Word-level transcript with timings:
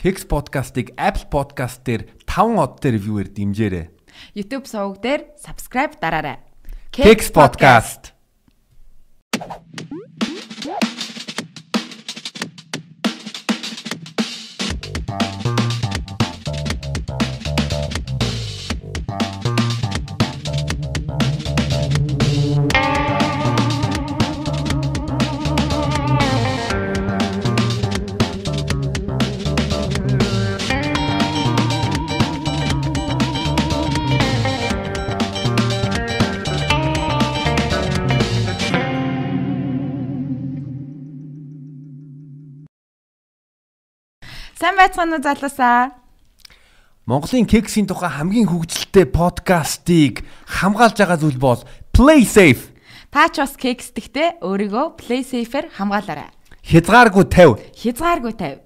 Kex 0.00 0.24
podcast-ыг 0.24 0.96
Apple 0.96 1.28
Podcast 1.28 1.84
дээр 1.84 2.08
5 2.24 2.56
од 2.56 2.80
дээр 2.80 2.96
viewer 3.04 3.28
дэмжээрэй. 3.28 3.92
YouTube 4.32 4.64
суваг 4.64 4.96
дээр 5.04 5.36
subscribe 5.36 6.00
дараарай. 6.00 6.40
Kex 6.88 7.28
podcast. 7.28 8.16
Сайн 44.60 44.76
байцгаана 44.76 45.16
уу 45.16 45.24
залуусаа? 45.24 45.96
Монголын 47.08 47.48
кексийн 47.48 47.88
тухай 47.88 48.12
хамгийн 48.12 48.44
хөгжилтэй 48.44 49.08
подкастыг 49.08 50.20
хамгаалж 50.44 51.00
байгаа 51.00 51.16
зүйл 51.16 51.40
бол 51.40 51.64
Play 51.96 52.28
Safe. 52.28 52.68
Та 53.08 53.32
ч 53.32 53.40
бас 53.40 53.56
кексдэгтэй 53.56 54.44
өөрийгөө 54.44 55.00
play 55.00 55.24
safe-ээр 55.24 55.72
хамгаалаарай. 55.80 56.28
Хязгааргүй 56.60 57.24
50. 57.32 57.72
Хязгааргүй 57.72 58.34
тавь. 58.36 58.60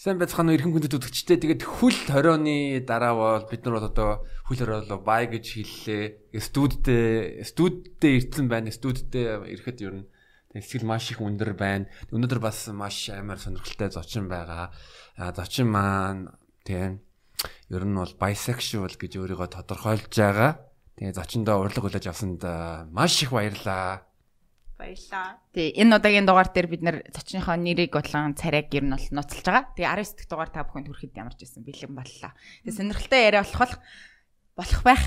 Сайн 0.00 0.16
байцгаана 0.16 0.48
уу 0.48 0.56
эрхэм 0.56 0.72
хүндэт 0.72 0.96
үзэгчтэй. 0.96 1.60
Тэгээд 1.60 1.60
хөл 1.60 1.92
хорионы 1.92 2.80
дараа 2.88 3.12
бол 3.12 3.44
бид 3.44 3.68
нар 3.68 3.76
бол 3.76 3.88
одоо 3.92 4.10
хөл 4.48 4.56
хориолоо 4.56 4.96
бай 4.96 5.28
гэж 5.28 5.60
хэллээ. 5.60 6.40
Студидтэй 6.40 7.44
студидтэй 7.44 8.16
ирсэн 8.16 8.48
байна. 8.48 8.72
Студидтэй 8.72 9.44
ирэхэд 9.52 9.84
ер 9.84 9.94
нь 10.00 10.08
тэгээд 10.56 10.64
сэтгэл 10.64 10.88
маш 10.88 11.12
их 11.12 11.20
өндөр 11.20 11.52
байна. 11.52 11.84
Өнөөдөр 12.16 12.40
бас 12.40 12.72
маш 12.72 13.12
амар 13.12 13.44
сонирхолтой 13.44 13.92
зочин 13.92 14.24
байгаа. 14.24 14.72
А 15.20 15.36
зочин 15.36 15.68
маань 15.68 16.32
тийм 16.64 17.04
ер 17.68 17.84
нь 17.84 17.92
бол 17.92 18.16
bisexual 18.16 18.96
гэж 18.96 19.20
өөрийгөө 19.20 19.52
тодорхойлж 19.52 20.08
байгаа. 20.16 20.64
Тэгээ 20.96 21.12
зочиндоо 21.12 21.60
урилга 21.60 21.84
хүлээж 21.84 22.08
авсанд 22.08 22.40
маш 22.88 23.20
их 23.20 23.36
баярлалаа. 23.36 24.08
Баярлаа. 24.80 25.36
Тий, 25.52 25.76
энэ 25.76 26.00
удаагийн 26.00 26.24
дугаар 26.24 26.48
дээр 26.48 26.68
бид 26.72 26.80
нэр 26.80 26.96
зочныхоо 27.12 27.52
нэрийг 27.60 27.92
болон 27.92 28.32
царайг 28.32 28.72
ер 28.72 28.88
нь 28.88 28.96
бол 28.96 29.08
нуцалж 29.12 29.44
байгаа. 29.44 29.68
Тэгээ 29.76 29.92
19 29.92 30.16
дахь 30.16 30.30
дугаар 30.32 30.48
та 30.48 30.64
бүхэнд 30.64 30.88
хүрэхэд 30.88 31.20
ямарч 31.20 31.44
ирсэн 31.44 31.68
бэлэн 31.68 31.92
боллоо. 31.92 32.32
Тэгээ 32.64 32.78
сонирхолтой 32.80 33.20
яриа 33.20 33.44
болох 33.44 33.60
бол 33.60 33.76
болох 34.56 34.80
байх. 34.80 35.04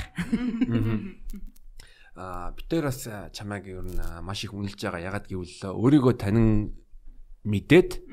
Аа 2.14 2.54
бид 2.54 2.70
хоёр 2.70 2.86
бас 2.94 3.02
а, 3.10 3.34
чамайг 3.34 3.66
ер 3.66 3.82
нь 3.82 3.98
а, 3.98 4.22
маш 4.22 4.46
их 4.46 4.54
үнэлж 4.54 4.78
байгаа. 4.78 5.10
Ягаад 5.10 5.26
гэвэл 5.26 5.74
өөрийгөө 5.74 6.14
танин 6.22 6.78
мэдээд 7.42 8.06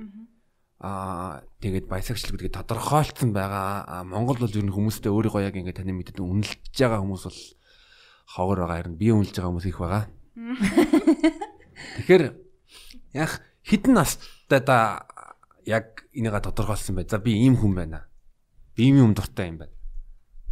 аа 0.81 1.44
тэгээд 1.61 1.92
bisexual 1.92 2.41
гэдгийг 2.41 2.56
тодорхойлцсон 2.56 3.36
байгаа. 3.36 4.00
Монгол 4.08 4.41
бол 4.41 4.56
ер 4.56 4.64
нь 4.64 4.72
хүмүүстэй 4.72 5.12
өөрийгөө 5.12 5.44
яг 5.44 5.61
ингэ 5.61 5.77
танин 5.77 6.00
мэдээд 6.00 6.25
үнэлж 6.25 6.72
байгаа 6.72 7.05
хүмүүс 7.05 7.25
бол 7.28 7.41
ховор 8.33 8.64
байгаа. 8.64 8.81
Харин 8.81 8.97
би 8.97 9.12
үнэлж 9.12 9.36
байгаа 9.36 9.53
хүмүүс 9.53 9.69
их 9.69 9.77
байгаа. 9.77 10.08
Тэгэхээр 11.96 12.24
яг 13.14 13.30
хідэн 13.64 13.94
настай 13.94 14.60
да 14.60 15.06
яг 15.66 16.06
энийга 16.12 16.40
тодорхойлсон 16.40 16.96
бай. 16.96 17.06
За 17.08 17.18
би 17.18 17.32
ийм 17.34 17.56
хүн 17.56 17.74
байна. 17.74 18.06
Би 18.74 18.88
ийм 18.88 19.10
юм 19.10 19.14
дуртай 19.14 19.48
юм 19.48 19.58
байна. 19.58 19.74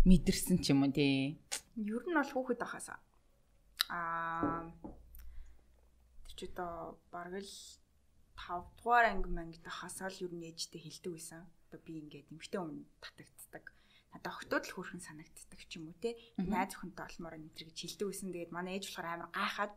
Мэдэрсэн 0.05 0.63
ч 0.63 0.71
юм 0.73 0.83
уу 0.87 0.93
тий. 0.93 1.39
Ер 1.77 2.03
нь 2.07 2.15
бол 2.15 2.33
хүүхэд 2.33 2.61
байхаас 2.63 2.89
аа 3.89 4.71
тэр 6.27 6.35
чи 6.37 6.45
одоо 6.53 6.99
бараг 7.11 7.43
л 7.43 7.55
5 8.39 8.79
дугаар 8.79 9.07
анги 9.11 9.31
мангид 9.31 9.67
хасаал 9.67 10.15
ер 10.23 10.33
нь 10.33 10.47
ээжтэй 10.47 10.81
хэлдэг 10.83 11.13
байсан. 11.13 11.43
Одоо 11.69 11.81
би 11.83 11.99
ингээд 11.99 12.31
эмгтэй 12.31 12.61
өмнө 12.63 12.87
татагддаг. 13.03 13.65
Надад 14.15 14.33
охтууд 14.33 14.65
л 14.65 14.75
хөөрхөн 14.75 15.03
санагддаг 15.03 15.61
ч 15.67 15.73
юм 15.77 15.91
уу 15.91 15.97
те. 15.99 16.15
Найз 16.39 16.73
охинтой 16.79 17.05
олмоор 17.11 17.35
энэ 17.37 17.51
гэж 17.59 17.75
хэлдэг 17.75 18.07
байсан. 18.09 18.31
Тэгээд 18.31 18.55
манай 18.55 18.79
ээж 18.79 18.85
болохоор 18.87 19.09
амар 19.09 19.31
гайхаад 19.35 19.73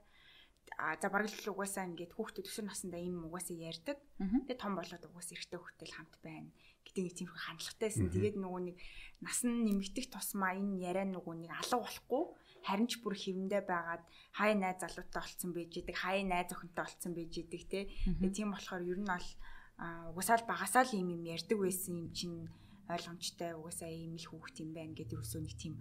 а 0.78 0.96
за 1.00 1.09
бараг 1.09 1.32
л 1.32 1.52
угаасаа 1.52 1.88
ингээд 1.90 2.16
хүүхдүүд 2.16 2.48
өсвөр 2.48 2.66
насндаа 2.68 3.02
ийм 3.02 3.28
угаасаа 3.28 3.58
ярьдаг. 3.58 3.98
Тэгээд 4.20 4.62
том 4.62 4.74
болоод 4.76 5.04
угаасаа 5.08 5.36
эрэгтэй 5.36 5.59
хүүхдтэй 5.59 5.88
л 5.90 5.96
хамт 5.98 6.16
байна 6.24 6.50
гэдэг 6.86 7.04
нэг 7.06 7.16
тийм 7.16 7.30
хандлагатайсэн. 7.32 8.08
Тэгээд 8.12 8.36
нөгөө 8.40 8.62
нэг 8.72 8.78
нас 9.22 9.40
нь 9.46 9.64
нэмэгдэх 9.68 10.08
тусмаа 10.12 10.56
энэ 10.58 10.82
яриа 10.82 11.06
нөгөө 11.08 11.36
нэг 11.46 11.52
алга 11.52 11.78
болохгүй 11.84 12.24
харин 12.62 12.88
ч 12.90 13.02
бүр 13.02 13.16
хэвэндээ 13.18 13.62
байгаад 13.66 14.04
хай 14.38 14.52
найз 14.54 14.78
залуутай 14.82 15.22
олцсон 15.22 15.52
байж 15.54 15.72
идэг, 15.82 15.98
хай 15.98 16.22
найз 16.22 16.50
охинтой 16.54 16.86
олцсон 16.86 17.14
байж 17.18 17.34
идэг 17.42 17.64
те. 17.66 17.80
Тэгээд 18.22 18.38
тийм 18.38 18.53
болохоор 18.53 18.84
ер 18.86 19.00
нь 19.02 19.09
бол 19.09 19.30
угасаал 20.14 20.46
багасаал 20.46 20.92
ийм 20.94 21.09
юм 21.18 21.24
ярьдаг 21.26 21.58
байсан 21.58 21.94
юм 21.98 22.09
чинь 22.14 22.50
ойлгомжтой 22.96 23.52
угаасаа 23.56 23.91
ийм 23.91 24.16
л 24.19 24.28
хүүхд 24.28 24.56
юм 24.63 24.72
байна 24.75 24.94
гэдэг 24.96 25.24
өсөө 25.24 25.41
нэг 25.44 25.56
тийм 25.56 25.75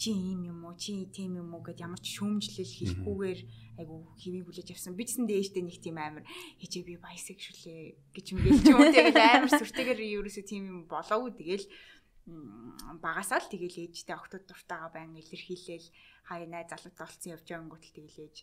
чи 0.00 0.10
ийм 0.12 0.40
юм 0.48 0.64
уу 0.64 0.74
чи 0.74 1.04
тийм 1.12 1.36
юм 1.36 1.52
уу 1.54 1.62
гэд 1.62 1.84
ямар 1.84 2.00
ч 2.00 2.16
шүүмжлэл 2.16 2.76
хийхгүйгээр 2.76 3.40
айгу 3.80 4.06
хэвийг 4.18 4.46
хүлээж 4.46 4.68
авсан. 4.72 4.94
Бичсэн 4.94 5.26
дээжтэй 5.26 5.62
нэг 5.66 5.78
тийм 5.82 5.98
амар 5.98 6.24
хичээ 6.62 6.84
би 6.86 6.94
bisexual 6.96 7.58
гэж 8.14 8.26
юм 8.32 8.38
гээл 8.42 8.62
ч 8.62 8.66
юм. 8.70 8.78
Тэгэл 8.80 9.18
амар 9.18 9.52
сүртэйгээр 9.52 10.00
ерөөсөө 10.24 10.44
тийм 10.46 10.62
юм 10.70 10.78
болоогүй. 10.86 11.32
Тэгэл 11.34 11.66
багасаа 13.04 13.42
л 13.42 13.52
тэгэл 13.52 13.84
ээжтэй 13.84 14.16
октод 14.16 14.48
дуртайгаа 14.48 14.90
байн 14.94 15.12
илэрхийлээл 15.20 15.88
хаяа 16.24 16.48
найз 16.48 16.72
залуутай 16.72 17.04
олцсон 17.04 17.32
явж 17.36 17.46
гот 17.68 17.84
тэгэл 17.92 18.24
ээж 18.24 18.36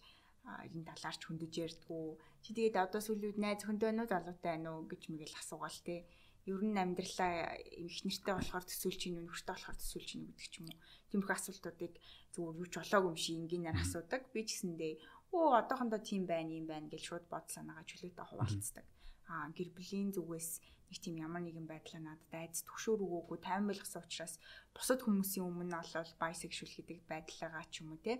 энэ 0.45 0.85
талаарч 0.89 1.21
хөндөж 1.25 1.53
ярьдгүү. 1.65 2.05
Чи 2.43 2.49
тэгээд 2.53 2.77
одоо 2.77 3.01
сүүлийн 3.01 3.33
үед 3.33 3.39
найз 3.41 3.61
байна 3.65 4.05
уу 4.05 4.11
залуутай 4.13 4.51
байна 4.53 4.69
уу? 4.73 4.89
гэж 4.89 5.01
мэгэл 5.09 5.39
асуугаал 5.41 5.79
те 5.85 6.05
ер 6.49 6.61
нь 6.61 6.77
амьдралаа 6.77 7.57
их 7.57 7.99
нэртэй 8.05 8.33
болохоор 8.37 8.65
төсөөлж 8.65 8.99
чинь 9.01 9.17
нөхөртэй 9.21 9.53
болохоор 9.53 9.77
төсөөлж 9.77 10.07
чинь 10.09 10.25
гэдэг 10.25 10.47
ч 10.49 10.55
юм 10.61 10.67
уу. 10.71 10.79
Тийм 11.09 11.21
их 11.21 11.31
асуултуудыг 11.33 11.93
зүгээр 12.33 12.59
юу 12.61 12.67
ч 12.69 12.75
болоогүй 12.79 13.09
юм 13.13 13.19
шиг 13.19 13.35
энгийнээр 13.41 13.77
асуудаг. 13.81 14.21
Би 14.33 14.41
ч 14.47 14.49
гэсэндээ 14.57 14.93
оо 15.37 15.61
одоохондоо 15.61 16.01
тийм 16.01 16.23
байна 16.25 16.51
юм 16.59 16.65
байна 16.67 16.91
гэж 16.91 17.01
шууд 17.07 17.25
бод 17.31 17.45
санаагаа 17.51 17.85
чөлөөтэй 17.87 18.25
хуваалцдаг 18.27 18.85
а 19.31 19.47
гэр 19.55 19.69
бүлийн 19.71 20.11
зүгээс 20.11 20.59
нэг 20.91 20.99
тийм 20.99 21.15
ямар 21.23 21.39
нэгэн 21.43 21.67
байдлаа 21.71 22.03
надад 22.03 22.33
айц 22.35 22.67
төгшөөр 22.67 22.99
өгөөгүй 22.99 23.39
тайван 23.39 23.67
байлгасан 23.71 24.03
учраас 24.03 24.35
бусад 24.75 24.99
хүмүүсийн 25.07 25.47
өмнө 25.47 25.79
олол 25.79 26.11
bisexual 26.19 26.71
гэдэг 26.75 26.99
байдлаагаа 27.07 27.65
ч 27.71 27.73
юм 27.79 27.95
уу 27.95 27.99
те 28.03 28.19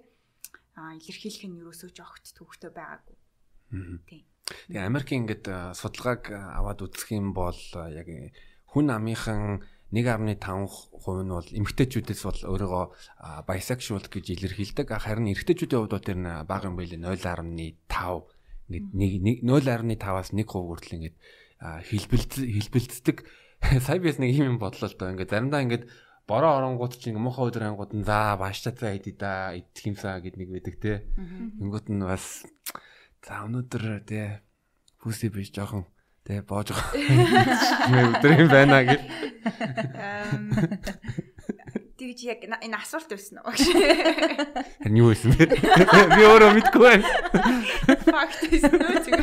а 0.80 0.96
илэрхийлэх 0.96 1.44
нь 1.52 1.60
юусоо 1.60 1.92
ч 1.92 2.00
огт 2.00 2.26
төвхтэй 2.32 2.72
байгаагүй. 2.72 3.18
Тийм 4.08 4.24
Тэгээ 4.70 4.88
Америкийн 4.88 5.28
ингээд 5.28 5.46
судалгааг 5.76 6.24
аваад 6.32 6.80
үзэх 6.82 7.12
юм 7.16 7.34
бол 7.36 7.58
яг 7.92 8.08
э, 8.08 8.32
хүн 8.72 8.88
амынхан 8.92 9.62
1.5% 9.92 11.28
нь 11.28 11.36
бол 11.36 11.50
эмэгтэйчүүдээс 11.52 12.22
бол 12.24 12.42
өөрийгөө 12.56 12.86
bisexual 13.44 14.06
гэж 14.08 14.26
илэрхийлдэг. 14.40 14.88
Харин 14.88 15.28
эрэгтэйчүүдийн 15.36 15.80
хувьд 15.84 15.96
бол 16.00 16.08
тэр 16.08 16.20
нь 16.24 16.32
бага 16.48 16.72
юм 16.72 16.80
байли 16.80 16.96
0.5 16.96 17.76
ингээд 18.72 19.24
нэг 19.28 19.38
0.5-аас 19.44 20.32
1% 20.32 20.48
хүртэл 20.48 20.96
ингээд 20.96 21.18
а, 21.60 21.84
хэлбэлц 21.84 22.40
хэлбэлцдэг. 22.40 23.18
Сая 23.86 24.00
бис 24.00 24.16
нэг 24.16 24.32
юм 24.32 24.64
бодлоо 24.64 24.88
л 24.88 24.96
доо. 24.96 25.12
Ингээд 25.12 25.32
заримдаа 25.36 25.62
ингээд 25.68 25.86
бороо 26.24 26.56
оронгууд 26.64 26.96
чинь 26.96 27.20
муухай 27.20 27.52
өдөр 27.52 27.76
ангууд 27.76 27.92
нь 27.92 28.08
за 28.08 28.40
бааштай 28.40 28.96
идэ 28.96 29.12
да 29.20 29.52
идэх 29.52 29.84
юмсаа 29.92 30.24
гэд 30.24 30.40
нэг 30.40 30.50
байдаг 30.56 30.76
те. 30.80 31.04
Тэнгууд 31.60 31.92
нь 31.92 32.08
бас 32.08 32.48
За 33.22 33.44
өнөөдөр 33.46 34.02
тий 34.10 34.42
пүси 34.98 35.30
биш 35.30 35.52
жоохон 35.54 35.86
тий 36.26 36.42
боож 36.42 36.74
байгаа. 36.74 38.18
Өдөр 38.18 38.34
юм 38.42 38.50
байна 38.50 38.82
гэж. 38.82 39.02
тэгж 42.02 42.20
яг 42.26 42.42
энэ 42.50 42.82
асуулт 42.82 43.14
уу 43.14 43.22
гэж 43.22 43.62
Харин 44.82 44.98
юу 44.98 45.14
байсан 45.14 45.38
бэ? 45.38 45.54
Би 45.54 46.22
өөрөө 46.26 46.50
мэдгүй 46.58 46.82
байна. 46.82 47.06
факт 48.10 48.42
байсан 48.50 48.74
зүгээр 49.06 49.22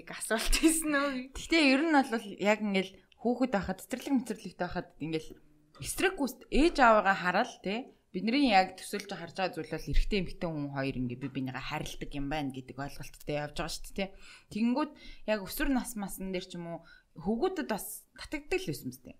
яг 0.00 0.08
асуулт 0.16 0.54
байсан 0.64 0.96
уу 0.96 1.08
Гэхдээ 1.36 1.64
ер 1.76 1.84
нь 1.84 1.92
бол 1.92 2.24
яг 2.40 2.64
ингээл 2.64 2.92
хүүхэд 3.20 3.52
байхад 3.52 3.84
цэцэрлэг 3.84 4.16
мэцэрлэгтэй 4.16 4.64
байхад 4.64 4.88
ингээл 4.96 5.36
эсрэг 5.84 6.16
гүйст 6.16 6.48
ээж 6.48 6.80
аваагаа 6.80 7.16
хараад 7.20 7.52
тий 7.60 7.84
бидний 8.10 8.50
яг 8.50 8.74
төсөөлж 8.74 9.10
харж 9.14 9.34
байгаа 9.38 9.54
зүйл 9.54 9.70
бол 9.70 9.90
эрэгтэй 9.94 10.18
эмэгтэй 10.18 10.48
хүн 10.50 10.74
хоёр 10.74 10.96
ингээ 10.98 11.22
би 11.22 11.28
бинийгаа 11.30 11.62
харилдаг 11.62 12.10
юм 12.10 12.26
байна 12.26 12.50
гэдэг 12.50 12.74
ойлголттой 12.74 13.36
явж 13.38 13.54
байгаа 13.54 13.70
шүү 13.70 13.94
дээ. 13.94 14.10
Тэгэнгүүт 14.50 14.92
яг 15.30 15.40
өсвөр 15.46 15.68
нас 15.70 15.94
масн 15.94 16.34
дээр 16.34 16.46
ч 16.50 16.58
юм 16.58 16.66
уу 16.66 16.78
хөвгүүдэд 17.22 17.68
бас 17.70 18.02
татагддаг 18.18 18.58
л 18.58 18.70
байсан 18.70 18.90
зү. 18.90 19.14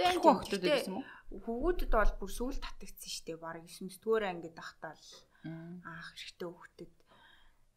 Тэгээд 0.00 0.24
охтууд 0.24 0.64
байсан 0.64 0.92
юм 0.96 0.98
уу? 1.04 1.06
Хөвгүүдэд 1.44 1.92
бол 1.92 2.12
бүр 2.16 2.30
сүүл 2.32 2.56
татагдсан 2.64 3.12
шүү 3.12 3.24
дээ. 3.28 3.44
Бараг 3.44 3.68
9 3.68 4.00
дугаар 4.00 4.24
ангид 4.32 4.56
ахтаа 4.56 4.96
л 4.96 5.08
аах 5.84 6.08
хэрэгтэй 6.16 6.48
хөвгөдөд 6.48 6.94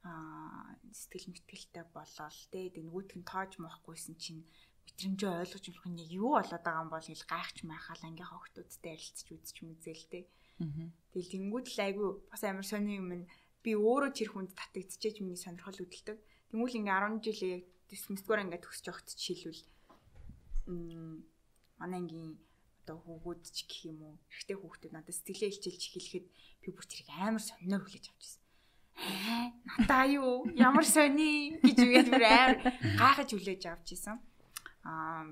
аа 0.08 0.80
сэтгэл 0.90 1.28
мэтгэлтэй 1.30 1.86
болол 1.94 2.40
тэ 2.50 2.74
нөгөөтг 2.74 3.16
нь 3.20 3.28
тоож 3.28 3.52
моохгүйсэн 3.62 4.16
чинь 4.18 4.42
мэдрэмжээ 4.86 5.32
ойлгож 5.42 5.66
болох 5.70 5.88
нь 5.90 6.02
юу 6.18 6.32
болоод 6.38 6.64
байгаа 6.66 6.84
юм 6.84 6.92
бол 6.92 7.08
гэл 7.08 7.26
гайхч 7.30 7.58
майхаал 7.66 8.04
ангийнхаа 8.06 8.40
хүмүүстэй 8.42 8.92
ярилцж 8.96 9.28
үзэж 9.34 9.58
мүзэл 9.66 10.06
тэ. 10.12 10.20
Тэгэл 11.12 11.34
тэнгууд 11.34 11.68
л 11.70 11.80
айгүй 11.86 12.10
бас 12.30 12.42
амар 12.46 12.66
сони 12.66 13.02
юм 13.02 13.10
би 13.66 13.72
өөрөө 13.78 14.12
тэр 14.14 14.30
хүнд 14.34 14.52
татагдчихэж 14.58 15.22
миний 15.22 15.38
сонирхол 15.38 15.82
үүдэлдэг. 15.82 16.18
Тэнгүүл 16.50 16.78
ингээ 16.82 16.98
10 16.98 17.26
жилээ 17.26 17.56
дисмисгээр 17.90 18.44
ингээ 18.46 18.62
төгсөж 18.62 18.86
явахт 18.90 19.10
жишээлбэл 19.14 19.64
манай 21.82 22.00
ангийн 22.02 22.38
одоо 22.82 22.98
хүүгүүд 23.02 23.42
ч 23.54 23.58
гэх 23.70 23.82
юм 23.94 24.00
уу 24.02 24.16
эрэгтэй 24.30 24.58
хүүхдүүд 24.58 24.94
надад 24.94 25.14
сэтгэлээ 25.14 25.52
илчилж 25.54 25.82
эхлэхэд 25.86 26.28
би 26.62 26.70
бүр 26.74 26.86
тэрийг 26.86 27.10
амар 27.14 27.42
сонноор 27.42 27.84
хүлээж 27.86 28.06
авч 28.10 28.22
байсан. 28.22 28.42
Аа 29.02 29.46
надаа 29.70 30.04
юу 30.10 30.46
ямар 30.58 30.86
сони 30.86 31.58
гэж 31.62 31.78
үгээд 31.86 32.10
бүр 32.10 32.26
амар 32.26 32.58
гайхаж 32.98 33.30
хүлээж 33.34 33.64
авч 33.70 33.88
байсан 33.94 34.18
аа 34.82 35.30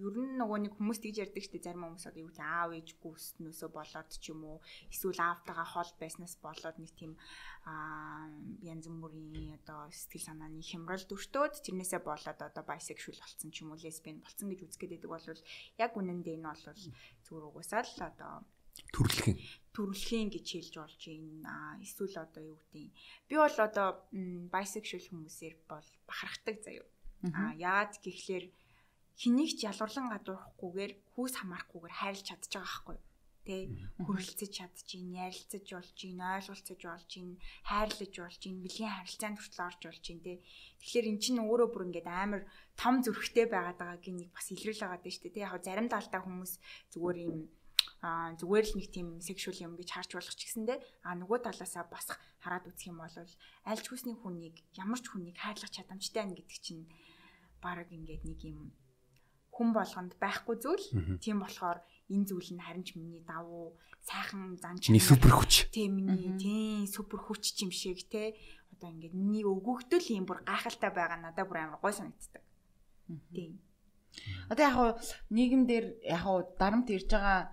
ер 0.00 0.16
нь 0.16 0.40
нөгөө 0.40 0.58
нэг 0.64 0.72
хүмүүс 0.80 0.98
тэгж 1.04 1.16
ярьдаг 1.28 1.44
штеп 1.44 1.62
зарим 1.64 1.84
хүмүүс 1.84 2.08
одоо 2.08 2.24
юу 2.24 2.32
аав 2.40 2.72
ээж 2.72 2.88
гүйснөөсөө 3.04 3.68
болоод 3.68 4.10
ч 4.16 4.32
юм 4.32 4.40
уу 4.48 4.58
эсвэл 4.88 5.20
аавтайгаа 5.20 5.68
хол 5.68 5.92
байснаас 6.00 6.34
болоод 6.40 6.76
нэг 6.80 6.92
тийм 6.96 7.12
аа 7.68 8.32
янз 8.64 8.88
бүрийн 8.88 9.60
одоо 9.60 9.92
сэтгэл 9.92 10.28
санааны 10.32 10.64
хямрал 10.64 11.04
дүртөөд 11.04 11.54
тэрнээсээ 11.60 12.00
болоод 12.00 12.40
одоо 12.40 12.64
bisexual 12.64 13.18
болсон 13.20 13.48
ч 13.52 13.56
юм 13.60 13.76
уу 13.76 13.82
lesbian 13.84 14.24
болсон 14.24 14.48
гэж 14.48 14.60
үзгээд 14.64 14.92
байдаг 14.96 15.10
бол 15.12 15.44
яг 15.84 15.92
үнэндээ 15.92 16.36
энэ 16.40 16.48
бол 16.48 16.80
зүгээр 17.28 17.44
угсаал 17.52 17.92
одоо 18.08 18.34
төрөлхийн 18.96 19.38
төрөлхийн 19.76 20.28
гэж 20.32 20.46
хэлж 20.48 20.74
болж 20.80 21.02
байна. 21.04 21.76
Эсвэл 21.84 22.16
одоо 22.24 22.42
юу 22.44 22.56
гэдэг 22.60 22.92
би 23.28 23.34
бол 23.36 23.58
одоо 23.68 23.88
bisexual 24.48 25.04
хүмүүсээр 25.08 25.54
бол 25.68 25.88
бахархдаг 26.08 26.56
заяа. 26.64 26.88
А 27.36 27.54
яагаад 27.54 28.00
гэхлээр 28.02 28.44
хэнийг 29.20 29.50
ч 29.58 29.60
ялварлан 29.70 30.08
гадуурхахгүйгээр 30.12 30.92
хүүс 31.14 31.34
хамаарахгүйгээр 31.40 31.94
хайрлаж 31.98 32.26
чадчих 32.26 32.52
байгаа 32.52 32.68
байхгүй 32.68 32.96
юу? 32.96 33.10
Тэ 33.42 33.56
хөрөлцөж 34.06 34.50
чадчих, 34.54 35.02
ярилцаж 35.02 35.66
болж 35.66 35.98
ойлголцож 35.98 36.80
болж 36.86 37.12
хайрлаж 37.66 38.14
болж 38.22 38.42
бэлгийн 38.46 38.94
харилцаанд 38.94 39.38
хүртэл 39.42 39.66
орж 39.66 39.80
болж 39.82 40.04
тэ. 40.06 40.38
Тэгэхээр 40.78 41.10
эн 41.10 41.18
чинь 41.18 41.42
өөрөө 41.42 41.68
бүр 41.74 41.86
ингээд 41.90 42.06
амар 42.06 42.46
том 42.78 43.02
зүрхтэй 43.02 43.50
байгаад 43.50 43.78
байгааг 43.82 44.06
нэг 44.14 44.30
бас 44.30 44.46
илрүүл 44.54 44.78
байгаа 44.86 45.00
дэ 45.02 45.10
штэ 45.10 45.34
тэ. 45.34 45.42
Яг 45.42 45.58
зарим 45.58 45.90
талтай 45.90 46.22
хүмүүс 46.22 46.52
зүгээр 46.94 47.18
юм 47.26 47.50
а 48.02 48.34
зүгээр 48.34 48.66
л 48.66 48.76
нэг 48.78 48.88
тийм 48.90 49.08
сексуал 49.22 49.58
юм 49.62 49.74
гэж 49.78 49.88
харж 49.94 50.10
болох 50.14 50.34
ч 50.34 50.42
гэсэндэ 50.50 50.74
а 51.06 51.14
нөгөө 51.14 51.38
талаасаа 51.46 51.86
бас 51.86 52.10
хараад 52.42 52.66
үзэх 52.66 52.90
юм 52.90 52.98
бол 52.98 53.14
альч 53.70 53.84
хүсний 53.86 54.18
хүнийг 54.18 54.58
ямар 54.74 54.98
ч 54.98 55.06
хүнийг 55.06 55.38
хайрлах 55.38 55.70
чадамжтай 55.70 56.26
байна 56.26 56.34
гэдэг 56.34 56.58
чинь 56.58 56.90
баг 57.62 57.86
ингээд 57.94 58.26
нэг 58.26 58.40
юм 58.42 58.74
хүн 59.52 59.68
болгонд 59.76 60.16
байхгүй 60.16 60.56
зүйл. 60.56 60.86
Тийм 61.20 61.44
болохоор 61.44 61.78
энэ 62.08 62.26
зүйл 62.28 62.50
нь 62.56 62.64
харин 62.64 62.84
ч 62.88 62.96
миний 62.96 63.20
давуу 63.20 63.76
сайхан 64.00 64.56
занч 64.56 64.88
миний 64.88 65.04
супер 65.04 65.32
хүч. 65.36 65.68
Тийм 65.70 66.00
миний 66.00 66.32
тийм 66.40 66.88
супер 66.88 67.20
хүч 67.20 67.52
юм 67.60 67.70
шиг 67.70 68.00
те. 68.08 68.34
Одоо 68.72 68.88
ингээд 68.90 69.14
миний 69.14 69.44
өгөөгдөл 69.44 70.08
юм 70.16 70.24
бүр 70.24 70.40
гайхалтай 70.48 70.90
байгаа 70.90 71.20
надад 71.20 71.46
бүр 71.46 71.58
амар 71.60 71.78
гой 71.84 71.92
санагддаг. 71.92 72.42
Тийм. 73.36 73.60
Одоо 74.48 74.64
яг 74.64 74.74
хуу 74.76 74.90
нийгэмдэр 75.36 75.84
яг 76.08 76.20
хуу 76.24 76.38
дарамт 76.58 76.88
ирж 76.90 77.08
байгаа 77.12 77.52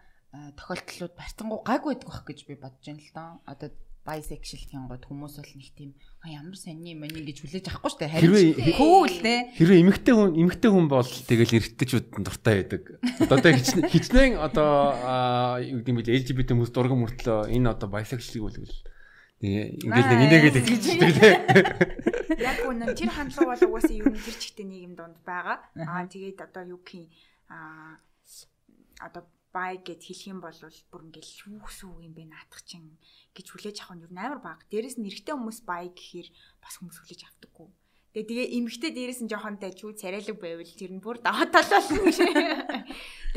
тохиолдлууд 0.57 1.13
барьцангуй 1.19 1.60
гайгүй 1.68 1.90
байдаг 1.94 2.10
байх 2.10 2.24
гэж 2.25 2.40
би 2.48 2.56
бодож 2.56 2.86
байна 2.86 3.04
л 3.04 3.12
доо. 3.13 3.30
Одоо 3.45 3.69
bisexual 4.07 4.63
гингод 4.69 5.04
хүмүүс 5.06 5.36
бол 5.40 5.54
нэг 5.56 5.69
тийм 5.75 5.92
ямар 6.25 6.57
сони 6.57 6.96
юм 6.96 7.04
байна 7.04 7.19
гэж 7.19 7.38
хүлээж 7.44 7.66
авахгүй 7.69 7.94
дээ. 8.00 8.13
Харин 8.16 8.78
cool 8.80 9.13
те. 9.24 9.36
Хэрвээ 9.56 9.81
эмэгтэй 9.84 10.13
хүн 10.16 10.31
эмэгтэй 10.36 10.69
хүн 10.72 10.88
бол 10.88 11.06
тэгэл 11.06 11.56
эргэжтэйчүүд 11.60 12.06
дуртай 12.24 12.54
байдаг. 12.63 12.84
Одоо 13.28 13.51
хичнээн 13.54 14.40
одоо 14.40 14.72
юу 15.62 15.80
гэдэг 15.84 15.92
юм 15.94 16.00
бэ 16.00 16.12
LGBT 16.19 16.50
хүмүүс 16.56 16.72
дурган 16.74 17.00
мөртлөө 17.04 17.51
энэ 17.54 17.68
одоо 17.69 17.88
bisexual 17.92 18.48
бол 18.50 18.57
Тэгээ 19.40 19.88
ингээл 19.88 20.12
нэг 20.12 20.24
инээгээд 20.28 20.68
хэлчихдэг 20.68 21.12
те. 21.16 21.31
Яг 22.44 22.60
үнэн 22.68 22.92
тэр 22.92 23.07
хандлага 23.07 23.56
бол 23.56 23.80
угаасаа 23.80 23.95
юу 23.95 24.12
нэр 24.12 24.36
чигтэй 24.36 24.68
нийгэм 24.68 25.00
донд 25.00 25.16
байгаа. 25.24 25.63
Аа 25.80 26.04
тэгээд 26.12 26.44
одоо 26.44 26.75
юу 26.75 26.84
гэх 26.84 27.00
юм 27.00 27.07
аа 27.48 28.04
одоо 29.00 29.24
бай 29.56 29.81
гэд 29.81 30.01
хэлэх 30.06 30.30
юм 30.30 30.40
бол 30.42 30.60
бүр 30.92 31.01
ингээл 31.10 31.34
шүүх 31.40 31.68
сүү 31.69 32.06
юм 32.06 32.13
бэ 32.13 32.30
наатах 32.30 32.62
чинь 32.66 32.98
гэж 33.34 33.46
хүлээж 33.50 33.78
авах 33.81 33.96
нь 33.98 34.04
юу 34.06 34.12
амар 34.13 34.42
баг. 34.42 34.60
Дээрэс 34.69 34.98
нь 35.01 35.07
эрэгтэй 35.10 35.34
хүмүүс 35.34 35.60
бай 35.66 35.90
гэхээр 35.90 36.30
бас 36.62 36.78
хүмүүс 36.78 36.98
хүлээж 37.01 37.22
авдаггүй. 37.25 37.69
Тэгээ 38.10 38.30
тэгээ 38.30 38.48
эмэгтэй 38.57 38.92
дээрэс 38.94 39.22
нь 39.22 39.30
жоохон 39.30 39.62
тажгүй 39.62 39.94
царайлаг 39.94 40.38
байвал 40.42 40.74
тэр 40.74 40.92
нь 40.98 41.01
бүр 41.01 41.22
даваа 41.22 41.46
тал 41.46 41.69
болно 41.69 42.01
гэж. 42.10 42.18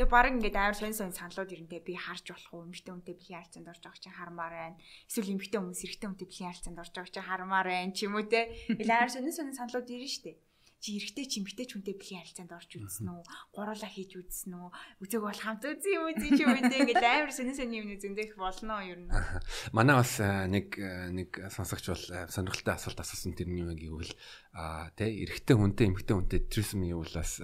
Тэгээ 0.01 0.09
баг 0.09 0.25
ингээд 0.33 0.57
амар 0.57 0.73
сонь 0.73 0.97
сонь 0.97 1.13
саналууд 1.13 1.53
ирэнтэй 1.53 1.81
би 1.85 1.93
харж 1.93 2.33
болох 2.33 2.49
уу 2.53 2.65
эмэгтэй 2.65 2.93
хүнтэй 2.93 3.13
биеийн 3.13 3.41
харьцаанд 3.45 3.69
орж 3.69 3.81
байгаа 3.85 4.01
чинь 4.01 4.17
хармаар 4.17 4.53
байна. 4.57 4.77
Эсвэл 5.05 5.33
эмэгтэй 5.37 5.59
хүмүүс 5.61 5.81
эрэгтэй 5.85 6.07
хүнтэй 6.09 6.25
биеийн 6.29 6.49
харьцаанд 6.49 6.81
орж 6.81 6.93
байгаа 6.97 7.13
чинь 7.13 7.29
хармаар 7.29 7.67
байна 7.69 7.93
ч 7.93 7.99
юм 8.09 8.17
уу 8.17 8.25
те. 8.25 8.49
Илүү 8.73 8.97
амар 8.97 9.13
сонь 9.13 9.29
сонь 9.29 9.53
саналууд 9.53 9.85
шүү 9.85 10.21
дээ 10.25 10.37
чи 10.83 10.99
эрэгтэй 10.99 11.25
чи 11.31 11.39
эмэгтэй 11.39 11.63
ч 11.63 11.79
хүнтэй 11.79 11.95
бэлгийн 11.95 12.19
харилцаанд 12.27 12.51
орж 12.59 12.71
үзсэн 12.75 13.07
үү? 13.07 13.23
Гуруулаа 13.55 13.87
хийж 13.87 14.19
үзсэн 14.19 14.51
үү? 14.51 14.69
Үзег 14.99 15.23
бол 15.23 15.39
хамт 15.39 15.63
үзье 15.63 15.95
юм 15.95 16.11
үзье 16.11 16.35
чи 16.35 16.43
үндэ 16.43 16.75
ингээд 16.83 17.07
амар 17.07 17.31
сонин 17.31 17.55
сонин 17.55 17.87
юм 17.87 17.95
зөндөх 17.95 18.35
болно 18.35 18.83
юу 18.83 18.99
юм. 18.99 19.07
Манай 19.71 19.95
бас 19.95 20.19
нэг 20.19 20.75
нэг 20.75 21.29
сонсогч 21.55 21.87
бол 21.87 22.05
сонирхолтой 22.27 22.75
асуулт 22.75 22.99
асуусан 22.99 23.31
тэрний 23.31 23.63
юм 23.63 23.71
гэвэл 23.79 24.11
а 24.51 24.91
тий 24.99 25.23
эрэгтэй 25.23 25.55
хүнтэй 25.55 25.87
эмэгтэй 25.87 26.15
хүнтэй 26.19 26.39
трисм 26.51 26.83
гэвэл 26.83 27.15
бас 27.15 27.39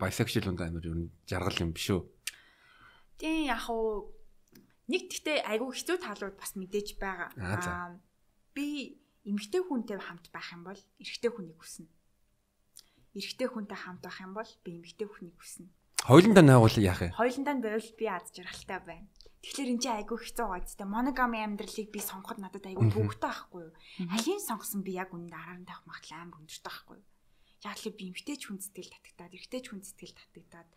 bisexual 0.00 0.48
хүнд 0.48 0.64
амар 0.64 0.88
юу 0.88 1.12
жаргал 1.28 1.60
юм 1.60 1.76
биш 1.76 1.92
үү? 1.92 2.00
Тийм 3.20 3.44
яг 3.44 3.68
уу 3.68 4.08
нэг 4.88 5.12
тэгтээ 5.12 5.44
айгүй 5.44 5.68
хэцүү 5.68 6.00
талууд 6.00 6.40
бас 6.40 6.56
мэдээж 6.56 6.96
байгаа. 6.96 7.28
Аа 7.36 8.00
би 8.56 8.96
эмэгтэй 9.28 9.60
хүнтэй 9.68 10.00
хамт 10.00 10.32
байх 10.32 10.48
юм 10.56 10.64
бол 10.64 10.80
эрэгтэй 10.96 11.28
хүнийг 11.28 11.60
хүснэ 11.60 11.99
эрэгтэй 13.14 13.48
хүнтэй 13.50 13.78
хамт 13.78 14.02
байх 14.04 14.18
юм 14.22 14.32
бол 14.34 14.52
би 14.64 14.70
эмэгтэй 14.78 15.06
хүнийг 15.08 15.36
хүснэ. 15.38 15.68
Хойлондоо 16.06 16.44
найгуул 16.44 16.76
яах 16.80 17.00
вэ? 17.02 17.14
Хойлондоо 17.18 17.54
байвал 17.60 17.90
би 17.98 18.04
аз 18.08 18.30
жаргалтай 18.32 18.80
байна. 18.80 19.08
Тэгэхээр 19.40 19.72
энэ 19.72 19.82
чинь 19.82 19.96
айгүй 20.04 20.18
хэцүү 20.20 20.46
зү. 20.68 20.84
Моногами 20.84 21.40
амьдралыг 21.40 21.88
би 21.88 22.00
сонгоход 22.00 22.40
надад 22.44 22.64
айгүй 22.68 22.92
төвөгтэй 22.92 23.24
байхгүй 23.24 23.62
юу? 23.68 23.74
Алийн 24.12 24.40
сонгосон 24.40 24.84
би 24.84 25.00
яг 25.00 25.16
үнэндээ 25.16 25.40
хараар 25.40 25.64
тавих 25.64 25.84
магадлал 25.88 26.20
амар 26.20 26.40
өндөртэй 26.44 26.68
байхгүй 26.68 26.96
юу? 27.00 27.08
Яг 27.64 27.76
л 27.80 27.96
би 27.96 28.04
эмгтээч 28.12 28.42
хүн 28.48 28.60
сэтгэл 28.60 28.92
татагтаад, 28.92 29.32
эрэгтэйч 29.36 29.64
хүн 29.68 29.80
сэтгэл 29.80 30.16
татагтаад 30.16 30.70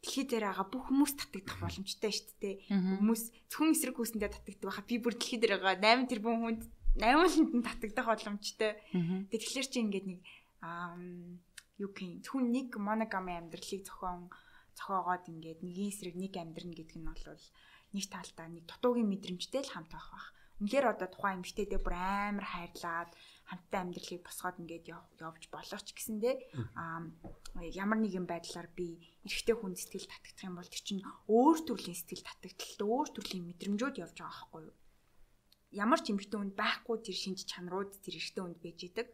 дэлхий 0.00 0.24
дээр 0.24 0.44
байгаа 0.48 0.66
бүх 0.68 0.84
хүмүүс 0.88 1.12
татагдах 1.12 1.60
боломжтой 1.60 2.12
шүү 2.12 2.36
дээ. 2.40 2.56
Хүмүүс 2.72 3.22
зөвхөн 3.52 3.72
эсрэг 3.76 3.96
хүсэндээ 4.00 4.32
татагддаг 4.32 4.68
байхад 4.68 4.88
би 4.88 4.96
бүр 4.96 5.14
дэлхий 5.16 5.38
дээр 5.40 5.60
байгаа 5.60 5.76
8 5.76 6.08
тэрбум 6.08 6.36
хүнд 6.40 6.62
8 6.96 7.52
хүнд 7.52 7.64
татагдах 7.68 8.08
боломжтой. 8.08 8.80
Тэгэхээр 9.28 9.68
чи 9.68 9.78
ингээд 9.84 10.06
нэг 10.08 10.20
аа 10.64 10.96
юу 11.82 11.90
гэх 11.96 12.22
зөвхөн 12.24 12.46
нэг 12.52 12.68
моногами 12.76 13.32
амьдралыг 13.40 13.82
зохион 13.88 14.28
зохиогоод 14.76 15.24
ингээд 15.32 15.60
нэгэн 15.64 15.90
эсрэг 15.90 16.14
нэг 16.20 16.34
амьдрна 16.36 16.74
гэдэг 16.76 16.98
нь 17.00 17.08
бол 17.08 17.24
нэг 17.96 18.06
талдаа 18.12 18.46
нэг 18.52 18.64
дутуугийн 18.68 19.10
мэдрэмжтэй 19.10 19.62
л 19.66 19.72
хамт 19.72 19.90
байх 19.92 20.08
бах. 20.12 20.28
Үнэхээр 20.60 20.92
одоо 20.92 21.08
тухайн 21.08 21.40
эмэгтэйдээ 21.40 21.80
бүр 21.80 21.96
амар 21.96 22.44
хайрлаад 22.44 23.10
хамттай 23.48 23.80
амьдралыг 23.80 24.20
босгоод 24.20 24.60
ингээд 24.60 24.92
явж 24.92 25.42
болох 25.48 25.82
ч 25.82 25.88
гэсэндээ 25.96 26.34
аа 26.76 27.08
ямар 27.72 27.98
нэгэн 28.04 28.28
байдлаар 28.28 28.68
би 28.76 29.00
эрэгтэй 29.24 29.56
хүн 29.56 29.72
сэтгэл 29.72 30.12
татагдах 30.12 30.44
юм 30.44 30.60
бол 30.60 30.68
тэр 30.68 30.82
чинь 30.84 31.02
өөр 31.32 31.58
төрлийн 31.64 31.96
сэтгэл 31.96 32.28
татагдaltaд 32.28 32.80
өөр 32.84 33.08
төрлийн 33.08 33.48
мэдрэмжүүд 33.48 34.00
явж 34.04 34.16
байгаа 34.20 34.36
байхгүй 34.36 34.62
юу? 34.68 34.76
Ямар 35.72 36.00
ч 36.04 36.06
эмэгтэй 36.12 36.38
хүнд 36.38 36.54
байхгүй 36.60 36.96
тэр 37.08 37.16
шинж 37.16 37.40
чанарууд 37.48 37.90
тэр 38.04 38.14
эрэгтэй 38.20 38.42
хүнд 38.44 38.60
байж 38.60 38.78
идэг. 38.84 39.08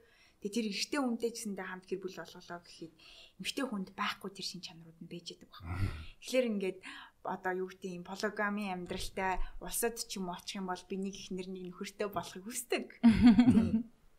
Тэгээ 0.45 0.55
тэр 0.55 0.67
эрэгтэй 0.71 1.01
хүнтэй 1.01 1.31
гэсэндээ 1.33 1.67
хамт 1.67 1.87
гэр 1.89 2.01
бүл 2.05 2.17
болголоо 2.21 2.61
гэхэд 2.61 2.95
эмэгтэй 3.41 3.65
хүнд 3.67 3.89
байхгүй 3.97 4.31
тэр 4.33 4.47
шин 4.47 4.63
чанарууд 4.65 5.01
нь 5.01 5.11
байж 5.11 5.27
байгаа 5.37 5.61
байна. 5.65 5.91
Тэгэхээр 6.21 6.51
ингээд 6.53 6.79
одоо 7.27 7.53
юу 7.57 7.69
гэдэг 7.69 7.91
юм 7.97 8.05
полигами 8.07 8.71
амьдралтай 8.71 9.43
улсад 9.61 9.99
ч 9.99 10.17
юм 10.17 10.31
очих 10.31 10.63
юм 10.63 10.71
бол 10.71 10.85
би 10.87 10.97
нэг 10.97 11.15
ихнэр 11.17 11.49
нэг 11.51 11.63
нөхөртэй 11.75 12.09
болохыг 12.09 12.45
хүсдэг. 12.47 12.85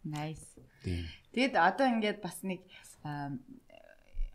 Nice. 0.08 0.56
Тэгэд 1.36 1.60
одоо 1.60 1.88
ингээд 1.92 2.20
бас 2.24 2.40
нэг 2.44 2.64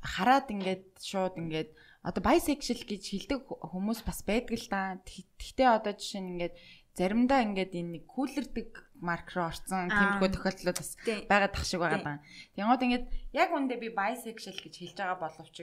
хараад 0.03 0.47
ингээд 0.51 1.01
шууд 1.01 1.39
ингээд 1.39 1.71
одоо 2.03 2.23
bisexual 2.23 2.83
гэж 2.83 3.03
хэлдэг 3.09 3.41
хүмүүс 3.63 4.03
бас 4.03 4.21
байдаг 4.27 4.59
л 4.59 4.69
да. 4.69 4.99
Гэхдээ 5.07 5.69
одоо 5.71 5.93
жишээ 5.95 6.21
нь 6.21 6.31
ингээд 6.37 6.55
заримдаа 6.99 7.41
ингээд 7.47 7.73
энэ 7.79 7.93
нэг 8.03 8.05
кулэрдэг 8.11 8.71
марк 9.03 9.29
руу 9.35 9.51
орсон. 9.51 9.91
Тиймэрхүү 9.91 10.31
тохиолдлууд 10.31 10.79
бас 10.79 10.91
байгаад 11.27 11.53
тах 11.53 11.67
шиг 11.67 11.83
байгаа 11.83 12.01
даа. 12.03 12.19
Тэнгууд 12.55 12.85
ингээд 12.87 13.07
яг 13.35 13.51
үндэ 13.51 13.75
би 13.83 13.89
bisexual 13.91 14.59
гэж 14.63 14.75
хэлж 14.79 14.97
байгаа 15.03 15.19
боловч 15.19 15.57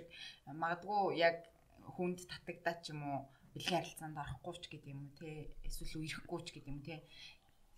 магадгүй 0.51 1.24
яг 1.24 1.48
хүнд 1.96 2.19
татагдаад 2.27 2.79
ч 2.84 2.91
юм 2.91 3.01
уу 3.08 3.19
бэлгийн 3.55 3.79
харилцаанд 3.79 4.17
орохгүй 4.19 4.55
ч 4.60 4.65
гэдэг 4.69 4.91
юм 4.93 5.01
уу 5.08 5.13
те 5.17 5.29
эсвэл 5.65 6.00
үерхгүй 6.03 6.39
ч 6.46 6.48
гэдэг 6.53 6.69
юм 6.69 6.81
те 6.84 6.96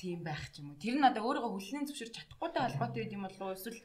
тийм 0.01 0.19
байх 0.25 0.43
ч 0.51 0.59
юм 0.59 0.73
уу. 0.73 0.81
Тэр 0.81 0.97
нь 0.97 1.07
одоо 1.07 1.23
өөрийгөө 1.29 1.51
хүлнэн 1.53 1.87
зөвшөөрч 1.87 2.15
чадахгүйтэй 2.17 2.61
холбоотой 2.65 3.05
юм 3.05 3.23
болов 3.29 3.41
уу? 3.45 3.55
Эсвэл 3.55 3.79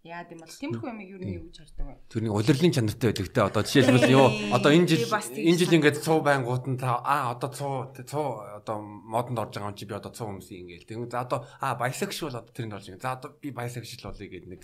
яа 0.00 0.24
гэм 0.24 0.40
бол 0.40 0.48
тиймэрхүү 0.48 0.88
юм 0.88 1.00
юу 1.04 1.20
нэг 1.20 1.52
ч 1.52 1.60
хардаг. 1.60 2.00
Тэрний 2.08 2.32
улирлын 2.32 2.72
чанартай 2.72 3.12
байдаг 3.12 3.28
те. 3.28 3.40
Одоо 3.44 3.62
жишээлбэл 3.68 4.16
юу 4.16 4.26
одоо 4.48 4.70
энэ 4.72 4.88
жил 4.88 5.04
энэ 5.12 5.58
жил 5.60 5.76
ингээд 5.76 6.00
цуу 6.00 6.24
байнгут 6.24 6.64
нь 6.72 6.80
та 6.80 7.04
а 7.04 7.36
одоо 7.36 7.50
цуу 7.52 7.92
цуу 8.08 8.40
одоо 8.40 8.80
модонд 8.80 9.36
орж 9.44 9.60
байгаа 9.60 9.68
юм 9.68 9.76
чи 9.76 9.84
би 9.84 9.92
одоо 9.92 10.08
цуу 10.08 10.32
хүмүүсийн 10.32 10.64
ингээд. 10.64 10.88
Тэгвэл 10.88 11.12
за 11.12 11.20
одоо 11.28 11.44
а 11.60 11.76
bisexual 11.76 12.32
одоо 12.32 12.48
тэрний 12.48 12.80
орж 12.80 12.88
байгаа. 12.88 13.04
За 13.04 13.12
одоо 13.20 13.36
би 13.36 13.52
bisexual 13.52 14.08
болъё 14.08 14.28
гэдэг 14.32 14.48
нэг 14.48 14.62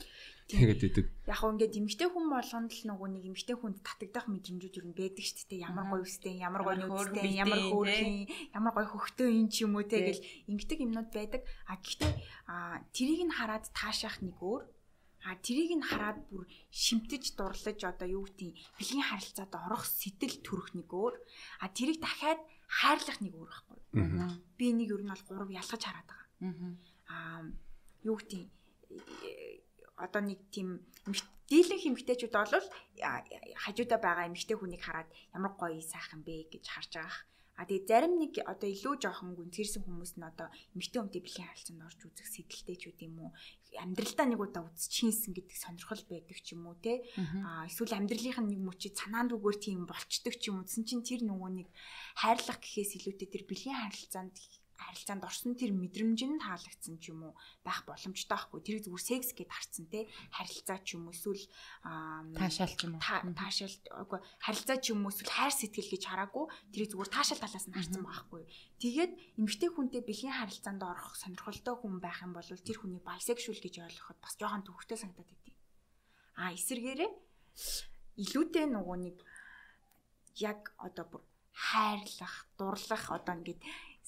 тэгээд 0.48 0.80
идэг. 0.88 1.06
Яг 1.28 1.36
гоо 1.36 1.52
ингээд 1.52 1.74
эмгтэй 1.84 2.08
хүн 2.08 2.26
болгонд 2.32 2.72
л 2.72 2.82
нөгөө 2.96 3.08
нэг 3.12 3.24
эмгтэй 3.28 3.56
хүнд 3.60 3.76
татагдах 3.84 4.32
мэдрэмжүүд 4.32 4.78
юу 4.80 4.96
байдаг 4.96 5.20
шүү 5.20 5.52
дээ. 5.52 5.66
Ямар 5.68 5.84
гоё 5.90 6.06
үстэй, 6.06 6.38
ямар 6.38 6.62
гоё 6.64 6.78
нүдтэй, 6.80 7.28
ямар 7.34 7.60
хөөрхөн, 7.60 8.16
ямар 8.54 8.72
гоё 8.72 8.88
хөхтөө 8.88 9.28
ин 9.36 9.50
ч 9.50 9.66
юм 9.66 9.74
уу 9.74 9.84
те 9.84 10.00
гэл 10.00 10.22
ингэдэг 10.48 10.80
юмнууд 10.86 11.10
байдаг. 11.10 11.42
А 11.66 11.76
гэхдээ 11.82 12.12
а 12.46 12.78
тэрийг 12.94 13.26
нь 13.26 13.34
хараад 13.34 13.66
таашаах 13.74 14.22
нэг 14.22 14.38
өөр 14.38 14.62
А 15.26 15.34
тэрийг 15.42 15.74
нь 15.74 15.82
хараад 15.82 16.22
бүр 16.30 16.46
шимтэж 16.70 17.34
дурлаж 17.34 17.80
одоо 17.82 18.06
юу 18.06 18.22
гэдгийг 18.30 18.54
бэлгийн 18.78 19.08
харилцаанд 19.10 19.54
орох 19.58 19.82
сэтэл 19.82 20.38
төрөх 20.46 20.70
нэг 20.78 20.86
өөр. 20.86 21.14
А 21.62 21.66
тэрийг 21.66 21.98
дахиад 21.98 22.38
хайрлах 22.70 23.18
нэг 23.18 23.34
өөр 23.34 23.50
байхгүй. 23.50 23.78
Би 24.54 24.64
энийг 24.70 24.94
ер 24.94 25.02
нь 25.02 25.10
бол 25.10 25.26
гурав 25.26 25.50
ялгаж 25.50 25.82
хараад 25.82 26.06
байгаа. 26.06 26.30
Аа 27.10 27.42
юу 28.06 28.16
гэдгийг 28.22 28.50
одоо 29.98 30.22
нэг 30.22 30.40
тийм 30.54 30.86
дийлэн 31.50 31.80
хэмгтээчүүд 31.82 32.34
бол 32.34 32.66
хажуудаа 33.62 33.98
байгаа 34.02 34.28
эмгтэй 34.30 34.56
хүнийг 34.58 34.82
хараад 34.86 35.10
ямар 35.34 35.52
гоё 35.58 35.82
сайхан 35.82 36.22
бэ 36.26 36.50
гэж 36.54 36.64
харж 36.70 36.92
байгаа. 37.02 37.18
А 37.56 37.64
тэгээ 37.64 37.88
зарим 37.88 38.20
нэг 38.20 38.36
одоо 38.44 38.68
илүү 38.68 38.94
жоохон 39.00 39.32
гүнзгийрсэн 39.32 39.82
хүмүүс 39.88 40.20
нь 40.20 40.28
одоо 40.28 40.52
эмгтэй 40.76 41.00
хүнтэй 41.00 41.22
бэлгийн 41.24 41.48
харилцаанд 41.48 41.86
орж 41.88 42.00
үзэх 42.04 42.28
сэтэлтэй 42.28 42.76
ч 42.76 42.82
үт 42.92 43.00
юм 43.00 43.16
уу? 43.16 43.30
Амьдралдаа 43.80 44.26
нэг 44.28 44.40
удаа 44.44 44.68
үзчихсэн 44.68 45.32
гэдэг 45.32 45.56
сонирхол 45.56 46.04
байдаг 46.04 46.36
ч 46.36 46.52
юм 46.52 46.68
уу 46.68 46.76
те? 46.76 47.00
А 47.16 47.64
эсвэл 47.64 47.96
амьдралынх 47.96 48.40
нь 48.44 48.50
нэг 48.52 48.60
мөчид 48.60 49.00
санаанд 49.00 49.32
үгээр 49.32 49.56
тийм 49.56 49.88
болчдөг 49.88 50.36
ч 50.36 50.52
юм 50.52 50.60
уу. 50.60 50.68
Тэсэн 50.68 50.84
чинь 50.84 51.00
тэр 51.00 51.24
нөгөө 51.24 51.50
нэг 51.64 51.68
хайрлах 52.20 52.60
гэхээс 52.60 52.92
илүүтэй 53.00 53.28
тэр 53.32 53.44
бэлгийн 53.48 53.80
харилцаанд 53.88 54.36
харилцаанд 54.76 55.24
орсон 55.24 55.56
тэр 55.56 55.72
мэдрэмж 55.72 56.20
нь 56.28 56.40
таалагдсан 56.40 57.00
ч 57.00 57.10
юм 57.10 57.32
уу 57.32 57.34
байх 57.64 57.82
боломжтой 57.88 58.36
байхгүй. 58.36 58.60
Тэрийг 58.60 58.84
зүгээр 58.86 59.04
секс 59.08 59.32
гэд 59.32 59.50
харцсан 59.50 59.86
те. 59.88 60.06
Харилцаа 60.30 60.78
ч 60.84 60.96
юм 60.96 61.08
уу 61.08 61.16
эсвэл 61.16 61.44
таашаал 62.36 62.74
ч 62.76 62.80
юм 62.84 62.96
уу? 62.96 63.02
таашаал 63.02 63.76
үгүй 64.04 64.20
харилцаа 64.40 64.76
ч 64.80 64.84
юм 64.92 65.04
уу 65.04 65.12
эсвэл 65.12 65.32
хайр 65.32 65.54
сэтгэл 65.56 65.92
гэж 65.96 66.02
хараагүй. 66.06 66.44
Тэрийг 66.72 66.90
зүгээр 66.92 67.10
таашаал 67.12 67.42
талаас 67.42 67.66
нь 67.66 67.76
харцсан 67.76 68.02
байхгүй. 68.04 68.42
Тэгээд 68.76 69.12
эмгтэй 69.40 69.70
хүнтэй 69.72 70.02
бэлгийн 70.04 70.36
харилцаанд 70.36 70.82
орох 70.84 71.16
сонирхолтой 71.16 71.74
хүн 71.80 71.98
байх 72.00 72.20
юм 72.20 72.36
бол 72.36 72.44
тэр 72.44 72.76
хүний 72.76 73.00
bisexual 73.00 73.56
гэж 73.56 73.74
ойлгоход 73.80 74.18
бас 74.20 74.34
жоохон 74.36 74.64
төвөгтэй 74.64 74.98
санагдаад 75.00 75.32
идэв. 75.32 75.56
А 76.36 76.52
эсэргээрээ 76.52 77.10
илүүтэй 78.20 78.66
нөгөө 78.68 78.96
нэг 79.00 79.16
яг 80.40 80.76
одоо 80.76 81.04
бүр 81.08 81.22
хайрлах, 81.56 82.36
дурлах 82.58 83.04
одоо 83.08 83.34
ингээд 83.40 83.60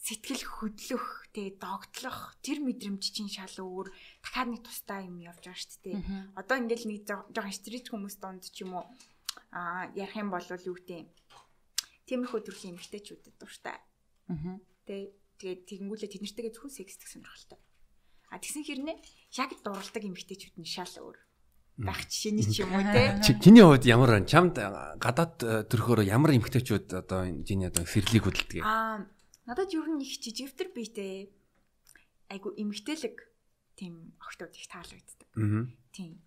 сэтгэл 0.09 0.45
хөдлөх 0.49 1.29
те 1.37 1.53
догтлох 1.53 2.33
тэр 2.41 2.65
мэдрэмж 2.65 3.05
чинь 3.13 3.29
шал 3.29 3.53
өөр 3.61 3.93
дахиад 4.25 4.49
нэг 4.49 4.65
тустай 4.65 5.05
юм 5.05 5.21
явж 5.21 5.45
байгаа 5.45 5.61
шүү 5.61 5.81
дээ. 5.85 6.01
Одоо 6.33 6.57
ингээл 6.65 6.89
нэг 6.89 7.01
жоохон 7.05 7.53
стрит 7.53 7.93
хүмүүс 7.93 8.17
донд 8.17 8.49
ч 8.49 8.65
юм 8.65 8.81
уу 8.81 8.89
а 9.53 9.93
ярих 9.93 10.17
юм 10.17 10.33
бол 10.33 10.41
юу 10.49 10.77
гэдэг 10.81 11.13
тиймэрхүү 12.09 12.41
төрлийн 12.41 12.81
эмгтээчүүдэд 12.81 13.37
дуртай. 13.37 13.77
Аа. 14.33 14.57
Тэ 14.89 15.13
тэгээд 15.37 15.61
тэгэнгүүлээ 15.69 16.09
тэднэртэйгээ 16.09 16.53
зөвхөн 16.57 16.73
секстэх 16.73 17.09
сонирхолтой. 17.13 17.61
А 18.33 18.41
тэгсэн 18.41 18.65
хэрнээ 18.65 18.97
яг 19.37 19.51
дурладаг 19.61 20.05
эмгтээчүүд 20.09 20.57
нь 20.57 20.65
шал 20.65 20.89
өөр 21.05 21.21
байх 21.85 22.01
жишээний 22.09 22.49
ч 22.49 22.65
юм 22.65 22.73
уу 22.73 22.85
те. 22.89 23.21
Чиний 23.21 23.61
хувьд 23.61 23.85
ямар 23.85 24.25
чамд 24.25 24.57
гадаад 24.57 25.69
төрхөөр 25.69 26.09
ямар 26.09 26.33
эмгтээчүүд 26.33 26.97
одоо 26.97 27.29
чиний 27.45 27.69
одоо 27.69 27.85
сэрлийг 27.85 28.25
хөдөлдөг 28.25 28.65
юм? 28.65 28.65
Аа 28.65 29.05
Надад 29.49 29.73
ер 29.73 29.89
нь 29.89 30.05
их 30.05 30.13
жижигвтер 30.21 30.69
биетэй 30.77 31.33
айгу 32.29 32.53
эмгтэлэг 32.53 33.17
тийм 33.81 34.13
охтууд 34.21 34.53
их 34.53 34.69
таалагддаг. 34.69 35.29
Аа. 35.41 35.65
Тийм. 35.97 36.21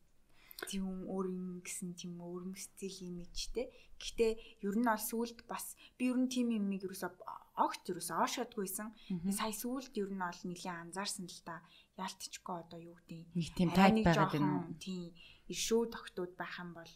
Тийм 0.65 1.05
өөрийн 1.05 1.61
гэсэн 1.61 1.93
тийм 1.93 2.17
өөрийн 2.17 2.57
стил 2.57 2.97
имижтэй. 3.05 3.69
Гэхдээ 4.01 4.65
ер 4.65 4.75
нь 4.77 4.89
ол 4.89 4.97
сүулт 4.97 5.45
бас 5.45 5.77
би 6.01 6.09
ер 6.09 6.17
нь 6.17 6.33
тийм 6.33 6.49
имийг 6.49 6.89
ерөөсө 6.89 7.13
огт 7.61 7.83
ерөөсө 7.93 8.13
оошоодгүйсэн. 8.17 8.89
Сая 9.37 9.53
сүулт 9.53 9.93
ер 10.01 10.09
нь 10.09 10.25
ол 10.25 10.41
нэлийн 10.49 10.89
анзаарсан 10.89 11.29
л 11.29 11.41
да. 11.45 11.61
Яалтчгүй 12.01 12.57
одоо 12.57 12.79
юу 12.81 12.97
гэдэг 13.05 13.37
нэг 13.37 13.49
тийм 13.53 13.69
тайп 13.69 14.01
байгаад 14.01 14.33
байна? 14.33 14.65
Тийм. 14.81 15.13
Ишүү 15.45 15.93
тогтууд 15.93 16.33
байх 16.37 16.57
юм 16.57 16.73
бол 16.73 16.89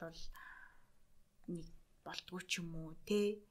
нэг 1.53 1.65
болдгоо 2.05 2.41
ч 2.49 2.61
юм 2.61 2.71
уу 2.77 2.93
те 3.09 3.41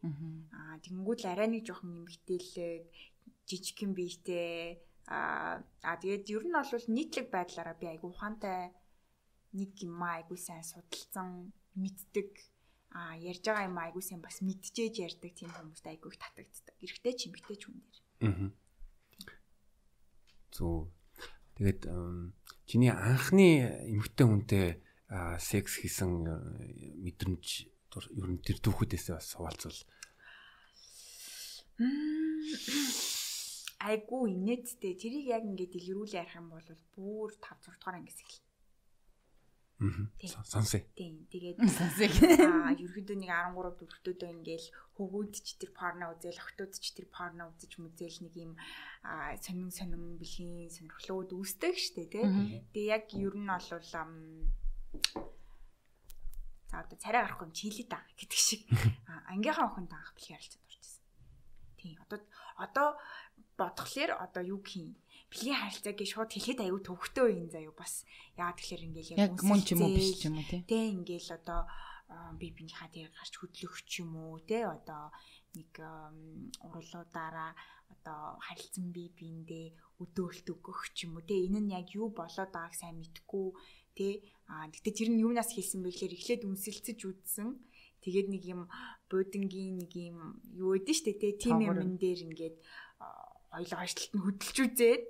аа 0.54 0.78
тэгэнгүүт 0.82 1.20
л 1.23 1.30
арай 1.32 1.49
нэг 1.50 1.62
жоохон 1.66 1.90
нэмэгдээлэг 1.92 2.82
жижигхэн 3.49 3.92
биетэй 3.99 4.80
аа 5.11 5.61
аа 5.88 5.96
тэгээд 6.00 6.25
ер 6.32 6.44
нь 6.46 6.56
бол 6.56 6.87
нийтлэг 6.96 7.26
байдлаараа 7.34 7.76
би 7.76 7.87
айгу 7.90 8.08
ухаантай 8.14 8.73
нэг 9.58 9.70
юм 9.82 10.00
айгу 10.00 10.37
сайн 10.38 10.64
судалсан 10.64 11.52
мэддэг 11.82 12.30
а 12.94 13.18
ярьж 13.18 13.42
байгаа 13.42 13.66
юм 13.66 13.78
айгуу 13.78 14.02
сайн 14.02 14.23
бас 14.23 14.38
мэдчихэж 14.38 14.94
ярьдаг 15.02 15.32
тийм 15.34 15.50
хүмүүст 15.50 15.87
айгуу 15.90 16.14
их 16.14 16.18
татагддаг. 16.23 16.78
Эрэгтэй 16.78 17.14
ч 17.18 17.20
эмэгтэй 17.26 17.56
ч 17.58 17.62
хүн 17.66 17.82
дээр. 17.82 17.99
Аа. 18.23 18.50
Зөв. 20.54 20.94
Тэгээд 21.58 21.80
чиний 22.70 22.94
анхны 22.94 23.82
эмэгтэй 23.90 24.26
хүнтэй 24.30 24.66
секс 25.42 25.82
хийсэн 25.82 26.23
мэдрэмж 27.02 27.74
ер 27.94 28.28
нь 28.30 28.42
тэр 28.42 28.58
түүхүүдээс 28.64 29.06
бас 29.14 29.28
хуваалцвал 29.38 29.80
айгу 33.84 34.24
инээдтэй 34.30 34.94
тэрийг 34.96 35.26
яг 35.36 35.42
ингээд 35.44 35.74
дэлгэрүүл 35.74 36.16
ярих 36.16 36.38
юм 36.38 36.48
бол 36.54 36.68
бүр 36.94 37.30
5 37.42 37.68
6 37.68 37.78
дугаар 37.78 37.98
ангис 37.98 38.18
эхэл. 38.22 38.40
Аа. 39.82 40.44
Сонсъё. 40.46 40.80
Тийм. 40.94 41.26
Тэгээд 41.28 41.58
сонсъё. 41.60 42.08
Аа, 42.46 42.72
ерөөдөө 42.78 43.16
нэг 43.18 43.28
13 43.28 43.74
дөрөвтөөдөө 43.82 44.30
ингээл 44.38 44.68
хөвгүүд 44.96 45.32
ч 45.44 45.58
тэр 45.58 45.70
порно 45.74 46.14
үзэл, 46.14 46.38
охтууд 46.38 46.72
ч 46.78 46.94
тэр 46.94 47.06
порно 47.10 47.50
үзэж 47.50 47.72
мүзэл 47.82 48.22
нэг 48.24 48.34
юм 48.38 48.52
аа 49.02 49.34
сонин 49.42 49.74
сонин 49.74 50.16
бэлгийн 50.16 50.70
сонирхлууд 50.70 51.34
үүсдэг 51.34 51.74
штэ 51.74 52.06
тий. 52.06 52.24
Тэгээ 52.70 52.94
яг 52.94 53.04
ер 53.18 53.34
нь 53.34 53.50
бол 53.50 53.68
За 56.75 56.83
одоо 56.83 56.99
царай 56.99 57.23
гарахгүй 57.23 57.47
юм 57.47 57.54
чилээ 57.54 57.87
да 57.87 58.02
гэдэг 58.19 58.35
шиг. 58.35 58.66
Ангийнхаа 59.31 59.71
охинд 59.71 59.95
анх 59.95 60.11
бэлгийн 60.19 60.43
харилцаанд 60.43 60.66
орчихсон. 60.66 61.02
Тийм 61.78 61.95
одоо 62.02 62.19
одоо 62.59 62.88
бодглохлоор 63.54 64.11
одоо 64.19 64.43
юу 64.43 64.59
юм? 64.59 64.99
Бэлгийн 65.31 65.54
харилцааг 65.54 65.99
шууд 66.02 66.35
хэлэхэд 66.35 66.66
аюу 66.66 66.83
төвхтөө 66.83 67.26
юм 67.31 67.47
заяа 67.54 67.71
бас 67.78 68.02
яагаад 68.35 68.59
тэгэхээр 68.59 68.87
ингээл 68.90 69.23
яг 69.23 69.38
мөн 69.47 69.62
ч 69.62 69.78
юм 69.78 69.87
уу 69.87 69.95
биш 69.95 70.19
ч 70.19 70.26
юм 70.26 70.35
уу 70.35 70.47
тий. 70.50 70.61
Тэ 70.66 70.78
ингээл 70.99 71.31
одоо 71.38 71.61
би 72.43 72.47
бинийхаа 72.50 72.90
тэр 72.90 73.07
гарч 73.14 73.35
хөдлөх 73.38 73.75
ч 73.87 74.02
юм 74.02 74.19
уу 74.19 74.43
тий 74.43 74.66
одоо 74.66 75.14
нэг 75.54 75.71
урлуудаараа 76.59 77.54
одоо 77.87 78.35
харилцан 78.43 78.90
би 78.90 79.14
биэндээ 79.14 80.02
өдөөлт 80.02 80.47
өгөх 80.50 80.90
ч 80.90 81.07
юм 81.07 81.23
уу 81.23 81.23
тий. 81.23 81.47
Энэ 81.47 81.62
нь 81.62 81.75
яг 81.78 81.87
юу 81.95 82.11
болоод 82.11 82.50
байгааг 82.50 82.75
сайн 82.75 82.99
мэдгүй 82.99 83.54
тий. 83.96 84.26
Аа 84.50 84.68
гэтээ 84.68 84.94
тэр 84.98 85.08
нь 85.14 85.22
юунаас 85.24 85.50
хийсэн 85.54 85.80
бэ 85.82 85.90
гэхээр 85.90 86.16
эхлээд 86.18 86.42
үнсэлцэж 86.44 86.98
үзсэн. 87.06 87.48
Тэгээд 88.04 88.28
нэг 88.28 88.42
юм 88.44 88.60
буудангийн 89.08 89.80
нэг 89.80 89.92
юм 89.96 90.42
юу 90.52 90.76
өдөн 90.76 90.92
штэ 90.98 91.16
тий 91.16 91.32
тим 91.40 91.64
юмн 91.64 91.96
дээр 91.96 92.20
ингээд 92.28 92.56
хоёлоо 93.54 93.78
хойшлолт 93.80 94.12
нь 94.12 94.24
хөдөлж 94.26 94.56
үзээд 94.66 95.02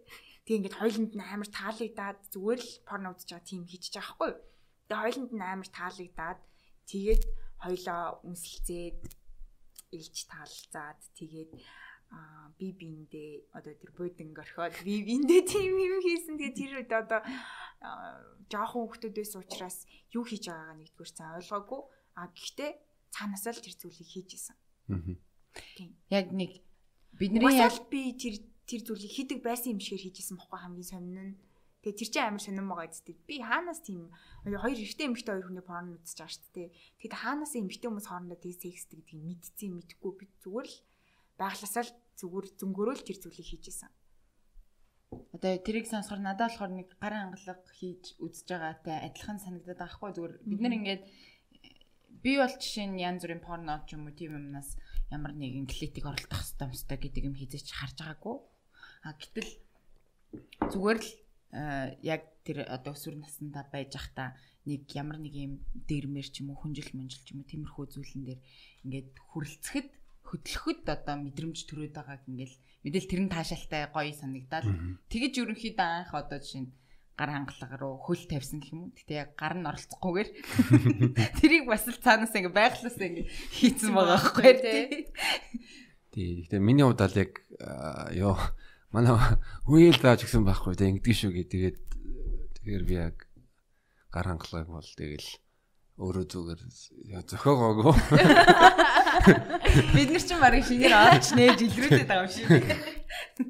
тэг 0.44 0.54
ингээд 0.60 0.78
хоёланд 0.78 1.12
нь 1.16 1.24
амар 1.24 1.48
таалагдаад 1.48 2.18
зүгээр 2.32 2.60
л 2.60 2.72
порно 2.84 3.10
үзэж 3.16 3.28
байгаа 3.32 3.48
тим 3.48 3.62
хийчих 3.64 3.96
байхгүй 3.96 4.30
юу 4.30 4.40
тэг 4.88 4.98
хоёланд 5.00 5.32
нь 5.32 5.42
амар 5.42 5.68
таалагдаад 5.72 6.40
тэгээд 6.90 7.22
хоёлоо 7.64 8.02
үнсэлцээд 8.28 9.00
илж 9.96 10.16
таалцаад 10.28 11.00
тэгээд 11.16 11.50
би 12.58 12.70
биэндээ 12.70 13.54
одоо 13.58 13.74
тэр 13.74 13.90
бууданг 13.98 14.38
орхиод 14.38 14.74
би 14.86 15.02
биэндээ 15.02 15.42
тийм 15.42 15.74
юм 15.74 16.00
хийсэн 16.02 16.38
тэгээд 16.38 16.58
тэр 16.58 16.72
үед 16.78 16.92
одоо 16.94 17.20
жоохон 18.48 18.88
хүмүүсээс 18.94 19.34
учраас 19.36 19.84
юу 20.14 20.24
хийж 20.24 20.48
байгаагаа 20.48 20.78
нэгдүгээр 20.78 21.12
цаа 21.12 21.36
ойлгоогүй. 21.40 21.80
А 22.14 22.30
гэхдээ 22.30 22.70
цаанаасаа 23.10 23.52
л 23.54 23.64
тэр 23.64 23.74
зүйлийг 23.74 24.08
хийж 24.08 24.30
исэн. 24.38 24.56
Аа. 24.90 25.18
Тийм. 25.76 25.90
Яг 26.10 26.30
нэг 26.30 26.62
бидний 27.18 27.58
яг 27.58 27.74
би 27.90 28.14
тэр 28.14 28.38
тэр 28.66 28.80
зүйлийг 28.86 29.12
хийдэг 29.12 29.40
байсан 29.42 29.74
юм 29.74 29.80
шигээр 29.82 30.04
хийж 30.08 30.16
исэн 30.22 30.38
бохгүй 30.38 30.58
хамгийн 30.62 30.88
сонин 30.88 31.18
нь. 31.34 31.38
Тэгээ 31.84 31.98
тэр 32.00 32.10
чинь 32.10 32.24
амар 32.24 32.42
сонирн 32.42 32.70
байгаа 32.70 32.90
зү. 32.94 33.12
Би 33.28 33.36
хаанаас 33.44 33.80
тийм 33.84 34.08
хоёр 34.46 34.78
эрэгтэй 34.78 35.04
эмэгтэй 35.04 35.32
хоёр 35.36 35.46
хүний 35.52 35.66
порно 35.66 36.00
үзэж 36.00 36.16
байгаа 36.16 36.32
шүү 36.32 36.52
дээ. 36.56 36.68
Тэгэхэд 36.72 37.14
хаанаас 37.20 37.52
эмэгтэй 37.60 37.88
хүмүүс 37.92 38.08
хоорондоо 38.08 38.40
тийм 38.40 38.54
секстэй 38.56 38.96
гэдгийг 39.04 39.20
мэдсэн 39.20 39.70
мэдгүй 39.76 40.12
би 40.16 40.24
зүгээр 40.40 40.68
л 40.72 40.78
байгласаа 41.36 41.84
л 41.84 41.92
зүгээр 42.20 42.46
зөнгөрөөл 42.60 43.02
тэр 43.04 43.18
зүйлийг 43.20 43.48
хийж 43.48 43.64
исэн. 43.70 43.90
одоо 45.34 45.52
тэрийг 45.62 45.86
сонсохоор 45.86 46.22
надад 46.22 46.50
болохоор 46.50 46.72
нэг 46.74 46.88
гарын 46.98 47.34
хангалга 47.34 47.54
хийж 47.78 48.18
үзэж 48.18 48.46
байгаатай 48.50 48.96
адилхан 49.06 49.38
санагдаад 49.38 49.78
байгаа 49.78 49.94
хгүй 49.94 50.10
зүгээр 50.14 50.34
бид 50.48 50.60
нар 50.62 50.74
ингээд 50.78 51.02
би 52.24 52.32
бол 52.40 52.54
жишээ 52.62 52.86
нь 52.88 53.02
янз 53.04 53.22
бүрийн 53.22 53.42
порно 53.44 53.84
ч 53.86 53.94
юм 53.94 54.08
уу 54.08 54.14
тийм 54.16 54.32
юмнаас 54.38 54.74
ямар 55.12 55.32
нэгэн 55.36 55.66
клитик 55.70 56.06
оролдох 56.08 56.42
хэвээр 56.42 56.72
юмстай 56.72 56.98
гэдэг 56.98 57.22
юм 57.28 57.36
хийжээч 57.36 57.68
харж 57.70 57.96
байгаагүй. 58.00 58.36
А 59.04 59.12
гэтэл 59.14 59.50
зүгээр 60.72 60.98
л 61.04 61.10
яг 62.02 62.22
тэр 62.42 62.66
одоо 62.66 62.96
өсвөр 62.96 63.20
наснда 63.20 63.62
байж 63.70 63.94
захта 63.94 64.34
нэг 64.66 64.88
ямар 64.96 65.20
нэг 65.20 65.34
юм 65.36 65.52
дэрмэр 65.86 66.26
ч 66.32 66.40
юм 66.40 66.50
уу 66.50 66.58
хүнжил 66.64 66.90
мөнжил 66.96 67.22
ч 67.22 67.36
юм 67.36 67.44
уу 67.44 67.50
тиймэрхүү 67.52 67.84
зүйлэн 67.92 68.24
дээр 68.24 68.40
ингээд 68.88 69.10
хүрэлцэхэд 69.30 69.88
хөдлөхөд 70.34 70.82
одоо 70.90 71.14
мэдрэмж 71.22 71.58
төрөөд 71.70 71.94
байгааг 71.94 72.26
ингээл 72.26 72.58
Мэдээлэл 72.84 73.08
тэр 73.08 73.22
нь 73.24 73.32
таашаалтай 73.32 73.88
гоё 73.88 74.12
санагдаад 74.12 74.68
тэгэж 75.08 75.32
ерөнхийдөө 75.40 75.88
анх 76.04 76.12
одоо 76.12 76.36
жишээ 76.36 76.68
нь 76.68 76.72
гар 77.16 77.32
хангалга 77.32 77.80
руу 77.80 77.96
хөл 77.96 78.28
тавьсан 78.28 78.60
гэх 78.60 78.76
юм 78.76 78.92
уу. 78.92 78.92
Гэтэ 78.92 79.24
яг 79.24 79.30
гар 79.40 79.56
нь 79.56 79.64
оролцохгүйгээр 79.64 80.28
тэрийг 81.40 81.64
бас 81.64 81.88
л 81.88 81.96
цаанаас 81.96 82.36
ингээ 82.36 82.52
байглаас 82.52 83.00
ингээ 83.00 83.24
хийцэн 83.56 83.88
байгаа 83.88 84.20
байхгүй 84.20 84.52
тий. 84.60 84.84
Тий. 86.12 86.30
Гэтэ 86.44 86.60
миний 86.60 86.84
хувьд 86.84 87.08
л 87.08 87.20
яг 87.24 87.32
ёо 88.12 88.36
манай 88.92 89.16
үеэл 89.64 90.04
дааж 90.04 90.28
гисэн 90.28 90.44
байхгүй 90.44 90.76
тий 90.76 90.92
ингэдэг 90.92 91.16
шүү 91.16 91.32
гээ. 91.40 91.48
Тэгээд 91.48 91.78
тэгэхээр 92.60 92.84
би 92.84 92.94
яг 93.00 93.16
гар 94.12 94.28
хангалгааг 94.28 94.68
бол 94.68 94.84
тэгэл 94.92 95.24
өөрөө 95.94 96.24
зүгээр 96.26 96.60
зөхөөгөөгүй. 97.30 97.94
Бид 99.94 100.08
нар 100.10 100.24
ч 100.26 100.30
барыг 100.42 100.66
шинээр 100.66 100.90
авч 100.90 101.38
нээж 101.38 101.58
илрүүлээд 101.70 102.10
байгаа 102.10 102.26
юм 102.26 102.34
шиг. 102.34 102.50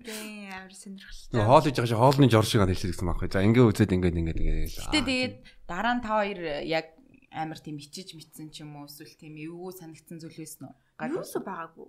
Тийм 0.04 0.52
амар 0.52 0.76
сонирхолтой. 0.76 1.40
Хоол 1.40 1.64
хийж 1.64 1.76
байгаа 1.80 1.88
шиг 1.88 2.00
хоолны 2.04 2.28
жор 2.28 2.44
шиг 2.44 2.60
хэлсэн 2.68 2.92
гэсэн 2.92 3.08
байхгүй. 3.08 3.28
За 3.32 3.40
ингээ 3.40 3.64
үзээд 3.64 3.96
ингээ 3.96 4.12
ингээ 4.12 4.36
ингээ. 4.44 4.76
Гэтэ 4.76 5.08
тэгээд 5.08 5.34
дараа 5.64 5.94
нь 5.96 6.04
та 6.04 6.20
хоёр 6.20 6.40
яг 6.68 6.86
амар 7.32 7.58
тийм 7.64 7.80
ичиж 7.80 8.12
митсэн 8.12 8.52
ч 8.52 8.60
юм 8.60 8.76
уу 8.76 8.92
эсвэл 8.92 9.16
тийм 9.16 9.40
эвгүй 9.40 9.72
санагдсан 9.80 10.20
зүйл 10.20 10.36
байсан 10.36 10.68
уу? 10.68 10.76
Юусоо 11.00 11.40
байгаагүй. 11.40 11.88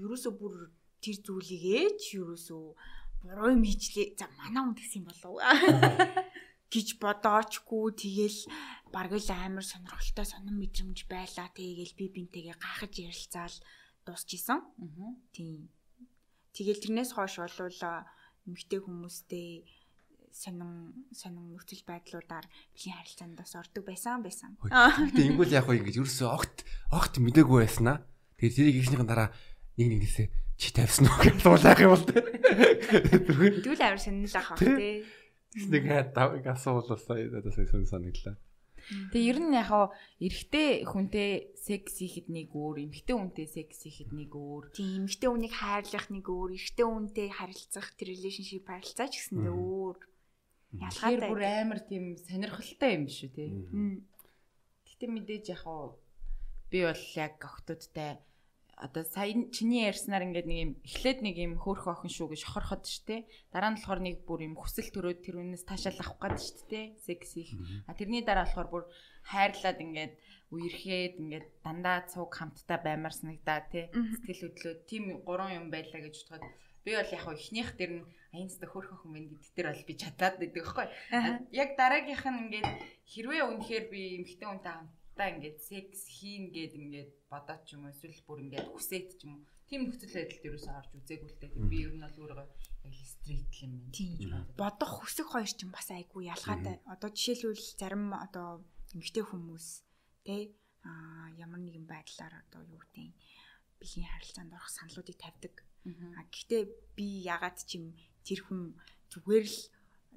Юусоо 0.00 0.32
бүр 0.32 0.72
тэр 1.04 1.16
зүйлийг 1.20 1.60
ээж 1.60 2.16
юусоо 2.24 2.72
буруу 3.20 3.52
юм 3.52 3.68
хийчлээ. 3.68 4.16
За 4.16 4.32
манай 4.40 4.64
хүн 4.64 4.74
гэсэн 4.80 5.04
юм 5.04 5.12
болов 5.12 5.44
гэж 6.72 7.00
бодоочгүй 7.02 7.86
тэгэл 7.98 8.40
бараг 8.94 9.18
л 9.18 9.30
амар 9.34 9.64
сонирхолтой 9.66 10.26
сонирм 10.26 10.60
мэдрэмж 10.62 10.98
байлаа 11.10 11.48
тэгэл 11.52 11.98
би 11.98 12.06
бинтэйгээ 12.14 12.56
гахаж 12.56 12.92
ярилцаал 13.00 13.56
дуусчихсан. 14.06 14.62
Тийм. 15.34 15.68
Тэгэл 16.54 16.82
тэрнээс 16.82 17.16
хойш 17.16 17.42
болвол 17.42 17.80
эмгтэй 18.46 18.80
хүмүүстэй 18.84 19.64
сонин 20.34 21.06
сонин 21.14 21.54
нөхцөл 21.54 21.82
байдлуудаар 21.86 22.46
биеийн 22.74 22.98
харилцаанд 22.98 23.34
бас 23.38 23.54
ордог 23.54 23.86
байсан 23.86 24.20
байсан. 24.22 24.58
Гэтэ 24.60 25.30
ингэвэл 25.30 25.56
яг 25.56 25.64
хөө 25.64 25.78
ингэж 25.80 25.96
ерөөсөө 26.02 26.28
огт 26.28 26.66
огт 26.90 27.14
мдэггүй 27.22 27.58
байсан 27.64 27.86
аа. 27.88 27.98
Тэгээ 28.38 28.54
тэрийг 28.54 28.78
ихнийхэн 28.82 29.08
дараа 29.08 29.30
нэг 29.78 29.86
нэгнээсээ 29.94 30.28
чи 30.58 30.68
тавьсан 30.74 31.06
уу 31.06 31.18
гэж 31.22 31.38
дуулах 31.38 31.80
юм 31.80 31.94
бол 31.94 32.06
тээ. 32.06 32.22
Тэгвэл 33.62 33.86
амар 33.86 34.02
сонирхол 34.02 34.38
ах 34.38 34.50
бах 34.54 34.60
тээ. 34.60 35.06
Нэг 35.54 35.84
хаад 35.86 36.14
асуулаасаа 36.50 37.30
надад 37.30 37.54
сонь 37.54 37.86
санагдлаа. 37.86 38.36
Тэгээ 38.84 39.30
ер 39.32 39.38
нь 39.40 39.56
яг 39.56 39.70
эрэгтэй 40.20 40.84
хүнтэй 40.84 41.56
секс 41.56 42.04
хийхэд 42.04 42.28
нэг 42.28 42.52
өөр, 42.52 42.84
эмэгтэй 42.84 43.16
хүнтэй 43.16 43.48
секс 43.48 43.88
хийхэд 43.88 44.12
нэг 44.12 44.36
өөр. 44.36 44.76
Тийм, 44.76 45.08
эмэгтэй 45.08 45.30
хүнийг 45.30 45.54
хайрлах 45.56 46.06
нэг 46.12 46.26
өөр, 46.28 46.50
эрэгтэй 46.52 46.84
хүнтэй 46.84 47.28
харилцах 47.32 47.88
тэр 47.96 48.12
relationship 48.12 48.68
харилцаач 48.68 49.12
гэсэндээ 49.16 49.54
өөр. 49.56 49.96
Ялгаатай. 50.74 51.30
бүр 51.32 51.42
амар 51.48 51.80
тийм 51.86 52.18
сонирхолтой 52.18 52.90
юм 52.98 53.06
шүү 53.08 53.30
тий. 53.32 53.50
Гэтэ 54.84 55.06
мэдээж 55.06 55.46
яг 55.54 55.64
би 56.68 56.78
бол 56.84 57.04
яг 57.14 57.38
охтуудтай 57.40 58.20
одоо 58.76 59.04
сая 59.04 59.32
чиний 59.54 59.86
ярьснаар 59.86 60.26
ингээд 60.26 60.48
нэг 60.50 60.58
юм 60.58 60.72
эхлээд 60.82 61.18
нэг 61.22 61.36
юм 61.38 61.54
хөөх 61.62 61.86
охин 61.86 62.10
шүү 62.10 62.34
гэж 62.34 62.42
хохорход 62.44 62.82
штэ. 62.84 63.26
Дараа 63.54 63.72
нь 63.72 63.78
болохоор 63.78 64.02
нэг 64.02 64.16
бүр 64.26 64.46
юм 64.46 64.54
хүсэл 64.58 64.90
төрөөд 64.90 65.20
тэр 65.22 65.40
үнээс 65.42 65.64
таашаал 65.64 66.00
авах 66.02 66.18
гээд 66.18 66.38
штэ. 66.42 66.80
Секс 67.02 67.38
их. 67.38 67.54
А 67.86 67.94
тэрний 67.94 68.26
дараа 68.26 68.46
болохоор 68.48 68.68
бүр 68.70 68.84
хайрлаад 69.30 69.78
ингээд 69.78 70.12
үерхэд 70.54 71.14
ингээд 71.22 71.46
дандаа 71.62 72.06
цуг 72.10 72.30
хамтдаа 72.34 72.78
баймар 72.82 73.14
санагдаа 73.14 73.66
тий. 73.70 73.90
Сэтгэл 73.90 74.54
хөдлөө 74.54 74.74
тийм 74.90 75.04
гурван 75.26 75.54
юм 75.54 75.66
байлаа 75.70 76.00
гэж 76.04 76.28
бодоход 76.30 76.64
би 76.84 76.92
бол 76.92 77.12
яг 77.16 77.24
ихнийх 77.32 77.70
дэр 77.76 77.90
нь 77.96 78.04
аянцтай 78.36 78.68
хөөх 78.68 78.92
охин 78.92 79.12
байна 79.12 79.28
гэдэг 79.32 79.52
дээр 79.56 79.68
бол 79.72 79.88
би 79.88 79.94
чадаад 79.96 80.34
байдаг 80.36 80.62
байхгүй. 80.62 80.86
Яг 81.56 81.70
дараагийнх 81.80 82.26
нь 82.28 82.40
ингээд 82.44 82.68
хэрвээ 83.08 83.42
үнэхээр 83.48 83.84
би 83.88 84.00
эмхтэн 84.20 84.52
үнтэй 84.52 84.72
хамт 84.74 84.92
та 85.14 85.30
ингээд 85.30 85.58
секс 85.62 86.10
хийн 86.10 86.50
гээд 86.50 86.74
ингээд 86.74 87.10
бодоод 87.30 87.62
ч 87.66 87.78
юм 87.78 87.86
уу 87.86 87.94
эсвэл 87.94 88.20
бүр 88.26 88.38
ингээд 88.44 88.68
хүсээд 88.70 89.08
ч 89.18 89.20
юм 89.26 89.38
уу 89.38 89.42
тийм 89.68 89.88
нөхцөл 89.88 90.12
байдалд 90.14 90.44
ерөөсөө 90.44 90.74
орж 90.76 90.90
үзээгүй 90.92 91.30
л 91.30 91.38
дээ. 91.40 91.52
Би 91.70 91.78
ер 91.88 91.92
нь 91.96 92.04
бол 92.04 92.18
өөрөө 92.20 92.38
яг 92.84 92.94
стрит 93.00 93.52
юм 93.64 93.72
байна. 93.88 94.44
Бодох 94.60 94.92
хүсэх 95.00 95.28
хоёр 95.32 95.48
ч 95.48 95.64
юм 95.64 95.72
бас 95.72 95.88
айгүй 95.88 96.28
ялгаатай. 96.28 96.84
Одоо 96.84 97.08
жишээлбэл 97.10 97.64
зарим 97.80 98.12
одоо 98.12 98.60
эмэгтэй 98.92 99.24
хүмүүс 99.24 99.66
тэ 100.28 100.52
а 100.84 101.32
ямар 101.40 101.64
нэгэн 101.64 101.88
байдлаар 101.88 102.44
одоо 102.44 102.60
юу 102.68 102.78
гэдэг 102.84 103.08
биеийн 103.80 104.08
харилцаанд 104.12 104.52
орох 104.52 104.68
саналуудыг 104.68 105.16
тавьдаг. 105.16 105.54
А 106.20 106.22
гэхдээ 106.28 106.62
би 106.92 107.24
ягаад 107.24 107.56
ч 107.64 107.80
юм 107.80 107.96
тэр 108.20 108.44
хүн 108.44 108.76
зүгээр 109.08 109.46
л 109.48 109.58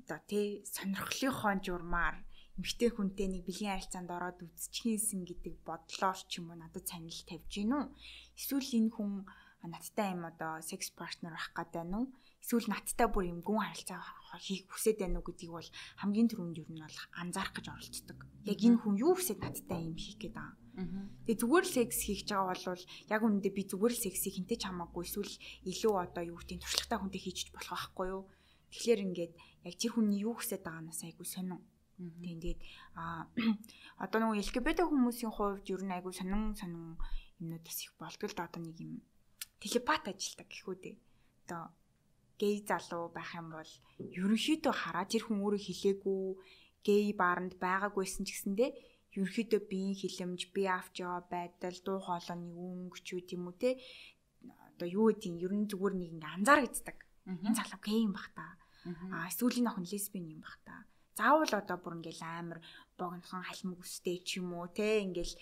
одоо 0.03 0.19
тэ 0.27 0.61
сонирхлынхоо 0.67 1.55
журмаар 1.63 2.26
эмгтэй 2.57 2.89
хүнтэй 2.89 3.27
нэг 3.29 3.45
бэлгийн 3.45 3.77
харилцаанд 3.77 4.09
ороод 4.09 4.39
үзчихсэн 4.41 5.21
гэдэг 5.29 5.61
бодлоор 5.61 6.17
ч 6.25 6.41
юм 6.41 6.49
уу 6.49 6.57
надад 6.57 6.89
санал 6.89 7.21
тавьж 7.29 7.53
гин 7.53 7.73
үү? 7.77 7.85
Эсвэл 8.33 8.69
энэ 8.81 8.93
хүн 8.97 9.11
надтай 9.69 10.17
юм 10.17 10.25
одоо 10.25 10.57
секс 10.65 10.89
партнер 10.89 11.37
байх 11.37 11.53
гээд 11.53 11.71
байна 11.77 11.97
уу? 12.01 12.07
Эсвэл 12.41 12.73
надтай 12.73 13.07
бүр 13.13 13.29
юм 13.29 13.45
гүн 13.45 13.61
харилцаа 13.61 14.01
хийх 14.41 14.65
хүсэж 14.73 14.97
байна 14.97 15.21
уу 15.21 15.27
гэдгийг 15.29 15.53
бол 15.53 15.69
хамгийн 16.01 16.29
түрүүнд 16.33 16.57
юу 16.57 16.69
нь 16.73 16.81
бол 16.81 16.99
анзаарах 17.21 17.53
гэж 17.53 17.65
оролцдог. 17.69 18.19
Яг 18.49 18.57
энэ 18.57 18.81
хүн 18.81 18.95
юу 19.05 19.13
хүсэж 19.13 19.37
надтай 19.37 19.79
юм 19.85 19.93
хийх 19.93 20.17
гээд 20.17 20.33
байгаа. 20.33 20.57
Тэгээ 21.29 21.41
зүгээр 21.41 21.65
л 21.65 21.75
секс 21.77 21.97
хийж 22.05 22.29
байгаа 22.29 22.57
бол 22.57 22.83
яг 23.13 23.21
үүндээ 23.21 23.53
би 23.53 23.63
зүгээр 23.69 23.93
л 23.93 24.05
сексийг 24.05 24.33
хинтэж 24.33 24.61
хамаагүй 24.65 25.03
эсвэл 25.05 25.33
илүү 25.69 25.93
одоо 25.93 26.23
юу 26.25 26.37
гэдэг 26.41 26.61
туршлагатай 26.61 26.97
хүнтэй 27.01 27.21
хийж 27.21 27.39
болох 27.53 27.73
байхгүй 27.73 28.07
юу? 28.13 28.23
Тэгэхээр 28.73 29.05
ингээд 29.05 29.33
яг 29.67 29.75
тэр 29.77 29.91
хүний 29.93 30.21
юу 30.25 30.37
хүсэж 30.37 30.61
байгаанаас 30.61 31.01
айгүй 31.05 31.25
сонин 31.25 31.61
Тийм 31.61 31.76
тэгээд 31.97 32.59
а 32.93 33.25
одоо 34.03 34.17
нөгөө 34.21 34.41
LGBT 34.45 34.85
хүмүүсийн 34.85 35.33
хувьд 35.33 35.65
ер 35.73 35.81
нь 35.81 35.95
айгүй 35.97 36.13
сонин 36.13 36.53
сонин 36.53 36.93
юмнууд 37.41 37.63
бас 37.65 37.77
их 37.81 37.93
болдог 37.97 38.29
л 38.29 38.37
да 38.37 38.45
одоо 38.45 38.61
нэг 38.61 38.77
юм 38.77 39.01
телепат 39.57 40.05
ажилтдаг 40.05 40.45
гэхүү 40.45 40.75
дээ. 40.77 40.95
Одоо 41.49 41.73
гей 42.37 42.61
залуу 42.61 43.09
байх 43.09 43.33
юм 43.33 43.49
бол 43.49 43.71
ерөнхийдөө 43.97 44.73
хараа 44.77 45.05
тэр 45.09 45.25
хүн 45.25 45.41
өөрөө 45.41 45.61
хилээгүй 45.65 46.21
гей 46.85 47.03
бааранд 47.17 47.57
байгаагүйсэн 47.57 48.23
ч 48.25 48.29
гэсэндээ 48.37 48.69
ерөнхийдөө 49.17 49.61
биеийн 49.65 49.97
хилэмж, 49.97 50.53
бие 50.53 50.69
авч 50.69 51.01
яваа 51.01 51.25
байдал, 51.25 51.77
дуу 51.81 51.97
хоолойны 52.05 52.53
өнгө 52.53 53.01
ч 53.01 53.17
үт 53.17 53.33
юм 53.33 53.49
уу 53.49 53.57
те 53.57 53.81
одоо 54.45 54.85
юу 54.85 55.09
гэдэг 55.09 55.33
юм 55.33 55.41
ер 55.41 55.53
нь 55.57 55.65
зүгээр 55.65 55.95
нэг 55.97 56.09
ингээ 56.13 56.35
анзаарэгддэг. 56.37 56.97
Энэ 57.25 57.57
залуу 57.57 57.81
гей 57.81 58.05
юм 58.05 58.13
бах 58.13 58.29
та. 58.37 58.45
А 59.09 59.25
эсвэл 59.25 59.57
энэ 59.57 59.69
охин 59.73 59.89
лесбийн 59.89 60.37
юм 60.37 60.45
бах 60.45 60.61
та 60.61 60.85
заавал 61.17 61.51
одоо 61.57 61.77
бүр 61.81 61.97
ингээл 61.97 62.23
амар 62.23 62.59
богинохон 62.97 63.41
халмаг 63.41 63.81
үстэй 63.81 64.21
ч 64.21 64.37
юм 64.37 64.53
уу 64.53 64.69
те 64.69 65.01
ингээл 65.01 65.33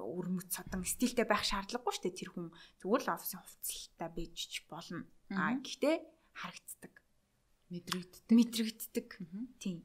өрмөц 0.00 0.50
содон 0.56 0.82
стилтэй 0.88 1.28
байх 1.28 1.44
шаардлагагүй 1.44 1.92
шүү 1.92 2.04
дээ 2.08 2.16
тэр 2.16 2.30
хүн. 2.32 2.48
Зүгээр 2.80 3.02
л 3.04 3.12
офисын 3.12 3.40
хувцалтай 3.44 4.08
байж 4.16 4.36
ч 4.48 4.64
болно. 4.72 5.04
А 5.36 5.52
гэхдээ 5.56 5.96
харагддаг. 6.32 6.94
Мэдрэгддэг. 7.72 8.32
Мэдрэгддэг. 8.32 9.08
Тийм. 9.60 9.78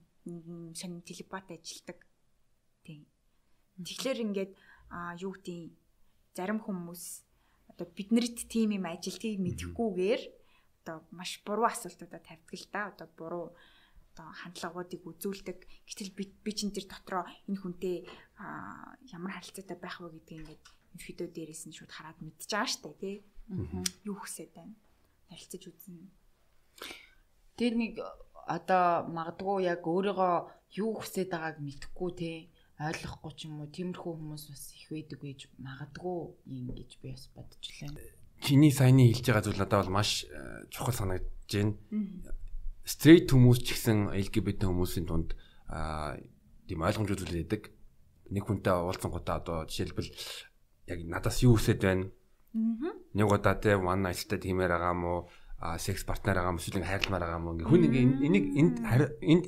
Сонин 0.76 1.02
телепат 1.04 1.52
ажилдаг 1.52 2.00
тийм. 2.84 3.04
Тэгэхээр 3.80 4.20
ингээд 4.26 4.52
юу 5.20 5.34
гэдэг 5.36 5.72
зарим 6.36 6.60
хүмүүс 6.64 7.04
одоо 7.72 7.88
биднэрт 7.88 8.46
тийм 8.52 8.76
юм 8.78 8.86
ажилтгийг 8.86 9.40
мэдэхгүйгээр 9.42 10.22
одоо 10.84 10.98
маш 11.10 11.42
буруу 11.46 11.66
асуултуудаа 11.66 12.22
тавьдаг 12.22 12.54
л 12.54 12.68
да 12.70 12.82
одоо 12.92 13.08
буруу 13.18 13.48
одоо 14.12 14.28
хандлагуудыг 14.36 15.02
үзүүлдэг. 15.08 15.60
Гэтэл 15.88 16.12
би 16.12 16.24
би 16.44 16.52
чин 16.52 16.76
тэр 16.76 16.86
дотроо 16.92 17.24
энэ 17.48 17.60
хүнтэй 17.64 18.04
ямар 19.16 19.32
харилцаатай 19.40 19.78
байх 19.80 20.04
вэ 20.04 20.20
гэдгийг 20.20 20.40
ингээд 20.44 20.64
ерөөдөө 21.00 21.28
дээрээс 21.32 21.64
нь 21.72 21.76
шууд 21.76 21.92
хараад 21.96 22.20
мэдчихэж 22.20 22.52
байгаа 22.52 22.68
штэ 22.68 22.92
тий. 23.00 23.16
Юу 24.04 24.16
хүсэж 24.20 24.50
байна. 24.52 24.76
Харилцаж 25.32 25.64
үзнэ. 25.72 26.12
Тэр 27.56 27.74
нэг 27.80 27.94
одоо 28.48 29.08
магадгүй 29.08 29.72
яг 29.72 29.88
өөрийгөө 29.88 30.36
юу 30.84 30.92
хүсэж 31.00 31.28
байгааг 31.32 31.58
мэдэхгүй 31.64 32.12
тий 32.20 32.38
ойлгохгүй 32.82 33.32
ч 33.38 33.40
юм 33.46 33.62
уу 33.62 33.70
тиймэрхүү 33.70 34.12
хүмүүс 34.18 34.44
бас 34.50 34.64
их 34.74 34.90
байдаг 34.90 35.20
гэж 35.22 35.40
магадгүй 35.62 36.20
юм 36.50 36.68
гэж 36.74 36.90
би 36.98 37.14
бас 37.14 37.30
бодож 37.38 37.62
байна. 37.78 38.02
Чиний 38.42 38.74
саяны 38.74 39.14
хэлж 39.14 39.26
байгаа 39.30 39.46
зүйл 39.46 39.62
надад 39.62 39.86
бол 39.86 40.02
маш 40.02 40.26
э, 40.26 40.66
чухал 40.74 40.98
санагдаж 40.98 41.46
байна 41.46 41.78
стрейт 42.86 43.30
хүмүүс 43.32 43.60
ч 43.62 43.78
гэсэн 43.78 44.12
LGBT 44.12 44.70
хүмүүсийн 44.70 45.06
тунд 45.08 45.38
аа 45.70 46.18
тийм 46.68 46.82
ойлгомжууд 46.82 47.26
үлээдэг. 47.28 47.62
Нэг 48.32 48.44
хүнтэй 48.48 48.72
уулзсангуудаа 48.72 49.44
одоо 49.44 49.58
жишээлбэл 49.68 50.10
яг 50.88 51.00
надаас 51.06 51.44
юу 51.44 51.60
хүсэж 51.60 51.80
байна? 51.84 52.08
Аа. 52.56 52.96
Нэг 53.14 53.28
удаа 53.28 53.56
те 53.60 53.76
one 53.76 54.08
night 54.08 54.20
stand 54.20 54.44
тиймэр 54.44 54.72
байгаа 54.72 54.96
мó 54.96 55.28
а 55.62 55.78
секс 55.78 56.04
партнер 56.04 56.36
байгаа 56.40 56.56
юм 56.56 56.60
эсвэл 56.60 56.82
хайрламаар 56.82 57.24
байгаа 57.28 57.40
юм 57.40 57.52
ингээ 57.54 57.70
хүн 57.70 57.86
ингээ 57.86 58.06
энийг 58.26 58.46
энд 58.58 58.76
энд 59.22 59.46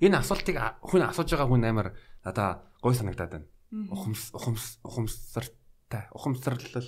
энэ 0.00 0.16
асуултыг 0.16 0.56
хүн 0.80 1.02
асууж 1.04 1.28
байгаа 1.36 1.50
хүн 1.50 1.64
амар 1.68 1.88
надаа 2.24 2.64
гой 2.80 2.94
санагдаад 2.96 3.30
байна. 3.34 3.48
Ухамс 3.92 4.32
ухамс 4.32 4.80
ухамсартай 4.82 6.08
ухамсарлалтай 6.16 6.82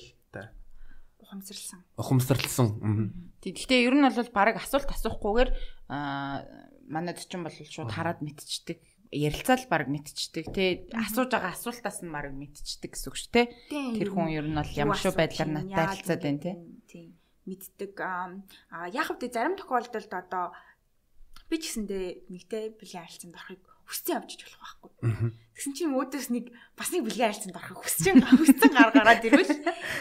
ухамсарлсан. 1.32 1.80
Ухамсарлсан. 1.96 2.68
Тэгэхдээ 3.40 3.80
ер 3.88 3.94
нь 3.96 4.04
бол 4.04 4.36
баг 4.36 4.60
асуулт 4.60 4.92
асуухгүйгээр 4.92 5.50
аа 5.88 6.44
манайд 6.92 7.24
ч 7.24 7.32
юм 7.32 7.48
бол 7.48 7.56
шууд 7.56 7.88
хараад 7.88 8.20
мэдчихдэг. 8.20 8.78
Ярилцаал 9.12 9.64
баг 9.72 9.88
мэдчихдэг 9.88 10.44
тий 10.52 10.70
асууж 10.92 11.32
байгаа 11.32 11.56
асуултаас 11.56 12.04
нь 12.04 12.12
баг 12.12 12.28
мэдчихдэг 12.36 12.92
гэсэн 12.92 13.08
үг 13.08 13.16
шүү 13.16 13.32
тий 13.32 13.46
тэр 13.96 14.08
хүн 14.12 14.28
ер 14.28 14.46
нь 14.48 14.56
бол 14.56 14.72
ямар 14.76 15.00
шүү 15.00 15.16
байдлаар 15.16 15.50
надтай 15.52 15.84
харилцаад 15.88 16.20
байна 16.20 16.40
тий 16.88 17.16
мэддэг. 17.48 17.92
А 17.96 18.88
яг 18.92 19.08
хэвдээ 19.08 19.32
зарим 19.32 19.56
тохиолдолд 19.56 20.12
одоо 20.12 20.52
би 21.48 21.56
ч 21.60 21.72
гэсэндээ 21.72 22.28
нэгтэй 22.28 22.76
бэлгийн 22.76 23.04
харилцаанд 23.04 23.36
орохыг 23.36 23.71
хүссэн 23.86 24.16
явж 24.18 24.30
иж 24.36 24.42
болох 24.46 24.60
байхгүй. 24.62 24.90
Тэгсэн 25.52 25.72
чинь 25.76 25.94
өөдөөс 25.94 26.28
нэг 26.32 26.44
бас 26.78 26.88
нэг 26.90 27.02
бэлгийн 27.06 27.28
харилцаанд 27.28 27.58
орохыг 27.58 27.80
хүссэн 27.82 28.16
хүссэн 28.22 28.72
гар 28.72 28.90
гараад 28.94 29.22
ирвэл 29.26 29.52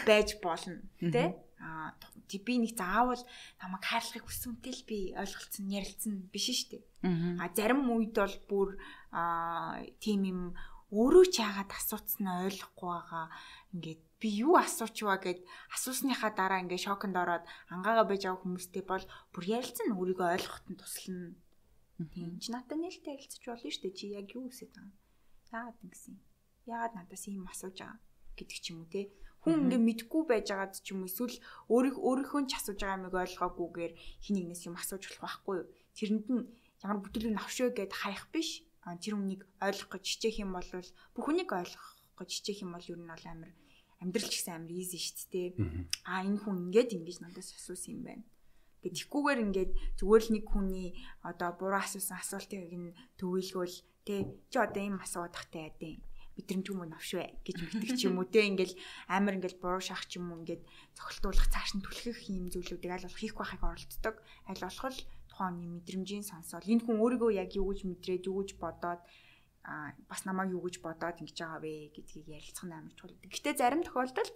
байж 0.08 0.28
болно 0.42 0.80
тий 0.98 1.28
а 1.62 1.94
би 2.32 2.54
нэг 2.58 2.72
заавал 2.74 3.22
намайг 3.60 3.84
хайрлахыг 3.84 4.24
хүссэн 4.24 4.56
үнтэй 4.56 4.72
л 4.72 4.88
би 4.88 4.98
ойлголцсон 5.12 5.68
ярилцсан 5.68 6.14
биш 6.32 6.48
шүү 6.48 6.80
дээ. 6.80 6.82
А 7.38 7.52
зарим 7.52 7.84
үед 7.92 8.16
бол 8.16 8.36
бүр 8.48 8.68
а 9.12 9.78
тийм 10.00 10.24
юм 10.24 10.40
өөрөө 10.92 11.24
ч 11.28 11.40
яагаад 11.44 11.72
асууцсан 11.72 12.26
ойлгохгүй 12.48 12.88
байгаа 12.88 13.26
ингээд 13.72 14.02
би 14.20 14.28
юу 14.44 14.56
асуучваа 14.60 15.18
гэд 15.20 15.40
асуусныхаа 15.76 16.32
дараа 16.36 16.60
ингээд 16.64 16.86
шоконд 16.88 17.16
ороод 17.16 17.44
ангаагаа 17.72 18.06
байж 18.08 18.22
байгаа 18.24 18.42
хүмүүстэй 18.44 18.84
бол 18.84 19.04
бүр 19.32 19.44
ярилцсан 19.56 19.92
өөрийгөө 19.96 20.28
ойлгоход 20.36 20.66
нь 20.68 20.80
туслана. 20.80 21.32
Тийм 21.98 22.40
ч 22.40 22.48
надад 22.50 22.78
нээлттэй 22.80 23.14
ярилцаж 23.14 23.42
болно 23.46 23.70
шүү 23.70 23.82
дээ. 23.84 23.98
Чи 23.98 24.04
яг 24.16 24.28
юу 24.32 24.48
хүсэж 24.48 24.70
байгаа 24.72 24.88
юм? 24.88 24.96
Яагаад 25.52 25.78
ингэсэн? 25.84 26.16
Яагаад 26.66 26.94
надаас 26.96 27.24
ийм 27.28 27.44
асууж 27.46 27.76
байгаа 27.78 28.00
гэдэг 28.36 28.58
ч 28.58 28.66
юм 28.72 28.78
уу 28.82 28.90
те. 28.90 29.12
Хүн 29.42 29.68
ингээ 29.68 29.82
мэдгүй 29.82 30.22
байж 30.26 30.46
байгаад 30.50 30.74
ч 30.80 30.86
юм 30.94 31.04
уу 31.04 31.10
эсвэл 31.10 31.36
өөрийг 31.68 31.96
өөрийнхөө 31.98 32.40
ч 32.48 32.52
асууж 32.56 32.78
байгаа 32.80 32.98
юмыг 32.98 33.14
ойлгоогүйгээр 33.22 33.92
хин 34.24 34.34
нэгнээс 34.38 34.62
юм 34.70 34.76
асууж 34.78 35.02
болох 35.04 35.22
байхгүй 35.22 35.54
юу? 35.60 35.68
Тэрэнд 35.98 36.26
нь 36.32 36.42
ямар 36.82 36.98
бүтээлэг 37.02 37.32
навшөө 37.36 37.68
гэд 37.76 37.92
хаях 37.92 38.24
биш. 38.34 38.64
А 38.82 38.98
тэр 38.98 39.14
хүнийг 39.14 39.46
ойлгох 39.62 39.90
гэж 39.94 40.04
хичээх 40.06 40.42
юм 40.42 40.50
бол 40.58 40.66
бүх 41.14 41.24
хүнийг 41.26 41.50
ойлгох 41.54 41.88
гэж 42.18 42.28
хичээх 42.34 42.66
юм 42.66 42.74
бол 42.74 42.86
ер 42.90 42.98
нь 42.98 43.10
бол 43.10 43.26
амар 43.30 43.52
амьдрал 44.02 44.26
ч 44.26 44.42
гэсэн 44.42 44.54
амар 44.58 44.74
easy 44.74 44.98
шүү 44.98 45.30
дээ. 45.30 45.48
А 46.02 46.26
энэ 46.26 46.42
хүн 46.42 46.66
ингээд 46.66 46.90
ингэж 46.98 47.16
надаас 47.22 47.54
асуусан 47.54 47.94
юм 47.94 48.02
байна. 48.02 48.24
Гэт 48.82 48.94
ихгүйгээр 48.98 49.40
ингээд 49.46 49.70
зүгээр 49.98 50.22
л 50.26 50.32
нэг 50.34 50.44
хүний 50.50 50.88
одоо 51.22 51.50
буруу 51.54 51.80
асуусан 51.80 52.18
асуултыг 52.18 52.60
нь 52.66 52.94
төвөөлгөөл 53.18 53.76
тэ 54.06 54.14
чи 54.50 54.56
одоо 54.58 54.82
ийм 54.82 54.98
асууад 54.98 55.32
тахтай 55.32 55.70
яа 55.70 56.02
бидрэмж 56.36 56.66
юм 56.72 56.80
уу 56.82 56.88
навшвэ 56.88 57.44
гэж 57.44 57.56
мэддэг 57.60 57.90
ч 57.94 58.00
юм 58.08 58.16
уу 58.18 58.26
те 58.26 58.48
ингээл 58.48 58.74
амар 59.12 59.36
ингээл 59.36 59.60
буруу 59.60 59.82
шах 59.84 60.08
ч 60.08 60.16
юм 60.16 60.32
уу 60.32 60.40
ингээд 60.40 60.64
цогцолтуулах 60.96 61.48
цааш 61.52 61.76
нь 61.76 61.84
түлхэх 61.84 62.18
юм 62.32 62.48
зүйлүүдийг 62.48 62.92
аль 62.92 63.04
болох 63.04 63.20
хийх 63.20 63.36
байхыг 63.36 63.62
оролддог. 63.62 64.16
Аль 64.48 64.64
болох 64.64 64.86
л 64.88 65.00
тухайн 65.28 65.56
мэдрэмжийн 65.76 66.24
сонсоол. 66.24 66.64
Энэ 66.64 66.84
хүн 66.88 66.96
өөрийгөө 67.04 67.30
яг 67.36 67.52
юу 67.52 67.68
гэж 67.68 67.84
мэдрээд 67.84 68.28
юу 68.28 68.40
гэж 68.40 68.50
бодоод 68.56 69.00
а 69.62 69.94
бас 70.10 70.24
намайг 70.26 70.50
юу 70.56 70.64
гэж 70.64 70.82
бодоод 70.82 71.20
ингэж 71.20 71.38
байгаа 71.38 71.60
вэ 71.62 71.94
гэдгийг 71.94 72.26
ярилцах 72.34 72.66
нь 72.66 72.74
амар 72.74 72.94
чухал. 72.96 73.14
Гэтэ 73.22 73.60
зарим 73.60 73.86
тохиолдолд 73.86 74.32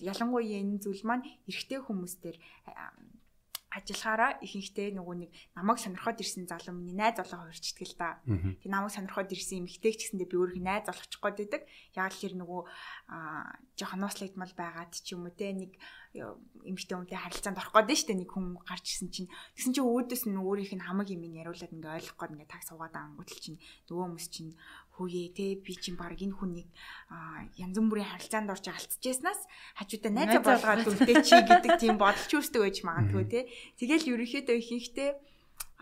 ялангуяа 0.00 0.62
энэ 0.62 0.80
зүйл 0.80 1.04
маань 1.04 1.26
эрэгтэй 1.50 1.84
хүмүүстэр 1.84 2.36
ажиллахаараа 3.74 4.38
ихэнхдээ 4.40 4.94
нөгөө 4.94 5.16
нэг 5.26 5.30
намайг 5.58 5.78
сонирхоод 5.82 6.22
ирсэн 6.22 6.46
залуу 6.46 6.74
миний 6.78 6.94
найз 6.94 7.18
олоо 7.18 7.50
хувирчдаг 7.50 7.84
л 7.84 7.96
да. 7.98 8.10
Тэг 8.24 8.70
намайг 8.70 8.94
сонирхоод 8.94 9.34
ирсэн 9.34 9.66
эмэгтэй 9.66 9.92
ч 9.98 10.14
гэсэндээ 10.14 10.30
би 10.30 10.36
өөрийнхөө 10.38 10.64
найз 10.64 10.86
олочих 10.86 11.18
гээд 11.18 11.38
байдаг. 11.42 11.62
Яг 11.98 12.10
л 12.14 12.20
хэр 12.22 12.34
нөгөө 12.38 12.60
жоохон 13.74 14.00
нууцлагдмал 14.00 14.54
байгаад 14.54 14.92
ч 14.94 15.06
юм 15.18 15.26
уу 15.26 15.34
те 15.34 15.50
нэг 15.50 15.74
эмэгтэй 16.14 16.94
хүнтэй 16.94 17.18
харилцаанд 17.18 17.58
орох 17.58 17.74
гээд 17.74 17.98
штэ 17.98 18.14
нэг 18.14 18.30
хүн 18.30 18.62
гарч 18.62 18.86
ирсэн 18.86 19.10
чинь 19.10 19.30
тэгсэн 19.58 19.74
чинь 19.74 19.82
өөдөөс 19.82 20.24
нь 20.30 20.38
өөрийнх 20.38 20.78
нь 20.78 20.86
хамаг 20.86 21.10
юм 21.10 21.26
яриулаад 21.26 21.74
ингээ 21.74 21.98
ойлгох 21.98 22.18
гээд 22.22 22.34
ингээ 22.38 22.52
таг 22.54 22.62
суугаад 22.62 22.94
ангуутал 22.94 23.42
чинь 23.42 23.58
нөгөө 23.90 24.04
хүмүүс 24.14 24.26
чинь 24.30 24.54
хүүе 24.94 25.34
те 25.34 25.58
би 25.58 25.74
чинь 25.74 25.98
баг 25.98 26.18
энэ 26.18 26.38
хүнийг 26.38 26.68
янз 27.58 27.76
бүрийн 27.78 28.08
харилцаанд 28.08 28.54
орж 28.54 28.66
алдчихснаас 28.70 29.40
хажуудаа 29.78 30.12
найзаа 30.14 30.42
болгоод 30.42 30.90
үлдээ 30.90 31.18
чи 31.26 31.36
гэдэг 31.42 31.72
тийм 31.82 31.98
бодолч 31.98 32.30
үүсдэг 32.30 32.62
байж 32.62 32.78
магадгүй 32.86 33.24
те 33.26 33.40
тэгэл 33.78 34.10
ерөнхийдөө 34.14 34.56
ихэнхдээ 34.58 35.10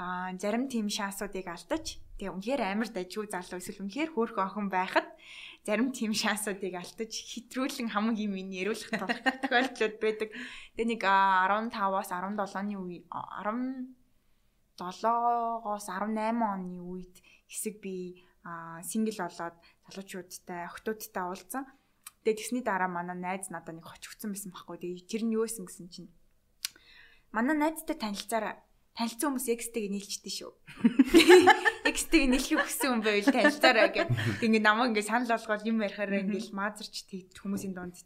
а 0.00 0.32
зарим 0.40 0.64
тийм 0.72 0.88
шансуудыг 0.88 1.44
алдаж 1.44 2.00
тэгээ 2.16 2.32
үнэхээр 2.32 2.62
амар 2.64 2.88
дажгүй 2.88 3.28
залуу 3.28 3.60
эсвэл 3.60 3.84
үнэхээр 3.84 4.10
хөөрхөн 4.16 4.48
охин 4.48 4.68
байхад 4.72 5.08
зарим 5.62 5.94
тийм 5.94 6.10
шансуудыг 6.12 6.74
алдаж 6.74 7.12
хитрүүлэн 7.12 7.90
хамаг 7.94 8.18
юм 8.18 8.34
яриулах 8.34 8.90
тохиолдлууд 9.46 9.96
байдаг. 10.02 10.34
Тэгээ 10.74 10.90
нэг 10.90 11.06
15-аас 11.06 12.10
17-ны 12.10 12.74
үе 12.82 13.06
17-оос 13.06 15.86
18 15.86 16.18
оны 16.42 16.82
үед 16.82 17.14
хэсэг 17.46 17.78
би 17.78 18.26
сингл 18.82 19.18
болоод 19.22 19.56
залуучуудтай 19.86 20.66
охтуудтай 20.66 21.24
уулзсан. 21.26 21.64
Тэгээ 22.22 22.38
тэгсний 22.38 22.62
дараа 22.62 22.90
манай 22.90 23.18
найз 23.18 23.50
надад 23.50 23.78
нэг 23.78 23.86
хоч 23.86 24.10
өгсөн 24.10 24.34
байсан 24.34 24.50
байхгүй. 24.50 24.78
Тэгээ 24.82 25.10
тэр 25.10 25.22
нь 25.26 25.34
юу 25.34 25.46
исэн 25.46 25.66
гэсэн 25.66 25.86
чинь 25.90 26.10
манай 27.30 27.54
найзтай 27.54 27.94
танилцаараа 27.98 28.62
танилцсан 28.98 29.32
хүмүүс 29.32 29.48
экстэйг 29.48 29.88
нийлчихдээ 29.88 30.34
шүү. 30.36 30.52
Экстэйг 31.90 32.28
нийлхийг 32.28 32.60
хүссэн 32.60 32.88
хүн 32.92 33.02
байвал 33.02 33.32
танилцаараа 33.32 33.88
гэд. 33.88 34.10
Тэгээ 34.38 34.62
намайг 34.62 34.92
ингээ 34.92 35.08
санал 35.08 35.32
болгоод 35.32 35.64
юм 35.64 35.80
ярихаараа 35.80 36.20
ингээл 36.26 36.52
маазарч 36.52 36.94
тэгт 37.08 37.40
хүмүүсийн 37.40 37.72
донд 37.72 37.96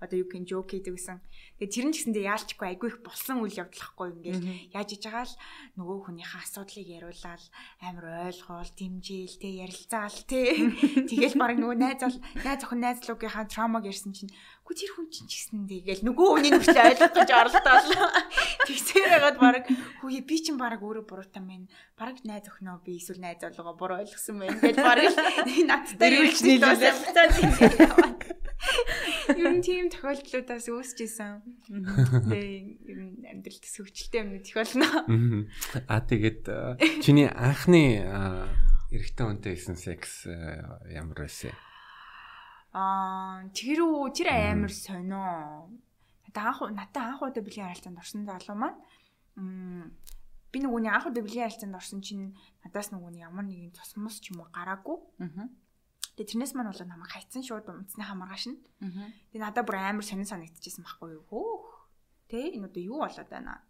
одоо 0.00 0.16
юу 0.20 0.28
гин 0.28 0.44
жок 0.44 0.70
хийдэг 0.70 0.94
гэсэн. 0.96 1.20
Тэгээ 1.56 1.72
тэр 1.72 1.86
нь 1.88 1.94
ч 1.94 1.96
гэсэндээ 2.04 2.28
яалчгүй 2.28 2.66
айгүй 2.68 2.88
их 2.92 2.98
болсон 3.00 3.40
үйл 3.40 3.60
явдлахгүй 3.64 4.08
ингээд 4.12 4.44
яаж 4.76 4.88
иж 4.92 5.02
байгаа 5.08 5.24
л 5.24 5.34
нөгөө 5.80 5.98
хүнийхээ 6.04 6.42
асуудлыг 6.44 6.86
яриулаад 6.86 7.44
амар 7.80 8.06
ойлгоол, 8.28 8.70
дэмжээл, 8.76 9.36
тэ 9.40 9.48
ярилцаал 9.64 10.20
тэ. 10.28 10.40
Тэгэл 11.08 11.40
баг 11.40 11.56
нөгөө 11.56 11.78
найз 11.80 12.00
найз 12.44 12.60
охин 12.60 12.80
найзлуугийнхаа 12.84 13.48
травмаг 13.48 13.88
ярьсан 13.88 14.12
чинь 14.12 14.32
Гү 14.66 14.74
тэр 14.74 14.90
хүн 14.98 15.06
чинь 15.14 15.30
ч 15.30 15.46
гэсэндээ 15.46 15.80
гээл 15.86 16.06
нөгөө 16.10 16.26
хүний 16.26 16.50
нөхцөл 16.50 16.74
ойлгох 16.74 17.14
гэж 17.14 17.30
оролдоол. 17.30 17.86
Тэгсээр 18.66 19.06
хагаад 19.14 19.38
баг 19.38 19.62
хүүе 20.02 20.26
би 20.26 20.36
чинь 20.42 20.58
баг 20.58 20.82
өөрөө 20.82 21.06
буруутай 21.06 21.38
мэн. 21.38 21.70
Баг 21.94 22.18
найз 22.26 22.50
охиноо 22.50 22.82
би 22.82 22.98
эсвэл 22.98 23.22
найз 23.22 23.46
олгоо 23.46 23.78
буруу 23.78 24.02
ойлгосон 24.02 24.42
байна 24.42 24.58
гэж 24.58 24.76
баг 24.82 25.06
надтай 25.70 26.10
ирүүлж 26.10 26.42
нийлүүлээ. 26.42 28.34
Ер 29.28 29.52
нь 29.52 29.62
тийм 29.62 29.90
тохиолдлуудаас 29.92 30.66
үүсэж 30.70 30.98
исэн. 31.04 31.42
Тэгээ 32.30 32.58
ер 32.88 32.98
нь 33.04 33.26
амьдрал 33.26 33.60
төсөвчлөлтэй 33.60 34.20
юм 34.22 34.38
их 34.38 34.54
болно. 34.54 34.86
А 35.86 36.00
тэгээд 36.00 36.42
чиний 37.02 37.28
анхны 37.28 38.06
эрэгтэй 38.94 39.24
хүнтэй 39.26 39.52
хийсэн 39.58 39.76
секс 39.76 40.24
ямар 40.88 41.26
байсан? 41.26 41.52
Аа 42.72 43.44
тэр 43.52 43.82
үү 43.84 44.14
тэр 44.14 44.28
амар 44.30 44.72
сонио. 44.72 45.68
Анх 46.36 46.60
надад 46.68 47.16
анх 47.16 47.24
удаа 47.24 47.40
бэлгийн 47.40 47.72
харилцаанд 47.72 48.00
орсон 48.00 48.28
залуу 48.28 48.56
маань 48.60 48.76
би 50.52 50.58
нөгөөний 50.60 50.92
анх 50.92 51.08
удаа 51.08 51.24
бэлгийн 51.24 51.48
харилцаанд 51.48 51.80
орсон 51.80 52.04
чинь 52.04 52.36
надаас 52.60 52.92
нөгөөний 52.92 53.24
ямар 53.24 53.48
нэгэн 53.48 53.72
цусмас 53.72 54.20
ч 54.20 54.36
юм 54.36 54.44
уу 54.44 54.52
гараагүй. 54.52 55.00
Аа 55.24 55.48
Тэгээ 56.16 56.32
тэрнээс 56.32 56.52
маань 56.56 56.72
болоод 56.72 56.88
намайг 56.88 57.12
хайцсан 57.12 57.44
шууд 57.44 57.68
унтсныхаа 57.68 58.16
маргааш 58.16 58.44
нь. 58.48 58.58
Тэгээ 59.36 59.44
надад 59.44 59.68
бүр 59.68 59.76
амар 59.76 60.00
сонир 60.00 60.24
санагдчихсэн 60.24 60.80
байхгүй 60.80 61.20
юу. 61.20 61.24
Хөөх. 61.28 61.64
Тэ 62.32 62.56
энэ 62.56 62.72
одоо 62.72 62.82
юу 62.82 62.98
болоод 63.04 63.28
байна? 63.28 63.60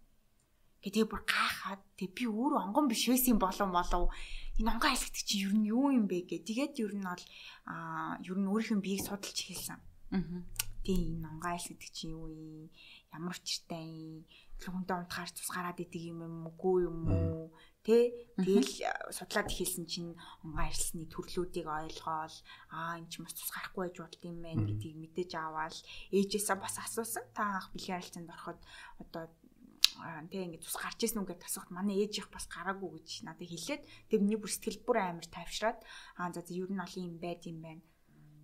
Тэгээ 0.87 1.11
бүр 1.11 1.23
гайхаад 1.27 1.83
тэг 1.99 2.15
би 2.15 2.31
өөрөө 2.31 2.71
онгон 2.71 2.87
биш 2.87 3.11
байсан 3.11 3.43
болов 3.43 3.67
молов. 3.67 4.15
Энэ 4.63 4.71
онгон 4.79 4.95
айлгдаг 4.95 5.25
чи 5.27 5.43
ер 5.43 5.55
нь 5.59 5.67
юу 5.67 5.91
юм 5.91 6.07
бэ 6.07 6.23
гэ. 6.23 6.47
Тэгээд 6.47 6.79
ер 6.87 6.95
нь 6.95 7.03
бол 7.03 7.25
аа 7.67 8.23
ер 8.23 8.39
нь 8.39 8.47
өөрийнх 8.47 8.79
нь 8.79 8.85
биеийг 8.87 9.03
судалж 9.03 9.35
эхэлсэн. 9.35 9.83
Аа. 10.15 10.47
Тэг 10.87 10.95
энэ 10.95 11.27
онгон 11.27 11.51
айлгдаг 11.51 11.91
чи 11.91 12.15
юу 12.15 12.31
юм? 12.31 12.71
Ямар 13.11 13.35
учиртай 13.35 13.83
юм? 13.83 14.23
Хүнтэй 14.63 14.95
унтахаар 14.95 15.31
цус 15.35 15.51
гараад 15.51 15.83
идэг 15.83 16.15
юм 16.15 16.23
юм 16.23 16.47
уу? 16.47 16.79
юм 16.79 16.99
уу? 17.11 17.51
Тэ? 17.87 18.11
Тэгэл 18.35 18.83
судлаад 19.15 19.47
ихэлсэн 19.47 19.87
чинь 19.87 20.19
онгоо 20.43 20.67
арилсны 20.67 21.07
төрлүүдийг 21.07 21.71
ойлгоол. 21.71 22.37
Аа 22.75 22.99
эн 22.99 23.07
чинь 23.07 23.23
бас 23.23 23.39
тус 23.39 23.55
гарахгүй 23.55 23.87
байж 23.87 23.97
болд 24.03 24.23
юм 24.27 24.43
байна 24.43 24.67
гэдгийг 24.67 24.97
мэдээж 24.99 25.33
аваад 25.39 25.77
ээжээсээ 26.11 26.59
бас 26.59 26.83
асуусан. 26.83 27.31
Та 27.31 27.63
анх 27.63 27.71
бэлгийн 27.71 28.03
арилцаанд 28.03 28.35
ороход 28.35 28.59
одоо 28.99 29.31
тэг 30.35 30.43
ингээд 30.51 30.67
тус 30.67 30.77
гарч 30.83 30.99
ирсэн 30.99 31.23
үгээд 31.23 31.47
асуухт 31.47 31.71
манай 31.71 32.03
ээж 32.03 32.27
их 32.27 32.29
бас 32.29 32.51
гараагүй 32.51 33.01
гэж 33.01 33.23
надад 33.23 33.47
хэлээд 33.47 33.83
тэг 34.11 34.19
миний 34.19 34.37
бүр 34.37 34.51
сэтгэл 34.51 34.83
бүр 34.83 34.99
амар 35.01 35.27
тайвшраад 35.31 35.79
аа 36.19 36.35
за 36.35 36.43
ер 36.51 36.69
нь 36.69 36.83
олон 36.83 37.07
юм 37.07 37.17
байд 37.23 37.47
юм 37.47 37.63
байна. 37.63 37.83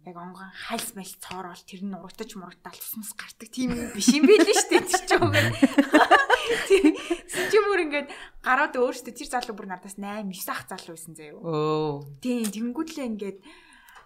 Яг 0.06 0.16
онгон 0.16 0.50
хальс 0.54 0.94
мэл 0.96 1.14
цоорол 1.20 1.62
тэр 1.66 1.82
нь 1.84 1.94
урагтаж 1.98 2.30
мурагтаал 2.38 2.78
тусмас 2.78 3.12
гардаг 3.12 3.48
тийм 3.52 3.74
юм 3.74 3.90
биш 3.92 4.08
юм 4.14 4.24
билээ 4.26 4.54
шүү 4.54 4.70
дээ 4.70 4.86
тэр 4.86 5.02
ч 5.06 5.10
юм 5.18 5.28
байна. 5.34 6.31
Чи 7.50 7.58
бүр 7.62 7.84
ингээд 7.86 8.08
гараад 8.42 8.74
өөртөө 8.74 9.14
тэр 9.14 9.28
залуу 9.30 9.54
бүр 9.56 9.68
надаас 9.70 9.96
8 9.98 10.26
9 10.26 10.52
ах 10.52 10.62
залуу 10.66 10.94
байсан 10.96 11.14
заяа. 11.14 11.38
Өө. 11.38 12.20
Тийм 12.22 12.50
тэнгүүдлээ 12.50 13.06
ингээд 13.10 13.38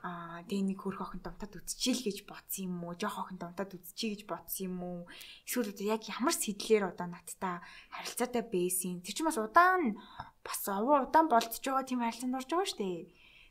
аа 0.07 0.45
тэг 0.47 0.63
нэг 0.63 0.79
хөрх 0.79 1.03
охин 1.03 1.23
давтаад 1.25 1.59
үзчихил 1.59 2.07
гэж 2.07 2.19
бодсон 2.31 2.71
юм 2.71 2.85
уу? 2.87 2.95
Жох 2.95 3.17
охин 3.27 3.41
давтаад 3.43 3.75
үзчихье 3.75 4.15
гэж 4.15 4.23
бодсон 4.31 4.65
юм 4.71 4.79
уу? 4.85 5.01
Эсвэл 5.43 5.73
одоо 5.75 5.87
яг 5.87 6.03
ямар 6.07 6.35
сэтлэр 6.37 6.95
одоо 6.95 7.07
надтай 7.11 7.59
харилцаатай 7.91 8.45
байсан. 8.47 9.03
Тэр 9.03 9.15
чинь 9.17 9.27
бас 9.27 9.41
удаан 9.41 9.99
бас 10.47 10.63
удаан 10.69 11.27
болцож 11.27 11.59
байгаа 11.59 11.89
тийм 11.89 12.01
харилцаанд 12.07 12.39
орж 12.39 12.51
байгаа 12.55 12.71
шүү 12.71 12.81
дээ. 12.85 13.03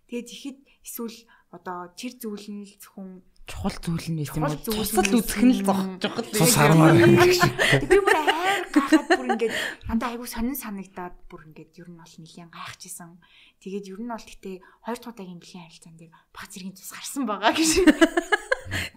Тэгээд 0.07 0.29
ихэд 0.31 0.57
эсвэл 0.85 1.17
одоо 1.51 1.91
тэр 1.99 2.13
зүйл 2.15 2.47
нь 2.47 2.63
л 2.63 2.73
зөвхөн 2.79 3.19
чухал 3.45 3.77
зүйл 3.81 4.08
нь 4.12 4.19
байсан 4.25 4.41
юм 4.41 4.58
Тусал 4.65 5.10
үзэх 5.15 5.41
нь 5.45 5.53
л 5.58 5.63
зогсож 6.01 6.27
Цус 6.34 6.53
байгаа. 6.58 6.91
хармаар 6.91 6.93
Тэг 6.97 7.86
би 7.89 7.97
бүр 8.01 8.15
амар 8.17 8.62
гахаад 8.73 9.05
бүр 9.10 9.27
ингээд 9.38 9.53
дандаа 9.86 10.10
айгу 10.13 10.25
сонин 10.25 10.58
санагдаад 10.58 11.15
бүр 11.29 11.41
ингээд 11.53 11.71
ер 11.77 11.89
нь 11.93 11.99
бол 12.01 12.15
нэлээд 12.17 12.49
гайхажсэн. 12.49 13.21
Тэгээд 13.62 13.86
ер 13.93 13.99
нь 14.01 14.10
бол 14.10 14.25
гэтээ 14.25 14.55
хоёр 14.86 14.97
дахь 14.97 15.12
удаагийн 15.13 15.39
бэлгийн 15.41 15.63
харилцаанд 15.69 15.97
дээр 16.01 16.13
баг 16.34 16.45
зэргийн 16.49 16.73
тус 16.75 16.89
гарсан 16.91 17.23
байгаа 17.29 17.53
гэж. 17.53 17.71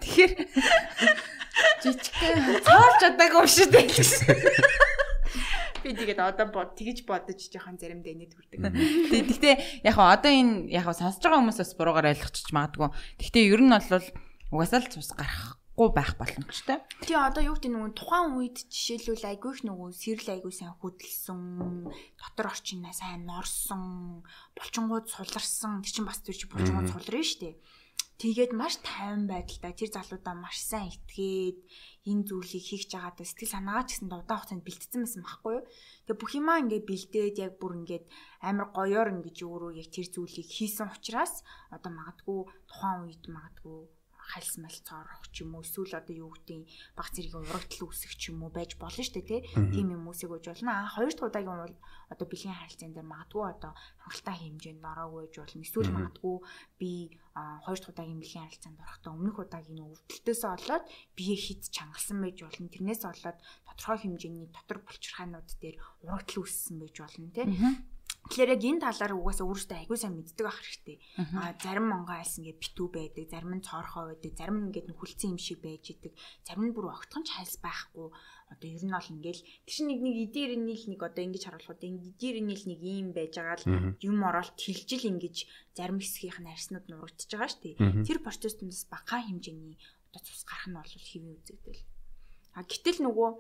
Тэгэхээр 0.01 0.33
жижигхэн 1.85 2.65
цоолж 2.65 3.01
удаагүй 3.05 3.39
юм 3.45 3.49
шүү 3.49 3.69
дээ. 3.69 3.89
Би 5.79 5.95
тэгээд 5.95 6.19
одоо 6.19 6.47
бод 6.51 6.75
тэгж 6.75 7.07
бодож 7.07 7.39
жоохон 7.39 7.79
заримдаа 7.79 8.11
инээд 8.11 8.35
хүрдэг. 8.35 8.59
Тэг- 8.59 9.29
Гэхдээ 9.31 9.55
яг 9.87 9.95
одоо 10.01 10.33
энэ 10.33 10.67
яг 10.75 10.91
сонсож 10.91 11.23
байгаа 11.23 11.39
хүмүүс 11.39 11.59
бас 11.63 11.73
буруугаар 11.79 12.11
ойлгочих 12.19 12.51
магадгүй. 12.51 12.91
Гэхдээ 13.23 13.45
ер 13.47 13.63
нь 13.63 13.71
бол 13.71 13.87
угаасаа 14.49 14.81
л 14.81 14.89
цус 14.89 15.13
гарахгүй 15.13 15.89
байх 15.93 16.17
боломжтой. 16.17 16.81
Тий 17.05 17.13
одоо 17.13 17.45
юу 17.45 17.57
гэдэг 17.61 17.69
нөгөө 17.69 17.93
тухайн 17.93 18.33
үед 18.41 18.57
жишээлбэл 18.73 19.29
айгүй 19.29 19.51
их 19.53 19.63
нөгөө 19.69 19.89
сэрэл 19.93 20.41
айгүй 20.41 20.53
сайн 20.57 20.73
хөдөлсөн, 20.81 21.41
дотор 22.17 22.47
орчинаа 22.49 22.95
сайн 22.97 23.29
норсон, 23.29 24.25
булчингууд 24.57 25.07
суларсан. 25.13 25.85
Тэр 25.85 25.93
чинь 25.93 26.09
бас 26.09 26.25
тэр 26.25 26.33
чинь 26.33 26.49
булчингууд 26.49 26.89
сулрын 26.89 27.29
шүү 27.29 27.41
дээ. 27.45 27.57
Тэгээд 28.19 28.53
маш 28.57 28.83
тайван 28.83 29.31
байдалтай 29.31 29.73
тэр 29.79 29.91
залуудаа 29.95 30.35
маш 30.35 30.59
сайн 30.59 30.91
итгээд 30.91 31.63
энэ 32.11 32.27
зүйлийг 32.27 32.65
хийх 32.67 32.91
жагаад 32.91 33.23
сэтгэл 33.23 33.55
санаагаа 33.55 33.87
ч 33.87 33.95
гэсэн 33.95 34.11
удаан 34.11 34.27
хугацаанд 34.43 34.67
бэлдсэн 34.67 35.07
байсан 35.07 35.23
байхгүй 35.23 35.53
юу. 35.55 35.65
Тэгээ 36.09 36.19
бүх 36.19 36.33
юмаа 36.35 36.59
ингээд 36.59 36.89
бэлдээд 36.91 37.37
яг 37.47 37.53
бүр 37.63 37.79
ингээд 37.79 38.05
амар 38.43 38.75
гоёор 38.75 39.09
ингэж 39.15 39.39
өөрөө 39.39 39.71
яг 39.79 39.89
тэр 39.95 40.11
зүйлийг 40.11 40.51
хийсэн 40.51 40.91
учраас 40.91 41.47
одоо 41.71 41.95
магадгүй 41.95 42.41
тухайн 42.67 43.07
үед 43.07 43.23
магадгүй 43.31 43.87
хальс 44.29 44.61
мал 44.61 44.77
цоорох 44.85 45.25
ч 45.33 45.43
юм 45.43 45.57
уу 45.57 45.64
эсвэл 45.64 45.97
одоо 45.97 46.14
юу 46.14 46.31
гэдэг 46.37 46.69
баг 46.93 47.09
зэргийн 47.17 47.49
урагтал 47.49 47.88
үүсэх 47.88 48.12
ч 48.21 48.29
юм 48.29 48.45
уу 48.45 48.53
байж 48.53 48.77
болно 48.77 49.01
шүү 49.01 49.25
дээ 49.25 49.41
тийм 49.73 49.88
юм 49.97 50.05
үсэг 50.12 50.29
үж 50.29 50.45
болно. 50.53 50.85
А 50.85 50.93
хоёр 50.93 51.12
дахь 51.17 51.29
удаагийн 51.33 51.61
бол 51.64 51.77
одоо 52.12 52.27
бэлгийн 52.29 52.59
харилцаан 52.61 52.93
дээр 52.93 53.09
магадгүй 53.09 53.45
одоо 53.49 53.73
хангалттай 54.05 54.37
хэмжээнд 54.37 54.85
ороогүй 54.85 55.21
байж 55.25 55.35
болно. 55.41 55.64
Эсвэл 55.64 55.97
магадгүй 55.97 56.37
би 56.77 56.91
хоёр 57.64 57.79
дахь 57.81 57.93
удаагийн 57.93 58.21
бэлгийн 58.21 58.45
харилцаанд 58.45 58.79
орохдоо 58.85 59.12
өмнөх 59.17 59.37
удаагийн 59.41 59.88
өвдөлтөөсөө 59.88 60.51
болоод 60.53 60.85
бие 61.17 61.37
хит 61.37 61.62
чангалсан 61.73 62.19
байж 62.21 62.37
болно. 62.45 62.69
Тэрнээс 62.69 63.03
болоод 63.09 63.38
тодорхой 63.64 63.99
хэмжээний 64.05 64.47
дотор 64.53 64.79
булчирхаанууд 64.85 65.49
дээр 65.62 65.77
урагтал 66.05 66.45
үүссэн 66.45 66.77
байж 66.77 66.97
болно 67.01 67.29
тийм 67.33 67.49
Тэгэхээр 68.29 68.55
яг 68.55 68.62
энэ 68.62 68.85
талаар 68.85 69.12
угаасаа 69.17 69.49
өөрөөсөө 69.49 69.77
айгүй 69.88 69.97
сайн 69.97 70.14
мэддэг 70.21 70.47
ах 70.47 70.61
хэрэгтэй. 70.61 70.97
А 71.41 71.57
зарим 71.57 71.88
монгол 71.88 72.21
айлс 72.21 72.37
ингээд 72.37 72.61
битүү 72.61 72.88
байдаг, 72.93 73.25
зарим 73.25 73.53
нь 73.57 73.64
цоорхоо 73.64 74.12
байдаг, 74.12 74.33
зарим 74.37 74.57
нь 74.61 74.67
ингээд 74.69 74.93
хүлцэн 74.93 75.33
юм 75.33 75.41
шиг 75.41 75.64
байж 75.64 75.85
идэг, 75.97 76.12
зарим 76.45 76.69
нь 76.69 76.75
бүр 76.77 76.93
огтхон 76.93 77.25
ч 77.25 77.33
хайлс 77.33 77.57
байхгүй. 77.57 78.12
Одоо 78.53 78.69
ер 78.69 78.85
нь 78.85 78.93
бол 78.93 79.12
ингээл 79.17 79.43
тэр 79.64 79.73
чинь 79.73 79.88
нэг 79.88 80.01
нэг 80.05 80.17
эдээр 80.29 80.53
нийл 80.61 80.85
нэг 80.93 81.01
одоо 81.01 81.23
ингэж 81.25 81.43
харуулхад 81.49 81.81
эдээр 81.81 82.37
нийл 82.45 82.64
нэг 82.69 82.81
юм 82.85 83.09
байж 83.17 83.33
байгаа 83.33 83.57
л 83.64 83.97
юм 83.97 84.19
оролт 84.25 84.57
хилжил 84.61 85.05
ингэж 85.09 85.37
зарим 85.73 86.01
хэсгийнх 86.01 86.41
нь 86.45 86.53
арснууд 86.53 86.85
нурагдчихж 86.88 87.33
байгаа 87.33 87.49
шүү 87.49 87.62
дээ. 87.64 88.05
Тэр 88.09 88.19
процесс 88.21 88.61
түнэс 88.61 88.88
бахан 88.93 89.25
хэмжээний 89.25 89.77
одоо 90.12 90.21
цус 90.21 90.45
гарах 90.49 90.69
нь 90.69 90.77
бол 90.77 90.85
хэвэн 90.85 91.33
үзэгдэл. 91.33 91.83
А 92.57 92.64
гэтэл 92.64 93.05
нөгөө 93.05 93.31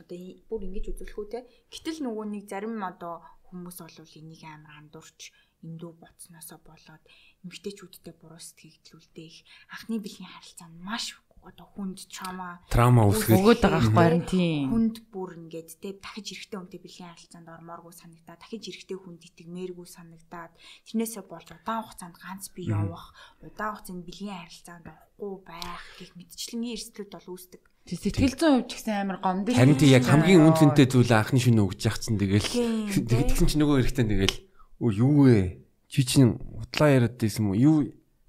одоо 0.00 0.18
бүр 0.48 0.60
ингэж 0.68 0.84
үзүүлэх 0.92 1.18
үү 1.20 1.28
те. 1.32 1.40
Гэтэл 1.72 2.04
нөгөө 2.04 2.24
нэг 2.28 2.44
зарим 2.48 2.80
одоо 2.80 3.24
хүмүүс 3.52 3.78
болвол 3.84 4.18
энийг 4.20 4.42
амар 4.48 4.74
андуурч 4.80 5.20
эндүү 5.66 5.92
боцносоо 6.02 6.58
болоод 6.64 7.04
эмгтээчүүдтэй 7.44 8.14
буруу 8.18 8.40
сэтгэгдлүүлдэг 8.42 9.26
их 9.30 9.38
анхны 9.74 9.96
бэлгийн 10.02 10.32
харилцаа 10.32 10.68
нь 10.72 10.82
маш 10.88 11.04
одоо 11.42 11.66
хүнд 11.74 11.98
трама 12.14 12.62
Трама 12.70 13.02
үүсгэж 13.10 13.34
Өгөөд 13.34 13.60
байгаа 13.62 13.82
байхгүй 13.82 13.98
харин 13.98 14.24
тийм. 14.30 14.66
хүнд 14.70 14.96
бүр 15.10 15.30
ингээд 15.42 15.70
те 15.82 15.88
дахиж 15.98 16.26
эрэхтэй 16.34 16.58
хүнтэй 16.58 16.80
бэлгийн 16.82 17.10
харилцаанд 17.10 17.48
ормооргүй 17.50 17.94
санагдаад 17.98 18.40
дахиж 18.42 18.64
эрэхтэй 18.70 18.98
хүнд 19.02 19.22
итгэмээргүй 19.26 19.88
санагдаад 19.90 20.52
тэрнээсээ 20.86 21.24
болж 21.26 21.48
удаан 21.50 21.82
хугацаанд 21.82 22.16
ганц 22.22 22.44
би 22.54 22.62
явах 22.70 23.06
удаан 23.42 23.74
хугацаанд 23.74 24.06
бэлгийн 24.06 24.38
харилцаанд 24.38 24.86
орохгүй 24.86 25.34
байх 25.50 25.82
гэх 25.98 26.10
мэтчлэнгийн 26.14 26.74
эрсдлүүд 26.78 27.10
бол 27.10 27.28
үүсдэг. 27.34 27.62
Тэг 27.82 27.98
сэтгэл 27.98 28.38
зүйн 28.38 28.54
хувьд 28.62 28.68
ч 28.70 28.72
гэсэн 28.78 28.94
амар 29.02 29.18
гомдол. 29.18 29.58
Харин 29.58 29.74
тий 29.74 29.90
яг 29.90 30.06
хамгийн 30.06 30.46
үнцэнтэй 30.46 30.86
зүйл 30.86 31.10
анхны 31.10 31.42
өгч 31.42 31.80
яах 31.82 31.98
чинь 31.98 32.14
тэгэл 32.14 32.46
Тийм, 32.46 32.86
тэгсэн 33.10 33.46
чинь 33.50 33.60
нөгөө 33.66 33.82
эрэхтэн 33.82 34.06
тэгэл 34.06 34.36
өө 34.78 34.90
юу 35.02 35.26
вэ? 35.26 35.66
Чи 35.90 36.06
чинь 36.06 36.38
утлаа 36.38 36.94
яриад 36.94 37.18
байсан 37.18 37.42
юм 37.42 37.50
уу? 37.50 37.58
Юу 37.58 37.76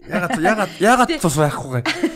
ягаад 0.02 0.42
ягаад 0.42 0.72
ягаад 0.82 1.10
тус 1.22 1.38
байхгүй 1.38 1.86
гэ? 1.86 2.14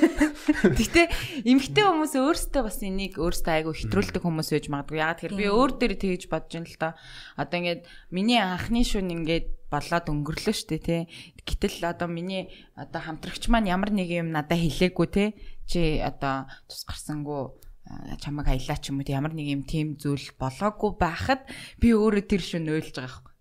Гэхдээ 0.48 1.06
эмгтэй 1.44 1.84
хүмүүс 1.84 2.16
өөрсдөө 2.18 2.62
бас 2.64 2.80
энийг 2.80 3.20
өөрсдөө 3.20 3.54
айгу 3.54 3.76
хэтрүүлдэг 3.76 4.24
хүмүүс 4.24 4.50
байж 4.56 4.66
магадгүй. 4.72 4.98
Ягаад 4.98 5.20
тэгэхээр 5.20 5.40
би 5.40 5.46
өөр 5.52 5.72
дээр 5.76 5.96
тэгж 6.00 6.24
бодож 6.32 6.54
ин 6.56 6.66
л 6.66 6.80
та. 6.80 6.96
Одоо 7.36 7.58
ингээд 7.60 7.84
миний 8.16 8.40
анхны 8.40 8.82
шүн 8.88 9.12
ингээд 9.12 9.68
болоод 9.68 10.08
өнгөрлөө 10.08 10.56
штэ 10.56 10.80
тий. 10.80 11.02
Гэтэл 11.44 11.84
одоо 11.92 12.08
миний 12.08 12.48
одоо 12.80 13.04
хамтрагч 13.04 13.52
маань 13.52 13.68
ямар 13.68 13.92
нэг 13.92 14.08
юм 14.08 14.32
надад 14.32 14.56
хэлээгүй 14.56 15.08
тий. 15.12 15.36
Чи 15.68 16.00
одоо 16.00 16.48
тус 16.72 16.88
гарсангүй 16.88 17.52
а, 17.86 18.16
чамайг 18.24 18.48
хаялаа 18.48 18.80
ч 18.80 18.90
юм 18.90 19.04
уу 19.04 19.12
ямар 19.12 19.36
нэг 19.36 19.48
юм 19.52 19.64
тийм 19.68 20.00
зүйл 20.00 20.32
болоогүй 20.40 20.92
байхад 20.96 21.44
би 21.78 21.92
өөрөө 21.92 22.24
тэр 22.24 22.42
шүн 22.42 22.72
ойлж 22.72 22.96
байгаа 22.96 23.20
байхгүй. 23.20 23.36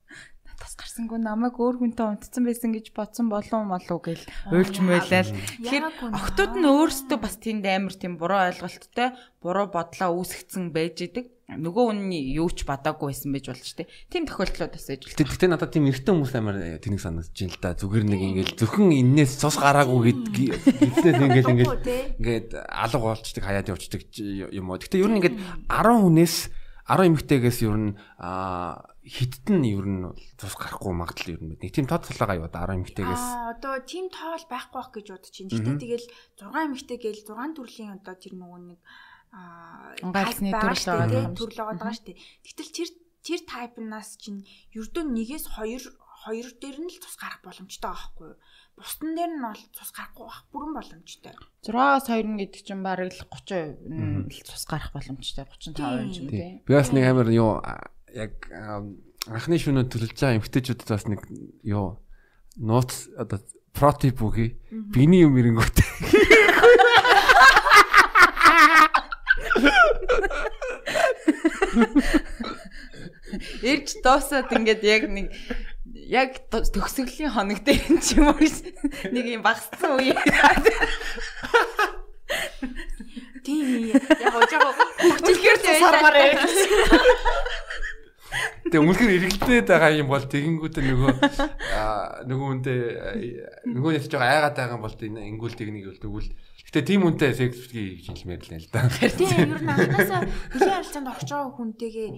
Тас 0.57 0.75
гарсангүй 0.75 1.21
намайг 1.23 1.55
өөр 1.61 1.79
хүнтэй 1.79 2.07
унтцсан 2.07 2.43
байсан 2.49 2.73
гэж 2.75 2.91
бодсон 2.97 3.29
болов 3.31 3.63
молов 3.63 3.99
гэл 4.03 4.25
уйлж 4.51 4.77
мөйлэл. 4.81 5.31
Тэгэхээр 5.63 5.85
охтууд 6.17 6.53
нь 6.59 6.67
өөрсдөө 6.67 7.19
бас 7.21 7.37
тэнд 7.39 7.69
амар 7.69 7.95
тийм 7.95 8.17
буруу 8.17 8.41
ойлголттой 8.51 9.15
буруу 9.45 9.69
бодлоо 9.69 10.11
үүсгэсэн 10.17 10.73
байж 10.73 10.97
идэг. 11.07 11.36
Нөгөө 11.47 11.95
үнний 11.95 12.35
юу 12.35 12.51
ч 12.51 12.67
бадаагүй 12.67 13.15
байсан 13.15 13.31
байж 13.31 13.47
болж 13.47 13.71
тээ. 13.79 13.87
Тийм 14.11 14.27
тохиолдлууд 14.27 14.75
бас 14.75 14.91
ээж 14.91 15.07
гэтэ 15.15 15.47
надад 15.47 15.71
тийм 15.71 15.87
эрэхтэн 15.87 16.19
хүмүүс 16.19 16.35
амар 16.35 16.59
тэнийг 16.83 16.99
санагдаж 16.99 17.31
байна 17.39 17.55
л 17.55 17.63
да. 17.63 17.79
Зүгээр 17.79 18.05
нэг 18.11 18.21
ингээл 18.27 18.59
зөвхөн 18.59 18.91
эннээс 18.91 19.33
цус 19.39 19.55
гараагүй 19.63 20.11
гэднээс 20.11 20.67
ингээл 21.07 21.53
ингээл 21.55 21.75
ингээд 22.19 22.49
алга 22.67 22.99
болчдаг 22.99 23.45
хаяад 23.47 23.71
явцдаг 23.71 24.03
юм 24.19 24.75
уу. 24.75 24.83
Гэтэ 24.83 24.99
ер 24.99 25.07
нь 25.07 25.19
ингээд 25.23 25.37
10 25.71 26.03
хүнээс 26.03 26.37
10 26.91 27.15
эмэгтэйгээс 27.15 27.59
ер 27.63 27.79
нь 27.79 27.91
хитт 29.07 29.47
нь 29.47 29.71
ер 29.71 29.87
нь 29.87 30.03
цус 30.35 30.55
гарахгүй 30.59 30.99
магадлал 30.99 31.39
ер 31.39 31.43
нь 31.47 31.51
байна. 31.55 31.63
Нэг 31.63 31.71
тийм 31.71 31.87
тод 31.87 32.11
цалаагаа 32.11 32.43
юу 32.43 32.51
10 32.51 32.75
эмэгтэйгээс 32.75 33.23
Аа 33.23 33.47
одоо 33.57 33.81
тим 33.87 34.11
тоол 34.11 34.45
байхгүй 34.51 34.77
байх 34.77 34.91
гэж 34.93 35.07
бодож 35.15 35.35
байна. 35.39 35.51
Гэхдээ 35.55 35.79
тэгэл 35.79 36.07
6 36.43 36.67
эмэгтэй 36.67 36.99
гээл 37.01 37.23
6 37.25 37.57
төрлийн 37.57 37.93
одоо 37.97 38.15
тэр 38.19 38.35
нөгөө 38.37 38.61
нэг 38.75 38.81
байгаа 40.53 40.73
төрөл 40.73 40.87
байгаа 40.87 41.09
тийм, 41.11 41.35
төрөл 41.37 41.61
байгаа 41.65 41.95
шүү 41.95 42.07
дээ. 42.11 42.19
Гэтэл 42.45 42.71
тэр 42.77 42.91
тэр 43.27 43.41
тайпнаас 43.43 44.11
чинь 44.23 44.47
ердөө 44.77 45.05
нэгээс 45.11 45.47
хоёр 45.59 45.83
хоёр 46.27 46.49
дээр 46.59 46.79
нь 46.83 46.91
л 46.91 46.99
тус 46.99 47.17
гарах 47.19 47.43
боломжтой 47.43 47.91
байхгүй 47.91 48.27
юу? 48.35 48.39
Бусдын 48.79 49.15
дээр 49.15 49.33
нь 49.35 49.43
бол 49.47 49.63
тус 49.75 49.91
гарахгүй 49.95 50.27
байх 50.27 50.43
бүрэн 50.51 50.73
боломжтой. 50.75 51.35
6-аас 51.63 52.07
2 52.11 52.27
нь 52.27 52.39
гэдэг 52.43 52.63
чинь 52.67 52.83
бараг 52.83 53.15
л 53.15 53.23
30% 53.31 53.87
нь 53.87 54.27
л 54.27 54.41
цус 54.47 54.65
гарах 54.67 54.91
боломжтой 54.91 55.47
35% 55.47 56.11
ч 56.11 56.19
юм 56.19 56.27
тий. 56.31 56.39
тий. 56.39 56.53
Би 56.67 56.73
бас 56.75 56.91
нэг 56.91 57.05
амар 57.07 57.31
юу 57.31 57.63
яг 58.11 58.35
анхны 59.27 59.59
шөнө 59.59 59.87
төлөж 59.87 60.19
байгаа 60.19 60.39
эмэгтэйчүүдэд 60.43 60.91
бас 60.91 61.07
нэг 61.07 61.23
юу 61.63 61.99
нууц 62.59 63.11
одоо 63.15 63.39
прототип 63.71 64.19
үгүй. 64.23 64.59
Биний 64.71 65.23
юм 65.27 65.39
ирэнгүүт. 65.39 65.79
Ирж 73.63 73.89
дуусаад 74.05 74.53
ингээд 74.55 74.83
яг 74.87 75.03
нэг 75.11 75.27
яг 76.07 76.31
төгсгөлийн 76.51 77.33
хоног 77.35 77.61
дээр 77.67 77.85
нь 77.91 78.03
ч 78.03 78.17
юм 78.17 78.31
уу 78.31 78.39
нэг 79.11 79.27
юм 79.27 79.43
багссан 79.43 79.99
үе. 79.99 80.15
Тийм 83.47 83.91
яг 83.95 84.03
гоо 84.31 84.45
жоо 84.51 84.71
хөтөлгөр 84.75 85.59
тусаармаар. 85.63 86.17
Тэгээ 88.67 88.83
үнэхээр 88.83 89.15
эргэлдээд 89.17 89.67
байгаа 89.71 89.93
юм 89.95 90.09
бол 90.11 90.27
тэгэнгүүт 90.27 90.77
нөгөө 90.83 91.13
нөгөө 92.27 92.49
үнтэй 92.57 92.79
нөгөө 93.71 93.91
нэг 93.95 94.05
жоо 94.11 94.23
айгаад 94.23 94.57
байгаа 94.59 94.77
юм 94.77 94.85
бол 94.85 94.97
ингүүл 94.99 95.55
техник 95.55 95.87
бол 95.87 96.03
тэгвэл 96.03 96.31
Гэтэ 96.67 96.83
тийм 96.83 97.07
үнтэй 97.07 97.31
секс 97.31 97.71
битгий 97.71 98.03
гэж 98.03 98.27
хэлмээр 98.27 98.43
л 98.43 98.51
нэ 98.51 98.59
л 98.59 98.71
да. 98.75 98.91
Тийм 98.91 99.55
ер 99.55 99.63
нь 99.63 99.71
анханасаа 99.71 100.27
нэлийн 100.27 100.75
харилцаанд 100.75 101.11
орж 101.15 101.29
байгаа 101.31 101.55
хүнтэйгээ 101.55 102.09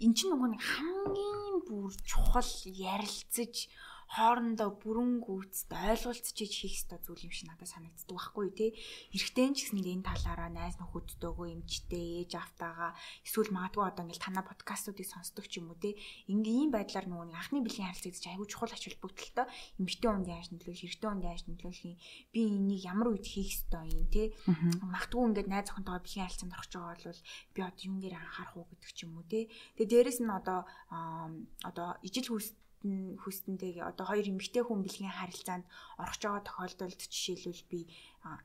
эн 0.00 0.12
чинь 0.16 0.32
нөгөө 0.32 0.48
нэг 0.56 0.62
хамгийн 0.64 1.56
бүр 1.68 1.92
чухал 2.08 2.52
ярилцаж 2.72 3.68
хоорондоо 4.08 4.70
бүрэн 4.80 5.20
гүйцэд 5.20 5.70
ойлголцож 5.72 6.32
хийх 6.32 6.80
ёстой 6.80 6.98
зүйл 7.04 7.28
юм 7.28 7.32
шиг 7.36 7.48
надад 7.52 7.68
санагддаг 7.68 8.08
байхгүй 8.08 8.48
тий. 8.56 8.70
Эрэгтэй 9.12 9.52
ч 9.52 9.68
гэсэн 9.68 9.84
энэ 9.84 10.08
талаараа 10.08 10.48
найз 10.48 10.80
нөхөдтэйгөө 10.80 11.46
эмчтэй 11.60 12.24
ээж 12.24 12.32
автагаа 12.40 12.96
эсвэл 13.22 13.52
магадгүй 13.52 13.84
одоо 13.84 14.02
ингээл 14.08 14.24
танаа 14.24 14.44
подкастуудыг 14.48 15.04
сонсдог 15.04 15.44
ч 15.44 15.60
юм 15.60 15.68
уу 15.70 15.78
тий. 15.78 16.00
Ингээ 16.24 16.56
ийм 16.64 16.70
байдлаар 16.72 17.04
нөгөө 17.04 17.36
анхны 17.36 17.60
бэлгийн 17.60 17.88
харилцагч 17.92 18.24
айгүй 18.32 18.48
чухал 18.48 18.72
ач 18.72 18.82
холбогдолтой 18.88 19.46
эмчтэй 19.76 20.08
хүнд 20.08 20.28
яаж 20.32 20.48
нөлөөлөх, 20.56 20.84
эрэгтэй 20.88 21.08
хүнд 21.08 21.28
яаж 21.28 21.42
нөлөөлөх 21.44 21.84
юм. 21.84 21.96
Би 22.32 22.40
энийг 22.48 22.82
ямар 22.88 23.08
үед 23.12 23.26
хийх 23.28 23.52
ёстой 23.52 23.92
юм 23.92 24.08
тий. 24.08 24.32
Магадгүй 24.48 25.20
ингээд 25.28 25.52
найз 25.52 25.68
охинтойгоо 25.68 26.00
бэлгийн 26.00 26.24
харилцаанд 26.24 26.56
орох 26.56 26.68
байгаа 26.72 27.12
бол 27.12 27.22
би 27.54 27.60
одоо 27.60 27.84
юун 27.84 28.00
дээр 28.00 28.16
анхаарах 28.16 28.56
уу 28.56 28.66
гэдэг 28.72 28.90
ч 28.96 28.98
юм 29.04 29.12
уу 29.20 29.24
тий. 29.28 29.44
Тэгээ 29.76 29.92
дээрэс 29.92 30.18
нь 30.24 30.32
одоо 30.32 30.64
одоо 31.68 31.88
ижил 32.02 32.28
хүс 32.82 33.42
хүстэнтэйгээ 33.42 33.84
одоо 33.90 34.04
хоёр 34.06 34.26
эмэгтэй 34.30 34.62
хүн 34.64 34.80
бэлгийн 34.86 35.14
харилцаанд 35.18 35.64
орох 36.02 36.16
байгаа 36.22 36.42
тохиолдолд 36.46 37.00
жишээлбэл 37.10 37.64
би 37.70 37.80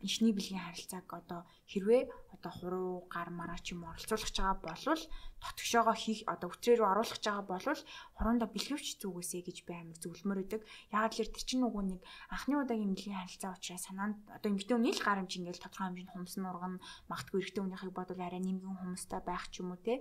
иншний 0.05 0.33
бэлгийн 0.33 0.63
харилцааг 0.63 1.07
одоо 1.09 1.41
хэрвээ 1.71 2.01
одоо 2.35 2.51
хуруу 2.53 2.93
гар 3.13 3.29
мараа 3.29 3.59
ч 3.61 3.73
юм 3.73 3.85
оролцуулах 3.85 4.31
байгаа 4.33 4.57
болвол 4.65 5.03
тотгошоогоо 5.43 5.95
хийх 5.99 6.19
одоо 6.33 6.49
өтрөө 6.53 6.75
рүү 6.77 6.89
оруулах 6.93 7.19
байгаа 7.21 7.45
болвол 7.51 7.81
хуруундаа 8.15 8.49
бэлгэвч 8.53 8.87
зүгээсэй 9.01 9.41
гэж 9.43 9.57
би 9.67 9.73
амар 9.75 9.97
зөвлөмөр 9.99 10.41
өгдөг. 10.43 10.61
Яагаад 10.95 11.13
тэр 11.17 11.29
чинь 11.47 11.63
нөгөө 11.63 11.83
нэг 11.83 12.01
анхны 12.31 12.55
удаагийн 12.63 12.95
бэлгийн 12.95 13.19
харилцаа 13.19 13.51
учраас 13.55 13.83
санаанд 13.87 14.17
одоо 14.31 14.49
эмэгтэй 14.49 14.75
хүний 14.75 14.93
л 14.95 15.03
гар 15.03 15.19
хэмжээ 15.19 15.39
ингээл 15.41 15.63
тодорхой 15.63 15.85
хэмжээнд 15.87 16.13
хумс 16.13 16.33
нургана 16.39 16.83
магтгүй 17.11 17.39
эрэгтэй 17.43 17.61
хүнийхийг 17.63 17.93
бодвол 17.95 18.21
арай 18.23 18.41
нэмгэн 18.43 18.77
хумстай 18.81 19.21
байх 19.23 19.45
ч 19.51 19.59
юм 19.59 19.75
уу 19.75 19.79
те 19.83 19.99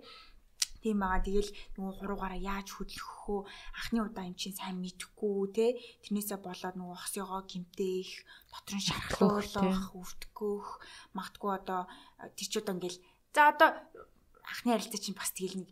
Тийм 0.82 0.98
байгаа. 0.98 1.22
Тэгэл 1.22 1.50
нөгөө 1.78 1.94
хуруугаараа 2.02 2.40
яаж 2.42 2.68
хөдлөх 2.74 3.10
вэ? 3.30 3.46
Анхны 3.78 3.98
удаа 4.02 4.26
юм 4.26 4.34
чинь 4.34 4.58
сайн 4.58 4.82
мэдхгүй 4.82 5.38
те. 5.54 5.66
Тэрнээсээ 6.02 6.42
болоод 6.42 6.76
нөгөө 6.76 6.98
хосёогоо 6.98 7.42
гимтээх, 7.46 8.10
дотор 8.50 8.76
нь 8.76 8.86
шархлуулах, 8.90 9.94
өвтгөх, 9.94 10.66
магтгүй 11.14 11.50
одоо 11.54 11.86
тэр 12.34 12.48
ч 12.50 12.54
удаа 12.58 12.74
ингээл 12.74 12.98
за 13.30 13.40
одоо 13.54 13.70
анхны 14.42 14.74
харилцаа 14.74 14.98
чинь 14.98 15.14
бас 15.14 15.30
тэгэл 15.30 15.62
нэг 15.62 15.70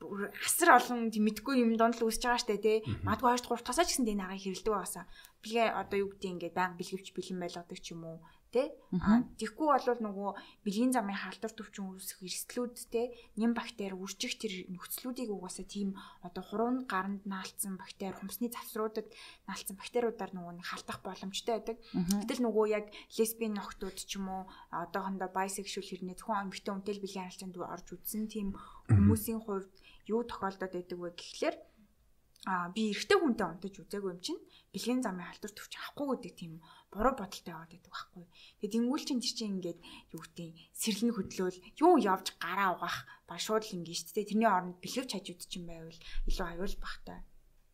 асар 0.00 0.80
олон 0.80 1.12
мэдгүй 1.12 1.60
юм 1.60 1.76
донд 1.76 2.00
л 2.00 2.08
үсэж 2.08 2.24
байгаа 2.24 2.40
штэ 2.40 2.56
тий. 2.64 2.78
Магадгүй 3.04 3.36
2 3.36 3.60
3 3.60 3.68
тасаа 3.68 3.84
ч 3.84 4.00
гэсэн 4.00 4.08
энэ 4.08 4.24
агаыг 4.24 4.40
хэрэлдэг 4.40 4.72
байгаасаа. 4.72 5.04
Билгээ 5.44 5.68
одоо 5.76 5.96
юу 6.00 6.08
гэдэг 6.16 6.32
ингээд 6.32 6.56
байнга 6.56 6.78
бэлгэвч 6.80 7.06
бэлэн 7.12 7.38
байлгадаг 7.44 7.78
ч 7.84 7.92
юм 7.92 8.08
уу 8.08 8.18
Тэ? 8.50 8.74
А 8.98 9.22
тэгхгүй 9.38 9.68
бол 9.70 10.02
нөгөө 10.02 10.30
бэлгийн 10.66 10.90
замын 10.90 11.14
халдвар 11.14 11.54
төвчин 11.54 11.86
үүсэх 11.94 12.18
эрсдлүүд 12.26 12.74
те 12.90 13.14
нэм 13.38 13.54
бактери 13.54 13.94
үржих 13.94 14.42
тэр 14.42 14.66
нөхцлүүдийг 14.74 15.30
угаасаа 15.30 15.62
тийм 15.70 15.94
одоо 16.26 16.42
хуруунд 16.42 16.90
гаранд 16.90 17.22
наалцсан 17.30 17.78
бактери 17.78 18.10
хумсны 18.18 18.50
завсруудад 18.50 19.06
наалцсан 19.46 19.78
бактериудаар 19.78 20.34
нөгөө 20.34 20.54
нэг 20.58 20.66
халдах 20.66 20.98
боломжтой 21.06 21.62
байдаг. 21.62 21.78
Гэтэл 21.94 22.42
нөгөө 22.42 22.66
яг 22.74 22.90
лесбийн 23.14 23.54
нөхдүүд 23.54 23.98
ч 24.02 24.18
юм 24.18 24.26
уу 24.26 24.42
одоохондоо 24.74 25.30
bisexual 25.30 25.86
хэрнээ 25.86 26.18
зөвхөн 26.18 26.50
эмэгтэй 26.50 26.72
хүнтэй 26.74 26.94
бэлгийн 26.98 27.26
харилцаанд 27.30 27.54
орж 27.54 27.86
үзсэн 27.94 28.26
тийм 28.26 28.58
хүмүүсийн 28.90 29.40
хувьд 29.46 29.70
юу 30.10 30.26
тохиолдоод 30.26 30.74
байдаг 30.74 30.98
вэ 30.98 31.10
гэхлээр 31.14 31.56
а 32.48 32.72
би 32.72 32.88
эрэгтэй 32.92 33.18
хүнтэй 33.20 33.46
унтаж 33.46 33.74
үзээгүй 33.84 34.12
юм 34.16 34.20
чинь 34.24 34.40
бэлгийн 34.72 35.04
замын 35.04 35.28
халдвар 35.28 35.52
төвч 35.52 35.72
авахгүй 35.76 36.06
гэдэг 36.16 36.34
тийм 36.40 36.52
буруу 36.88 37.12
бодолтой 37.12 37.52
яваад 37.52 37.72
байдаг 37.76 37.92
байхгүй. 37.92 38.24
Тэгээд 38.64 38.74
тэр 39.20 39.36
чинь 39.36 39.52
ингээд 39.60 39.80
юу 40.16 40.22
гэдэг 40.24 40.48
сэрлэн 40.72 41.12
хөдлөөл 41.12 41.58
юу 41.84 41.94
явж 42.00 42.26
гараа 42.40 42.80
угаах 42.80 42.98
ба 43.28 43.36
шууд 43.36 43.64
л 43.68 43.76
ингээд 43.76 43.98
шүү 44.00 44.14
дээ. 44.16 44.30
Тэрний 44.32 44.48
оронд 44.48 44.80
бэлгэвч 44.80 45.10
хажууд 45.12 45.40
чинь 45.52 45.68
байвал 45.68 46.00
илүү 46.28 46.46
аюул 46.48 46.76
бахтай. 46.80 47.20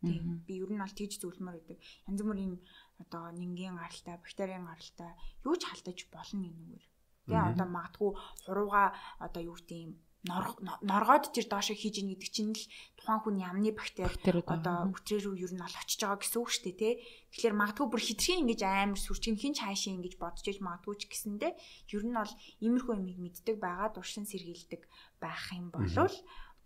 Тийм 0.02 0.42
би 0.46 0.54
ер 0.58 0.70
нь 0.74 0.82
бол 0.82 0.98
тэгж 0.98 1.12
зөвлөмөр 1.22 1.56
байдаг. 1.56 1.78
Янз 2.10 2.20
бүрийн 2.26 2.54
одоо 3.02 3.24
нингийн 3.32 3.78
гаралтай, 3.78 4.16
бактерийн 4.18 4.66
гаралтай 4.66 5.10
юу 5.46 5.54
ч 5.56 5.62
халдаж 5.64 5.98
болно 6.10 6.42
энэгээр. 6.42 6.84
Тэгээ 7.26 7.48
одоо 7.54 7.66
магадгүй 7.70 8.10
хурууга 8.44 8.84
одоо 9.22 9.42
юу 9.46 9.56
гэдэг 9.56 9.94
норгоод 10.26 11.30
тэр 11.30 11.46
доошо 11.46 11.74
хийж 11.78 12.02
ийн 12.02 12.10
гэдэг 12.12 12.30
чинь 12.34 12.52
л 12.52 12.64
тухайн 12.98 13.20
хүн 13.22 13.36
ямны 13.38 13.70
бактери 13.70 14.42
одоо 14.42 14.90
өтрөө 14.90 15.20
рүү 15.22 15.36
ер 15.46 15.52
нь 15.54 15.62
ол 15.62 15.76
очиж 15.78 16.02
байгаа 16.02 16.20
гэсэн 16.20 16.40
үг 16.42 16.50
шүү 16.50 16.64
дээ 16.66 16.76
тий. 16.76 16.94
Тэгэхээр 17.30 17.54
магадгүй 17.54 17.86
бүр 17.86 18.02
хитрхийн 18.02 18.40
ингэж 18.42 18.60
амар 18.66 19.00
сүрчин 19.00 19.38
хинч 19.38 19.62
хаашаа 19.62 19.94
ингэж 19.94 20.14
бодож 20.18 20.46
иж 20.50 20.58
магадгүй 20.58 20.96
ч 20.98 21.02
гэсэндэ 21.06 21.48
ер 21.94 22.04
нь 22.04 22.18
бол 22.18 22.32
иймэрхүү 22.64 22.94
юмыг 22.98 23.18
мэддэг 23.22 23.56
байгаа 23.62 23.88
дуршин 23.94 24.26
сэргийлдэг 24.26 24.82
байх 25.22 25.44
юм 25.54 25.70
болвол 25.70 26.16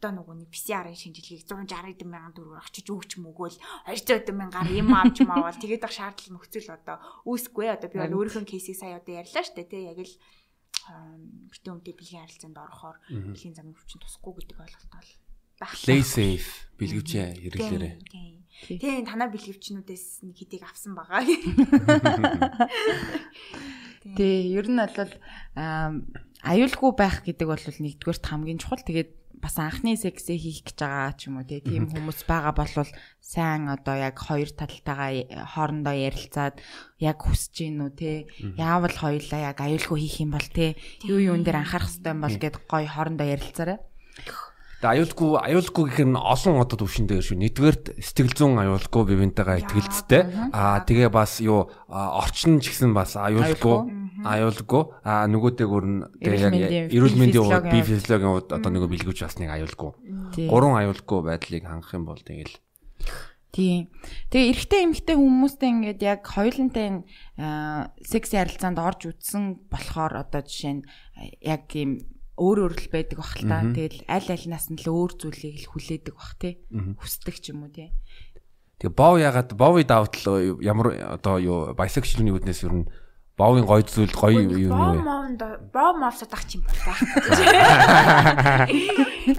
одоо 0.01 0.17
нөгөө 0.17 0.37
нэг 0.41 0.49
PCR-ын 0.49 0.97
шинжилгээг 0.97 1.45
160 1.45 2.09
мянган 2.09 2.33
төгрөгөөр 2.33 2.65
очиж 2.65 2.89
өгч 2.89 3.21
мөгөөл 3.21 3.57
200 3.85 4.33
мянгаар 4.33 4.73
юм 4.73 4.97
авч 4.97 5.21
маавал 5.29 5.53
тэгээд 5.61 5.85
ах 5.85 5.93
шаардлага 5.93 6.41
нөхцөл 6.41 6.73
одоо 6.73 6.97
үүсэхгүй. 7.29 7.69
Одоо 7.69 7.89
би 7.93 8.01
бол 8.01 8.17
өөрийнхөө 8.25 8.49
кейсийг 8.49 8.81
сая 8.81 8.97
одоо 8.97 9.21
ярьлаа 9.21 9.45
шүү 9.45 9.57
дээ 9.61 9.69
тий 9.69 9.85
яг 9.93 10.01
л 10.01 10.15
битэн 11.51 11.75
үнтэй 11.79 11.95
бэлгийн 11.95 12.25
харилцаанд 12.25 12.59
орохоор 12.59 12.97
бэлгийн 13.09 13.57
замын 13.57 13.77
хүчин 13.77 14.01
тусахгүй 14.03 14.33
гэдэг 14.45 14.59
ойлголт 14.61 14.91
бол. 14.93 15.11
Play 15.61 16.01
safe 16.01 16.73
бэлгэвчээ 16.81 17.37
хэрэглээрэй. 17.37 17.95
Тийм 18.81 19.05
танаа 19.05 19.29
бэлгэвчнүүдээс 19.29 20.25
нэг 20.25 20.37
хэдийг 20.41 20.65
авсан 20.65 20.97
байгаа. 20.97 21.21
Тий, 24.17 24.57
ер 24.57 24.65
нь 24.65 24.81
бол 24.81 25.13
аюулгүй 26.41 26.91
байх 26.97 27.21
гэдэг 27.21 27.45
бол 27.45 27.61
нэгдүгээрт 27.61 28.25
хамгийн 28.25 28.57
чухал. 28.57 28.81
Тэгээд 28.81 29.13
бас 29.41 29.57
анхны 29.57 29.97
сексээ 29.97 30.37
хийх 30.37 30.61
гэж 30.69 30.79
байгаа 30.85 31.13
ч 31.17 31.33
юм 31.33 31.41
уу 31.41 31.49
тийм 31.49 31.89
хүмүүс 31.89 32.29
байгаа 32.29 32.55
болвол 32.55 32.91
сайн 33.19 33.73
одоо 33.73 33.97
яг 33.97 34.17
хоёр 34.21 34.53
талтайгаа 34.53 35.49
хоорондоо 35.57 35.97
ярилцаад 35.97 36.61
яг 37.01 37.19
хүсэж 37.25 37.53
гин 37.57 37.81
үү 37.89 37.93
те 37.97 38.13
яавал 38.61 38.93
хоёулаа 38.93 39.51
яг 39.51 39.59
аюулгүй 39.65 39.99
хийх 40.05 40.17
юм 40.21 40.37
бол 40.37 40.49
те 40.53 40.77
юу 41.09 41.19
юун 41.19 41.43
дээр 41.43 41.65
анхаарах 41.65 41.89
хэрэгтэй 41.89 42.13
юм 42.13 42.21
бол 42.21 42.37
гэд 42.37 42.57
гой 42.69 42.85
хоорондоо 42.85 43.27
ярилцаарай 43.27 43.79
Тэгээ 44.81 44.97
аюулгүй 44.97 45.31
аюулгүй 45.45 45.85
гэх 45.93 46.09
нь 46.09 46.17
олон 46.17 46.57
одоо 46.65 46.77
төвшин 46.81 47.05
дээр 47.05 47.21
шүү. 47.21 47.37
Нэгдүгээрт 47.37 48.01
сэтгэл 48.01 48.33
зүйн 48.33 48.65
аюулгүй 48.65 49.03
бивэнтэйгээ 49.13 49.61
ихтгэлцтэй. 49.61 50.23
Аа 50.57 50.81
тэгээ 50.89 51.13
бас 51.13 51.45
юу 51.45 51.69
орчин 51.93 52.65
ч 52.65 52.73
гэсэн 52.73 52.97
бас 52.97 53.13
аюулгүй 53.13 53.77
аюулгүй. 54.25 54.83
аа 55.05 55.29
нөгөөтэйгөр 55.29 55.85
нь 55.85 56.01
тэгээ 56.25 56.97
эрүүл 56.97 57.17
мэндийн 57.21 57.45
хувьд 57.45 57.69
би 57.69 57.85
физиологийн 57.85 58.33
хувьд 58.33 58.51
одоо 58.57 58.71
нэг 58.73 58.89
бэлгүүч 58.89 59.21
бас 59.21 59.37
нэг 59.37 59.53
аюулгүй. 59.53 59.91
Гурван 60.49 60.81
аюулгүй 60.81 61.19
байдлыг 61.29 61.65
хангах 61.69 61.93
юм 61.93 62.05
бол 62.09 62.21
тэгэл 62.21 62.57
Тийм. 63.51 63.91
Тэгээ 64.31 64.51
эрэгтэй 64.55 64.81
эмэгтэй 64.87 65.17
хүмүүстэй 65.19 65.69
ингээд 65.75 66.01
яг 66.07 66.23
хоёулантай 66.23 67.03
секс 68.07 68.31
ярилцаанд 68.31 68.79
орж 68.79 69.11
үтсэн 69.11 69.67
болохоор 69.67 70.23
одоо 70.23 70.47
жишээ 70.47 70.75
нь 70.79 70.87
яг 71.43 71.67
ийм 71.75 71.99
өөр 72.41 72.59
өөр 72.65 72.75
л 72.81 72.89
байдаг 72.89 73.19
бах 73.21 73.37
л 73.37 73.45
та. 73.45 73.61
Тэгэл 73.69 74.01
аль 74.09 74.31
альнаас 74.33 74.73
нь 74.73 74.81
л 74.81 74.89
өөр 74.89 75.13
зүйлийг 75.21 75.57
л 75.61 75.71
хүлээдэг 75.77 76.15
бах 76.17 76.33
тий. 76.41 76.57
Хүсдэг 76.73 77.37
ч 77.37 77.53
юм 77.53 77.69
уу 77.69 77.73
тий. 77.73 77.93
Тэгээ 78.81 78.97
бов 78.97 79.21
ягаад 79.21 79.53
бовын 79.53 79.85
давтал 79.85 80.57
ямар 80.65 80.97
одоо 81.21 81.37
юу 81.37 81.59
bisexual-ийн 81.77 82.33
үднээс 82.33 82.65
ер 82.65 82.73
нь 82.81 82.89
бовын 83.37 83.69
гоё 83.69 83.85
зүйл 83.85 84.17
гоё 84.17 84.41
юу 84.41 84.73
юм 84.73 84.73
бэ? 84.73 85.69
Бов 85.69 86.01
мовсод 86.01 86.33
ах 86.33 86.49
юм 86.49 86.65
байх. 86.65 86.81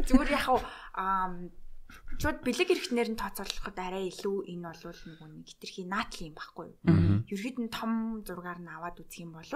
Зүгээр 0.06 0.30
яг 0.38 0.46
аа 0.94 1.34
шууд 2.22 2.46
бэлэг 2.46 2.70
хэрэгтнэр 2.70 3.10
нь 3.14 3.18
тооцоолоход 3.18 3.78
арай 3.82 4.14
илүү 4.14 4.46
энэ 4.46 4.70
бол 4.70 4.94
нэг 4.94 5.50
хитрхи 5.50 5.90
наатл 5.90 6.30
юм 6.30 6.38
байхгүй 6.38 6.66
юу? 6.70 7.26
Ерхэд 7.34 7.58
нь 7.66 7.74
том 7.74 8.22
зургаар 8.22 8.62
нь 8.62 8.70
аваад 8.70 9.02
үзэх 9.02 9.26
юм 9.26 9.34
бол 9.34 9.50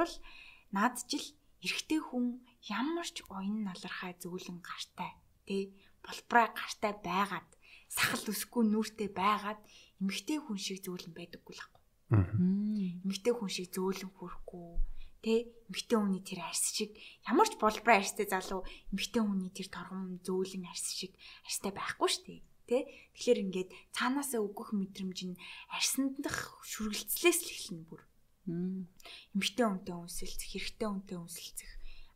наад 0.74 0.98
жил 1.06 1.26
эрэгтэй 1.62 2.02
хүн 2.02 2.42
ямар 2.66 3.06
ч 3.06 3.22
уян 3.30 3.62
налархай 3.62 4.18
зөөлөн 4.18 4.60
гартай 4.66 5.12
тий 5.46 5.64
болбраа 6.02 6.50
гартай 6.50 6.94
байгаад 6.98 7.50
сахал 7.90 8.26
өсөхгүй 8.34 8.64
нүртэй 8.66 9.10
байгаад 9.14 9.62
эмэгтэй 10.02 10.38
хүн 10.42 10.58
шиг 10.58 10.82
зөөлөн 10.82 11.14
байдаггүй 11.14 11.54
л 11.54 11.62
байхгүй. 11.62 11.84
Эмэгтэй 13.06 13.34
хүн 13.38 13.52
шиг 13.54 13.70
зөөлөн 13.70 14.12
хүрхгүй 14.18 14.82
тий 15.22 15.40
эмэгтэй 15.70 15.98
хүний 16.02 16.22
тэр 16.26 16.42
арьс 16.42 16.74
шиг 16.74 16.98
ямар 17.30 17.46
ч 17.50 17.54
болбраа 17.62 18.02
арьстай 18.02 18.26
залуу 18.26 18.66
эмэгтэй 18.90 19.22
хүний 19.22 19.52
тэр 19.54 19.70
торгом 19.70 20.18
зөөлөн 20.26 20.66
арьс 20.66 20.90
шиг 20.98 21.14
арьстай 21.46 21.70
байхгүй 21.70 22.10
шүү 22.10 22.26
дээ 22.26 22.42
тий 22.66 22.82
Тэгэхээр 23.14 23.40
ингээд 23.46 23.70
цаанаасаа 23.94 24.42
өгөх 24.42 24.74
мэдрэмж 24.74 25.20
нь 25.30 25.40
арьсанд 25.70 26.18
дах 26.26 26.58
шүргэлцлээс 26.66 27.40
л 27.46 27.54
эхэлнэ 27.54 27.86
бүр. 27.86 28.02
Эмэгтэй 29.34 29.66
хүнтэй 29.66 29.96
үнсэлцэх, 29.96 30.50
хэрэгтэй 30.50 30.90
хүнтэй 30.90 31.18
үнсэлцэх 31.18 31.72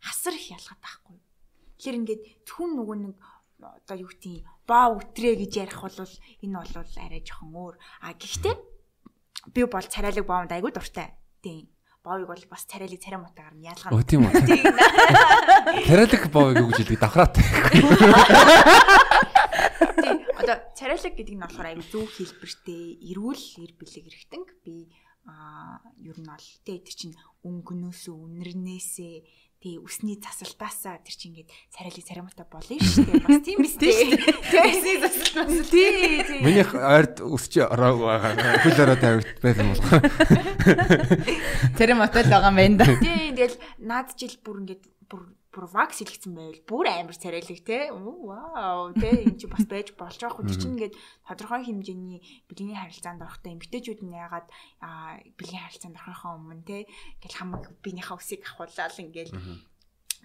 асар 0.05 0.33
их 0.35 0.51
ялгаад 0.51 0.79
байхгүй. 0.79 1.17
Тэгэхээр 1.79 1.99
ингээд 1.99 2.21
зөвхөн 2.47 2.71
нөгөө 2.75 2.97
нэг 3.03 3.15
одоо 3.59 3.97
юу 3.99 4.07
гэдэг 4.07 4.47
боо 4.67 4.99
үтрээ 4.99 5.35
гэж 5.35 5.51
ярих 5.59 5.79
бол 5.83 5.99
энэ 5.99 6.55
бол 6.59 6.95
арай 7.03 7.21
жоохон 7.23 7.51
өөр. 7.51 7.75
А 8.03 8.15
гэхдээ 8.15 8.55
би 9.51 9.61
бол 9.67 9.83
царайлаг 9.83 10.25
боомд 10.25 10.51
айгүй 10.51 10.71
дуртай. 10.71 11.15
Тийм. 11.43 11.67
Боовыг 12.03 12.27
бол 12.31 12.45
бас 12.47 12.63
царайлаг 12.63 12.99
царай 13.03 13.19
мутагаар 13.19 13.55
нь 13.59 13.67
ялгаа. 13.67 13.91
Өө 13.91 14.03
тийм 14.07 14.23
үү. 14.23 14.31
Царайлаг 15.91 16.23
боовыг 16.31 16.63
юу 16.63 16.71
гэж 16.71 16.87
хэлдэг 16.87 17.03
давхраатай. 17.03 17.43
Тийм. 19.99 20.17
Одоо 20.39 20.57
царайлаг 20.79 21.13
гэдэг 21.19 21.35
нь 21.35 21.43
болохоор 21.43 21.67
айгүй 21.75 21.85
зөв 21.91 22.07
хэлбэртэй, 22.07 23.03
эрүүл 23.11 23.43
эр 23.67 23.71
бэлэг 23.75 24.05
эргэтэнг 24.07 24.49
би 24.63 24.87
аа 25.27 25.83
ер 25.99 26.15
нь 26.15 26.29
бол 26.31 26.47
тэ 26.63 26.79
тэр 26.79 26.95
чинь 26.95 27.19
өнгөнөөсөө 27.43 28.15
үнэрнээсээ 28.15 29.15
тий 29.59 29.75
үсний 29.75 30.15
засалтаасаа 30.15 31.03
тэр 31.03 31.15
чинь 31.19 31.35
ингээд 31.35 31.51
царайлаг 31.75 32.05
царамтай 32.07 32.45
болно 32.47 32.79
шүү 32.79 33.03
дээ. 33.03 33.23
Бас 33.27 33.39
тийм 33.43 33.59
биз 33.59 33.75
дээ. 33.75 34.15
Үсний 34.15 34.97
засалтаас 35.03 35.67
тий 35.67 36.23
тий. 36.23 36.39
Миний 36.47 36.63
ойрд 36.63 37.19
өсч 37.19 37.59
ороог 37.67 37.99
байгаа. 38.07 38.63
Хөл 38.63 38.79
ороо 38.87 38.97
тавигт 38.99 39.43
байсан 39.43 39.75
болох. 39.75 39.91
Царам 41.75 41.99
отол 42.07 42.27
байгаа 42.31 42.51
юм 42.51 42.59
байна 42.63 42.75
да. 42.79 42.87
Тий 43.03 43.35
тэгэл 43.35 43.59
наад 43.83 44.15
жил 44.15 44.35
бүр 44.39 44.63
ингээд 44.63 44.83
бүр 45.11 45.27
бүр 45.49 45.65
вакс 45.65 46.05
илгэсэн 46.05 46.33
байвал 46.37 46.61
бүр 46.69 46.85
амар 46.93 47.17
царайлаг 47.17 47.59
те. 47.65 47.89
Вау 47.89 48.93
те. 48.93 49.25
Энэ 49.25 49.37
чи 49.41 49.49
бас 49.49 49.65
байж 49.65 49.97
болж 49.97 50.21
байгаа 50.21 50.37
хөө 50.37 50.45
чинь 50.53 50.77
ингээд 50.77 50.95
тодорхой 51.25 51.65
хэмжээний 51.65 52.21
бэлгийн 52.45 52.77
харилцаанд 52.77 53.25
орохтой 53.25 53.57
эмгтээчүүд 53.57 54.05
нь 54.05 54.13
яагаад 54.13 54.47
бэлгийн 55.33 55.63
харилцаанд 55.65 55.97
орохын 55.97 56.37
өмнө 56.37 56.65
те 56.69 56.77
ингээл 56.85 57.39
хамаг 57.41 57.63
биенийхээ 57.81 58.17
үсийг 58.21 58.41
ахуулаад 58.45 58.93
ингээл 58.93 59.33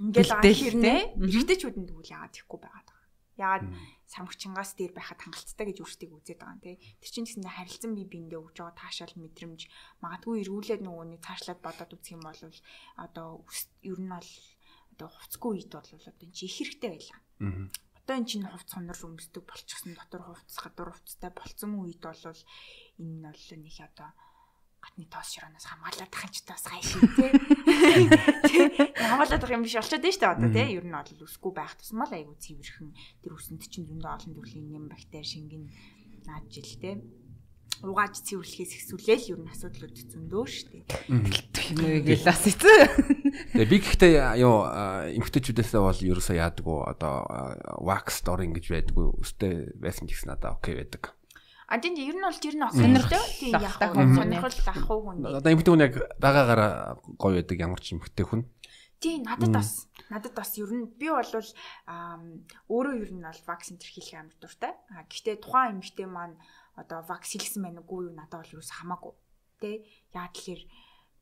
ингээл 0.05 0.33
байгаа 0.37 0.55
хэрнээ. 0.61 1.01
эмгтээчүүдэнд 1.17 1.89
тэгвэл 1.89 2.13
яагаад 2.13 2.35
тийхгүй 2.37 2.59
байгаад 2.61 2.89
байгаа. 2.93 3.03
Яагаад 3.35 3.67
самгчингаас 4.07 4.79
дээр 4.79 4.93
байхад 4.95 5.19
хангалттай 5.25 5.67
гэж 5.67 5.79
өөрсдийг 5.83 6.13
үзээд 6.15 6.39
байгаа 6.39 6.55
юм 6.55 6.63
те. 6.63 6.79
Тэр 7.03 7.11
чинь 7.11 7.27
гэсэндээ 7.27 7.57
харилцан 7.59 7.93
бие 7.99 8.07
биендээ 8.07 8.39
өгж 8.39 8.57
байгаа 8.63 8.79
таашаал 8.79 9.15
мэдрэмж. 9.19 9.61
Магадгүй 10.05 10.47
эргүүлээд 10.47 10.83
нөгөөний 10.87 11.19
цаашлаад 11.19 11.61
бодоод 11.65 11.95
үзэх 11.99 12.15
юм 12.15 12.23
бол 12.23 12.39
одоо 12.95 13.43
ер 13.83 13.99
нь 13.99 14.13
бол 14.15 14.31
одоо 14.95 15.11
хувцгүй 15.11 15.51
үед 15.67 15.73
бол 15.75 15.83
одоо 15.83 16.25
энэ 16.25 16.35
чи 16.35 16.47
их 16.47 16.55
хэрэгтэй 16.55 16.91
байлаа. 16.95 17.21
Одоо 17.99 18.15
эн 18.17 18.27
чинь 18.31 18.47
хувц 18.47 18.71
хонор 18.71 18.95
өмсдөг 18.95 19.43
болчихсон 19.43 19.93
дотор 19.99 20.23
хувц 20.23 20.55
гадуур 20.55 20.95
хувцтай 20.95 21.31
болцсон 21.35 21.73
үед 21.83 22.01
бол 22.01 22.15
энэ 22.15 22.39
нь 23.03 23.23
бол 23.27 23.45
нэг 23.59 23.77
одоо 23.83 24.11
гатны 24.85 25.09
тоос 25.09 25.29
широноос 25.33 25.67
хамгаалаад 25.67 26.13
тахын 26.13 26.33
ч 26.33 26.45
тоос 26.45 26.65
хайшин 26.69 27.01
тий. 27.17 27.33
Хамгаалаад 28.95 29.41
байх 29.41 29.57
юм 29.57 29.65
биш 29.65 29.81
шүү 29.81 29.99
дээ 29.99 30.15
одоо 30.21 30.51
тий. 30.53 30.77
Ер 30.77 30.85
нь 30.85 30.93
бол 30.93 31.25
үсгүй 31.25 31.53
байх 31.57 31.75
тусмал 31.81 32.13
айгу 32.13 32.37
цэвэрхэн 32.37 32.93
тэр 33.25 33.33
үсэнд 33.33 33.65
чинь 33.65 33.89
зөндөө 33.89 34.13
олон 34.13 34.33
төрлийн 34.37 34.69
нэм 34.69 34.87
бактери 34.93 35.25
шингэн 35.25 35.65
наад 36.29 36.45
жил 36.53 36.69
тий 36.77 37.01
угааж 37.83 38.23
цэвэрлэхээс 38.23 38.73
ихсүүлээл 38.79 39.31
ер 39.35 39.41
нь 39.43 39.51
асуудлууд 39.51 39.97
зөндөө 39.97 40.45
штэ. 40.47 40.85
Ингээл 41.75 42.29
бас 42.29 42.45
эцээ. 42.47 42.83
Тэгээ 43.57 43.73
би 43.73 43.79
гэхдээ 43.83 44.15
юу 44.39 44.69
эмгтээчүүдээсээ 45.19 45.81
бол 45.83 45.99
ерөөсөө 45.99 46.37
яадаггүй 46.39 46.79
одоо 46.95 47.15
wax 47.83 48.23
storing 48.23 48.55
гэж 48.55 48.67
байдаггүй 48.71 49.07
өстэй 49.19 49.75
байсан 49.75 50.07
гэсэн 50.07 50.31
надаа 50.31 50.55
окей 50.55 50.79
байдаг. 50.79 51.17
А 51.67 51.81
тийм 51.81 51.97
ер 51.97 52.15
нь 52.15 52.23
бол 52.23 52.39
ер 52.45 52.57
нь 52.57 52.65
сонирхолтой 52.71 53.25
тийм 53.41 53.57
яг 53.59 53.75
сонирхол 53.81 54.59
ах 54.69 54.85
уу 54.93 55.01
хүн. 55.09 55.25
Одоо 55.25 55.51
эмгтээ 55.51 55.73
хүн 55.73 55.85
яг 55.89 55.95
байгаагаараа 56.21 57.01
гоё 57.17 57.41
байдаг 57.41 57.59
ямар 57.59 57.81
ч 57.81 57.97
эмгтээ 57.97 58.27
хүн. 58.29 58.45
Тийм 59.01 59.25
надад 59.25 59.51
бас 59.51 59.89
надад 60.13 60.33
бас 60.37 60.55
ер 60.61 60.71
нь 60.71 60.87
би 61.01 61.09
бол 61.09 61.25
өөрөө 61.25 62.95
ер 63.01 63.11
нь 63.17 63.25
бол 63.25 63.43
вакцин 63.49 63.81
тэрхийлэх 63.81 64.21
амар 64.21 64.37
дуртай. 64.39 64.73
А 64.93 65.09
гэхдээ 65.09 65.41
тухайн 65.41 65.81
эмгтээ 65.81 66.09
маань 66.09 66.37
одоо 66.77 67.01
вакс 67.07 67.35
хийлсэн 67.35 67.63
байна 67.63 67.81
уу 67.87 68.11
юу 68.11 68.15
надад 68.15 68.43
бол 68.43 68.55
юу 68.59 68.63
хамаагүй. 68.63 69.15
Тэ 69.63 69.71
яа 70.15 70.29
тэгэхээр 70.31 70.63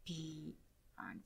би 0.07 0.19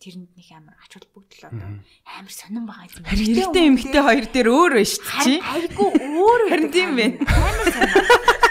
тэрэнд 0.01 0.31
нэг 0.35 0.49
амар 0.53 0.74
ач 0.83 0.93
холбогдол 0.97 1.43
одоо 1.49 1.68
амар 2.05 2.33
сонирн 2.33 2.66
байгаа 2.66 2.87
юм. 2.91 3.05
Хэрэгтэй 3.07 3.64
эмхтэй 3.70 4.03
хоёр 4.03 4.27
дээр 4.33 4.49
өөр 4.51 4.72
байна 4.77 4.91
шүү 4.91 5.05
чи. 5.22 5.33
Айгу 5.41 5.85
өөр 5.95 6.41
харин 6.51 6.70
тийм 6.72 6.91
байна. 6.97 7.16
Амар 7.22 7.68
сонирн. 7.70 8.47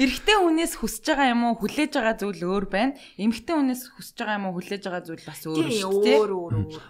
Эрэгтэй 0.00 0.36
хүнээс 0.40 0.74
хүсэж 0.80 1.04
байгаа 1.12 1.32
юм 1.34 1.42
уу 1.50 1.54
хүлээж 1.60 1.92
байгаа 1.98 2.16
зүйл 2.16 2.42
өөр 2.46 2.64
байна. 2.70 2.96
Эмэгтэй 3.20 3.54
хүнээс 3.56 3.82
хүсэж 3.94 4.16
байгаа 4.16 4.38
юм 4.40 4.46
уу 4.48 4.54
хүлээж 4.56 4.82
байгаа 4.86 5.02
зүйл 5.04 5.24
бас 5.26 5.40
өөр 5.44 5.66
шүү 5.70 6.02
дээ. 6.02 6.16
Өөр 6.16 6.30
өөр 6.32 6.54
өөр. 6.56 6.82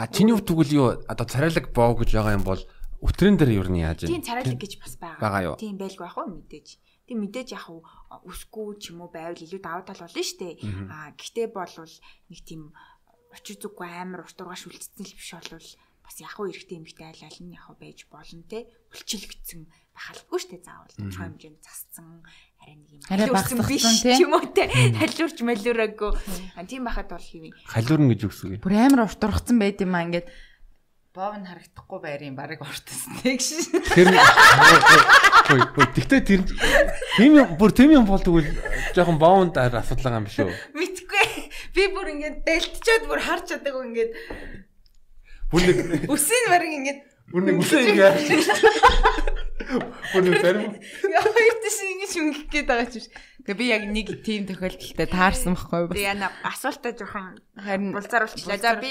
А 0.00 0.08
чиний 0.08 0.32
хувьд 0.32 0.48
тэгвэл 0.48 0.72
юу 0.72 0.86
одоо 1.04 1.26
царайлаг 1.28 1.66
боо 1.76 1.92
гэж 2.00 2.10
байгаа 2.16 2.36
юм 2.40 2.44
бол 2.46 2.62
өтрэн 3.04 3.36
дээр 3.36 3.52
юу 3.60 3.68
нь 3.68 3.84
яаж 3.84 4.08
вэ? 4.08 4.12
Тийм 4.16 4.24
царайлаг 4.24 4.56
гэж 4.56 4.72
бас 4.80 4.96
байгаа. 4.96 5.20
Байгаа 5.20 5.42
юу? 5.52 5.56
Тийм 5.60 5.76
байлгүй 5.76 6.06
ах 6.08 6.16
уу 6.16 6.28
мэдээж. 6.40 6.68
Тэг 7.10 7.18
мэдээж 7.18 7.48
яг 7.58 7.66
үсгүй 8.22 8.78
ч 8.78 8.94
юм 8.94 9.02
уу 9.02 9.10
байвал 9.10 9.34
илүү 9.34 9.58
даваа 9.58 9.82
тал 9.82 9.98
болно 10.06 10.22
шүү 10.22 10.38
дээ. 10.38 10.54
Аа 10.86 11.10
гэхдээ 11.18 11.48
болвол 11.50 11.90
нэг 12.30 12.40
тийм 12.46 12.70
очир 13.34 13.58
зүггүй 13.58 13.90
амар 13.90 14.22
урт 14.22 14.38
ургаш 14.38 14.70
үлдсэн 14.70 15.02
л 15.02 15.18
биш 15.18 15.34
болвол 15.34 15.68
бас 16.06 16.16
яг 16.22 16.34
уу 16.38 16.50
эрэхтэй 16.50 16.78
эмхтэй 16.78 17.06
айл 17.10 17.22
аль 17.26 17.40
нь 17.42 17.54
яг 17.54 17.66
байж 17.78 18.06
болно 18.10 18.46
те. 18.46 18.70
Үлчилэгдсэн 18.94 19.66
бахалгүй 19.90 20.38
шүү 20.38 20.50
дээ 20.54 20.62
заавал. 20.66 20.94
Тодорхой 20.94 21.26
хэмжээнд 21.30 21.62
засцсан 21.62 22.06
арай 22.62 22.76
нэг 22.78 22.90
юм. 22.94 23.00
Арай 23.10 23.28
багтсан 23.30 23.94
те. 24.02 24.14
юм 24.18 24.34
уу 24.34 24.46
те. 24.50 24.66
Халиурч 24.70 25.38
малиураагүй. 25.46 26.10
Тийм 26.66 26.82
байхад 26.86 27.10
бол 27.10 27.22
хэвээ. 27.22 27.54
Халиурн 27.74 28.06
гэж 28.10 28.20
гэсэн 28.26 28.46
үг? 28.54 28.62
Бүр 28.62 28.74
амар 28.74 29.06
урт 29.06 29.22
ургацсан 29.22 29.58
байд 29.58 29.78
юм 29.82 29.94
аа 29.94 30.06
ингээд 30.06 30.26
Бов 31.10 31.34
нь 31.34 31.42
харагдахгүй 31.42 31.98
байрын 31.98 32.38
барыг 32.38 32.62
ортсон 32.62 33.18
тэг 33.26 33.42
шин. 33.42 33.66
Тэр 33.90 34.14
Тэгтээ 35.98 36.22
тэр 36.22 36.42
тийм 37.18 37.34
бүр 37.58 37.74
тийм 37.74 37.90
юм 37.98 38.06
болдог 38.06 38.38
үл 38.38 38.46
жоохон 38.94 39.18
боунд 39.18 39.58
асуудал 39.58 40.22
юм 40.22 40.30
биш 40.30 40.38
үү? 40.38 40.54
Мэдгүй. 40.78 41.26
Би 41.74 41.90
бүр 41.90 42.14
ингээд 42.14 42.46
дэлтчихэд 42.46 43.10
бүр 43.10 43.26
харж 43.26 43.50
чадаагүй 43.50 43.90
ингээд 43.90 44.12
бүр 45.50 45.62
нэг 45.66 45.78
үсийн 46.14 46.46
барыг 46.46 46.78
ингээд 46.78 47.00
бүр 47.30 47.42
нэг 47.46 47.62
үсээ 47.62 47.82
ингээд 47.94 48.16
бүр 50.10 50.22
нэг 50.26 50.34
зарим 50.42 50.74
яа 51.06 51.22
хоёр 51.22 51.56
тийш 51.62 51.78
ингэж 51.86 52.12
өнгөх 52.18 52.46
гээд 52.50 52.66
байгаа 52.66 52.90
ч 52.90 52.94
биш. 52.98 53.08
Тэгээ 53.46 53.60
би 53.60 53.66
яг 53.70 53.82
нэг 53.86 54.08
тийм 54.26 54.42
тохиолдолтой 54.50 55.06
таарсан 55.06 55.54
байхгүй 55.54 55.78
юу? 55.78 55.94
Тэгээ 55.94 56.10
яна 56.10 56.28
асуултаа 56.42 56.92
жоохон 56.98 57.38
харин 57.54 57.94
булзааруулчлаа. 57.94 58.58
За 58.58 58.74
би 58.82 58.90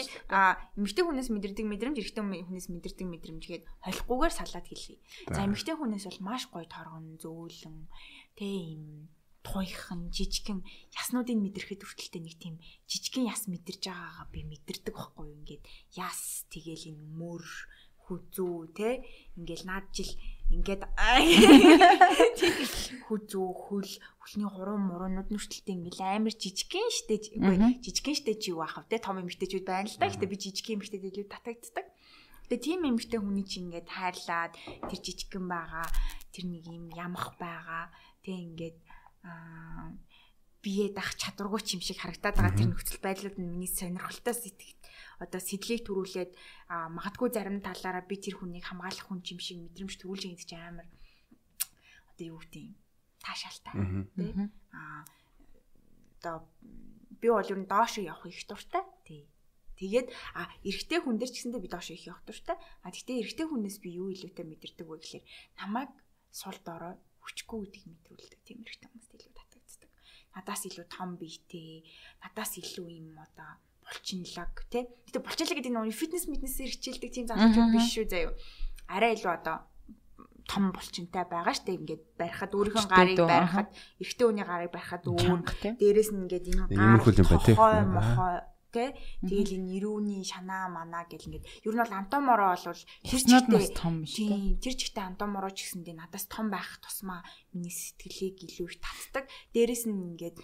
эмэгтэй 0.79 1.03
хүнээс 1.03 1.29
мэдэрдэг 1.35 1.67
мэдрэмж, 1.67 1.97
эрэгтэй 1.99 2.23
хүнээс 2.23 2.67
мэдэрдэг 2.71 3.07
мэдрэмж 3.11 3.43
гээд 3.43 3.63
холихгүйгээр 3.83 4.33
салаад 4.39 4.67
хэлье. 4.71 4.97
За 5.27 5.43
эмэгтэй 5.43 5.75
хүнээс 5.75 6.05
бол 6.07 6.21
маш 6.23 6.47
гоё 6.47 6.63
торгон, 6.63 7.19
зөөлөн, 7.19 7.91
тэ 8.39 8.47
юм 8.47 9.11
туйхан, 9.43 10.11
жижигхэн 10.11 10.63
яснуудыг 10.95 11.37
мэдрэхэд 11.39 11.83
хүртэлтэй 11.83 12.21
нэг 12.23 12.35
тийм 12.39 12.55
жижигхэн 12.91 13.31
яс 13.31 13.47
мэдэрж 13.47 13.87
байгаагаа 13.87 14.27
би 14.31 14.43
мэдэрдэг 14.43 14.95
байхгүй 14.95 15.25
юу? 15.27 15.39
Ингээд 15.43 15.63
яс 15.95 16.43
тэгэл 16.51 16.91
энэ 16.91 17.07
мөр 17.15 17.43
хүзүү 18.09 18.73
те? 18.73 19.05
Ингээл 19.37 19.69
наад 19.69 19.85
жил 19.93 20.09
ингээд 20.49 20.89
хүзүү 23.05 23.47
хөл 23.53 23.91
хөлний 24.17 24.49
хуруу 24.49 24.81
муруунууд 24.81 25.29
нүртэлтэй 25.29 25.77
ингээл 25.77 26.01
амар 26.01 26.33
жижигхэн 26.33 26.89
штэ 26.89 27.37
үгүй 27.37 27.77
жижигхэн 27.85 28.17
штэ 28.17 28.33
чи 28.41 28.49
юу 28.49 28.65
вэ 28.65 28.89
те? 28.89 28.97
Том 28.97 29.21
эмэгтэйчүүд 29.21 29.65
байна 29.69 29.85
л 29.85 30.01
да. 30.01 30.09
Гэхдээ 30.09 30.33
би 30.33 30.41
жижигхэн 30.41 30.81
эмэгтэйд 30.81 31.05
илүү 31.05 31.29
татагддаг. 31.29 31.85
Тэгээ 32.49 32.65
тийм 32.65 32.81
эмэгтэй 32.89 33.21
хүний 33.21 33.45
чинь 33.45 33.69
ингээд 33.69 33.93
хайрлаад 33.93 34.53
тэр 34.89 34.99
жижигхэн 35.05 35.45
байгаа 35.45 35.85
тэр 36.33 36.45
нэг 36.49 36.65
юм 36.65 36.89
ямах 36.97 37.37
байгаа 37.37 37.93
тэг 38.25 38.33
ингээд 38.33 38.77
аа 39.21 39.93
бие 40.65 40.89
дах 40.91 41.13
чадваргүй 41.15 41.61
юм 41.77 41.83
шиг 41.85 42.01
харагдаад 42.01 42.35
байгаа 42.35 42.57
тэр 42.57 42.73
нөхцөл 42.73 42.99
байдлууд 42.99 43.37
нь 43.39 43.47
миний 43.47 43.71
сонирхолтой 43.71 44.35
сэтгэл 44.35 44.75
одоо 45.19 45.41
сэтлийг 45.43 45.83
төрүүлээд 45.85 46.31
магадгүй 46.95 47.29
зарим 47.31 47.59
талаараа 47.59 48.03
би 48.07 48.15
тэр 48.17 48.39
хүнийг 48.39 48.65
хамгаалах 48.65 49.05
хүн 49.07 49.21
юм 49.23 49.39
шиг 49.39 49.59
мэдрэмж 49.61 49.93
төрүүлж 49.99 50.23
байгаа 50.25 50.39
гэж 50.39 50.51
амар 50.55 50.87
одоо 52.15 52.25
юу 52.31 52.39
гэдэг 52.39 52.65
таашаалтай 53.23 53.73
тий 54.15 54.31
а 54.71 55.03
одоо 56.19 56.47
би 57.21 57.27
бол 57.29 57.43
ер 57.43 57.59
нь 57.59 57.67
доош 57.67 57.99
явах 57.99 58.25
их 58.27 58.47
дуртай. 58.47 58.83
Тий. 59.03 59.27
Тэгээд 59.79 60.07
а 60.35 60.47
эрэгтэй 60.63 60.99
хүн 61.03 61.15
дээр 61.19 61.31
ч 61.31 61.35
гэсэндээ 61.39 61.63
би 61.63 61.71
доош 61.71 61.91
их 61.91 62.07
явах 62.07 62.23
дуртай. 62.27 62.55
А 62.83 62.91
тэгтээ 62.91 63.19
эрэгтэй 63.23 63.47
хүнээс 63.47 63.77
би 63.83 63.89
юу 63.99 64.11
илүүтэй 64.11 64.45
мэдэрдэг 64.47 64.87
вэ 64.87 64.97
гэхээр 64.99 65.25
намайг 65.59 65.91
сул 66.31 66.57
дорой 66.63 66.95
хүчгүй 67.23 67.59
гэдгийг 67.63 67.87
мэдрүүлдэг. 67.87 68.39
Тийм 68.43 68.59
эрэгтэй 68.63 68.87
хүмүүст 68.91 69.15
илүү 69.15 69.33
татагддаг. 69.35 69.91
Надаас 70.35 70.61
илүү 70.67 70.87
том 70.91 71.09
биетэй, 71.19 71.87
надаас 72.23 72.51
илүү 72.59 72.87
юм 72.87 73.15
одоо 73.19 73.51
булчинлаг 73.89 74.53
тий. 74.69 74.85
Гэтэ 75.09 75.19
булчинлаг 75.19 75.57
гэдэг 75.57 75.73
нь 75.73 75.91
фитнес 75.91 76.25
мэднэсээр 76.29 76.71
хичээлдэг 76.77 77.11
тийм 77.11 77.25
залуучууд 77.27 77.73
биш 77.73 77.87
шүү 77.89 78.05
заяа. 78.05 78.37
Арай 78.87 79.17
илүү 79.17 79.33
одоо 79.33 79.65
том 80.49 80.73
булчинтай 80.73 81.25
байгаа 81.29 81.53
штэ 81.53 81.77
ингээд 81.77 82.03
барихад 82.17 82.53
өөрийнхөө 82.57 82.89
гарыг 82.89 83.17
барихад 83.21 83.69
эрэгтэй 84.01 84.25
хүний 84.25 84.45
гарыг 84.45 84.71
барихад 84.73 85.03
өөр 85.05 85.41
дээрэс 85.77 86.09
нь 86.13 86.21
ингээд 86.25 86.49
энэ 86.53 86.63
гар 86.73 87.01
хой 87.57 87.77
мохой 87.85 88.33
Тэ 88.69 88.93
тэгэл 89.25 89.57
энэ 89.57 89.81
ирүүний 89.81 90.21
шанаа 90.21 90.69
манаа 90.69 91.09
гэл 91.09 91.25
ингээд 91.25 91.65
ер 91.65 91.73
нь 91.73 91.81
бол 91.81 91.89
антомороо 91.89 92.53
бол 92.53 92.77
тэр 93.01 93.21
нас 93.49 93.73
том. 93.73 94.05
Тийм 94.05 94.61
тэр 94.61 94.77
чигтээ 94.77 95.09
антомороо 95.09 95.49
ч 95.49 95.65
гэсэндээ 95.65 95.97
надаас 95.97 96.29
том 96.29 96.53
байх 96.53 96.77
тусмаа 96.77 97.25
миний 97.49 97.73
сэтгэлийг 97.73 98.45
илүү 98.45 98.69
их 98.69 98.77
татдаг. 98.77 99.25
Дээрэс 99.57 99.89
нь 99.89 100.13
ингээд 100.13 100.37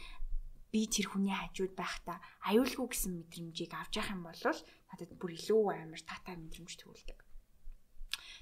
би 0.76 0.91
тэр 0.91 1.07
хүний 1.07 1.32
хажууд 1.32 1.71
байхдаа 1.71 2.19
аюулгүй 2.51 2.88
гэсэн 2.91 3.23
мэдрэмжийг 3.23 3.71
авч 3.71 3.95
явах 3.95 4.11
юм 4.11 4.28
бол 4.28 4.43
надад 4.91 5.11
бүр 5.15 5.32
илүү 5.39 5.63
амар 5.71 6.03
татаа 6.03 6.36
мэдрэмж 6.36 6.71
төгөлдөг. 6.76 7.19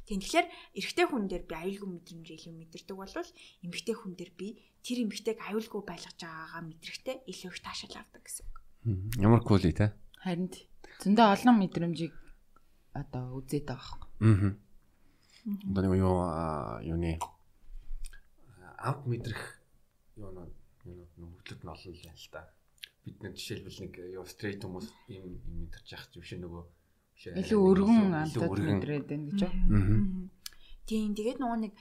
Тийм 0.10 0.18
тэгэхээр 0.18 0.48
эрэгтэй 0.82 1.06
хүн 1.06 1.30
дээр 1.30 1.46
би 1.46 1.54
аюулгүй 1.54 1.90
мэдрэмж 1.94 2.28
илүү 2.34 2.54
мэдэрдэг 2.58 2.98
болвол 2.98 3.30
эмэгтэй 3.62 3.96
хүн 3.96 4.14
дээр 4.18 4.32
би 4.34 4.48
тэр 4.82 4.98
эмэгтэйг 5.06 5.38
аюулгүй 5.46 5.82
байлгаж 5.86 6.18
байгаагаа 6.18 6.64
мэдрэхтэй 6.66 7.16
илүү 7.30 7.52
их 7.54 7.62
таашаал 7.62 8.02
авдаг 8.02 8.22
гэсэн 8.26 8.46
үг. 8.50 8.58
Ямар 9.22 9.42
кули 9.46 9.70
те. 9.70 9.94
Харин 10.26 10.50
зөндөө 11.06 11.28
олон 11.38 11.56
мэдрэмжийг 11.62 12.14
одоо 12.98 13.38
үзээд 13.38 13.70
байгаа 13.70 14.10
Аа. 14.20 14.34
байхгүй. 14.34 14.52
Одоо 15.70 15.82
нэг 15.86 15.94
юу 16.02 16.18
аа, 16.20 16.82
юуны 16.82 17.16
амт 18.82 19.04
мэдрэх 19.08 19.42
юу 20.18 20.32
нөө 20.34 20.63
юу 20.86 21.08
нөхөдлөд 21.18 21.62
нь 21.64 21.72
олон 21.74 21.94
л 21.94 22.04
байна 22.04 22.20
л 22.20 22.30
та. 22.32 22.42
Бид 23.04 23.18
нэг 23.24 23.34
жишээлбэл 23.36 23.80
нэг 23.84 23.94
юу 24.16 24.26
стрейт 24.28 24.64
хүмүүс 24.64 24.88
ийм 25.12 25.26
ийм 25.44 25.56
мэдэрч 25.68 25.88
яах 25.92 26.08
ч 26.12 26.20
биш 26.20 26.32
нөгөө 26.40 26.64
Илүү 27.14 27.62
өргөн 27.72 28.00
өргөн. 28.36 28.68
мэдрээд 28.82 29.06
байна 29.08 29.26
гэж? 29.32 29.42
Аа. 29.44 30.28
Тийм 30.90 31.12
тэгээд 31.16 31.40
нөгөө 31.40 31.60
нэг 31.64 31.74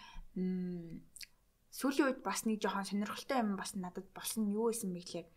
сүүлийн 1.72 2.07
үед 2.12 2.20
бас 2.22 2.44
нэг 2.44 2.61
жоохон 2.61 2.86
сонирхолтой 2.86 3.38
юм 3.40 3.57
бас 3.57 3.72
надад 3.74 4.07
болсон 4.12 4.46
нь 4.46 4.55
юу 4.55 4.70
байсан 4.70 4.92
бэ 4.92 5.00
гэхээр 5.03 5.28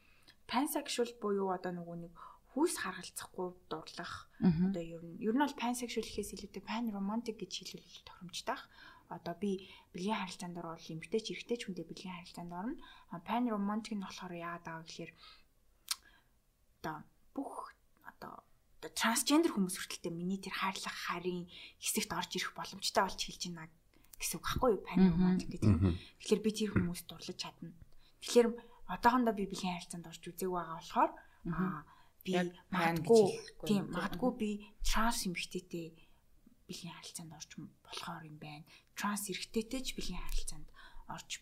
pansexual 0.51 1.09
буюу 1.24 1.49
одоо 1.55 1.72
нөгөө 1.74 1.97
нэг 2.05 2.13
хүүс 2.53 2.76
харгалзахгүй 2.84 3.47
дурлах 3.72 4.28
одоо 4.43 4.84
ер 4.84 5.01
нь 5.01 5.18
ер 5.24 5.34
нь 5.34 5.41
бол 5.41 5.55
pansexual 5.57 6.05
гэхээс 6.05 6.36
илүүтэй 6.36 6.63
pan 6.63 6.91
romantic 6.91 7.39
гэж 7.39 7.51
хэлвэл 7.66 8.05
тохиромжтой. 8.05 8.59
Одоо 9.10 9.36
би 9.38 9.70
бэлгийн 9.93 10.20
харилцаанд 10.20 10.58
орвол 10.58 10.93
эмгтэй 10.93 11.22
ч 11.22 11.28
эрэгтэй 11.34 11.58
ч 11.58 11.62
хүндээ 11.70 11.86
бэлгийн 11.86 12.16
харилцаанд 12.16 12.51
орно. 12.53 12.76
Pan 13.26 13.43
romantic 13.49 13.93
нь 13.93 14.03
болохоор 14.06 14.34
яагаад 14.34 14.66
байгаа 14.66 14.86
гэхээр 14.86 15.12
одоо 16.82 16.97
бүх 17.36 17.74
одоо 18.06 18.34
трансгендер 18.82 19.51
хүмүүс 19.53 19.78
хүртэлтэй 19.78 20.14
миний 20.14 20.41
тэр 20.41 20.53
хайрлах 20.58 20.93
харийн 20.93 21.49
хэсэгт 21.82 22.12
орж 22.14 22.32
ирэх 22.38 22.53
боломжтой 22.53 23.03
болж 23.06 23.22
хэлж 23.22 23.43
байна 23.49 23.70
гэсэн 24.20 24.38
үг 24.39 24.45
байхгүй 24.45 24.70
юу 24.74 24.82
Мгм. 24.86 25.12
romantic 25.12 25.49
гэдэг. 25.51 25.70
Аа. 25.70 25.93
Тэгэхээр 26.22 26.41
би 26.45 26.51
тэр 26.56 26.70
хүмүүст 26.72 27.06
дурлаж 27.10 27.38
чадна. 27.38 27.72
Тэгэхээр 28.22 28.47
одоохондоо 28.93 29.34
би 29.36 29.43
бэлгийн 29.49 29.76
харилцаанд 29.76 30.08
орж 30.08 30.24
үзег 30.24 30.49
байгаа 30.49 30.78
болохоор 30.80 31.12
аа 31.51 31.82
би 32.26 32.34
магадгүй 32.74 33.24
тийм 33.70 33.84
магадгүй 33.93 34.32
би 34.39 34.49
транс 34.82 35.26
эмэгтэйтэй 35.30 35.88
бэлгийн 36.68 36.95
харилцаанд 36.97 37.32
орж 37.38 37.49
болохоор 37.86 38.24
юм 38.26 38.38
байна. 38.41 38.66
Транс 38.97 39.30
эрэгтэйтэй 39.30 39.82
ч 39.86 39.93
бэлгийн 39.97 40.22
харилцаанд 40.22 40.68
орж 41.09 41.41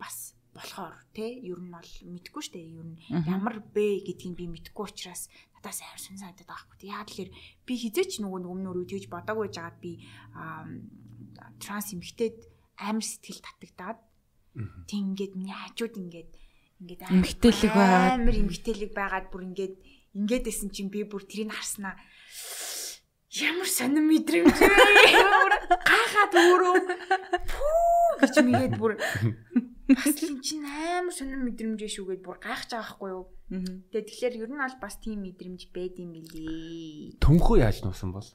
бас 0.00 0.36
болохоор 0.54 0.94
тий 1.14 1.40
ер 1.46 1.60
нь 1.62 1.70
бол 1.70 1.92
мэдгүй 2.10 2.42
штэ 2.42 2.58
ер 2.58 2.86
нь 2.86 2.98
ямар 3.28 3.62
бэ 3.62 4.02
гэдгийг 4.06 4.34
би 4.34 4.46
мэдгүй 4.50 4.84
учраас 4.90 5.30
надаас 5.54 5.80
амар 5.86 6.00
сонь 6.02 6.18
санагдаад 6.18 6.48
байгаа 6.50 6.66
хгүй. 6.66 6.90
Яа 6.90 7.06
тэгэхээр 7.06 7.30
би 7.66 7.72
хизээч 7.78 8.12
нөгөө 8.18 8.40
нэг 8.42 8.50
өмнө 8.50 8.70
өрөө 8.74 8.86
тэгж 8.90 9.06
бодоагүй 9.12 9.48
жагаад 9.54 9.78
би 9.78 9.92
транс 11.62 11.88
эмэгтэйд 11.94 12.36
амар 12.82 13.06
сэтгэл 13.06 13.44
татагдаад. 13.46 13.98
Тэг 14.90 14.98
ингээд 14.98 15.32
миний 15.38 15.54
хажууд 15.54 15.94
ингээд 15.94 16.30
ингээд 16.82 17.00
Эмгтээлэг 17.06 17.72
байгаад. 17.76 18.12
амар 18.18 18.36
эмгтээлэг 18.40 18.92
байгаад 18.96 19.26
бүр 19.30 19.42
ингээд 19.54 19.74
ингээд 20.18 20.44
исэн 20.50 20.74
чинь 20.74 20.90
би 20.90 21.06
бүр 21.06 21.22
тэрийг 21.22 21.54
харснаа 21.54 21.94
ямар 23.30 23.68
сонир 23.70 24.02
мэдрэмж 24.02 24.58
вэ? 24.58 24.66
Бүр 25.14 25.54
гайхаад 25.86 26.34
өөрөө 26.34 26.74
пүү 27.46 28.18
гэж 28.18 28.34
мэгээд 28.42 28.74
бүр 28.74 28.98
бас 28.98 30.18
л 30.18 30.42
чинь 30.42 30.66
амар 30.66 31.14
сонир 31.14 31.38
мэдрэмж 31.38 31.78
шүү 31.78 32.10
гэд 32.10 32.26
бүр 32.26 32.42
гайхаж 32.42 32.74
байгаа 32.74 32.90
хгүй 32.90 33.10
юу? 33.14 33.30
Тэгээ 33.94 34.06
тэгэхээр 34.10 34.34
ер 34.42 34.50
нь 34.50 34.58
бол 34.58 34.76
бас 34.82 34.98
тийм 34.98 35.22
мэдрэмж 35.22 35.70
байд 35.70 35.94
юм 36.02 36.10
билий. 36.10 37.14
Түнхүү 37.22 37.62
яаж 37.62 37.86
нуусан 37.86 38.10
бол? 38.10 38.26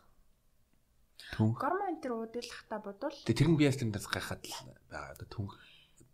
Түнх. 1.36 1.60
Гормон 1.60 1.92
энэ 1.92 2.00
төр 2.00 2.16
уудуулахтаа 2.16 2.80
бодвол 2.80 3.20
Тэгээ 3.28 3.40
тэр 3.44 3.50
нь 3.52 3.60
би 3.60 3.68
ястандаас 3.68 4.08
гайхаад 4.08 4.48
л 4.48 4.56
байгаа. 4.88 5.12
Одоо 5.12 5.28
түнх 5.28 5.52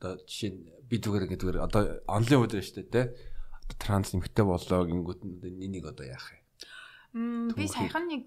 одоо 0.01 0.17
жишээ 0.25 0.51
нь 0.57 0.61
би 0.89 0.97
зүгээр 0.97 1.25
ингээд 1.29 1.41
зүгээр 1.45 1.65
одоо 1.69 1.81
онлын 2.09 2.41
үед 2.41 2.57
байна 2.57 2.65
шүү 2.65 2.77
дээ 2.81 2.89
те. 2.89 3.03
Одоо 3.61 3.77
транс 3.77 4.09
нэмэгтэй 4.17 4.45
болоо 4.45 4.81
гингүүд 4.89 5.21
нь 5.21 5.61
энийг 5.69 5.85
одоо 5.85 6.09
яах 6.09 6.33
вэ? 6.33 6.40
Мм, 7.13 7.51
би 7.55 7.67
саяхан 7.67 8.07
нэг 8.07 8.25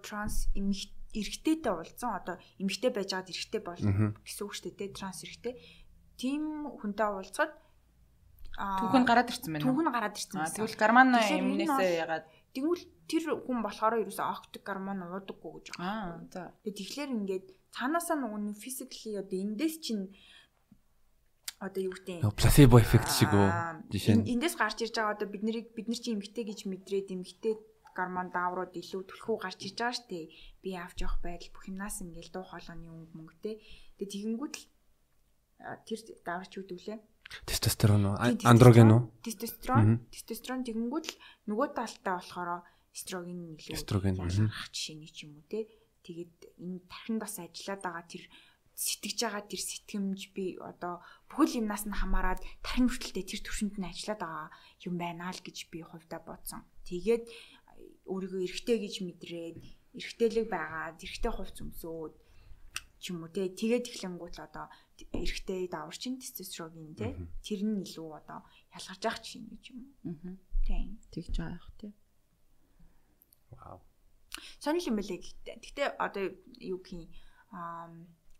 транс 0.00 0.48
эмэг 0.56 0.88
эрэгтэйтэй 1.12 1.72
уулзсан. 1.72 2.10
Одоо 2.20 2.36
эмэгтэй 2.60 2.90
байж 2.92 3.12
байгаад 3.12 3.32
эрэгтэй 3.32 3.60
бол 3.64 3.80
гэсэн 4.24 4.42
үг 4.48 4.52
шүү 4.56 4.72
дээ. 4.76 4.96
Транс 4.96 5.24
эрэгтэй. 5.24 5.54
Тим 6.16 6.72
хүнтэй 6.80 7.08
уулзахад 7.08 7.52
аа 8.58 8.80
Түүх 8.82 8.96
нь 8.98 9.06
гараад 9.06 9.28
ирсэн 9.30 9.50
байна. 9.54 9.64
түүх 9.68 9.80
нь 9.84 9.92
гараад 9.92 10.16
ирсэн. 10.18 10.36
Аа 10.36 10.42
байсан. 10.48 10.56
тэгвэл 10.58 10.80
гарман 10.82 11.08
юмнээсээ 11.14 11.92
ягаад 12.02 12.26
Тэгвэл 12.48 12.84
тэр 13.06 13.24
хүн 13.44 13.58
болохоор 13.62 13.94
ерөөсөө 14.02 14.26
октик 14.34 14.62
гормон 14.66 14.98
уудаггүй 15.04 15.52
гэж 15.62 15.66
байгаа. 15.78 15.84
аа 15.84 16.18
за 16.32 16.42
тэгэхээр 16.66 17.10
ингээд 17.22 17.46
цаанаасаа 17.76 18.16
нөгөө 18.18 18.56
physically 18.58 19.14
одоо 19.20 19.36
эндээс 19.38 19.76
чинь 19.84 20.10
одоо 21.62 21.82
юу 21.86 21.94
гэдэг 21.94 22.22
Нөгөө 22.24 22.34
плацебо 22.38 22.76
эффект 22.82 23.10
шиг 23.14 23.30
үү? 23.30 23.48
Жишээ 23.94 24.14
нь. 24.16 24.22
эн- 24.26 24.28
эндээс 24.38 24.54
гарч 24.58 24.78
ирж 24.82 24.94
байгаа 24.96 25.14
одоо 25.14 25.28
бид 25.30 25.42
нарыг 25.46 25.66
бид 25.74 25.86
нар 25.86 25.98
чинь 26.02 26.16
эмгтэй 26.18 26.44
гэж 26.46 26.60
мэдрээд 26.66 27.08
эмгтэй 27.14 27.54
гормон 27.98 28.30
дааврууд 28.30 28.72
илүү 28.78 29.02
түлхүү 29.10 29.36
гарч 29.42 29.60
ирж 29.66 29.76
байгаа 29.82 29.98
штэ. 29.98 30.30
Би 30.62 30.70
авч 30.78 31.02
явах 31.02 31.18
байдал 31.18 31.50
бүх 31.50 31.66
юмнаас 31.66 31.98
ингээл 32.06 32.30
дуу 32.30 32.46
хоолойны 32.46 32.86
өнгө 32.86 33.14
мөнгөтэй. 33.18 33.54
Тэгээ 33.98 34.12
тэгэнгүүт 34.14 34.54
л 34.54 34.64
тэр 35.82 36.00
дааварч 36.22 36.52
үүдвлээ. 36.62 36.98
Тестостерон 37.44 38.04
уу? 38.08 38.16
Андроген 38.46 38.94
уу? 38.94 39.02
Тестостерон. 39.26 40.06
Тестостерон 40.14 40.62
тэгэнгүүт 40.62 41.06
л 41.10 41.16
нөгөө 41.50 41.68
талтай 41.74 42.14
болохоор 42.16 42.62
эстроген 42.94 43.58
илүү 43.58 43.74
Эстроген, 43.76 44.16
ялгарх 44.16 44.70
жишээний 44.72 45.10
ч 45.12 45.28
юм 45.28 45.42
уу 45.42 45.44
те. 45.50 45.68
Тэгээд 46.06 46.56
энэ 46.56 46.88
тархинд 46.88 47.20
бас 47.20 47.36
ажиллаад 47.36 47.82
байгаа 47.84 48.06
тэр 48.08 48.24
сэтгэж 48.78 49.18
байгаа 49.26 49.44
тэр 49.44 49.62
сэтгэмж 49.62 50.20
би 50.32 50.54
одоо 50.62 51.02
бүхэл 51.26 51.60
юмнаас 51.60 51.84
нь 51.84 51.98
хамаарад 51.98 52.40
тархин 52.62 52.86
хүртэлтэй 52.86 53.26
тэр 53.26 53.40
төвшөнд 53.42 53.76
нь 53.76 53.90
ажиллаад 53.90 54.22
байгаа 54.22 54.48
юм 54.86 54.94
байна 54.96 55.34
л 55.34 55.42
гэж 55.42 55.68
би 55.68 55.82
хувьдаа 55.82 56.22
бодсон. 56.22 56.62
Тэгээд 56.86 57.26
өөрийгөө 58.08 58.42
эрэгтэй 58.48 58.78
гэж 58.80 58.94
мэдрээд 59.04 59.56
эрэгтэйлэг 59.98 60.46
байгаад 60.48 60.98
эрэгтэй 61.04 61.32
хувц 61.32 61.56
өмсөөд 61.62 62.14
ч 62.98 63.04
юм 63.14 63.22
уу 63.22 63.30
те 63.30 63.46
тэгээд 63.46 63.88
эхлэнгуут 63.92 64.34
л 64.40 64.46
одоо 64.48 64.66
эрэгтэй 64.98 65.70
даварчин 65.70 66.18
тестостерогийн 66.18 66.98
те 66.98 67.14
тэр 67.46 67.60
нь 67.62 67.84
илүү 67.86 68.08
одоо 68.18 68.42
ялгарч 68.74 69.02
явах 69.06 69.22
чинь 69.22 69.46
гэж 69.46 69.64
юм 69.70 69.78
уу? 69.86 69.92
Аа 70.34 70.36
тийм. 70.68 71.00
Тэгж 71.14 71.34
байгаа 71.38 71.62
юм 71.62 71.76
тий. 71.80 71.92
Вау. 73.50 73.80
сонир 74.60 74.84
юм 74.84 74.96
байлээ 74.98 75.18
гэхдээ 75.22 75.56
гэхдээ 75.62 75.88
одоо 75.96 76.24
юу 76.60 76.78
гэх 76.84 76.92
юм 76.92 77.04
аа 77.54 77.88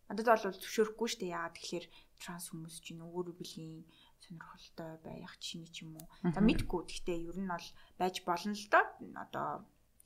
надад 0.09 0.27
бол 0.29 0.61
зөвшөөрөхгүй 0.61 1.07
шүү 1.09 1.21
дээ. 1.21 1.35
Яа 1.37 1.49
тэгэхээр 1.53 1.85
транс 2.21 2.45
хүмүүс 2.49 2.75
чинь 2.85 3.01
өөрөө 3.01 3.35
бэлгийн 3.39 3.81
сонирхолтой 4.23 4.91
байх 5.03 5.33
чинь 5.39 5.67
ч 5.71 5.83
юм 5.83 5.97
уу 5.99 6.07
за 6.33 6.41
мэдгүй 6.43 6.81
гэхдээ 6.85 7.19
ер 7.29 7.37
нь 7.39 7.51
бол 7.51 7.67
байж 7.99 8.15
болно 8.27 8.53
л 8.53 8.67
доо 8.71 8.85
одоо 9.23 9.47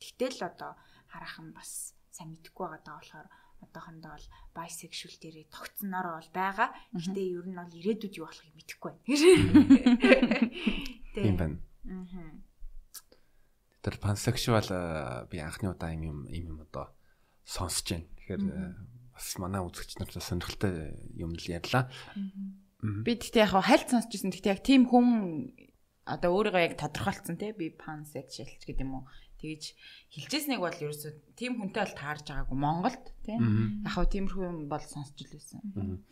тэгтэл 0.00 0.40
одоо 0.50 0.72
харах 1.10 1.36
нь 1.42 1.54
бас 1.54 1.94
сайн 2.14 2.34
мэдгүй 2.34 2.64
байгаа 2.66 2.82
даа 2.84 2.98
болохоор 2.98 3.28
одоохондоо 3.64 4.12
бол 4.14 4.28
bisexual 4.56 5.14
дээрээ 5.18 5.46
тогтсоноор 5.50 6.06
бол 6.18 6.30
байгаа 6.36 6.68
гэхдээ 6.94 7.26
ер 7.38 7.46
нь 7.48 7.58
бол 7.58 7.78
ирээдүйд 7.80 8.14
юу 8.20 8.26
болохыг 8.28 8.54
мэдэхгүй 8.54 8.90
байна 8.92 9.04
Тийм 11.14 11.36
байна. 11.38 11.58
Аа. 11.86 12.34
Тэр 13.84 13.94
pansexual 14.02 14.66
э, 14.66 15.28
би 15.30 15.38
анхны 15.38 15.70
удаа 15.70 15.94
юм 15.94 16.26
юм 16.26 16.26
юм 16.26 16.56
одоо 16.64 16.90
сонсож 17.44 17.86
байна. 17.94 18.08
Тэгэхээр 18.18 18.42
э, 18.42 18.74
бас 19.14 19.28
манай 19.38 19.62
үзэгч 19.62 20.00
нар 20.00 20.10
сонирхолтой 20.10 20.98
юм 21.14 21.38
л 21.38 21.46
ярьлаа. 21.46 21.86
Мгм. 22.18 22.63
Би 22.84 23.16
тэгтээ 23.16 23.44
яг 23.48 23.56
хальт 23.64 23.88
сонсч 23.88 24.12
ирсэн. 24.12 24.32
Тэгтээ 24.34 24.54
яг 24.54 24.62
тийм 24.62 24.84
хүн 24.88 25.06
одоо 26.04 26.30
өөрийгөө 26.36 26.62
яг 26.68 26.74
тодорхойлцсон 26.76 27.40
тий 27.40 27.56
би 27.56 27.72
pansexual 27.72 28.48
ч 28.60 28.62
гэдэг 28.68 28.84
юм 28.84 29.00
уу. 29.00 29.04
Тэгэж 29.40 29.62
хилжсэнийг 30.12 30.60
бол 30.60 30.72
ерөөсөө 30.72 31.12
тийм 31.36 31.56
хүнтэй 31.60 31.80
бол 31.80 31.96
таарж 31.96 32.24
байгаагүй 32.28 32.58
Монголд. 32.60 33.04
Мгм. 33.24 33.88
Яг 33.88 33.92
хөө 33.96 34.06
тиймэрхүү 34.12 34.44
юм 34.44 34.58
бол 34.68 34.84
сонсч. 34.84 35.16
Мгм. 35.24 36.04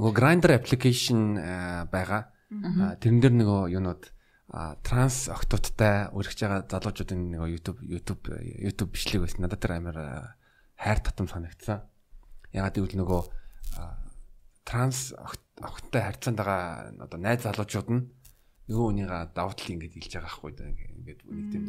Нөгөө 0.00 0.12
Grindr 0.16 0.50
application 0.56 1.36
э, 1.36 1.84
байгаа. 1.92 2.32
Тэрэн 3.00 3.20
дээр 3.20 3.34
нөгөө 3.40 3.60
юунууд 3.76 4.04
транс 4.84 5.28
октодтай 5.32 6.12
үргэж 6.12 6.38
байгаа 6.44 6.60
залуучуудын 6.68 7.20
нөгөө 7.32 7.48
YouTube 7.52 7.80
YouTube 7.82 8.24
YouTube 8.38 8.92
бичлэг 8.92 9.24
байсан. 9.24 9.42
Надад 9.42 9.60
тэр 9.64 9.80
амар 9.80 9.96
а, 9.98 10.36
хайр 10.76 11.00
татам 11.00 11.26
санагдсан. 11.26 11.82
Ягаад 12.52 12.76
гэвэл 12.76 13.00
нөгөө 13.00 13.20
транс 14.68 15.16
охт- 15.16 15.43
охттой 15.62 16.02
харьцаанд 16.02 16.38
байгаа 16.38 16.90
одоо 17.04 17.18
найз 17.20 17.42
залуучууд 17.46 17.88
нь 17.94 18.02
нөгөө 18.64 18.86
хүнийга 18.88 19.18
давуу 19.36 19.54
тал 19.54 19.70
ингэж 19.76 19.92
илж 20.00 20.12
байгаа 20.16 20.24
байхгүй 20.24 20.52
да 20.56 20.64
ингээд 20.66 21.20
нэг 21.28 21.46
тийм 21.52 21.64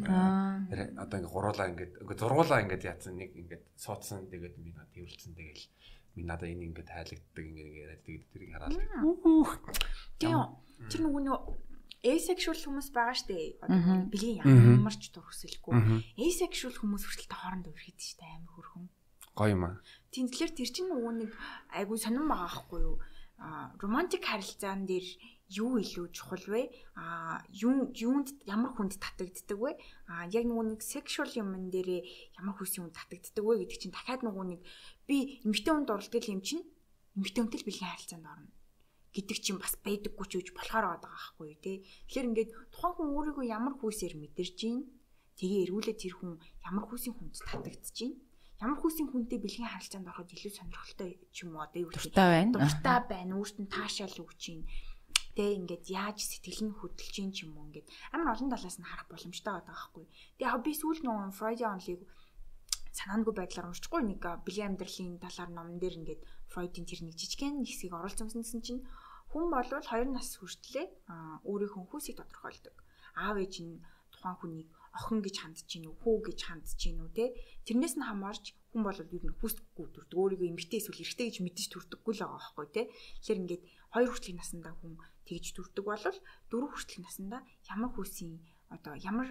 одоо 0.96 1.16
ингээд 1.20 1.34
гуруулаа 1.34 1.66
ингээд 1.70 1.92
ингээд 2.02 2.20
зургуулаа 2.24 2.62
ингээд 2.64 2.88
яатсан 2.88 3.14
нэг 3.20 3.30
ингээд 3.36 3.64
суудсан 3.76 4.26
тэгээд 4.32 4.54
би 4.56 4.72
надад 4.72 4.90
тэрүүлсэн 4.96 5.32
тэгэл 5.36 5.64
би 6.16 6.20
надад 6.24 6.48
энэ 6.50 6.66
ингээд 6.72 6.88
тайлагддаг 6.88 7.44
ингээд 7.46 7.76
яриад 7.84 8.02
тэгээд 8.02 8.24
тэрийг 8.32 8.50
хараад 8.56 8.72
тийм 10.18 10.40
тэр 10.88 11.00
нөгөө 11.04 11.22
нөгөө 11.28 11.66
asexual 12.06 12.54
хүмүүс 12.54 12.88
байгаа 12.94 13.16
штэ. 13.18 13.58
Одоо 13.66 14.06
бэлгийн 14.12 14.46
ямар 14.46 14.94
ч 14.94 15.10
дур 15.10 15.26
хүсэлгүй 15.26 15.74
asexual 16.22 16.74
хүмүүс 16.78 17.02
хүртэл 17.02 17.34
хоорондоо 17.34 17.72
өрхөд 17.74 17.98
штэ 17.98 18.24
амар 18.24 18.52
хөрхөн. 18.54 18.86
Гоё 19.34 19.50
юм 19.52 19.64
аа. 19.66 19.80
Тийм 20.14 20.30
тэгэхээр 20.30 20.52
тэр 20.54 20.70
чинь 20.70 20.90
нөгөө 20.92 21.12
нэг 21.26 21.30
айгу 21.74 21.98
сонирн 21.98 22.30
байгаа 22.30 22.46
байхгүй 22.46 22.80
юу 22.84 22.96
романтик 23.38 24.24
харилцаан 24.24 24.88
дээр 24.88 25.06
юу 25.52 25.78
илүү 25.78 26.10
чухал 26.10 26.44
вэ? 26.48 26.72
А 26.96 27.44
юу 27.52 27.92
юунд 27.94 28.34
ямар 28.48 28.72
хүнд 28.74 28.98
татагддаг 28.98 29.58
вэ? 29.60 29.72
А 30.08 30.26
яг 30.32 30.44
нөгөө 30.48 30.74
нэг 30.74 30.80
sexual 30.82 31.30
юмн 31.30 31.70
дээрээ 31.70 32.02
ямар 32.40 32.56
хүс 32.56 32.80
юм 32.80 32.90
татагддаг 32.90 33.44
вэ 33.44 33.62
гэдэг 33.62 33.78
чинь 33.78 33.94
дахиад 33.94 34.26
нөгөө 34.26 34.44
нэг 34.56 34.60
би 35.06 35.44
эмэгтэй 35.46 35.72
хүнд 35.72 35.92
оролдог 35.92 36.24
юм 36.26 36.42
чинь 36.42 36.64
эмэгтэй 37.14 37.40
хүнтэй 37.44 37.60
л 37.60 37.68
бэлгийн 37.68 37.92
харилцаанд 37.92 38.26
орно 38.26 38.50
гэдэг 39.14 39.38
чинь 39.40 39.60
бас 39.62 39.74
байдаггүй 39.80 40.26
ч 40.28 40.32
үж 40.40 40.48
болохоор 40.52 40.84
байгаа 40.98 41.08
байхгүй 41.08 41.46
юу 41.54 41.60
те. 41.62 41.72
Тэгэхээр 42.10 42.28
ингээд 42.28 42.50
тухайн 42.74 42.94
хүн 42.98 43.08
өөрийгөө 43.16 43.46
ямар 43.48 43.74
хүүсээр 43.80 44.14
мэдэрч 44.20 44.56
гин 44.60 44.84
тэгээ 45.40 45.64
эргүүлээ 45.70 45.96
тэр 45.96 46.14
хүн 46.20 46.32
ямар 46.68 46.84
хүүсийн 46.84 47.16
хүнд 47.16 47.32
татагдж 47.40 47.96
гин 47.96 48.12
ямар 48.62 48.78
хүүсийн 48.80 49.08
хүнтэй 49.12 49.38
бэлгийн 49.42 49.68
харилцаанд 49.68 50.08
ороход 50.08 50.32
илүү 50.32 50.52
сонирхолтой 50.56 51.10
ч 51.34 51.36
юм 51.44 51.56
уу 51.56 51.64
одоо 51.66 51.80
юу 51.84 51.90
гэх 51.92 52.08
юм 52.08 52.52
дуртай 52.56 52.96
байна. 53.04 53.36
Өөрт 53.36 53.56
нь 53.60 53.72
таашаал 53.72 54.16
өгч 54.24 54.42
гин 54.48 54.62
Тэ 55.36 55.52
ингээд 55.60 55.84
яаж 55.92 56.24
сэтгэл 56.24 56.62
нь 56.64 56.76
хөдөлж 56.80 57.16
ин 57.20 57.32
ч 57.36 57.44
юм 57.44 57.60
уу 57.60 57.68
ингээд 57.68 57.92
амар 58.16 58.32
олон 58.32 58.48
талаас 58.48 58.80
нь 58.80 58.88
харах 58.88 59.04
боломжтой 59.12 59.52
байдаг 59.52 59.68
байхгүй. 59.76 60.04
Тэгээ 60.40 60.48
яг 60.48 60.64
би 60.64 60.72
сүүл 60.72 61.00
нөгөө 61.04 61.36
Freud-ийн 61.36 61.72
онлыг 61.76 62.00
санаандгүй 62.96 63.34
байдлаар 63.36 63.68
уншчихгүй 63.68 64.02
нэг 64.08 64.20
бэлгийн 64.24 64.68
амьдралын 64.72 65.20
талаар 65.20 65.50
номон 65.52 65.76
дээр 65.76 65.98
ингээд 66.00 66.22
Freud-ийн 66.48 66.88
тэр 66.88 67.00
нэг 67.04 67.14
жижигхэн 67.20 67.68
хэсгийг 67.68 67.92
оруулсан 67.92 68.32
гэсэн 68.32 68.64
чинь 68.64 68.82
хүн 69.28 69.52
бол 69.52 69.68
2 69.68 70.16
нас 70.16 70.28
хүртлээр 70.40 70.90
өөрийнхөө 71.44 71.84
хүүсийг 71.84 72.16
тодорхойлдог. 72.16 72.72
Аав 73.20 73.36
ээж 73.36 73.54
нь 73.60 73.84
тухайн 74.08 74.36
хүнийг 74.40 74.68
охин 74.96 75.20
гэж 75.20 75.36
хандж 75.44 75.60
гин 75.68 75.84
үү, 75.92 75.96
хүү 76.00 76.16
гэж 76.32 76.38
хандж 76.48 76.70
гин 76.80 77.04
үү 77.04 77.10
те. 77.12 77.24
Тэрнээс 77.68 77.94
нь 78.00 78.08
хамаарч 78.08 78.56
хүн 78.72 78.82
бол 78.82 78.96
ер 78.96 79.24
нь 79.28 79.36
хүүсдэггүй 79.36 79.86
төрдөг. 79.92 80.16
Өөрийгөө 80.16 80.48
эмгтэй 80.56 80.80
эсвэл 80.80 81.04
эрэгтэй 81.04 81.26
гэж 81.28 81.36
мэдэж 81.44 81.66
төрдөггүй 81.70 82.12
л 82.16 82.22
байгаа 82.24 82.40
байхгүй 82.40 82.66
те. 82.72 82.82
Тэгэхээр 83.20 83.42
ингээд 83.44 83.64
хоёр 83.92 84.08
хүртлийн 84.10 84.38
насндаа 84.40 84.74
хүн 84.80 84.94
тэгж 85.28 85.46
төрдөг 85.56 85.84
бол 85.84 86.04
дөрөв 86.50 86.70
хүртэлх 86.72 87.02
наснда 87.04 87.38
ямар 87.68 87.90
хүүсийн 87.92 88.40
одоо 88.72 88.94
ямар 88.98 89.28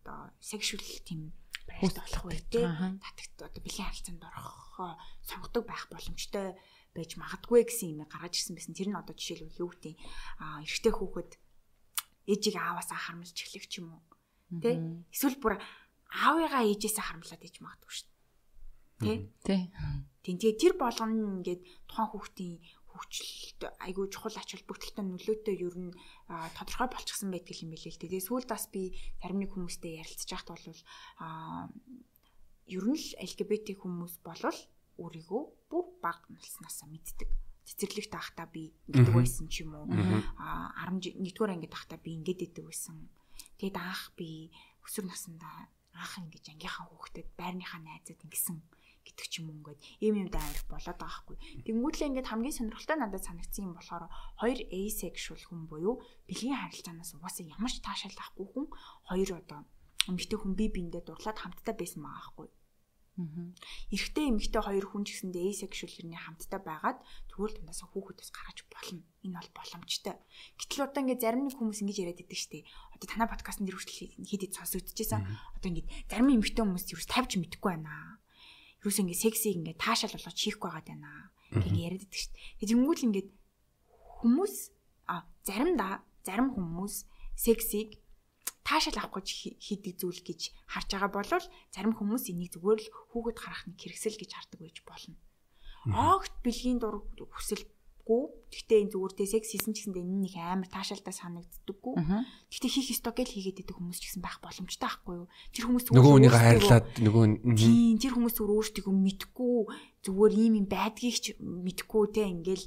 одоо 0.00 0.18
сексуал 0.40 0.84
тийм 1.04 1.32
байрт 1.68 1.96
болох 1.96 2.24
вэ 2.26 2.40
те 2.50 2.62
татагт 2.66 3.38
одоо 3.46 3.60
бэлгийн 3.62 3.88
харилцаанд 3.88 4.24
орох 4.24 5.00
сонгодог 5.24 5.64
байх 5.66 5.84
боломжтой 5.92 6.56
байж 6.94 7.10
магадгүй 7.16 7.64
гэсэн 7.64 7.94
юм 7.94 8.08
гаргаж 8.10 8.34
ирсэн 8.34 8.56
байсан. 8.56 8.74
Тэр 8.74 8.90
нь 8.90 8.98
одоо 8.98 9.14
жишээлбэл 9.14 9.62
юу 9.62 9.70
гэдэг 9.70 9.94
а 10.42 10.64
эрэгтэй 10.66 10.92
хүүхэд 10.92 11.30
ээжийг 12.26 12.56
ааваас 12.58 12.90
харамлж 12.90 13.36
эхлэх 13.36 13.66
ч 13.70 13.78
юм 13.78 13.94
уу. 13.94 14.02
Тэ? 14.58 14.82
Эсвэл 15.14 15.38
бүр 15.38 15.54
аавыгаа 16.10 16.66
ээжээсээ 16.66 17.04
харамлаад 17.06 17.46
ээж 17.46 17.56
магадгүй 17.62 17.92
шүү 17.94 18.08
дээ. 19.06 19.18
Тэ? 19.46 19.70
Тэ. 19.70 19.70
Тэгээ 20.26 20.54
тэр 20.58 20.74
болгоно 20.74 21.40
ингээд 21.40 21.62
тухайн 21.86 22.10
хүүхдийн 22.10 22.54
хөгжилт 22.90 23.60
айгүй 23.80 24.06
чухал 24.10 24.34
ач 24.34 24.50
холбогдолтой 24.58 25.04
нөлөөтэй 25.06 25.56
ер 25.62 25.76
нь 25.78 25.94
тодорхой 26.58 26.90
болчихсон 26.90 27.30
байдаг 27.30 27.56
юм 27.62 27.70
билээ 27.70 27.94
л 27.94 28.02
дээ. 28.02 28.26
Сүүлд 28.26 28.50
бас 28.50 28.66
би 28.68 28.98
зарим 29.22 29.40
нэг 29.40 29.54
хүмүүстэй 29.54 30.02
ярилцж 30.02 30.28
байхад 30.28 30.50
бол 30.58 30.66
а 31.22 31.70
ер 32.66 32.84
нь 32.84 32.98
л 32.98 33.06
LGBT 33.22 33.78
хүмүүс 33.78 34.20
болвол 34.26 34.58
өөрийгөө 34.98 35.42
бүр 35.70 35.84
баг 36.02 36.26
наснаасаа 36.28 36.90
мэддэг. 36.90 37.30
Цэцэрлэгт 37.64 38.12
байхдаа 38.12 38.46
би 38.50 38.74
ингэдэг 38.90 39.14
байсан 39.14 39.46
ч 39.46 39.62
юм 39.62 39.78
уу. 39.78 39.86
А 40.36 40.74
11-р 40.90 41.50
ангид 41.54 41.70
байхдаа 41.70 41.98
би 42.02 42.18
ингэдэг 42.18 42.50
байдаг 42.50 42.64
байсан. 42.66 42.96
Тэгэд 43.60 43.76
анх 43.76 44.16
би 44.16 44.48
өсвөр 44.88 45.04
насндаа 45.12 45.68
анх 45.92 46.14
ингэж 46.16 46.44
ангийнхаа 46.48 46.88
хүүхдэд 46.88 47.28
байрныхаа 47.36 47.80
найзад 47.84 48.24
ингэсэн 48.24 48.56
гэдэг 49.04 49.26
ч 49.28 49.44
юм 49.44 49.52
уу 49.52 49.56
ингээд 49.60 49.80
ийм 50.00 50.14
юм 50.22 50.28
дайрах 50.32 50.64
болоод 50.64 50.96
байгаа 50.96 51.20
хгүй. 51.20 51.36
Тэнгүүтлээ 51.68 52.08
ингээд 52.08 52.30
хамгийн 52.32 52.56
сонирхолтой 52.56 52.96
надад 52.96 53.24
санагдсан 53.24 53.68
юм 53.68 53.74
болохоор 53.76 54.08
хоёр 54.40 54.58
asexual 54.64 55.42
хүн 55.44 55.62
буюу 55.68 55.94
бэлгийн 56.28 56.56
харилцаанаас 56.56 57.12
угаасаа 57.16 57.44
ямар 57.52 57.72
ч 57.72 57.84
таашаал 57.84 58.16
авахгүй 58.16 58.48
хүн 58.48 58.66
хоёр 59.08 59.30
одоо 59.40 59.60
эмэгтэй 60.08 60.38
хүн 60.40 60.52
бие 60.56 60.70
биендээ 60.72 61.02
дурлаад 61.04 61.38
хамтдаа 61.40 61.74
байсан 61.76 62.00
байгаа 62.00 62.24
хгүй. 62.32 62.48
Эрэгтэй 63.90 64.24
эмэгтэй 64.30 64.62
хоёр 64.62 64.86
хүн 64.86 65.04
ч 65.04 65.18
гэсэндээ 65.18 65.50
asexual 65.50 65.90
хэрний 65.90 66.20
хамтдаа 66.20 66.60
байгаад 66.62 66.98
тэгвэл 67.28 67.56
тундаас 67.58 67.82
хүүхдээс 67.84 68.30
гаргаж 68.30 68.58
болно. 68.70 69.02
Энэ 69.26 69.36
бол 69.36 69.50
боломжтой. 69.56 70.16
Гэтэл 70.60 70.84
одоо 70.86 71.00
ингээд 71.04 71.24
зарим 71.24 71.44
нэг 71.44 71.56
хүмүүс 71.58 71.80
ингэж 71.84 71.98
яриад 72.00 72.20
байдаг 72.22 72.40
дээ. 72.40 72.64
Одоо 72.96 73.06
танай 73.08 73.28
подкастн 73.28 73.64
дээр 73.68 73.76
хүртэл 73.76 74.00
хэд 74.24 74.42
хэд 74.46 74.56
сонсогдчихсан. 74.56 75.22
Одоо 75.60 75.68
ингээд 75.68 75.88
зарим 76.08 76.28
эмэгтэй 76.32 76.64
хүмүүс 76.64 76.84
юу 76.92 77.00
тавьж 77.04 77.32
мэдэхгүй 77.36 77.70
байна 77.76 78.20
юус 78.84 78.96
ингэ 78.96 79.14
сексиг 79.14 79.60
ингэ 79.60 79.76
таашаал 79.76 80.16
болгож 80.16 80.38
хийхгүй 80.40 80.68
байгаад 80.72 80.88
байна. 80.88 81.10
Ингээ 81.52 81.84
яриад 81.84 82.04
байдаг 82.08 82.16
шүү 82.16 82.32
дээ. 82.32 82.68
Тэнгүүл 82.72 83.06
ингээд 83.12 83.30
хүмүүс 84.20 84.54
а 85.12 85.28
заримдаа 85.44 85.92
зарим 86.24 86.48
хүмүүс 86.56 86.94
сексиг 87.36 88.00
таашаал 88.70 89.02
авах 89.02 89.18
гэж 89.18 89.58
хийдэг 89.58 89.94
зүйл 89.98 90.22
гэж 90.22 90.40
харж 90.70 90.88
байгаа 90.94 91.10
бол 91.10 91.26
зарим 91.74 91.94
хүмүүс 91.98 92.30
энийг 92.30 92.54
зүгээр 92.54 92.80
л 92.86 92.92
хүүхэд 93.10 93.38
гарах 93.42 93.62
нэг 93.66 93.78
хэрэгсэл 93.82 94.20
гэж 94.22 94.30
хардаг 94.30 94.60
байж 94.62 94.78
болно. 94.86 95.18
Огт 95.90 96.34
бэлгийн 96.46 96.78
дур 96.78 97.02
хүсэл 97.34 97.66
хэрэггүй. 98.10 98.22
Гэхдээ 98.50 98.80
энэ 98.82 98.90
зүгээр 98.90 99.14
тэ 99.14 99.26
секс 99.30 99.50
хийсэн 99.54 99.72
ч 99.74 99.86
гэсэндээ 99.86 100.02
энэ 100.02 100.22
нэг 100.26 100.34
амар 100.42 100.66
таашаалтай 100.66 101.14
санагддаггүй. 101.14 101.94
Гэхдээ 102.50 102.70
хийх 102.74 102.90
ёстой 102.90 103.14
гэж 103.14 103.28
хийгээд 103.30 103.62
идэг 103.62 103.76
хүмүүс 103.78 103.98
ч 104.02 104.04
гэсэн 104.10 104.22
байх 104.26 104.42
боломжтой 104.42 104.88
байхгүй 104.90 105.14
юу? 105.22 105.26
Тэр 105.54 105.64
хүмүүс 105.70 105.84
нөгөө 105.94 106.14
хүнийг 106.18 106.34
хайрлаад 106.34 106.86
нөгөө 106.98 107.24
тийм 107.54 107.96
тэр 108.02 108.12
хүмүүс 108.18 108.36
өөр 108.42 108.50
өөртөө 108.50 108.90
мэдхгүй 108.90 109.58
зүгээр 110.02 110.32
ийм 110.34 110.54
юм 110.58 110.66
байдгийг 110.66 111.16
ч 111.22 111.26
мэдхгүй 111.38 112.04
те 112.10 112.26
ингээл 112.26 112.66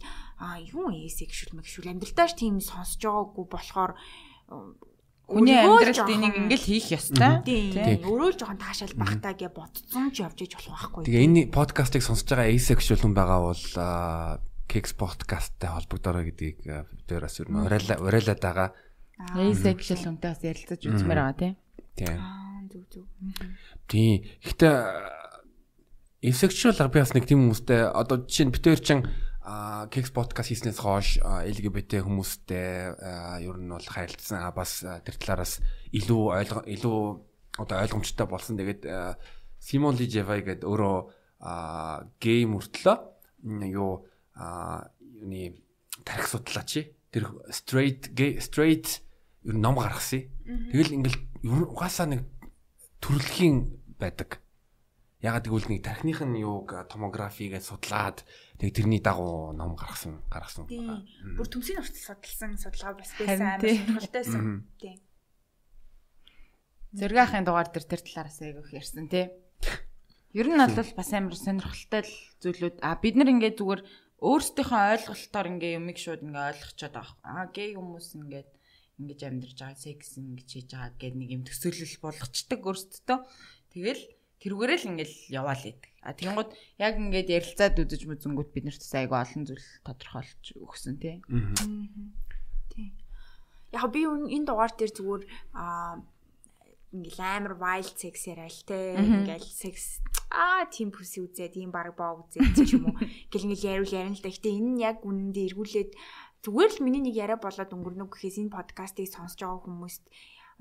юу 0.72 0.88
ээ 0.96 1.12
сексуал 1.12 1.60
мэгшүүл 1.60 1.92
амьдралтаач 1.92 2.32
тийм 2.40 2.64
сонсож 2.64 3.04
байгаагүй 3.04 3.46
болохоор 3.52 3.92
Хүний 5.24 5.56
амьдралд 5.56 6.10
энийг 6.12 6.36
ингээл 6.36 6.68
хийх 6.68 6.88
ёстой. 7.00 7.40
Тийм. 7.48 8.04
Өөрөө 8.04 8.36
л 8.36 8.40
жоохон 8.40 8.60
таашаал 8.60 8.96
багтаа 9.00 9.34
гэж 9.34 9.56
бодсон 9.56 10.12
ч 10.12 10.20
явж 10.20 10.38
иж 10.44 10.54
болох 10.60 10.92
байхгүй. 10.92 11.04
Тэгээ 11.08 11.26
энэ 11.26 11.42
подкастыг 11.48 12.04
сонсож 12.04 12.28
байгаа 12.28 12.52
asexual 12.52 13.00
хүн 13.00 13.16
байгаа 13.16 13.40
бол 13.40 13.64
Kicks 14.68 14.92
podcast-тай 15.00 15.70
холбогдорой 15.72 16.28
гэдгийг 16.28 16.60
бид 16.68 17.08
бас 17.08 17.40
ер 17.40 17.48
нь 17.48 17.56
уриалаад 17.56 18.42
байгаа. 18.44 18.70
Asexual 19.38 20.02
хүнтэй 20.04 20.30
бас 20.34 20.42
ярилцаж 20.44 20.82
үзмээр 20.82 21.20
байгаа 21.24 21.40
тийм. 21.40 21.54
Тийм. 21.96 22.20
Зүг 22.68 22.84
зүг. 22.92 23.08
Тийм. 23.88 24.28
Гэхдээ 24.44 24.76
asexual 26.24 26.76
би 26.92 27.00
бас 27.00 27.14
нэг 27.16 27.26
тийм 27.28 27.48
хүмүүстэй 27.48 27.80
одоо 27.96 28.28
жишээ 28.28 28.46
нь 28.50 28.54
бид 28.56 28.66
хоёр 28.66 28.82
чинь 29.44 29.90
Kicks 29.92 30.12
podcast 30.16 30.48
хийснээс 30.48 30.80
хойш 30.80 31.20
LGBT 31.20 32.00
хүмүүстэй 32.08 32.96
ер 33.44 33.58
нь 33.60 33.68
бол 33.68 33.84
харилцсан 33.84 34.40
бас 34.56 34.80
тэр 35.04 35.16
талаараас 35.20 35.60
илүү 35.92 36.24
ойлгоо 36.32 36.64
илүү 36.64 37.00
одоо 37.60 37.78
ойлгомжтой 37.84 38.28
болсон. 38.28 38.56
Тэгээд 38.56 38.88
Симон 39.60 40.00
Lijevay 40.00 40.48
гэдэг 40.48 40.64
өөрөө 40.64 40.98
гей 42.24 42.48
мөртлөө 42.48 42.96
юу 43.68 44.08
а 44.40 44.88
юуны 45.04 45.60
тарих 46.08 46.32
судлаач 46.32 46.88
тэр 47.12 47.28
straight 47.52 48.16
gay 48.16 48.40
straight 48.40 49.04
ер 49.44 49.56
нь 49.56 49.62
ном 49.62 49.76
гаргасан. 49.76 50.32
Тэгэл 50.72 51.04
ингээл 51.04 51.20
угаасаа 51.44 52.08
нэг 52.08 52.24
төрөлхийн 53.04 54.00
байдаг. 54.00 54.40
Ягаад 55.24 55.48
гэвэл 55.48 55.72
нэг 55.72 55.84
тархиных 55.88 56.20
нь 56.24 56.44
юуг 56.44 56.76
томографигээ 56.92 57.64
судлаад 57.64 58.28
тэг 58.64 58.72
тэрний 58.80 59.04
дагуу 59.04 59.52
ном 59.52 59.76
гаргасан 59.76 60.24
гаргасан. 60.32 60.72
Бүр 60.72 61.48
төмсгийн 61.52 61.84
хүртэл 61.84 62.16
судалсан 62.16 62.56
судалгаа 62.56 62.96
бас 62.96 63.12
байсан 63.20 63.60
амар 63.60 63.68
сонирхолтойсэн. 63.68 64.44
Тийм. 64.80 64.98
Зөргийнхын 66.96 67.44
дугаар 67.44 67.68
дээр 67.68 67.84
тэр 67.92 68.02
талаараас 68.08 68.40
айгүйх 68.40 68.72
ярьсан 68.72 69.12
тий. 69.12 69.28
Ер 70.32 70.48
нь 70.48 70.56
бол 70.56 70.92
бас 70.96 71.12
амар 71.12 71.36
сонирхолтой 71.36 72.08
зүйлүүд 72.40 72.80
а 72.80 72.96
бид 73.04 73.20
нар 73.20 73.36
ингээд 73.36 73.60
зүгээр 73.60 73.82
өөрсдийнхөө 74.24 74.82
ойлголтоор 74.96 75.48
ингээ 75.52 75.78
юмыг 75.84 76.00
шууд 76.00 76.24
ингээ 76.24 76.50
ойлгочоод 76.56 76.94
байгаа. 76.96 77.20
Аа 77.28 77.46
гей 77.52 77.76
хүмүүс 77.76 78.08
ингээд 78.16 78.50
ингэж 79.04 79.20
амьдарч 79.28 79.60
байгаа 79.60 79.76
секс 79.84 80.16
ингэж 80.16 80.48
хийж 80.48 80.70
байгаа 80.72 80.96
гэдэг 80.96 81.20
нэг 81.20 81.30
юм 81.36 81.44
төсөөлөл 81.44 82.00
болгочдөг 82.00 82.60
өөрсдөө. 82.64 83.20
Тэгэл 83.76 84.04
тэрүүгээрээ 84.44 84.80
л 84.84 84.90
ингээл 84.92 85.18
яваал 85.32 85.64
идэг. 85.64 85.92
А 86.04 86.12
тэгэнгუთ 86.12 86.52
яг 86.84 86.94
ингээд 87.00 87.30
ярилцаад 87.32 87.80
үзэж 87.80 88.02
мүзэнгүүт 88.12 88.50
бид 88.52 88.66
нарт 88.68 88.84
айгүй 88.84 89.20
олон 89.24 89.44
зүйл 89.48 89.68
тодорхойлж 89.88 90.44
өгсөн 90.60 91.00
тий. 91.00 91.24
Тий. 92.76 92.92
Яг 93.72 93.88
би 93.88 94.04
энэ 94.04 94.44
дугаар 94.44 94.76
дээр 94.76 94.92
зүгээр 94.92 95.24
аа 95.56 96.04
ингээл 96.92 97.24
амар 97.24 97.56
wild 97.58 97.96
sex 97.98 98.28
яриа 98.28 98.52
л 98.52 98.62
те 98.68 99.00
ингээл 99.00 99.48
sex 99.48 100.04
аа 100.30 100.70
тийм 100.70 100.94
бүси 100.94 101.26
үзээ 101.26 101.50
тийм 101.56 101.74
баг 101.74 101.96
боо 101.98 102.28
үзээ 102.28 102.68
ч 102.68 102.78
юм 102.78 102.92
уу 102.92 103.00
гэл 103.32 103.48
ингээл 103.50 103.70
яриул 103.80 103.98
ярина 103.98 104.14
л 104.14 104.22
да. 104.22 104.30
Гэтэ 104.30 104.54
энэ 104.54 104.70
нь 104.78 104.84
яг 104.84 105.02
үнэндээ 105.02 105.56
эргүүлээд 105.56 105.92
зүгээр 106.44 106.72
л 106.78 106.84
миний 106.86 107.02
нэг 107.02 107.16
яриа 107.18 107.40
болоод 107.40 107.72
өнгөрнө 107.72 108.12
гэхээс 108.12 108.38
энэ 108.46 108.54
подкастыг 108.54 109.10
сонсож 109.10 109.42
байгаа 109.42 109.64
хүмүүст 109.66 110.04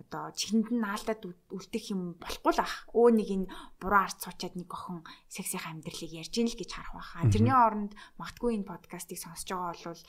одоо 0.03 0.35
чихэнд 0.35 0.69
нь 0.75 0.83
наалдаад 0.83 1.23
үлдэх 1.55 1.85
юм 1.95 2.19
болохгүй 2.19 2.53
л 2.59 2.65
ах. 2.67 2.91
Өө 2.91 3.09
нэг 3.15 3.29
энэ 3.31 3.47
буруу 3.79 4.03
арт 4.03 4.19
суучаад 4.19 4.59
нэг 4.59 4.69
охин 4.69 5.07
сексийн 5.31 5.63
амьдралыг 5.63 6.13
ярьж 6.13 6.35
ийн 6.35 6.51
л 6.51 6.59
гэж 6.59 6.71
харах 6.75 6.95
байхаа. 6.99 7.31
Тэрний 7.31 7.55
оронд 7.55 7.93
магтгүй 8.19 8.59
энэ 8.59 8.71
подкастыг 8.71 9.19
сонсож 9.23 9.49
байгаа 9.49 9.95
бол 9.95 10.05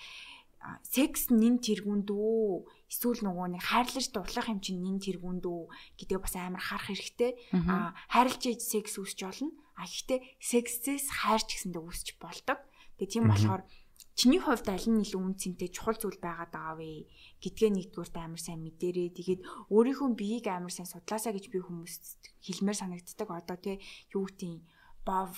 секс 0.83 1.27
нин 1.27 1.59
тэргүнд 1.59 2.07
үү 2.07 2.63
эсвэл 2.87 3.21
нөгөө 3.27 3.47
нэг 3.59 3.63
хайрлаж 3.67 4.07
дурлах 4.15 4.47
юм 4.47 4.59
чинь 4.63 4.79
нин 4.79 4.97
тэргүнд 4.99 5.43
үү 5.43 5.63
гэдэг 5.99 6.19
бас 6.23 6.35
амар 6.39 6.63
харах 6.63 6.87
хэрэгтэй. 6.87 7.31
А 7.67 7.91
хайрлж 8.07 8.43
иж 8.47 8.61
секс 8.63 8.95
үүсч 8.95 9.19
болно. 9.27 9.51
А 9.75 9.83
гэхдээ 9.83 10.19
сексээс 10.39 11.11
хайрч 11.11 11.49
гэсэндээ 11.51 11.83
үүсч 11.83 12.07
болдог. 12.21 12.59
Тэгээ 12.95 13.11
тийм 13.11 13.25
болохоор 13.27 13.67
чиний 14.13 14.41
хувьд 14.41 14.67
аль 14.69 14.87
нь 14.89 15.01
илүү 15.01 15.21
үнцэнтэй 15.21 15.69
чухал 15.73 15.97
зүйл 15.97 16.21
байгаад 16.21 16.53
байгаа 16.53 16.75
вэ 16.77 17.09
гэдгээ 17.41 17.71
нэгдүгээрт 17.73 18.17
амар 18.21 18.41
сайн 18.41 18.61
мэдэрээ. 18.61 19.09
Тэгээд 19.17 19.41
өөрийнхөө 19.73 20.09
биеийг 20.13 20.47
амар 20.53 20.73
сайн 20.73 20.89
судлаасаа 20.89 21.33
гэж 21.33 21.49
би 21.49 21.59
хүмүүст 21.61 22.03
хэлмээр 22.45 22.77
санагддаг. 22.77 23.29
Одоо 23.33 23.57
тий 23.57 23.81
юу 24.13 24.29
гэдэг 24.29 24.61
бов 25.01 25.33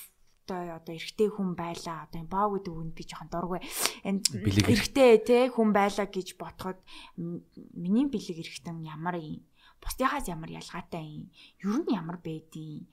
одоо 0.46 0.78
одоо 0.78 0.94
эрэгтэй 0.94 1.30
хүн 1.34 1.58
байлаа 1.58 2.06
одоо 2.06 2.22
боо 2.30 2.48
гэдэг 2.54 2.74
үгэнд 2.76 2.94
би 2.94 3.04
жоохон 3.10 3.30
дургүй 3.34 3.60
эрэгтэй 4.70 5.12
те 5.26 5.38
хүн 5.50 5.70
байлаа 5.74 6.06
гэж 6.06 6.38
ботход 6.38 6.78
миний 7.18 8.06
бэлэг 8.06 8.38
эрэгтэн 8.46 8.86
ямар 8.86 9.18
юм 9.18 9.42
бусдынхаас 9.82 10.30
ямар 10.30 10.50
ялгаатай 10.54 11.02
юм 11.02 11.26
ер 11.66 11.78
нь 11.82 11.94
ямар 11.98 12.18
байдیں۔ 12.22 12.86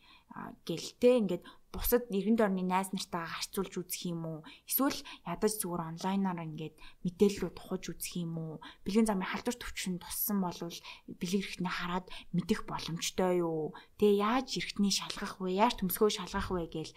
гэлтэй 0.64 1.20
ингээд 1.20 1.44
бусад 1.72 2.04
нэгэн 2.12 2.36
дорны 2.36 2.62
найз 2.62 2.92
нартаа 2.92 3.24
харьцуулж 3.24 3.74
үзэх 3.80 4.12
юм 4.12 4.22
уу? 4.28 4.40
Эсвэл 4.68 5.00
ядаж 5.24 5.52
зүгээр 5.56 5.82
онлайнаар 5.90 6.44
ингээд 6.44 6.76
мэдээллүүд 7.04 7.54
тухаж 7.56 7.82
үзэх 7.88 8.14
юм 8.20 8.34
уу? 8.36 8.54
Бэлгийн 8.84 9.08
замын 9.08 9.30
халдвар 9.32 9.56
төвчөнд 9.56 10.04
туссан 10.04 10.38
болвол 10.44 10.78
бэлэг 11.08 11.40
эрхтний 11.42 11.72
хараад 11.72 12.06
мэдэх 12.36 12.60
боломжтой 12.68 13.32
юу? 13.40 13.72
Тэгээ 13.96 14.20
яаж 14.20 14.48
эрхтний 14.60 14.92
шалгах 14.92 15.40
вэ? 15.40 15.56
Яаж 15.64 15.80
төмсгөө 15.80 16.10
шалгах 16.12 16.48
вэ 16.52 16.68
гээл 16.68 16.92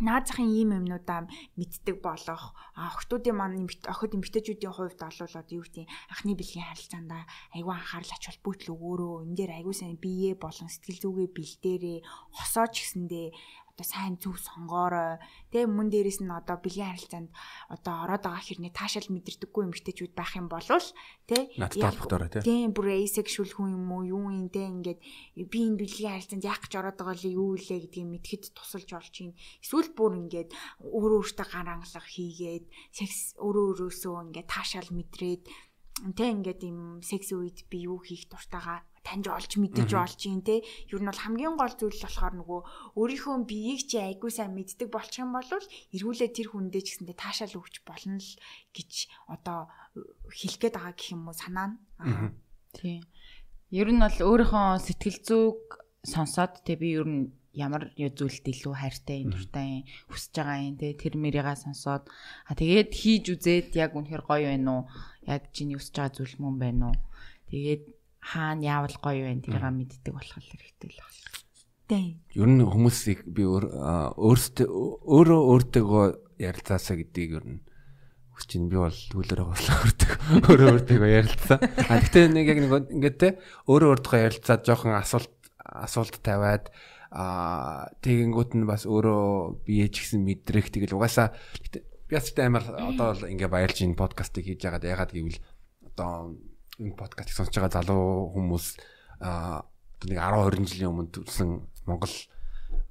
наад 0.00 0.24
захын 0.26 0.48
ийм 0.48 0.72
юмнуудаа 0.72 1.28
мэддэг 1.58 2.00
болох. 2.00 2.56
Охтуудын 2.74 3.36
маань 3.36 3.68
охид 3.92 4.16
эмгтээчүүдийн 4.16 4.74
хувьд 4.74 5.00
олвол 5.04 5.36
одоо 5.36 5.56
юу 5.60 5.64
гэдэг 5.68 5.86
анхны 6.10 6.32
бэлгийн 6.34 6.66
харилцаанд 6.66 7.12
айгүй 7.54 7.74
анхаарал 7.76 8.16
ач 8.16 8.24
холбогдол 8.26 8.72
өгөөрөө. 8.74 9.14
Энэ 9.28 9.36
дээр 9.36 9.52
айгүй 9.60 9.74
сайн 9.76 9.96
бие 10.00 10.32
болон 10.34 10.68
сэтгэл 10.72 11.02
зүгээ 11.04 11.28
бэлдээрээ. 11.36 11.98
Хосооч 12.34 12.74
гэсэндээ 12.80 13.26
сайн 13.84 14.16
зөв 14.18 14.38
сонгоорой. 14.38 15.18
Тэгээ 15.50 15.68
мөн 15.68 15.88
дээрэс 15.92 16.24
нь 16.24 16.32
одоо 16.32 16.56
бэлгийн 16.58 16.94
харилцаанд 16.94 17.30
одоо 17.68 17.94
ороод 18.06 18.22
байгаа 18.24 18.42
хэрний 18.42 18.72
таашаал 18.72 19.10
мэдэрдэггүй 19.10 19.62
эмэгтэйчүүд 19.68 20.12
байх 20.16 20.32
юм 20.38 20.46
бол 20.46 20.62
тий. 20.62 21.42
Тийм 22.42 22.70
бүр 22.72 22.86
asexual 23.02 23.50
хүн 23.52 23.76
юм 23.76 23.86
уу 23.92 24.02
юу 24.06 24.26
юм 24.30 24.48
те 24.48 24.66
ингээд 24.66 25.00
би 25.50 25.58
энэ 25.66 25.80
бэлгийн 25.80 26.14
харилцаанд 26.16 26.46
яах 26.46 26.60
гэж 26.64 26.72
ороод 26.80 26.96
байгаа 26.98 27.16
л 27.18 27.26
юу 27.30 27.48
илээ 27.58 27.80
гэдгийг 27.86 28.08
мэдхэд 28.08 28.42
тусалж 28.56 28.90
олж 28.94 29.14
юм. 29.22 29.32
Эсвэл 29.62 29.90
бүр 29.94 30.12
ингээд 30.22 30.50
өөрөө 30.82 31.18
өөртөө 31.22 31.46
гаранглах 31.50 32.06
хийгээд 32.06 32.64
секс 32.94 33.34
өөрөө 33.38 33.64
өөрөөсөө 33.72 34.16
ингээд 34.30 34.48
таашаал 34.48 34.90
мэдрээд 34.94 35.42
тэ 36.16 36.24
ингээд 36.34 36.60
юм 36.66 37.02
секс 37.04 37.30
үед 37.36 37.68
би 37.70 37.86
юу 37.86 38.00
хийх 38.02 38.26
дуртайгаа 38.26 38.82
таньж 39.02 39.26
олж 39.28 39.52
мэдэж 39.58 39.90
олж 39.92 40.20
юм 40.30 40.40
те. 40.46 40.62
Ер 40.90 41.02
нь 41.02 41.08
бол 41.10 41.22
хамгийн 41.22 41.54
гол 41.58 41.74
зүйл 41.74 41.98
болохоор 42.02 42.34
нөгөө 42.38 42.60
өөрийнхөө 42.98 43.34
биеийг 43.46 43.82
чи 43.90 43.98
айгуу 43.98 44.30
сайн 44.30 44.54
мэддэг 44.54 44.88
болчих 44.88 45.26
юм 45.26 45.34
бол 45.34 45.50
эргүүлээ 45.50 46.30
тэр 46.30 46.48
хүндээ 46.54 46.82
ч 46.82 46.88
гэсэндээ 47.02 47.18
таашаал 47.18 47.58
өгч 47.58 47.82
болно 47.82 48.18
л 48.22 48.30
гэж 48.74 48.92
одоо 49.26 49.70
хэлэх 50.30 50.58
гээд 50.62 50.74
байгаа 50.78 50.94
гэх 50.94 51.12
юм 51.12 51.26
уу? 51.26 51.34
Санаа 51.34 51.66
нь. 51.74 51.76
Тийм. 52.72 53.02
Ер 53.74 53.88
нь 53.90 54.00
бол 54.00 54.18
өөрийнхөө 54.22 54.80
сэтгэл 54.86 55.18
зүг 55.26 55.60
сонсоод 56.06 56.62
те 56.66 56.78
би 56.78 56.94
ер 56.98 57.06
нь 57.06 57.30
ямар 57.52 57.92
зүйлд 57.96 58.44
илүү 58.48 58.74
хайртай 58.80 59.22
юм 59.22 59.30
дуртай 59.36 59.84
хүсэж 60.08 60.32
байгаа 60.40 60.58
юм 60.64 60.76
те. 60.80 60.96
Тэр 60.96 61.14
мэрийга 61.20 61.54
сонсоод 61.56 62.08
а 62.48 62.52
тэгээд 62.56 62.90
хийж 62.96 63.24
үзээд 63.36 63.76
яг 63.76 63.92
үнэхэр 63.92 64.24
гоё 64.24 64.48
байна 64.48 64.70
уу? 64.72 64.82
Яг 65.28 65.52
чиний 65.52 65.76
хүсэж 65.76 65.94
байгаа 66.00 66.16
зүйл 66.16 66.34
мөн 66.40 66.56
байна 66.56 66.84
уу? 66.90 66.96
Тэгээд 67.52 67.84
хаана 68.22 68.62
яавал 68.62 68.96
гоё 69.02 69.26
вэ 69.26 69.42
тэрийг 69.42 69.66
мэддэг 69.66 70.14
болох 70.14 70.38
хэрэгтэй 70.38 70.88
л 70.94 71.02
байна. 71.02 71.22
Тийм. 71.90 72.22
Ер 72.38 72.48
нь 72.48 72.62
хүмүүсийг 72.62 73.26
би 73.26 73.42
өөртөө 73.44 74.66
өөрөө 74.70 75.40
өөртөөгөө 75.52 76.06
ярилцаасаа 76.38 76.96
гэдгийг 77.02 77.32
ер 77.42 77.44
нь 77.44 77.60
хүсэж 78.32 78.48
чинь 78.48 78.70
би 78.70 78.78
бол 78.78 78.94
түүлэр 78.94 79.42
гослоо 79.44 79.76
өртөг 79.84 80.12
өөрөө 80.48 80.68
өөртөөгөө 80.78 81.10
ярилцсан. 81.10 81.58
А 81.60 82.00
гэтээ 82.00 82.24
нэг 82.32 82.46
яг 82.48 82.58
нэг 82.64 82.72
ингээд 82.96 83.16
те 83.18 83.28
өөрөө 83.68 83.88
өөртөө 83.98 84.18
ярилцаад 84.24 84.62
жоохон 84.64 84.96
асуулт 84.96 85.34
асуулт 85.60 86.16
тавиад 86.22 86.72
а 87.12 87.92
тэгэнгүүт 88.00 88.56
нь 88.56 88.64
бас 88.64 88.88
өөрөө 88.88 89.60
бие 89.68 89.84
ч 89.92 90.00
гэсэн 90.00 90.24
мэдрэх 90.24 90.72
тэгэл 90.72 90.96
угаасаа 90.96 91.36
би 92.08 92.16
бас 92.16 92.32
амар 92.40 92.64
одоо 92.72 93.12
л 93.12 93.28
ингээ 93.28 93.52
баярлж 93.52 93.84
энэ 93.84 94.00
подкастыг 94.00 94.48
хийж 94.48 94.64
яагаад 94.64 94.88
яагаад 94.88 95.12
гэвэл 95.12 95.38
одоо 95.92 96.32
энэ 96.82 96.98
подкастыг 96.98 97.34
сонсож 97.36 97.54
байгаа 97.54 97.76
залуу 97.78 98.34
хүмүүс 98.34 98.66
аа 99.22 99.62
нэг 100.10 100.18
10 100.18 100.50
20 100.50 100.70
жилийн 100.70 100.90
өмнө 100.90 101.14
төрсэн 101.14 101.50
Монгол 101.86 102.14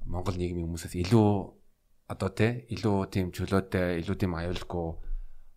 Монгол 0.08 0.36
нийгмийн 0.36 0.66
хүмүүсээс 0.68 0.96
илүү 1.04 1.28
одоо 2.12 2.30
тий 2.32 2.64
илүү 2.74 2.96
тийм 3.12 3.26
чөлөөтэй 3.36 4.00
илүү 4.00 4.16
тийм 4.16 4.32
аюулгүй 4.36 4.88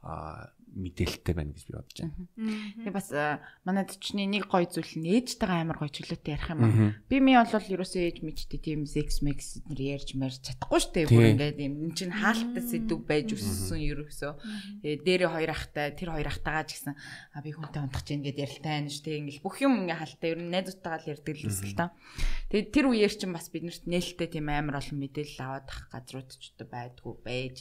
аа 0.03 0.51
мэдээлэлтэй 0.75 1.33
байна 1.35 1.55
гэж 1.55 1.63
би 1.65 1.73
бодож 1.73 1.97
байна. 2.03 2.15
Тэгээ 2.83 2.93
бас 2.93 3.09
манайд 3.63 3.91
чний 3.95 4.27
нэг 4.27 4.51
гоё 4.51 4.67
зүйл 4.67 4.93
нь 4.99 5.07
ээжтэйгээ 5.07 5.63
амар 5.63 5.79
гоё 5.79 5.91
чөлөөтэй 5.95 6.35
ярих 6.35 6.51
юм 6.51 6.61
аа. 6.67 6.93
Би 7.07 7.17
ми 7.23 7.39
бол 7.39 7.47
ерөөсөө 7.47 8.01
ээж 8.03 8.17
мэдтэй 8.27 8.59
тийм 8.59 8.83
sex 8.83 9.23
mex 9.23 9.63
нэр 9.71 9.79
ярьж 9.95 10.09
марж 10.19 10.43
чадахгүй 10.43 10.79
шүү 10.83 10.93
дээ. 10.93 11.05
Бүр 11.09 11.25
ингээд 11.31 11.59
юм 11.63 11.91
чинь 11.95 12.11
хаалттай 12.11 12.63
сэдв 12.63 12.99
байж 13.07 13.31
өссөн 13.31 13.79
ерөөсөө. 13.79 14.31
Тэгээ 14.83 14.99
дээрээ 15.07 15.31
хоёр 15.31 15.51
ахтай 15.55 15.87
тэр 15.95 16.09
хоёр 16.11 16.27
ахтайгаа 16.27 16.65
ч 16.67 16.71
гэсэн 16.75 16.93
а 16.95 17.39
би 17.39 17.49
хүнтэй 17.55 17.79
унтах 17.79 18.03
чинь 18.03 18.19
ингээд 18.19 18.43
ярилтай 18.43 18.71
байна 18.75 18.91
шүү 18.91 19.03
дээ. 19.07 19.19
Ингээл 19.23 19.45
бүх 19.47 19.57
юм 19.63 19.73
ингээ 19.87 19.99
хаалттай 20.03 20.29
ер 20.35 20.39
нь 20.43 20.51
найзуудтайгаа 20.51 20.99
л 20.99 21.11
ярьдаг 21.15 21.35
л 21.39 21.47
эсвэл 21.47 21.75
та. 21.79 21.85
Тэгээ 22.51 22.71
тэр 22.75 22.85
үеэр 22.91 23.13
чинь 23.15 23.35
бас 23.35 23.47
биднэрт 23.47 23.83
нээлттэй 23.87 24.27
тийм 24.27 24.47
амар 24.51 24.83
олон 24.83 24.99
мэдээлэл 24.99 25.39
аваад 25.39 25.67
ах 25.71 25.81
газрууд 25.91 26.29
ч 26.35 26.43
одоо 26.55 26.67
байдгүй 26.67 27.13
байж. 27.23 27.55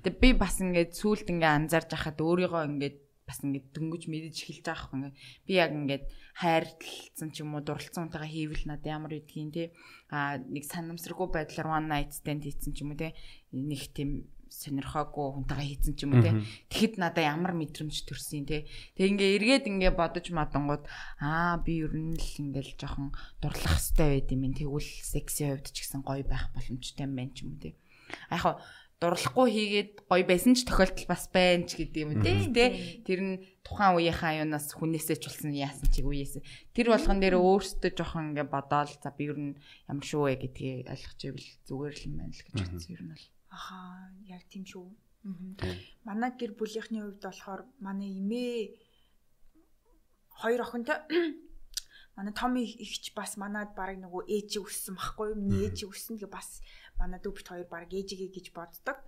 Тэгээ 0.00 0.22
би 0.22 0.30
бас 0.34 0.58
ингээд 0.60 0.92
сүулт 0.96 1.28
ингээ 1.28 1.52
анзаарч 1.64 1.90
хахад 1.94 2.18
өөрийгөө 2.18 2.53
өөрийгөө 2.54 2.70
ингээд 2.70 2.96
бас 3.24 3.40
ингээд 3.40 3.66
дөнгөж 3.72 4.02
мэдэж 4.06 4.36
эхэлж 4.36 4.64
байгаа 4.68 4.84
хэрэг 4.84 4.94
ингээд 4.94 5.16
би 5.48 5.52
яг 5.56 5.72
ингээд 5.72 6.04
хайрлцсан 6.38 7.28
ч 7.32 7.36
юм 7.40 7.56
уу 7.56 7.64
дурлцсан 7.64 8.06
унтайгаа 8.06 8.28
хийвэл 8.28 8.68
надад 8.68 8.92
ямар 8.94 9.12
гэдгийг 9.16 9.50
те. 9.50 9.64
А 10.12 10.36
нэг 10.38 10.64
санамсаргүй 10.68 11.28
байдлаар 11.32 11.68
one 11.72 11.88
night 11.88 12.12
stand 12.12 12.44
хийсэн 12.44 12.76
ч 12.76 12.84
юм 12.84 12.92
уу 12.92 13.00
те. 13.00 13.16
Нэг 13.56 13.96
тийм 13.96 14.28
сонирхоогүй 14.52 15.24
хүнтэйгээ 15.40 15.68
хийсэн 15.72 15.94
ч 15.96 16.04
юм 16.04 16.12
уу 16.14 16.22
те. 16.22 16.36
Тэгэхэд 16.68 16.94
надад 17.00 17.24
ямар 17.24 17.56
мэдрэмж 17.56 17.96
төрсөн 18.04 18.44
те. 18.44 18.68
Тэг 18.92 19.16
ингээ 19.16 19.40
эргээд 19.40 19.72
ингээ 19.72 19.92
бодож 19.96 20.28
мадангууд 20.28 20.84
аа 21.16 21.56
би 21.64 21.80
ер 21.80 21.96
нь 21.96 22.20
л 22.20 22.32
ингээл 22.44 22.76
жоохон 22.76 23.16
дурлах 23.40 23.80
хэвээр 23.80 24.20
байд 24.20 24.28
юм. 24.36 24.52
Тэгвэл 24.52 24.90
секси 25.00 25.48
хувьд 25.48 25.72
ч 25.72 25.80
гэсэн 25.80 26.04
гоё 26.04 26.28
байх 26.28 26.52
боломжтой 26.52 27.08
юм 27.08 27.16
байна 27.16 27.32
ч 27.32 27.48
юм 27.48 27.56
уу 27.56 27.62
те 27.64 27.72
яг 28.30 28.60
дурлахгүй 29.04 29.48
хийгээд 29.52 29.92
гоё 30.08 30.24
байсан 30.24 30.56
ч 30.56 30.64
тохиолдол 30.64 31.06
бас 31.12 31.28
байна 31.28 31.68
ч 31.68 31.76
гэдэг 31.84 32.00
юм 32.00 32.12
тий. 32.24 33.04
Тэр 33.04 33.20
нь 33.20 33.34
тухайн 33.60 34.00
үеийнхаа 34.00 34.40
аюунаас 34.40 34.72
хүнээсээ 34.72 35.20
ч 35.20 35.28
болсон 35.28 35.52
яасан 35.52 35.88
чиг 35.92 36.08
үеэс. 36.08 36.40
Тэр 36.72 36.92
болгон 36.92 37.20
дээр 37.20 37.36
өөртөө 37.36 37.92
жоохон 37.92 38.32
ингээ 38.32 38.48
бодоол 38.48 38.92
за 38.96 39.12
би 39.12 39.28
ер 39.28 39.36
нь 39.36 39.52
ямар 39.88 40.04
шүү 40.04 40.22
вэ 40.24 40.34
гэдгийг 40.40 40.88
ойлгож 40.88 41.20
ивэл 41.24 41.50
зүгээр 41.68 41.94
л 41.96 42.06
юм 42.08 42.14
байна 42.20 42.32
л 42.32 42.44
гэж 42.44 42.54
бодсон 42.60 42.92
ер 42.96 43.02
нь 43.04 43.12
бол. 43.12 43.26
Аха 43.52 43.76
яг 44.24 44.42
тийм 44.48 44.64
шүү. 44.64 44.88
Манай 46.04 46.30
гэр 46.36 46.52
бүлийнхний 46.56 47.00
хувьд 47.00 47.24
болохоор 47.24 47.62
манай 47.80 48.20
эмээ 48.20 48.76
хоёр 50.28 50.60
охинтой 50.60 51.00
манай 52.16 52.34
том 52.36 52.54
ихч 52.60 53.16
бас 53.16 53.40
манад 53.40 53.72
барыг 53.72 53.98
нөгөө 54.04 54.22
ээжи 54.28 54.60
өссөн 54.60 54.94
байхгүй 55.00 55.32
юу? 55.32 55.40
Миний 55.40 55.66
ээжи 55.66 55.88
өссөн 55.88 56.20
гэ 56.20 56.28
бас 56.28 56.60
манай 57.00 57.20
дүү 57.20 57.32
бит 57.36 57.48
хоёр 57.48 57.66
баг 57.70 57.90
ээжигээ 57.90 58.30
гэж 58.32 58.46
боддог. 58.54 58.98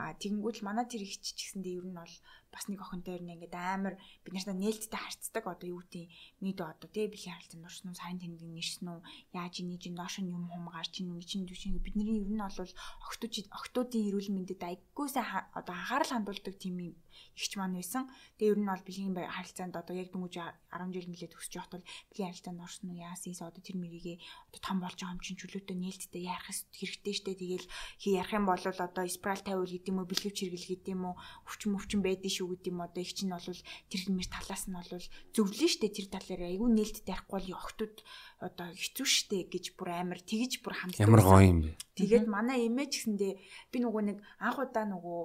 Аа 0.00 0.12
тэгэнгүүт 0.18 0.56
л 0.62 0.66
манай 0.66 0.86
тэр 0.88 1.02
их 1.04 1.20
ч 1.20 1.34
гэсэндээ 1.36 1.78
ер 1.80 1.86
нь 1.88 1.98
бол 1.98 2.14
бас 2.54 2.70
нэг 2.70 2.80
охинтой 2.80 3.18
ер 3.18 3.22
нь 3.26 3.34
ингээд 3.34 3.54
амар 3.58 3.94
бид 4.22 4.32
нартай 4.34 4.54
нээлттэй 4.54 5.00
харьцдаг 5.02 5.44
одоо 5.50 5.66
юу 5.74 5.82
гэдэг 5.82 6.06
нийт 6.38 6.58
одоо 6.62 6.88
тий 6.94 7.10
бэлгийн 7.10 7.34
харилцаанд 7.34 7.66
орсон 7.66 7.90
уу 7.90 7.98
сайн 7.98 8.22
тэмдэг 8.22 8.46
нэрсэн 8.54 8.86
үү 8.94 9.00
яаж 9.34 9.52
чинь 9.58 9.98
доош 9.98 10.14
нь 10.22 10.30
юм 10.30 10.46
хум 10.46 10.70
гарч 10.70 10.94
ийн 11.02 11.18
гэж 11.18 11.28
чинь 11.28 11.48
түшин 11.50 11.82
бидний 11.82 12.22
ер 12.22 12.30
нь 12.30 12.38
бол 12.38 12.70
охтууд 13.10 13.34
охтуудын 13.58 14.06
эрүүл 14.08 14.30
мэндэд 14.30 14.62
айггүйсээ 14.62 15.58
одоо 15.58 15.74
анхаарал 15.74 16.12
хандуулдаг 16.14 16.54
тийм 16.62 16.94
ихч 17.34 17.52
маань 17.58 17.78
байсан. 17.78 18.06
Тэгээ 18.38 18.52
ер 18.54 18.60
нь 18.62 18.70
бол 18.70 18.86
бэлгийн 18.86 19.14
харилцаанд 19.14 19.74
одоо 19.74 19.94
яг 19.94 20.08
дөнгөж 20.10 20.34
10 20.38 20.94
жил 20.94 21.10
мөлий 21.10 21.30
төсөж 21.30 21.52
явахад 21.58 21.74
бол 21.82 21.88
бэлгийн 22.10 22.30
харилцаанд 22.30 22.64
орсон 22.66 22.90
уу 22.90 22.98
яасан 22.98 23.34
одоо 23.34 23.62
тэр 23.62 23.76
мэрийгээ 23.78 24.16
одоо 24.50 24.60
том 24.62 24.78
болж 24.82 24.98
байгаа 24.98 25.14
юм 25.14 25.22
чинь 25.22 25.38
чөлөөтэй 25.38 25.76
нээлттэй 25.78 26.22
яарах 26.26 26.50
хэрэгтэй 26.78 27.14
штэ 27.14 27.32
тэгэл 27.38 27.66
хий 28.02 28.14
ярих 28.18 28.32
юм 28.34 28.46
бол 28.46 28.58
одоо 28.58 29.04
спираль 29.06 29.44
тавиул 29.46 29.70
гэдэг 29.70 29.90
юм 29.90 29.98
уу 30.02 30.10
бэлгэвч 30.10 30.38
хэрэгэл 30.38 30.70
гэдэг 30.70 30.94
юм 30.94 31.02
уу 31.10 31.16
өвчин 31.46 31.74
өвчин 31.78 32.00
байдэн 32.02 32.30
шүү 32.34 32.43
гэдэг 32.52 32.72
юм 32.72 32.84
одоо. 32.84 33.00
Их 33.00 33.14
чинь 33.16 33.32
бол 33.32 33.40
тэр 33.40 34.00
хэмээр 34.04 34.28
талаас 34.28 34.64
нь 34.68 34.76
бол 34.76 34.90
зөвлөн 35.32 35.70
штэ 35.72 35.88
тэр 35.88 36.06
талаар 36.12 36.42
айгүй 36.50 36.68
нээлттэй 36.68 37.12
ярихгүй 37.14 37.34
бол 37.40 37.56
охтууд 37.56 37.96
одоо 38.44 38.68
хэцүү 38.74 39.06
штэ 39.06 39.38
гэж 39.48 39.64
бүр 39.78 39.88
амар 39.94 40.20
тэгж 40.20 40.60
бүр 40.60 40.74
хамт 40.76 41.00
ямар 41.00 41.24
гоё 41.24 41.44
юм 41.48 41.60
бэ? 41.64 41.70
Тэгээд 41.96 42.26
манай 42.28 42.68
эмээ 42.68 42.86
ч 42.90 42.92
гэсэндээ 43.04 43.32
би 43.72 43.76
нөгөө 43.80 44.02
нэг 44.12 44.18
анх 44.42 44.58
удаа 44.60 44.84
нөгөө 44.84 45.20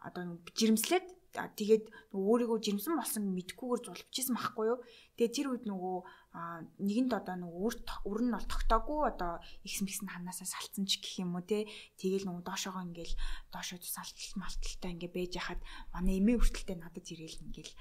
одоо 0.00 0.24
жирэмслээд 0.56 1.06
тэгээд 1.34 1.84
өөрийгөө 2.14 2.58
жирэмсэн 2.62 2.94
болсон 2.94 3.34
мэдгүйгээр 3.34 3.82
зулбчихсан 3.82 4.38
байхгүй 4.38 4.66
юу. 4.70 4.78
Тэгээд 5.18 5.34
тэр 5.34 5.48
үед 5.50 5.64
нөгөө 5.66 5.96
нэгэнд 6.34 7.14
одоо 7.14 7.36
нөгөө 7.38 7.62
үр 7.62 7.76
үр 8.10 8.20
нь 8.26 8.34
бол 8.34 8.46
тогтоогүй 8.50 9.00
одоо 9.06 9.38
ихс 9.62 9.86
мэгс 9.86 10.02
нь 10.02 10.10
ханаасаа 10.10 10.50
салцсан 10.50 10.82
ч 10.82 10.98
гэх 10.98 11.22
юм 11.22 11.38
уу 11.38 11.46
те. 11.46 11.70
Тэгээд 12.02 12.26
нөгөө 12.26 12.42
доошоогоо 12.42 12.82
ингээл 12.90 13.14
доошоо 13.54 13.78
салтал 13.78 14.34
малталтай 14.42 14.90
ингээ 14.98 15.14
бэж 15.14 15.32
яхад 15.38 15.62
манай 15.94 16.18
эмээ 16.18 16.42
хүртэлтэй 16.42 16.76
надад 16.82 17.06
ирээл 17.06 17.38
ингээл 17.38 17.72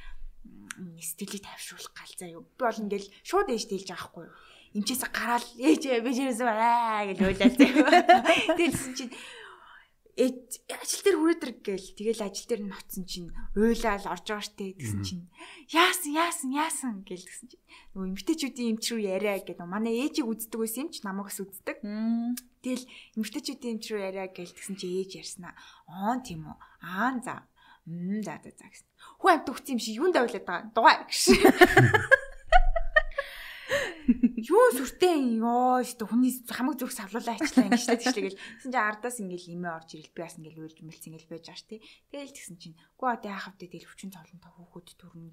сэтгэлийг 1.02 1.44
тайвшруулах 1.50 1.94
гал 1.98 2.14
заа 2.14 2.30
юу. 2.30 2.46
Би 2.46 2.62
бол 2.62 2.84
ингээл 2.86 3.10
шууд 3.26 3.50
ээж 3.50 3.64
тэлж 3.74 3.90
байгаа 3.90 4.06
хгүй 4.14 4.26
юу. 4.30 4.38
Имчээс 4.78 5.02
гараал 5.10 5.48
ээж 5.58 5.82
жирэмсэн 5.90 6.50
аа 6.50 7.10
гэж 7.10 7.20
уйлаа 7.26 7.50
заа. 7.58 8.54
Тэгэлсэн 8.58 8.94
чинь 8.94 9.14
ажил 10.14 11.02
дээр 11.02 11.18
хүрээдэр 11.18 11.54
гээл. 11.66 11.90
Тэгэл 11.98 12.22
ажил 12.22 12.46
дээр 12.46 12.64
ноцсон 12.70 13.04
чинь 13.10 13.34
уйлал 13.58 14.06
орж 14.06 14.26
байгаа 14.30 14.46
штэ 14.46 14.78
гэсэн 14.78 15.02
чинь. 15.02 15.26
Яасан 15.74 16.14
яасан 16.14 16.50
яасан 16.54 16.94
гээл 17.02 17.26
гэсэн 17.26 17.48
чинь. 17.50 17.66
Нөгөө 17.98 18.08
эмгтээчүүдийн 18.14 18.70
эмч 18.78 18.86
рүү 18.94 19.02
яриа 19.10 19.42
гэдэг 19.42 19.66
манай 19.66 20.06
ээжийг 20.06 20.30
үздэг 20.30 20.60
байсан 20.62 20.86
юм 20.86 20.90
ч 20.94 21.02
намайг 21.02 21.34
бас 21.34 21.42
үздэг. 21.42 21.78
Тэгэл 22.62 22.86
эмгтээчүүдийн 23.18 23.74
эмч 23.74 23.86
рүү 23.90 24.02
яриа 24.06 24.28
гээл 24.30 24.54
гэсэн 24.54 24.76
чинь 24.78 24.94
ээж 25.02 25.12
ярьснаа 25.18 25.58
оон 25.90 26.22
тийм 26.22 26.46
үү? 26.46 26.58
Аа 26.86 27.18
за. 27.18 27.50
Мм 27.90 28.22
за 28.22 28.38
за 28.38 28.54
гэсэн. 28.54 28.90
Хүү 29.18 29.30
амт 29.34 29.50
өгсөн 29.50 29.76
юм 29.76 29.82
шиг 29.82 29.98
юунд 29.98 30.16
авлаад 30.16 30.46
байгаа? 30.46 30.72
Дугаа 30.78 31.04
гэж 31.10 31.18
юу 34.44 34.68
сүртэй 34.76 35.40
ёо 35.40 35.80
өстө 35.80 36.04
хүний 36.04 36.36
хамаг 36.52 36.76
зүрх 36.76 36.92
савлуулаа 36.92 37.40
ачлаа 37.40 37.72
ингэж 37.72 37.84
тэ 37.88 37.96
тэгшлээ 37.96 38.24
гэл 38.28 38.40
тэгсэн 38.40 38.72
чинь 38.76 38.84
ардаас 38.84 39.18
ингээл 39.24 39.56
имээ 39.56 39.72
орж 39.72 39.90
ирэл 39.96 40.12
би 40.12 40.20
бас 40.20 40.36
ингээл 40.36 40.64
уйлж 40.68 40.80
мэлц 40.84 41.04
ингээл 41.08 41.32
байж 41.32 41.44
байгаа 41.48 41.60
ш 41.60 41.64
тий. 41.64 41.80
Тэгэл 42.12 42.36
тэгсэн 42.36 42.58
чинь 42.60 42.76
гоо 43.00 43.10
одоо 43.16 43.32
яхав 43.32 43.56
тэ 43.56 43.72
тэл 43.72 43.88
хүчин 43.88 44.12
цолонтой 44.12 44.52
хүүхэд 44.52 45.00
төрнө 45.00 45.32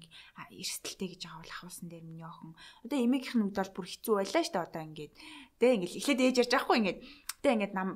эрсдэлтэй 0.55 1.07
гэж 1.11 1.21
байгаа 1.27 1.41
бол 1.43 1.55
ахвасан 1.59 1.87
дээр 1.91 2.05
миний 2.07 2.23
охин. 2.23 2.55
Одоо 2.87 2.97
эмээгийнх 3.03 3.35
нь 3.35 3.43
үед 3.51 3.57
бол 3.59 3.75
бүр 3.75 3.87
хэцүү 3.91 4.13
байлаа 4.15 4.43
ш 4.47 4.49
тэ 4.55 4.63
одоо 4.63 4.81
ингээд. 4.87 5.13
Тэ 5.59 5.65
ингээл 5.75 5.99
эхлээд 5.99 6.23
ээж 6.23 6.35
ярьж 6.47 6.51
байхгүй 6.55 6.77
ингээд. 6.79 6.99
Тэ 7.43 7.49
ингээд 7.51 7.73
нам 7.75 7.89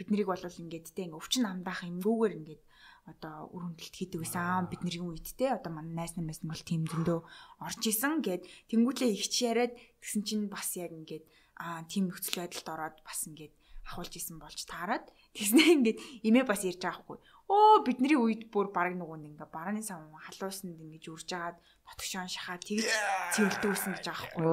биднийг 0.00 0.28
бол 0.30 0.40
ингээд 0.40 0.86
тэ 0.96 1.04
ингээд 1.04 1.20
өвчин 1.20 1.42
намдаах 1.44 1.84
юмгүйгээр 1.84 2.36
ингээд 2.40 2.62
одоо 3.06 3.50
үр 3.50 3.66
хөндлөлт 3.66 3.96
хийдэг 3.98 4.20
байсан. 4.22 4.70
Бидний 4.70 5.02
үед 5.02 5.26
те? 5.34 5.56
Одоо 5.56 5.72
манай 5.74 6.06
найс 6.06 6.14
намаас 6.14 6.40
нь 6.42 6.50
бол 6.50 6.62
тийм 6.62 6.86
зөндөө 6.86 7.18
орж 7.64 7.82
исэн. 7.82 8.22
Гэд 8.22 8.46
тэнгуүлээ 8.70 9.10
ихч 9.14 9.34
яриад 9.42 9.74
тэгсэн 10.00 10.22
чинь 10.22 10.46
бас 10.46 10.76
яг 10.78 10.94
ингээд 10.94 11.24
аа 11.58 11.82
тийм 11.90 12.10
нөхцөл 12.10 12.46
байдалд 12.46 12.68
ороод 12.70 12.96
бас 13.02 13.26
ингээд 13.26 13.54
ахуулж 13.82 14.14
исэн 14.14 14.38
болж 14.38 14.62
таарад 14.64 15.10
тэгснэ. 15.34 15.62
Ингээд 15.82 15.98
имээ 16.22 16.46
бас 16.46 16.62
ярьж 16.62 16.78
байгаа 16.78 17.02
хгүй 17.02 17.18
оо 17.52 17.84
бидний 17.84 18.16
үед 18.16 18.48
бүр 18.48 18.72
баг 18.72 18.96
нөгөө 18.96 19.18
нэг 19.20 19.30
ингээ 19.36 19.50
барааны 19.52 19.82
сав 19.84 20.00
халуусанд 20.08 20.80
ингэж 20.80 21.04
үрж 21.12 21.28
агаад 21.36 21.56
нотгшон 21.84 22.28
шахаа 22.32 22.56
тэгж 22.56 22.88
цэвэрлдэг 23.36 23.70
гэсэн 23.76 23.92
гэж 23.92 24.06
байгаа 24.08 24.28
хгүй. 24.32 24.46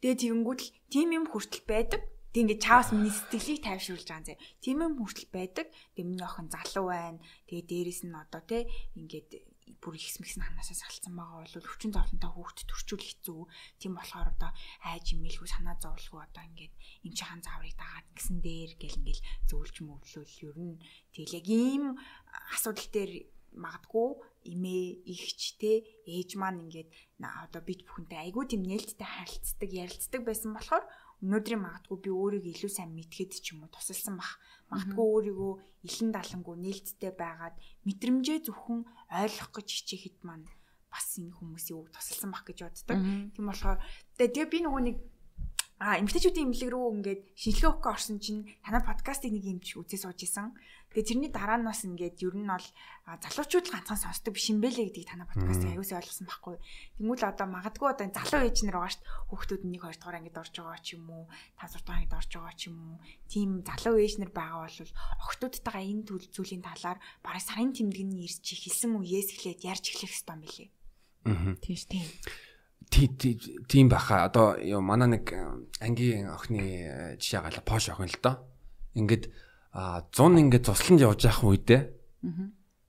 Тэгээ 0.00 0.20
тэгэнгүүт 0.22 0.60
л 0.64 0.72
тийм 0.88 1.08
юм 1.12 1.24
хүртэл 1.28 1.64
байдаг. 1.68 2.02
Тэг 2.32 2.44
ингээд 2.44 2.64
чаавс 2.64 2.92
миний 2.92 3.12
сэтгэлийг 3.14 3.60
тайвшруулж 3.64 4.08
байгаа 4.08 4.26
зэ. 4.28 4.40
Тийм 4.60 4.84
юм 4.84 4.94
хүртэл 5.00 5.32
байдаг. 5.32 5.66
Тэг 5.96 6.04
миний 6.04 6.24
охин 6.24 6.52
залуу 6.52 6.92
байна. 6.92 7.20
Тэгээ 7.48 7.64
дээрэс 7.68 8.02
нь 8.04 8.12
одоо 8.12 8.42
те 8.44 8.68
ингээд 8.96 9.30
бүр 9.80 9.94
ихс 10.00 10.16
мэгс 10.20 10.40
ханаасаа 10.40 10.76
салцсан 10.76 11.12
байгаа 11.12 11.44
бол 11.44 11.60
өвчин 11.60 11.92
зовлонтой 11.92 12.30
хүүхд 12.32 12.58
төрчүүл 12.68 13.04
хэцүү. 13.04 13.40
Тийм 13.80 13.92
болохоор 13.96 14.28
одоо 14.32 14.50
айж 14.88 15.06
имэлгүй 15.12 15.48
санаа 15.48 15.76
зовлгүй 15.76 16.20
одоо 16.24 16.42
ингээд 16.48 16.74
эм 17.04 17.12
чи 17.12 17.24
хан 17.24 17.44
зааврыг 17.44 17.76
дагаад 17.76 18.08
гисэн 18.16 18.38
дээр 18.40 18.72
гэл 18.80 18.98
ингээд 19.00 19.20
зөвлж 19.48 19.76
мөвлөл 19.84 20.36
ер 20.48 20.56
нь 20.56 20.80
тэгэл 21.12 21.36
яг 21.38 21.46
ийм 21.48 21.84
асуудал 22.56 22.88
дээр 22.92 23.12
магадгүй 23.56 24.08
эмээ 24.52 24.84
ихч 25.04 25.58
те 25.60 25.84
ээж 26.06 26.36
маань 26.40 26.64
ингээд 26.68 26.90
одоо 27.20 27.62
бит 27.64 27.84
бүхэнтэй 27.84 28.18
айгүй 28.28 28.44
тийм 28.48 28.62
нээлттэй 28.64 29.08
харилцдаг 29.08 29.70
ярилцдаг 29.72 30.22
байсан 30.24 30.52
болохоор 30.54 30.84
өнөөдрийн 31.24 31.62
магадгүй 31.62 31.98
би 31.98 32.10
өөрийгөө 32.14 32.52
илүү 32.54 32.72
сайн 32.72 32.94
мэдхэд 32.94 33.32
ч 33.42 33.52
юм 33.54 33.66
уу 33.66 33.70
тусалсан 33.74 34.14
бах. 34.18 34.38
Магадгүй 34.70 35.06
өөрийгөө 35.34 35.52
илэн 35.88 36.10
далангуу 36.14 36.54
нээлттэй 36.54 37.12
байгаад 37.14 37.56
мэдрэмжээ 37.86 38.38
зөвхөн 38.46 38.86
ойлгох 39.10 39.50
гэж 39.54 39.68
хичээхэд 39.68 40.18
маань 40.22 40.46
бас 40.92 41.06
энэ 41.18 41.34
хүмүүсийн 41.34 41.78
үг 41.78 41.88
тусалсан 41.90 42.30
бах 42.30 42.44
гэж 42.46 42.58
боддог. 42.64 42.98
Тийм 43.34 43.44
болохоор 43.50 43.78
тэгээ 44.14 44.46
би 44.46 44.58
нөгөө 44.62 44.82
нэг 44.86 44.96
А 45.78 45.94
эмгтээчүүдийн 46.02 46.50
имлэг 46.50 46.70
рүү 46.74 46.86
ингээд 46.98 47.20
шинжилгээ 47.38 47.70
өгөх 47.70 47.86
орсон 47.86 48.18
чинь 48.18 48.50
танай 48.66 48.82
подкастыг 48.82 49.30
нэг 49.30 49.46
юм 49.46 49.62
чи 49.62 49.78
үзээ 49.78 50.10
сууж 50.10 50.18
исэн. 50.26 50.50
Тэгээ 50.98 51.14
тэрний 51.14 51.30
дараа 51.30 51.62
нь 51.62 51.68
бас 51.70 51.86
ингээд 51.86 52.18
ер 52.26 52.34
нь 52.34 52.50
бол 52.50 52.66
залуучууд 53.06 53.70
л 53.70 53.74
ганцхан 53.78 54.02
сонсдог 54.02 54.34
биш 54.34 54.50
юм 54.50 54.58
бэлээ 54.58 54.90
гэдгийг 54.90 55.06
танай 55.14 55.30
подкастыг 55.30 55.70
аюулсаа 55.70 56.02
ойлгосон 56.02 56.26
байхгүй. 56.26 56.56
Тэнгүүл 56.98 57.22
одоо 57.22 57.46
магадгүй 57.46 57.86
одоо 57.86 58.06
залуу 58.10 58.42
ээж 58.42 58.58
нар 58.66 58.82
байгаа 58.82 58.90
шүү 58.90 59.02
дээ. 59.06 59.14
Хүүхдүүд 59.30 59.62
нэг 59.62 59.82
хоёр 59.86 59.94
дахь 60.02 60.18
ангид 60.18 60.40
орж 60.42 60.54
байгаа 60.58 60.80
ч 60.82 60.88
юм 60.98 61.06
уу, 61.06 61.24
тав 61.54 61.70
дахь 61.70 61.94
ангид 61.94 62.18
орж 62.18 62.30
байгаа 62.34 62.54
ч 62.58 62.62
юм 62.66 62.78
уу. 62.82 62.98
Тим 63.30 63.50
залуу 63.62 63.96
ээж 64.02 64.14
нар 64.18 64.32
байгаа 64.34 64.60
бол 64.66 64.90
охтуудтайгаа 65.22 65.84
энэ 65.86 66.02
төл 66.02 66.26
зүйлийн 66.34 66.66
талаар 66.66 66.98
бараг 67.22 67.42
сарын 67.46 67.70
тэмдэгний 67.78 68.26
ирж 68.26 68.42
хэлсэн 68.42 68.98
үеэс 68.98 69.38
эхлээд 69.38 69.62
ярьж 69.70 69.84
эхлэх 69.94 70.10
хэрэгтэй 70.10 70.34
юм 70.34 70.42
бэлээ. 70.42 70.68
Аа. 71.30 71.54
Тийм 71.62 71.76
шүү 71.78 71.90
дээ 71.94 72.10
тийм 73.70 73.86
баха 73.86 74.24
одоо 74.24 74.56
манай 74.80 75.20
нэг 75.20 75.30
э, 75.30 75.44
ангийн 75.78 76.32
охины 76.32 76.58
э, 76.58 77.16
жишээ 77.20 77.44
гала 77.44 77.60
пош 77.60 77.92
охин 77.92 78.08
л 78.08 78.18
доо 78.24 78.40
ингээд 78.96 79.28
100 79.72 80.40
ингээд 80.42 80.68
цусланд 80.68 81.00
явж 81.04 81.20
явах 81.28 81.44
үедээ 81.44 81.82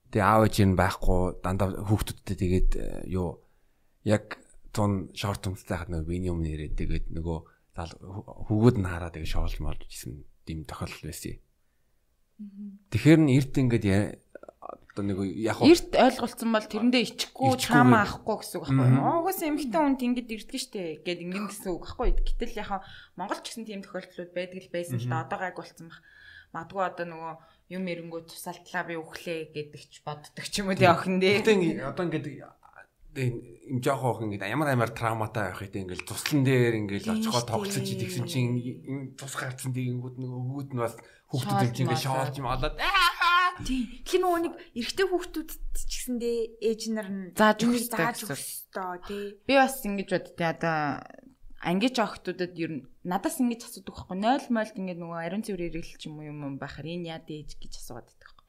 тэгээ 0.10 0.26
аав 0.26 0.42
ээж 0.48 0.56
нь 0.66 0.80
байхгүй 0.80 1.44
дандаа 1.44 1.86
хүүхдүүдтэй 1.86 2.38
тэгээд 2.40 2.70
э, 2.80 2.86
юу 3.14 3.44
яг 4.08 4.40
100 4.74 5.14
шорт 5.14 5.44
өмстэй 5.50 5.78
хаад 5.78 5.92
нөгөө 5.92 6.10
биений 6.10 6.32
өмнө 6.34 6.50
ирээд 6.56 6.76
тэгээд 6.80 7.06
нөгөө 7.14 7.38
хүүгүүд 8.48 8.78
нь 8.80 8.90
хараад 8.90 9.14
тэгээд 9.16 9.34
шоолж 9.34 9.56
молж 9.62 9.86
исэн 9.86 10.24
тийм 10.46 10.66
тохиолдол 10.66 11.06
байсан. 11.10 11.38
Тэгэхээр 12.90 13.20
нь 13.22 13.34
эрт 13.38 13.54
ингээд 13.54 13.86
одоо 14.60 15.04
нэг 15.06 15.20
яг 15.38 15.60
эрт 15.64 15.94
ойлголцсон 15.96 16.50
бол 16.52 16.68
тэрэндээ 16.68 17.04
ичихгүй 17.06 17.56
чаама 17.60 18.04
авахгүй 18.04 18.36
гэсэн 18.42 18.58
үг 18.60 18.66
байхгүй 18.68 18.90
юу. 18.98 19.20
Угаас 19.24 19.40
эмхтэн 19.44 19.84
хүнд 19.86 20.02
ингэж 20.04 20.28
ирдэг 20.28 20.60
штэ 20.60 20.82
гэд 21.06 21.20
ингэн 21.24 21.48
гэсэн 21.48 21.70
үг 21.72 21.84
байхгүй 21.86 22.08
юу. 22.12 22.20
Гэтэл 22.20 22.60
яг 22.60 22.84
Монгол 23.16 23.40
ч 23.40 23.46
гэсэн 23.54 23.66
тийм 23.68 23.82
тохиолдлууд 23.86 24.32
байдаг 24.36 24.60
л 24.60 24.74
байсан 24.74 24.98
л 25.00 25.08
да. 25.08 25.24
Одоо 25.24 25.40
гайг 25.40 25.56
болсон 25.56 25.88
баг. 25.88 26.00
Мадгүй 26.54 26.82
одоо 26.82 27.06
нөгөө 27.06 27.34
юм 27.78 27.84
эрэнгүү 27.86 28.22
тусалтлаа 28.26 28.84
би 28.90 28.98
өглөө 28.98 29.54
гэдэг 29.54 29.82
ч 29.86 30.02
боддог 30.02 30.46
ч 30.46 30.62
юм 30.62 30.74
уу 30.74 30.78
тий 30.78 30.90
охин 30.90 31.22
дээ. 31.22 31.46
Гэтэ 31.46 31.86
одоо 31.86 32.04
ингээд 32.10 32.28
им 33.70 33.78
жоох 33.82 34.04
охин 34.18 34.34
ингээд 34.34 34.50
ямар 34.50 34.70
амар 34.74 34.90
травматай 34.94 35.50
байх 35.54 35.62
гэдэг 35.62 35.82
ингээд 35.86 36.08
туслан 36.10 36.42
дээр 36.46 36.74
ингээд 36.82 37.10
очихоо 37.10 37.44
тогтсож 37.46 37.86
идэгсэн 37.86 38.26
чинь 38.26 39.14
тус 39.18 39.34
гарцсан 39.38 39.74
тэгэнгүүт 39.74 40.18
нөгөө 40.18 40.42
хүүд 40.50 40.70
нь 40.74 40.82
бас 40.82 40.96
хүүхдүүд 41.30 41.80
ингээд 41.86 42.06
шоолж 42.06 42.34
юм 42.38 42.50
олоод 42.50 42.78
Тийм. 43.60 43.92
Тэгэхээр 44.08 44.24
нөгөө 44.24 44.42
нэг 44.48 44.54
эрэгтэй 44.72 45.08
хүүхдүүд 45.12 45.50
ч 45.52 45.92
гэсэндээ 45.92 46.38
ээж 46.64 46.82
нар 46.96 47.10
нь 47.12 47.24
зааж 47.36 47.60
өгөх 47.68 47.92
зааж 47.92 48.18
өгөх 48.24 48.40
ёстой 48.40 48.98
тий. 49.04 49.26
Би 49.44 49.54
бас 49.60 49.76
ингэж 49.84 50.10
боддтой 50.16 50.48
одоо 50.48 50.80
ангиж 51.60 51.96
охтуудад 52.00 52.56
ер 52.56 52.72
нь 52.80 52.84
надаас 53.04 53.44
ингэж 53.44 53.68
асуудаг 53.68 53.96
байхгүй 53.96 54.18
0 54.24 54.48
молд 54.56 54.76
ингээд 54.80 55.00
нөгөө 55.00 55.20
ариун 55.20 55.44
цэвэр 55.44 55.76
ирэл 55.76 56.00
ч 56.00 56.08
юм 56.08 56.24
уу 56.24 56.32
юм 56.32 56.56
байхаар 56.56 56.88
энэ 56.88 57.12
яа 57.12 57.20
дээж 57.20 57.60
гэж 57.60 57.74
асууад 57.84 58.08
байдаг 58.08 58.32
байхгүй. 58.32 58.48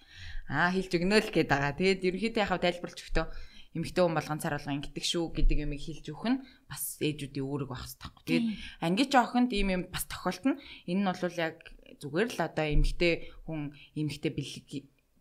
Аа 0.50 0.70
хэлж 0.70 0.92
өгнө 0.94 1.18
л 1.18 1.34
гээд 1.34 1.50
байгаа. 1.50 1.74
Тэгээд 1.74 2.06
ерөнхийдөө 2.06 2.42
яхав 2.46 2.62
тайлбарлаж 2.62 3.00
өгтөө 3.02 3.26
эмэгтэй 3.74 4.02
хүн 4.02 4.14
бол 4.18 4.30
ганцаар 4.30 4.54
болго 4.58 4.74
ингэдэг 4.74 5.04
шүү 5.06 5.24
гэдэг 5.30 5.58
юм 5.62 5.72
хэлж 5.74 6.06
өгөх 6.10 6.26
нь 6.26 6.42
бас 6.70 6.98
ээжүүдийн 7.02 7.46
үүрэг 7.46 7.68
байх 7.70 7.86
хэрэгтэй. 7.86 8.10
Тэгээд 8.26 8.46
анги 8.82 9.04
жоохонд 9.06 9.50
ийм 9.54 9.68
юм 9.70 9.82
бас 9.94 10.04
тохиолдно. 10.10 10.58
Энэ 10.90 11.02
нь 11.02 11.06
бол 11.06 11.38
яг 11.38 11.56
зүгээр 12.02 12.28
л 12.34 12.40
одоо 12.46 12.66
эмэгтэй 12.66 13.12
хүн 13.46 13.74
эмэгтэй 13.94 14.32
бэлэг 14.34 14.68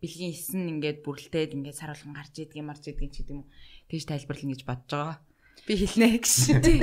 бэлгийн 0.02 0.34
исэн 0.34 0.66
ингээд 0.66 1.04
бүрлдээд 1.06 1.54
ингээд 1.54 1.78
сар 1.78 1.94
болгон 1.94 2.16
гарч 2.16 2.34
идэгэн 2.42 2.66
марж 2.66 2.82
идэгэн 2.90 3.12
ч 3.12 3.16
гэдэг 3.22 3.36
юм. 3.38 3.46
Тэгж 3.86 4.04
тайлбарлана 4.08 4.52
гэж 4.56 4.62
бодож 4.66 4.90
байгаа. 4.90 5.18
Би 5.66 5.74
хэлнэ 5.76 6.06
гэж. 6.18 6.26
Тий. 6.64 6.80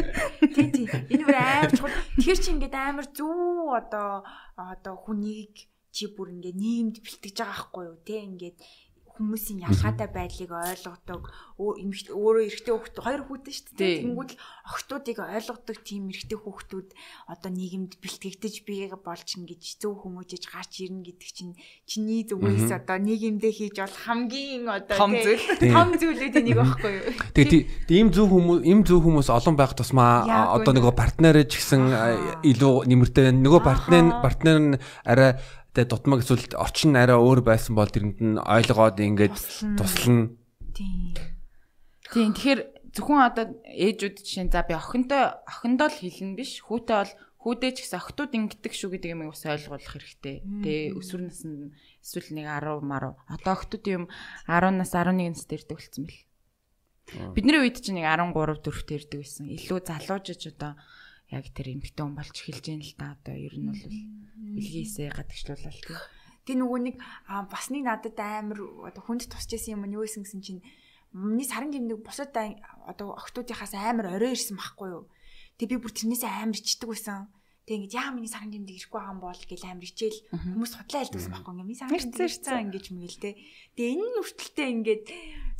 Тий. 0.53 0.85
Энэ 1.11 1.23
бүр 1.25 1.37
амар 1.37 1.71
чухал. 1.75 1.95
Тэгэхээр 2.15 2.39
чи 2.39 2.49
ингээд 2.55 2.75
амар 2.77 3.07
зүү 3.11 3.73
одоо 3.73 4.23
одоо 4.55 4.95
хүнийг 4.95 5.67
чи 5.91 6.07
бүр 6.13 6.31
ингээд 6.35 6.55
нийгэмд 6.55 6.95
бэлтгэж 7.01 7.35
байгаа 7.35 7.51
байхгүй 7.57 7.83
юу? 7.89 7.97
Тэ 8.05 8.15
ингээд 8.21 8.57
хүмүүсийн 9.17 9.65
ялгаатай 9.65 10.07
байдлыг 10.13 10.51
ойлгодог. 10.53 11.33
Өөрөө 11.57 12.45
эрэгтэй 12.47 12.73
хүүхдүүд 12.73 13.01
хоёр 13.01 13.21
хүүхдэн 13.25 13.53
шүү 13.57 13.75
дээ. 13.75 13.97
Тэнгүүд 14.05 14.31
охтуудыг 14.69 15.17
ойлгодог 15.17 15.77
тийм 15.81 16.13
эрэгтэй 16.13 16.37
хүүхдүүд 16.37 16.89
одоо 17.33 17.51
нийгэмд 17.51 17.97
бэлтгэгдэж 17.97 18.55
бий 18.63 18.87
болж 18.93 19.27
ингэж 19.35 19.81
зөв 19.81 20.05
хүмүүжиж 20.05 20.43
гарч 20.53 20.85
ирнэ 20.85 21.01
гэдэг 21.09 21.29
чинь 21.33 21.57
чиний 21.89 22.21
зүгээс 22.29 22.71
одоо 22.77 22.97
нийгэмдээ 23.01 23.53
хийж 23.57 23.75
бол 23.81 23.97
хамгийн 24.05 24.69
одоо 24.69 24.97
том 24.97 25.11
зүйл. 25.17 25.45
том 25.75 25.89
зүйлүүдийн 25.97 26.45
нэг 26.45 26.57
байхгүй 26.61 26.91
юу. 26.93 27.09
Тэгээд 27.35 27.89
ийм 27.89 28.07
зөв 28.13 28.29
хүмүүс 28.29 28.61
ийм 28.63 28.79
зөв 28.85 29.01
хүмүүс 29.01 29.27
олон 29.33 29.55
байх 29.57 29.73
тусмаа 29.73 30.25
одоо 30.53 30.71
нөгөө 30.77 30.93
партнерээ 30.93 31.45
ч 31.49 31.57
гэсэн 31.57 31.81
илүү 32.45 32.73
нэмэртэй 32.85 33.33
нөгөө 33.33 33.61
партнер 33.65 34.05
партнер 34.21 34.57
нь 34.61 34.75
арай 35.03 35.39
тэгээ 35.77 35.93
дутмаг 35.93 36.25
эсвэл 36.25 36.57
орчин 36.57 36.97
арай 36.97 37.21
өөр 37.21 37.45
байсан 37.45 37.77
бол 37.77 37.85
тэрэнд 37.85 38.17
нь 38.17 38.41
ойлгоод 38.41 38.97
ингээд 38.97 39.37
туслана. 39.77 40.33
Тийм. 40.73 41.13
Тийм. 42.09 42.33
Тэгэхээр 42.33 42.61
зөвхөн 42.97 43.21
одоо 43.21 43.45
ээжүүд 43.61 44.17
жишээ 44.25 44.49
за 44.49 44.65
би 44.65 44.73
охинтой 44.73 45.37
охиндоо 45.45 45.93
л 45.93 46.01
хэлнэ 46.01 46.33
биш. 46.33 46.65
Хүүтэй 46.65 46.97
бол 46.97 47.13
хүүдээ 47.45 47.71
ч 47.77 47.77
гэсэн 47.85 48.01
охтууд 48.01 48.33
ингэдэг 48.33 48.73
шүү 48.73 48.89
гэдэг 48.97 49.11
юм 49.13 49.29
бас 49.29 49.45
ойлгуулах 49.45 49.85
хэрэгтэй. 49.85 50.35
Тэгээ 50.41 50.97
өсвөр 50.97 51.21
наснд 51.29 51.77
эсвэл 52.01 52.33
нэг 52.33 52.49
10 52.49 52.81
маруу. 52.81 53.13
Одоо 53.29 53.53
охтууд 53.53 53.85
юм 53.85 54.03
10 54.49 54.81
нас 54.81 54.91
11 54.97 55.37
настай 55.37 55.61
ирдэг 55.61 55.77
болсон 55.77 56.09
бэл. 56.09 56.25
Бидний 57.37 57.61
үед 57.61 57.77
чинь 57.79 58.01
нэг 58.01 58.09
13 58.09 58.33
4-т 58.65 58.89
ирдэг 58.97 59.19
байсан. 59.21 59.45
Илүү 59.47 59.79
залуужж 59.85 60.43
одоо 60.57 60.73
яг 61.31 61.45
тэр 61.51 61.75
эмгтэн 61.75 62.03
хүн 62.07 62.15
болж 62.15 62.35
эхэлж 62.35 62.65
байна 62.71 62.85
л 62.87 62.95
да. 62.95 63.07
Одоо 63.19 63.35
ер 63.35 63.55
нь 63.59 63.67
бол 63.67 63.83
бэлгийсээ 64.55 65.11
гадагшлуулаад 65.11 65.75
тий. 65.83 65.97
Тэ 66.47 66.55
нөгөө 66.55 66.79
нэг 66.87 66.95
бас 67.51 67.67
нэг 67.67 67.83
надад 67.83 68.15
амар 68.15 68.59
одоо 68.87 69.03
хүнд 69.03 69.27
тусч 69.27 69.51
исэн 69.51 69.75
юм 69.75 69.83
нь 69.83 69.95
юу 69.99 70.07
исэн 70.07 70.23
гэсэн 70.23 70.39
чинь 70.39 70.63
миний 71.11 71.43
саран 71.43 71.71
гимнэг 71.71 71.99
бусад 71.99 72.31
одоо 72.31 73.19
охтуудынхаас 73.19 73.75
амар 73.75 74.15
орой 74.15 74.31
ирсэн 74.31 74.55
байхгүй 74.55 74.87
юу. 74.95 75.03
Тэг 75.59 75.67
би 75.71 75.75
бүр 75.75 75.91
тэрнээсээ 75.91 76.31
амар 76.47 76.55
ичдэг 76.55 76.87
байсан. 76.87 77.27
Тэг 77.67 77.83
ингэж 77.83 77.93
яа 77.99 78.15
миний 78.15 78.31
саран 78.31 78.47
гимнэг 78.47 78.79
ирэхгүй 78.79 78.95
байгаа 78.95 79.11
юм 79.11 79.19
бол 79.19 79.43
гэж 79.43 79.61
амар 79.67 79.83
ичээл 79.83 80.19
хүмүүс 80.31 80.71
судлаа 80.71 81.01
хэлдэгсэн 81.03 81.33
байхгүй 81.35 81.51
юм. 81.51 81.59
Миний 81.67 81.75
саран 81.75 81.91
гимнэг 81.91 82.23
ирсэн 82.23 82.63
ингэж 82.71 82.85
мэгэл 82.95 83.19
тэ. 83.19 83.31
Тэг 83.75 83.85
энэ 83.91 84.07
нь 84.07 84.19
үртэлтэй 84.23 84.67
ингээд 84.71 85.05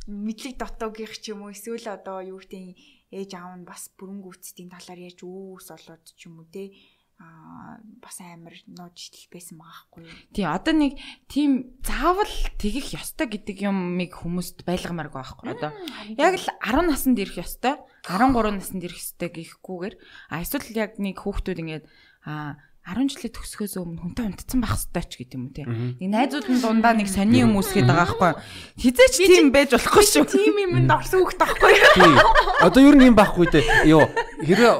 мэдлэг 0.08 0.56
дотоогийнх 0.56 1.16
ч 1.20 1.36
юм 1.36 1.44
уу 1.44 1.52
эсвэл 1.52 1.92
одоо 1.92 2.24
юу 2.24 2.40
гэдэг 2.40 2.72
ээж 3.12 3.30
аав 3.36 3.54
нь 3.56 3.68
бас 3.68 3.88
бүрэнгүүцтийн 3.96 4.68
талаар 4.72 5.00
яаж 5.08 5.20
өөс 5.24 5.68
олоод 5.72 6.04
ч 6.14 6.28
юм 6.28 6.40
уу 6.40 6.48
те 6.48 6.72
а 7.18 7.78
бас 7.98 8.22
амар 8.22 8.54
нууж 8.70 9.10
байсан 9.26 9.58
байгаа 9.58 9.82
хгүй. 9.90 10.06
Тий 10.30 10.46
одоо 10.46 10.70
нэг 10.70 11.02
тийм 11.26 11.74
заавал 11.82 12.30
тэгэх 12.62 12.94
ёстой 12.94 13.26
гэдэг 13.26 13.66
юмыг 13.66 14.14
хүмүүст 14.22 14.62
байлгамаар 14.62 15.10
байгаа 15.10 15.34
хгүй 15.34 15.50
одоо 15.50 15.74
яг 16.14 16.38
л 16.38 16.46
10 16.62 16.86
наснд 16.86 17.18
ирэх 17.18 17.42
ёстой 17.42 17.74
13 18.06 18.54
наснд 18.54 18.86
ирэх 18.86 19.02
ёстой 19.02 19.34
гэхгүйгээр 19.34 19.94
а 20.30 20.46
эсвэл 20.46 20.70
яг 20.78 20.94
нэг 21.02 21.18
хүүхдүүд 21.18 21.58
ингээд 21.58 21.84
а 22.22 22.54
10 22.88 23.04
жилээ 23.12 23.32
төгсөхөөс 23.36 23.74
өмнө 23.84 24.00
хүнтэй 24.00 24.24
унтцсан 24.32 24.64
байх 24.64 24.80
хэрэгтэй 24.80 25.04
ч 25.04 25.12
гэдэг 25.20 25.36
юм 25.36 25.44
уу 25.44 25.52
тийм. 25.52 25.68
Нэг 26.00 26.08
найзууд 26.08 26.46
нь 26.48 26.62
дундаа 26.64 26.96
нэг 26.96 27.08
сони 27.12 27.44
юм 27.44 27.60
үсгээд 27.60 27.84
байгаа 27.84 28.16
байхгүй. 28.16 28.32
Хизээч 28.80 29.14
тийм 29.28 29.52
байж 29.52 29.76
болохгүй 29.76 30.04
шүү. 30.08 30.24
Тийм 30.24 30.56
юмд 30.56 30.88
орсон 30.88 31.20
хүүхд 31.20 31.36
байхгүй. 31.36 31.74
Тийм. 32.00 32.16
Одоо 32.64 32.80
ер 32.88 32.96
нь 32.96 33.08
юм 33.12 33.16
байхгүй 33.20 33.46
дээ. 33.52 33.92
Йоо 33.92 34.08
хэрэг 34.40 34.72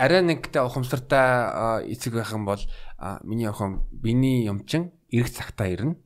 арай 0.00 0.22
нэгтэй 0.24 0.62
ухамсартай 0.64 1.84
эцэг 1.92 2.16
байх 2.16 2.32
юм 2.32 2.48
бол 2.48 2.62
миний 3.28 3.52
охин 3.52 3.84
биний 3.92 4.48
юмчин 4.48 4.96
эрг 5.12 5.28
цагтаа 5.28 5.68
ирнэ. 5.68 6.00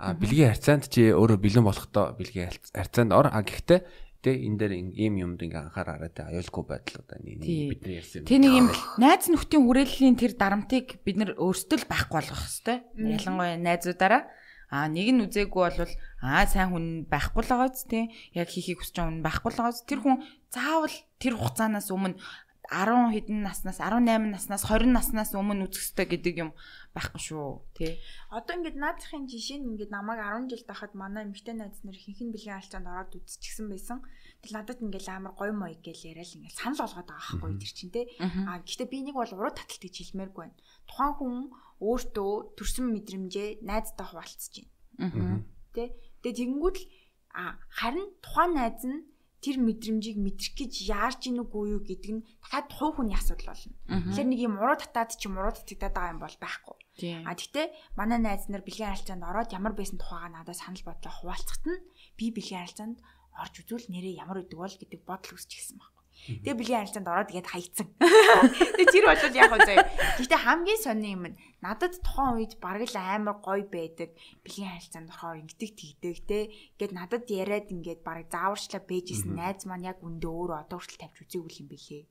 А 0.00 0.18
бэлгийн 0.18 0.50
харьцаанд 0.50 0.90
чи 0.90 1.14
өөрөө 1.14 1.38
бэлэн 1.38 1.62
болохдоо 1.62 2.18
бэлгийн 2.18 2.50
харьцаанд 2.74 3.14
ор. 3.14 3.30
А 3.30 3.46
гэхдээ 3.46 4.09
Тэ 4.20 4.36
энэ 4.36 4.58
дээр 4.60 4.72
ийм 5.00 5.14
юмд 5.16 5.40
ингээ 5.40 5.72
анхаараарай 5.72 6.12
тэ 6.12 6.28
аюулгүй 6.28 6.64
байдал 6.68 7.00
одоо 7.00 7.18
бидний 7.24 7.72
ярьсан 7.72 8.20
юм. 8.20 8.28
Тэ 8.28 8.36
нэг 8.36 8.52
юм 8.52 8.68
найз 9.00 9.24
нөхдийн 9.32 9.64
хүрээллийн 9.64 10.16
тэр 10.20 10.36
дарамтыг 10.36 11.00
бид 11.00 11.16
нар 11.16 11.32
өөрсдөө 11.40 11.78
л 11.80 11.88
байхгүй 11.88 12.16
болгох 12.20 12.44
хэвээр. 12.44 12.80
Ялангуяа 13.16 13.56
найзуудаараа. 13.56 14.22
А 14.70 14.86
нэг 14.92 15.08
нь 15.10 15.24
үзээгүй 15.24 15.62
бол 15.72 15.94
аа 16.20 16.44
сайн 16.44 16.70
хүн 16.70 16.86
байхгүй 17.08 17.42
л 17.42 17.50
байгаа 17.50 17.72
зү 17.74 17.84
тий 17.90 18.04
яг 18.36 18.52
хийхийг 18.52 18.84
хүсэж 18.84 19.02
байгаа 19.02 19.10
хүн 19.10 19.24
байхгүй 19.24 19.50
л 19.50 19.58
байгаа 19.58 19.74
зү 19.74 19.88
тэр 19.88 20.00
хүн 20.04 20.16
заавал 20.52 20.96
тэр 21.18 21.34
хугацаанаас 21.34 21.88
өмнө 21.90 22.20
10 22.70 23.10
хэдэн 23.10 23.42
наснаас 23.42 23.82
18 23.82 24.30
наснаас 24.30 24.62
20 24.62 24.94
наснаас 24.94 25.34
өмнө 25.34 25.66
үзэхтэй 25.66 26.06
гэдэг 26.06 26.34
юм 26.38 26.50
байхгүй 26.94 27.18
шүү 27.18 27.66
тий. 27.74 27.98
Одоо 28.30 28.62
ингээд 28.62 28.78
наадахын 28.78 29.26
жишээ 29.26 29.58
нь 29.58 29.74
ингээд 29.74 29.90
намайг 29.90 30.22
10 30.22 30.54
жил 30.54 30.62
тахад 30.62 30.94
манай 30.94 31.26
эмэгтэй 31.26 31.58
найз 31.58 31.82
нар 31.82 31.98
хинхэн 31.98 32.30
бэлгийн 32.30 32.62
алчаанд 32.62 32.86
ороод 32.86 33.18
үзчихсэн 33.18 33.66
байсан. 33.66 33.98
Тэгэл 34.46 34.62
надад 34.62 34.78
ингээд 34.86 35.06
амар 35.10 35.34
гоё 35.34 35.50
мой 35.50 35.74
гэж 35.82 36.14
яриад 36.14 36.30
ингээд 36.30 36.58
санал 36.62 36.86
болгоод 36.86 37.10
байгаа 37.10 37.34
байхгүй 37.42 37.52
тэр 37.58 37.72
чинь 37.74 37.90
тий. 37.90 38.06
А 38.22 38.62
гэхдээ 38.62 38.86
би 38.86 38.98
нэг 39.02 39.16
бол 39.18 39.34
уруу 39.34 39.50
таталт 39.50 39.82
гэж 39.82 39.94
хэлмээргүй 40.14 40.42
байна. 40.46 40.58
Тухайн 40.86 41.14
хүн 41.18 41.34
өөртөө 41.82 42.32
төрсөн 42.54 42.86
мэдрэмжээ 42.94 43.66
найзтай 43.66 44.06
хуваалцж 44.06 44.54
байна. 44.94 45.42
Тий. 45.74 45.90
Тэгээ 46.22 46.38
тэгэнгүүт 46.38 46.76
л 46.78 46.86
а 47.34 47.58
харин 47.70 48.10
тухайн 48.22 48.54
найз 48.54 48.82
нь 48.86 49.06
тэр 49.40 49.56
мэдрэмжийг 49.56 50.16
мэдрэх 50.20 50.52
гэж 50.52 50.72
яарч 50.92 51.20
ийн 51.32 51.40
үгүй 51.40 51.64
юу 51.74 51.80
гэдэг 51.80 52.12
нь 52.12 52.24
дахиад 52.44 52.68
тухайн 52.68 52.92
хүний 52.92 53.16
асуудал 53.16 53.56
болно. 53.56 53.72
Тэгэхээр 53.88 54.28
нэг 54.28 54.40
юм 54.44 54.54
уруу 54.60 54.76
татаад 54.76 55.16
чи 55.16 55.26
муруу 55.32 55.56
татагдаад 55.56 55.94
байгаа 55.96 56.12
юм 56.12 56.20
бол 56.20 56.36
байхгүй. 56.36 56.76
А 57.24 57.32
тэгтээ 57.32 57.66
манай 57.96 58.20
найз 58.20 58.52
нар 58.52 58.60
бэлгийн 58.60 58.92
харилцаанд 58.92 59.24
ороод 59.24 59.50
ямар 59.56 59.72
байсан 59.72 59.96
тухайгаа 59.96 60.28
надад 60.44 60.60
санал 60.60 60.84
бодлоо 60.84 61.12
хуваалцахт 61.16 61.64
нь 61.64 61.80
би 62.20 62.28
бэлгийн 62.36 62.60
харилцаанд 62.68 62.98
орж 63.40 63.54
үзвэл 63.64 63.88
нэрээ 63.88 64.20
ямар 64.20 64.44
өгдөг 64.44 64.58
бол 64.60 64.76
гэдэг 64.76 65.00
бодол 65.08 65.36
үсчихсэн 65.40 65.80
байхгүй. 65.80 65.99
Тэгээ 66.28 66.56
бэлгийн 66.58 66.80
харилцаанд 66.84 67.08
ороод 67.08 67.28
тэгээд 67.32 67.48
хайцсан. 67.48 67.88
Тэгээ 68.76 68.92
тэр 68.92 69.04
бол 69.08 69.24
яг 69.40 69.52
заяа. 69.64 69.88
Гэхдээ 70.20 70.40
хамгийн 70.44 70.80
сонир 70.80 71.12
юм 71.16 71.24
нь 71.32 71.38
надад 71.64 71.96
тухайн 72.04 72.36
үед 72.36 72.52
бараг 72.60 72.84
л 72.84 72.96
амар 73.00 73.40
гоё 73.40 73.64
байдаг. 73.64 74.12
Бэлгийн 74.44 74.68
харилцаанд 74.68 75.08
орохоор 75.08 75.40
ингэдэг 75.40 75.70
тэгдэг 75.76 76.16
те. 76.28 76.38
Ингээд 76.76 76.92
надад 76.92 77.24
яриад 77.30 77.72
ингээд 77.72 78.00
бараг 78.04 78.28
зааварчлаа 78.28 78.82
бэжсэн 78.84 79.32
найз 79.32 79.64
маань 79.64 79.88
яг 79.88 79.98
үндэ 80.04 80.28
өөрөө 80.28 80.58
одоо 80.68 80.78
хүртэл 80.78 81.00
тавьж 81.08 81.18
үзээгүй 81.24 81.52
юм 81.64 81.68
бэлээ. 81.72 82.04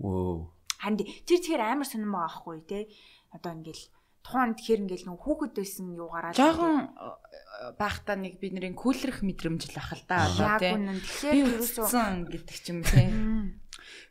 Вөө. 0.00 0.36
Харин 0.80 0.96
тэр 1.00 1.40
тэгэхээр 1.40 1.62
амар 1.64 1.88
сонирм 1.88 2.12
байгаа 2.16 2.40
байхгүй 2.40 2.60
те. 2.64 2.78
Одоо 3.32 3.52
ингээд 3.52 3.80
тухайн 4.26 4.58
тэгэхээр 4.58 4.82
ингээл 4.82 5.06
нөх 5.06 5.22
хүүхэд 5.22 5.54
байсан 5.54 5.86
юугаараа 5.94 6.34
жоохон 6.34 6.90
байхдаа 7.78 8.16
нэг 8.18 8.42
бидний 8.42 8.74
кулрэх 8.74 9.22
мэдрэмж 9.22 9.70
л 9.70 9.78
ах 9.78 9.94
л 9.94 10.04
да. 10.10 10.26
Одоо 10.26 10.58
тийм 10.58 10.98
тэгэхээр 10.98 11.38
ерөөсөн 11.46 12.26
гэдэг 12.26 12.56
ч 12.58 12.66
юм 12.74 12.80
тийм 12.82 13.14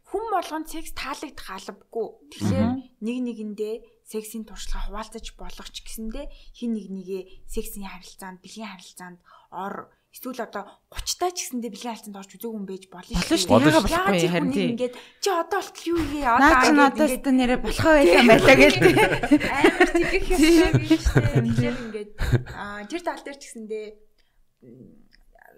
хүн 0.07 0.25
болгонд 0.31 0.71
секс 0.71 0.95
таалагдах 0.95 1.49
албагүй 1.51 2.07
тэгэхээр 2.31 2.71
нэг 3.03 3.17
нэгэндээ 3.27 3.75
сексийн 4.07 4.47
туршлага 4.47 4.87
хуваалцаж 4.87 5.35
болох 5.35 5.67
ч 5.67 5.83
гэсэндээ 5.83 6.25
хин 6.55 6.71
нэг 6.71 6.87
нэгээ 6.87 7.23
сексийн 7.51 7.91
харилцаанд 7.91 8.39
бэлгийн 8.39 8.71
харилцаанд 8.71 9.19
ор 9.51 9.91
эсвэл 10.15 10.47
одоо 10.47 10.63
30 10.95 11.19
таа 11.19 11.31
ч 11.35 11.37
гэсэндээ 11.43 11.71
бэлгийн 11.75 11.91
харилцаанд 11.91 12.19
орж 12.23 12.31
үзээгүй 12.39 12.55
юм 12.55 12.63
байж 12.63 12.83
болно 12.87 13.19
шүү 13.19 13.35
дээ. 13.35 13.67
Яагаад 13.67 13.83
болохгүй 13.83 14.31
харин 14.31 14.51
тийм. 14.55 14.69
Ингээд 14.79 14.95
чи 15.19 15.29
одоо 15.29 15.59
болтол 15.59 15.87
юу 15.91 15.99
хийе 16.07 16.23
одоо 16.23 16.39
наад 16.39 16.63
чи 16.63 16.71
надаас 16.71 17.15
та 17.19 17.31
нэрэ 17.35 17.55
болохоо 17.67 17.93
байсан 17.99 18.27
байлаа 18.31 18.55
гэж. 18.55 18.75
Амар 18.79 19.89
тэгэх 19.91 20.27
юм 20.31 20.39
шиг 20.39 21.03
шүү 21.03 21.19
дээ. 21.19 21.43
Тэгэхээр 21.43 21.75
ингээд 21.83 22.11
аа 22.55 22.87
тэр 22.87 23.01
тал 23.03 23.23
дээр 23.27 23.37
ч 23.37 23.43
гэсэндээ 23.43 23.85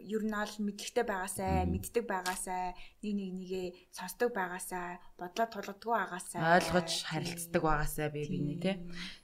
ер 0.07 0.23
нь 0.23 0.33
аль 0.33 0.55
мэдлэгтэй 0.63 1.03
байгаасай, 1.03 1.67
мэддэг 1.67 2.05
байгаасай, 2.07 2.73
нэг 3.03 3.13
нэг 3.13 3.31
нэгээ 3.37 3.67
сонсдог 3.91 4.31
байгаасай, 4.31 5.03
бодлоо 5.19 5.47
тулгадгүй 5.51 5.93
байгаасай, 5.99 6.39
ойлгож 6.39 6.91
харилцдаг 7.11 7.61
байгаасай 7.61 8.07
би 8.15 8.23
биний 8.23 8.57
тий. 8.61 8.75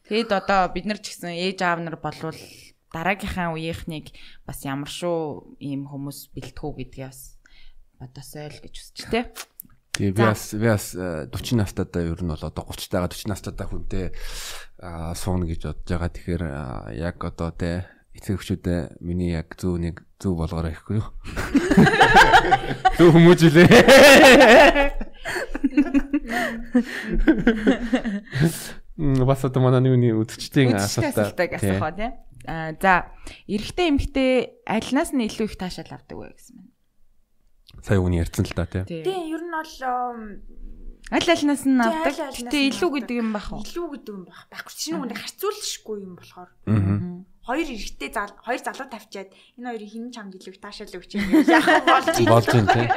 Тэгэд 0.04 0.32
одоо 0.36 0.68
бид 0.76 0.86
нар 0.90 1.00
ч 1.00 1.16
гэсэн 1.16 1.40
ээж 1.40 1.60
аав 1.64 1.80
нар 1.80 1.98
болвол 2.04 2.36
дараагийнхаа 2.94 3.52
үеийнхнийг 3.58 4.14
бас 4.46 4.62
ямар 4.64 4.88
шүү 4.88 5.58
ийм 5.60 5.90
хүмүүс 5.90 6.32
бэлтгэв 6.38 6.78
гэдгийг 6.78 7.10
бас 7.10 7.42
бодосоо 7.98 8.48
л 8.48 8.62
гэж 8.62 8.74
үзэж 8.78 8.98
тээ. 9.10 9.26
Тэгээ 9.94 10.14
би 10.14 10.22
бас 10.22 10.44
би 10.54 10.68
бас 10.70 10.86
40 10.94 11.34
э, 11.34 11.58
настайдаа 11.58 12.02
ер 12.06 12.22
нь 12.22 12.30
бол 12.30 12.46
одоо 12.46 12.64
30 12.70 12.90
тайгаа 12.90 13.10
40 13.10 13.30
настайдаа 13.30 13.68
хүнтэй 13.70 14.06
сууна 15.18 15.46
гэж 15.46 15.62
бодож 15.70 15.90
байгаа. 15.90 16.10
Тэгэхээр 16.14 16.44
яг 16.98 17.18
одоо 17.22 17.50
те 17.54 17.86
эцэг 18.14 18.38
эхчүүдээ 18.38 19.02
миний 19.02 19.34
яг 19.34 19.54
зөв 19.58 19.78
нэг 19.82 20.06
зөв 20.22 20.38
болгоорой 20.38 20.74
гэхгүй 20.78 21.02
юу? 21.02 21.10
Зөв 22.98 23.10
хүмүүжүүлээ. 23.10 23.70
Мм 28.98 29.26
бас 29.30 29.42
одоо 29.46 29.62
манай 29.66 29.82
нүуний 29.82 30.14
үдчтийн 30.14 30.78
асуултаа 30.78 31.34
асуухаа 31.34 31.92
тийм. 31.94 32.14
Аа 32.48 32.76
за 32.78 33.12
эрэгтэй 33.48 33.88
эмэгтэй 33.92 34.32
альнаас 34.68 35.12
нь 35.16 35.26
илүү 35.28 35.48
их 35.52 35.56
таашаал 35.58 35.96
авдаг 35.96 36.18
вэ 36.18 36.34
гэсэн 36.36 36.56
байна. 36.60 36.72
Сая 37.84 38.00
үний 38.00 38.20
ярьсан 38.22 38.46
л 38.46 38.54
да 38.56 38.66
тийм. 38.68 38.86
Тийм, 38.88 39.06
ер 39.32 39.42
нь 39.44 39.52
бол 39.54 39.74
Аль 41.12 41.30
альнаас 41.30 41.64
нь 41.68 41.78
авдаг. 41.84 42.16
Гэтэ 42.16 42.58
илүү 42.72 42.90
гэдэг 43.04 43.18
юм 43.20 43.36
бах 43.36 43.52
уу? 43.52 43.62
илүү 43.62 43.88
гэдэг 44.00 44.14
юм 44.16 44.24
баг. 44.24 44.48
Багш 44.50 44.74
чинь 44.80 44.98
нүг 44.98 45.14
харьцуулшгүй 45.20 45.98
юм 46.00 46.16
болохоор 46.16 46.50
Аа. 46.64 47.22
хоёр 47.44 47.68
эрэгтэй 47.68 48.10
зал 48.10 48.32
хоёр 48.40 48.62
залуу 48.64 48.88
тавьчаад 48.88 49.30
энэ 49.60 49.68
хоёрын 49.68 49.92
хин 49.92 50.06
чамд 50.16 50.34
илүү 50.40 50.52
их 50.56 50.64
таашаал 50.64 50.96
өгч 50.96 51.12
юм 51.20 51.28
яах 51.44 51.68
болж 51.84 52.18
юм. 52.18 52.28
Болж 52.32 52.48
юм 52.56 52.68
тийм. 52.72 52.90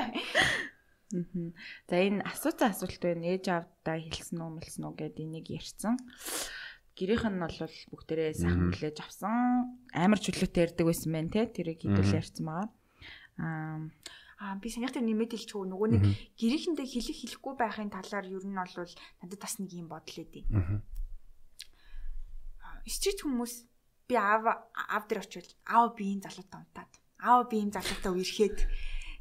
Мгм. 1.12 1.55
За 1.90 1.97
энэ 2.03 2.22
асуусан 2.26 2.70
асуулт 2.70 3.03
байна. 3.03 3.26
Ээж 3.26 3.44
аавдаа 3.51 3.97
хэлсэн 3.99 4.38
үү, 4.42 4.51
мэлсэн 4.59 4.82
үү 4.86 4.94
гэдээ 5.03 5.26
энийг 5.26 5.47
ярьсан. 5.51 5.94
Гэрийнх 6.97 7.28
нь 7.28 7.42
бол 7.44 7.59
бүгдээрээ 7.92 8.32
сайхан 8.40 8.72
хүлээж 8.72 8.99
авсан. 9.05 9.76
Амар 9.92 10.20
чөлөөтэй 10.20 10.64
ярьдаг 10.72 10.86
байсан 10.88 11.12
байна 11.12 11.30
те. 11.30 11.44
Тэрийг 11.44 11.84
хэдүүл 11.84 12.16
ярьсан 12.16 12.44
байгаа. 12.49 12.68
Аа 13.36 13.84
Аа 14.36 14.61
би 14.61 14.68
санийх 14.68 14.92
дээр 14.92 15.09
нэмээд 15.09 15.32
хэлчихв 15.32 15.64
нөгөө 15.64 15.88
нэг 15.97 16.05
гэрийнхэндээ 16.36 16.84
хэлэх 16.84 17.18
хэлэхгүй 17.24 17.55
байхын 17.57 17.88
талаар 17.88 18.28
ер 18.28 18.44
нь 18.44 18.53
бол 18.53 18.92
надад 19.24 19.40
бас 19.40 19.57
нэг 19.57 19.72
юм 19.72 19.88
бодол 19.88 20.20
өгдөө. 20.20 20.44
Аа. 20.53 20.84
Стрит 22.84 23.24
хүмүүс 23.24 23.64
би 24.05 24.14
аав 24.20 24.44
аав 24.76 25.05
дээр 25.09 25.24
очивол 25.24 25.53
аав 25.64 25.97
би 25.97 26.05
энэ 26.12 26.28
залуутай 26.28 26.61
унтаад 26.61 26.92
аав 27.16 27.49
би 27.49 27.57
энэ 27.64 27.80
залуутай 27.80 28.12
үерхэд 28.12 28.59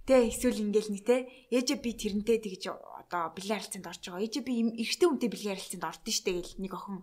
тэ 0.03 0.29
эсвэл 0.35 0.59
ингээл 0.67 0.91
нэг 0.91 1.03
тэ 1.07 1.17
ээжээ 1.47 1.79
би 1.79 1.91
тэрнтэй 1.95 2.37
тэгж 2.43 2.63
одоо 2.75 3.31
бэлэн 3.33 3.55
харилцаанд 3.57 3.87
орж 3.87 4.03
байгаа. 4.05 4.25
Ээжээ 4.27 4.43
би 4.43 4.53
эрэгтэй 4.83 5.07
хүнтэй 5.07 5.29
бэлэн 5.31 5.51
харилцаанд 5.55 5.85
ордон 5.95 6.13
штэ 6.13 6.31
гэл 6.35 6.59
нэг 6.59 6.73
охин 6.75 6.99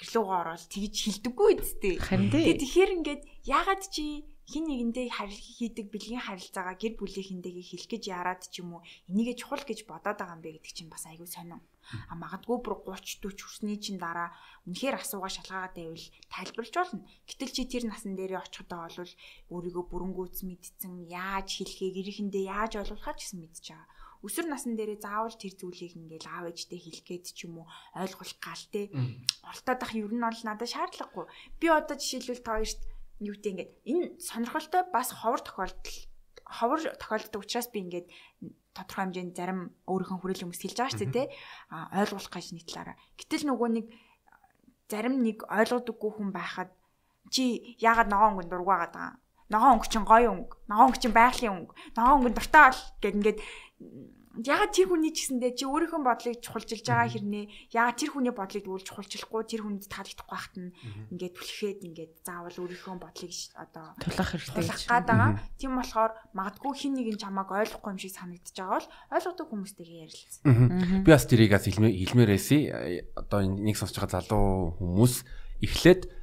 гэрлүүгөө 0.00 0.36
ороод 0.40 0.64
тэгж 0.72 0.96
хилдэггүй 1.04 1.48
үсттэй. 1.60 1.94
харин 2.00 2.32
Тэгээ 2.32 2.56
дээ. 2.56 2.62
тэгэхээр 2.64 2.90
ингээд 2.96 3.22
ягаад 3.44 3.82
чи 3.92 4.24
хин 4.50 4.66
нэгэндээ 4.66 5.08
харил 5.14 5.38
хийдэг 5.38 5.86
бэлгийн 5.94 6.26
харилцаагаа 6.26 6.74
гэр 6.74 6.98
бүлийнхэнтэйгээ 6.98 7.66
хэлэх 7.70 7.90
гэж 7.92 8.04
яарад 8.10 8.42
ч 8.50 8.64
юм 8.64 8.80
уу 8.80 8.82
энийгээ 9.06 9.36
чухал 9.38 9.62
гэж 9.62 9.86
бодоод 9.86 10.18
байгаа 10.18 10.34
юм 10.34 10.42
бэ 10.42 10.58
гэдэг 10.58 10.74
чинь 10.74 10.90
бас 10.90 11.06
айгүй 11.06 11.28
сонирн. 11.30 11.62
А 12.10 12.18
магадгүй 12.18 12.58
бүр 12.58 12.82
30 12.82 13.22
40 13.22 13.46
хүрсний 13.46 13.78
чинь 13.78 14.02
дараа 14.02 14.34
үнэхээр 14.66 14.98
асуугаа 14.98 15.30
шалгаагаад 15.30 15.74
байвал 15.78 16.06
тайлбарлаж 16.34 16.74
болно. 16.74 17.06
Гэтэл 17.30 17.54
чи 17.54 17.62
тэр 17.70 17.84
насан 17.86 18.18
дээрээ 18.18 18.42
очихдоо 18.42 18.90
бол 18.90 19.12
өөрийгөө 19.54 19.84
бүрэнгүүц 19.86 20.36
мэдсэн 20.42 20.94
яаж 21.06 21.48
хэлхээ 21.62 21.90
гэрийнхэндээ 21.94 22.44
яаж 22.50 22.72
ойлгуулахаа 22.82 23.14
ч 23.14 23.30
гэсэн 23.30 23.38
мэдчихэж 23.38 23.66
байгаа. 23.70 23.86
Өсвөр 24.20 24.46
насн 24.52 24.76
дээрээ 24.76 25.00
заавал 25.00 25.32
тэр 25.32 25.54
зүйлийг 25.56 25.96
ингээл 25.96 26.28
аав 26.28 26.52
ээжтэй 26.52 26.76
хэлэх 26.76 27.04
гээд 27.08 27.24
ч 27.32 27.48
юм 27.48 27.64
уу 27.64 27.66
ойлгуулах 27.96 28.36
гал 28.36 28.64
те 28.68 28.92
оролтоод 29.40 29.80
ах 29.80 29.92
ер 29.96 30.12
нь 30.12 30.20
бол 30.20 30.42
надад 30.44 30.68
шаардлагагүй. 30.68 31.24
Би 31.56 31.66
одоо 31.72 31.96
жишээлбэл 31.96 32.44
та 32.44 32.60
хоёрт 32.60 32.80
юу 33.24 33.34
гэдэг 33.36 33.52
ингээд 33.52 33.72
энэ 33.88 34.06
сонирхолтой 34.20 34.82
бас 34.92 35.08
ховор 35.16 35.40
тохиолдол 35.40 35.96
ховор 36.44 36.80
тохиолддог 37.00 37.40
учраас 37.40 37.68
би 37.72 37.80
ингээд 37.80 38.06
тодорхой 38.76 39.04
хэмжээнд 39.08 39.36
зарим 39.36 39.60
өөрийнхөө 39.88 40.18
хүрээлэн 40.20 40.46
хүмүүс 40.48 40.62
хэлж 40.62 40.76
байгаа 40.78 40.92
шүү 40.92 41.00
дээ 41.00 41.16
тий. 41.16 41.26
А 41.72 41.76
ойлгуулах 42.00 42.34
гэж 42.34 42.66
талаараа. 42.68 42.96
Гэтэл 43.18 43.44
нөгөө 43.48 43.68
нэг 43.72 43.86
зарим 44.90 45.14
нэг 45.22 45.38
ойлгодоггүй 45.46 46.10
хүн 46.16 46.30
байхад 46.34 46.70
чи 47.30 47.76
яагаад 47.78 48.10
ногоон 48.10 48.30
өнгөнд 48.34 48.50
дургаагаад 48.50 48.92
байгаа. 48.94 49.14
Ногоон 49.50 49.82
өнгө 49.82 49.90
чинь 49.90 50.06
гоё 50.06 50.30
өнгө. 50.30 50.54
Ногоон 50.70 50.86
өнгө 50.94 51.02
чинь 51.02 51.16
байгалийн 51.18 51.54
өнгө. 51.58 51.74
Ногоон 51.98 52.16
өнгөнд 52.22 52.36
дуртай 52.38 52.64
бол 52.70 52.82
гэд 53.02 53.16
ингээд 53.18 53.38
ягаад 54.46 54.70
тэр 54.70 54.86
хүний 54.86 55.10
ч 55.10 55.26
гэсэндээ 55.26 55.52
чи 55.58 55.66
өөрийнхөө 55.66 56.00
бодлыг 56.06 56.38
чухалчилж 56.38 56.86
байгаа 56.86 57.10
хэрнээ 57.10 57.44
ягаад 57.74 57.98
тэр 57.98 58.10
хүний 58.14 58.30
бодлыг 58.30 58.62
дүүл 58.62 58.86
чухалчлахгүй 58.86 59.42
тэр 59.42 59.62
хүнд 59.66 59.90
таалагдахгүй 59.90 60.30
байхад 60.30 60.54
нь 60.54 60.70
ингээд 61.10 61.34
түлхээд 61.34 61.80
ингээд 61.90 62.12
заавал 62.22 62.56
өөрийнхөө 62.62 62.96
бодлыг 63.02 63.32
одоо 63.58 63.86
Тулах 63.98 64.30
хэрэгтэй 64.30 64.54
тулах 64.54 64.78
гэж. 64.78 64.86
гад 64.86 65.06
байгаа. 65.10 65.32
Тийм 65.58 65.72
болохоор 65.74 66.12
магадгүй 66.30 66.72
хин 66.78 66.94
нэг 66.94 67.08
нь 67.10 67.20
чамааг 67.20 67.50
ойлгохгүй 67.50 67.90
юм 67.90 67.98
шиг 67.98 68.14
санагдаж 68.14 68.54
байгаа 68.54 68.78
бол 68.78 68.88
ойлгодог 69.18 69.46
хүмүүстэйгээ 69.50 69.98
ярилцсан. 70.06 71.02
Би 71.02 71.10
бас 71.10 71.26
тэрийг 71.26 71.50
бас 71.50 71.66
хэлмээр 71.66 71.94
хэлмээрээсий 71.98 72.62
одоо 73.18 73.40
нэг 73.42 73.74
сонсож 73.74 73.98
байгаа 73.98 74.22
залуу 74.22 74.78
хүмүүс 74.78 75.14
эхлээд 75.66 76.19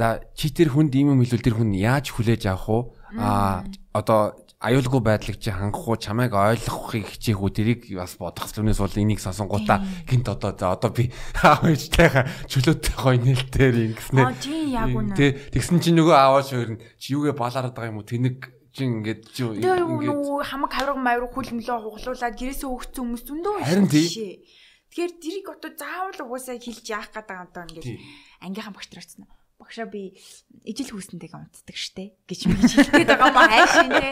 за 0.00 0.24
чи 0.32 0.48
тэр 0.48 0.72
хүнд 0.72 0.96
ийм 0.96 1.12
юм 1.12 1.20
хэлвэл 1.20 1.44
тэр 1.44 1.56
хүн 1.60 1.76
яаж 1.76 2.08
хүлээж 2.16 2.48
авах 2.48 2.68
уу? 2.72 2.82
Аа 3.20 3.68
одоо 3.92 4.32
аюулгүй 4.60 5.00
байдлыг 5.00 5.36
чи 5.40 5.52
хангах 5.52 5.88
уу 5.88 5.96
чамайг 6.00 6.32
ойлгохыг 6.36 7.04
хичээх 7.04 7.40
үү 7.40 7.50
тэрийг 7.52 7.80
бас 7.96 8.16
бодох 8.20 8.48
зүйлээс 8.48 8.80
бол 8.80 8.96
энийг 8.96 9.20
сонсонгуудаа 9.20 9.80
гинт 10.04 10.28
одоо 10.28 10.52
за 10.52 10.72
одоо 10.76 10.92
би 10.92 11.08
аав 11.44 11.64
ээжтэйхээ 11.64 12.48
чөлөөтэй 12.48 12.94
гоё 12.96 13.16
нээлтээр 13.24 13.76
ингэснээр 13.92 14.28
Аа 14.28 14.36
тийм 14.36 14.68
яг 14.72 14.92
үнэ. 14.92 15.16
Тэ 15.16 15.52
тэгсэн 15.52 15.80
чинь 15.80 15.96
нөгөө 15.96 16.16
ааваш 16.16 16.48
хоёр 16.52 16.70
нь 16.76 16.82
чи 17.00 17.16
юугээ 17.16 17.36
балаарад 17.36 17.72
байгаа 17.72 17.92
юм 17.92 18.00
уу 18.00 18.08
тэнэг 18.08 18.38
чин 18.76 19.00
ингээд 19.00 19.20
чи 19.32 19.48
нөгөө 19.48 20.44
хамаг 20.44 20.72
хавраг 20.76 20.98
мавраг 21.00 21.32
хүлэмлөө 21.32 21.76
хуглуулад 21.80 22.36
гэрээсээ 22.36 22.68
өгсөн 22.68 23.00
хүмүүс 23.00 23.24
зөндөө 23.32 23.54
Харин 23.64 23.88
тий. 23.88 24.44
Тэгэхээр 24.92 25.12
тэрийг 25.24 25.46
одоо 25.56 25.70
заавал 25.72 26.20
угаасаа 26.26 26.60
хэлж 26.60 26.84
яах 26.84 27.08
гэдэг 27.08 27.32
юм 27.32 27.46
одоо 27.48 27.64
Тий. 27.64 27.96
ингээд 27.96 28.44
ангийнхаа 28.44 28.74
багш 28.76 28.88
нар 28.92 29.02
очсон. 29.06 29.24
Багшаа 29.60 29.84
би 29.92 30.16
ижил 30.64 30.96
хүүсэнтэйгээ 30.96 31.36
унтдаг 31.36 31.76
штэ 31.76 32.16
гэж 32.24 32.40
мэж 32.48 32.72
хэлгээд 32.80 33.12
байгаа 33.12 33.28
маа 33.36 33.48
хайшин 33.52 33.92
те. 33.92 34.08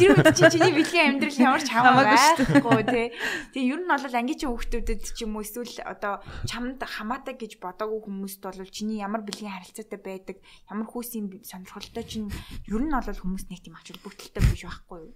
Тэр 0.00 0.16
үед 0.16 0.32
чинь 0.32 0.52
чиний 0.56 0.72
бэлгийн 0.72 1.20
амьдрал 1.20 1.44
ямар 1.44 1.60
ч 1.60 1.68
хамаагүй 1.68 2.82
те. 2.88 3.12
Тэгээ 3.52 3.70
ер 3.76 3.80
нь 3.84 3.92
бол 3.92 4.16
ангийн 4.16 4.40
чинь 4.40 4.50
хүүхдүүдэд 4.56 5.02
ч 5.04 5.28
юм 5.28 5.36
уу 5.36 5.44
эсвэл 5.44 5.84
одоо 5.84 6.24
чамд 6.48 6.80
хамаатай 6.80 7.36
гэж 7.36 7.60
бодоогүй 7.60 8.08
хүмүүст 8.08 8.40
бол 8.40 8.72
чиний 8.72 9.04
ямар 9.04 9.20
бэлгийн 9.20 9.52
харилцаатай 9.52 10.00
байдаг, 10.00 10.36
ямар 10.72 10.88
хүүсийн 10.88 11.44
сонирхолтой 11.44 12.04
чинь 12.08 12.32
ер 12.64 12.80
нь 12.80 12.96
бол 12.96 13.04
хүмүүс 13.04 13.52
нэг 13.52 13.60
тийм 13.60 13.76
ач 13.76 13.92
холбогдолтой 13.92 14.42
биш 14.48 14.64
байхгүй 14.64 14.98
юу? 15.04 15.12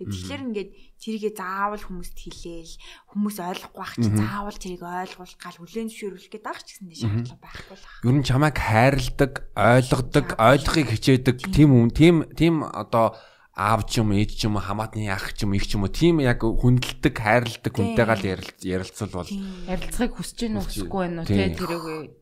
Тэгээ 0.00 0.16
тэгэхээр 0.16 0.44
ингээд 0.48 0.70
тэрийгэ 0.96 1.30
заавал 1.36 1.84
хүмүүст 1.84 2.16
хэлээл 2.16 2.74
хүмүүс 3.12 3.36
ойлгохгүй 3.36 3.80
байх 3.84 3.94
чи 4.00 4.08
заавал 4.16 4.56
тэрийг 4.56 4.80
ойлгуул 4.80 5.34
гал 5.36 5.58
хүлэн 5.60 5.88
зөвшөөрөх 5.92 6.26
гэдэг 6.32 6.48
ах 6.48 6.62
ч 6.64 6.68
гэсэн 6.80 6.88
шаардлага 6.96 7.44
байхгүй 7.44 7.76
л 7.76 7.84
ах. 7.84 8.00
Ер 8.08 8.16
нь 8.16 8.24
чамайг 8.24 8.56
хайрладаг, 8.56 9.32
ойлгодог, 9.52 10.26
ойлгохыг 10.40 10.88
хичээдэг 10.88 11.36
тийм. 11.52 11.68
хүн, 11.76 11.92
тийм 11.92 12.16
тийм 12.32 12.64
одоо 12.64 13.12
аав 13.56 13.82
ч 13.90 13.98
юм 13.98 14.14
ээж 14.14 14.30
ч 14.38 14.46
юм 14.46 14.56
хамаатны 14.62 15.10
ах 15.10 15.34
ч 15.34 15.42
юм 15.42 15.58
их 15.58 15.66
ч 15.66 15.74
юм 15.74 15.82
уу 15.82 15.90
тийм 15.90 16.22
яг 16.22 16.38
хүндэлдэг, 16.40 17.14
хайрладаг 17.18 17.72
хүнтэйгээ 17.74 18.18
л 18.22 18.28
ярил- 18.38 18.62
ярилцвал 18.62 19.10
бол 19.10 19.30
Ярилцахыг 19.30 20.14
хүсэж 20.14 20.38
гэнэ 20.46 20.58
үсэхгүй 20.62 21.00
байна 21.10 21.20
уу 21.22 21.26
тий. 21.26 21.50
тэрэг 21.50 21.58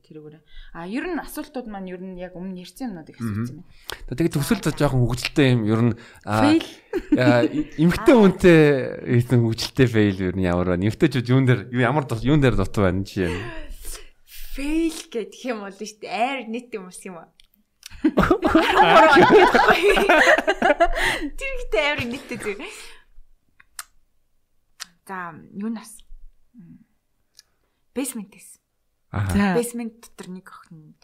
тэрэгээрээ. 0.09 0.43
А 0.73 0.89
ер 0.89 1.05
нь 1.05 1.21
асуултууд 1.21 1.69
маань 1.69 1.93
ер 1.93 2.01
нь 2.01 2.17
яг 2.17 2.33
өмнө 2.33 2.65
ярьсан 2.65 2.97
юмнуудыг 2.97 3.21
асуусан 3.21 3.61
юм. 3.61 3.67
тэгээ 4.09 4.33
төсөл 4.41 4.61
за 4.65 4.73
жоохон 4.73 5.05
хөвгөлтэй 5.05 5.47
юм 5.53 5.63
ер 5.69 5.81
нь 5.85 5.95
эмгтэй 7.77 8.17
хүнтэй 8.17 8.59
хийсэн 9.21 9.39
хөвгөлтэй 9.45 9.87
фейл 9.87 10.19
ер 10.33 10.35
нь 10.37 10.49
ямар 10.49 10.73
байна? 10.75 10.89
Эмгтэйчүүд 10.89 11.29
юун 11.29 11.45
дээр 11.45 11.61
юу 11.77 11.83
ямар 11.85 12.09
юун 12.25 12.41
дээр 12.41 12.57
дутуу 12.57 12.89
байна 12.89 13.05
чи 13.05 13.29
юм. 13.29 13.37
Fail 14.57 14.97
гэх 15.13 15.39
юм 15.45 15.61
бол 15.63 15.77
шүү 15.77 16.01
дээ. 16.03 16.09
Айр 16.11 16.49
нийт 16.49 16.73
юм 16.73 16.89
ус 16.89 16.99
юм 17.05 17.21
аа. 17.21 17.29
Тэр 21.39 21.53
ихтэй 21.59 21.83
айр 21.83 22.01
нийттэй 22.07 22.39
зү. 22.39 22.55
За, 25.09 25.35
юу 25.57 25.71
нас? 25.73 25.99
Basement-с. 27.95 28.61
Аа. 29.11 29.57
Basement 29.59 29.99
дотор 30.05 30.29
нэг 30.31 30.47
охин 30.47 30.95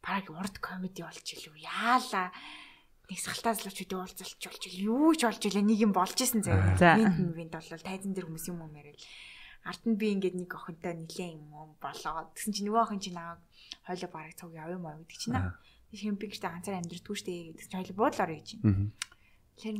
бараг 0.00 0.30
урд 0.30 0.56
комеди 0.62 1.02
болж 1.04 1.26
илүү 1.26 1.58
яалаа 1.60 2.32
нэг 3.10 3.18
салтаазлуучуудын 3.18 4.00
уулзалт 4.00 4.40
болж 4.40 4.62
илүү 4.72 4.88
юу 4.88 5.12
ч 5.12 5.28
болж 5.28 5.42
илээ 5.44 5.66
нэг 5.68 5.78
юм 5.84 5.92
болж 5.92 6.16
исэн. 6.16 6.40
За. 6.40 6.96
Винт 6.96 7.36
винт 7.36 7.52
бол 7.52 7.66
тайзан 7.82 8.16
дээр 8.16 8.30
хүмүүс 8.30 8.48
юм 8.48 8.64
юм 8.64 8.72
яриад. 8.72 8.96
Ард 9.68 9.82
нь 9.84 9.98
би 10.00 10.16
ингээд 10.16 10.38
нэг 10.38 10.50
охинтой 10.54 10.96
нилээн 10.96 11.44
юм 11.50 11.76
болоод 11.76 12.32
тэгсэн 12.34 12.50
чинь 12.56 12.66
нөгөө 12.70 12.82
охин 12.82 13.02
чинь 13.04 13.18
наваг 13.18 13.42
хойлоо 13.86 14.10
бараг 14.10 14.34
цуг 14.38 14.54
явъя 14.54 14.78
маа 14.78 14.96
гэдэг 15.02 15.18
чинь 15.18 15.36
аа. 15.38 15.54
Би 15.92 16.26
гэхдээ 16.32 16.48
ганцаар 16.48 16.80
амьдрдаггүй 16.80 17.16
штэ 17.20 17.32
гэдэг 17.52 17.68
чинь 17.68 17.78
хойлоо 17.84 17.96
буудлаар 18.00 18.32
гэж. 18.32 18.48
Мгм. 18.64 18.86
Тэгэхээр 19.60 19.76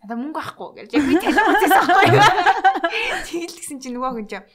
надаа 0.00 0.16
мөнгө 0.16 0.40
авахгүй 0.40 0.70
гэж 0.80 0.90
би 0.96 1.14
талих 1.20 1.44
үзээс 1.44 1.76
авахгүй. 1.76 2.08
Тэгэл 3.28 3.56
тэгсэн 3.60 3.78
чинь 3.84 3.94
нөгөө 4.00 4.10
охин 4.16 4.28
чинь 4.32 4.48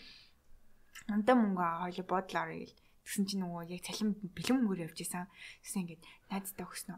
надаа 1.05 1.35
мөнгө 1.37 1.61
аваа 1.61 1.85
хойлоо 1.85 2.05
буудлаар 2.09 2.49
гэл 2.57 2.73
тэгсэн 3.05 3.23
чинь 3.29 3.41
нөгөө 3.45 3.61
яг 3.69 3.81
цалин 3.85 4.09
бэлэн 4.17 4.57
мөнгөөр 4.57 4.83
явж 4.89 4.97
исэн. 5.05 5.29
Тэгсэн 5.61 5.81
ингээд 5.85 6.03
найздаа 6.33 6.65
өгснө 6.65 6.97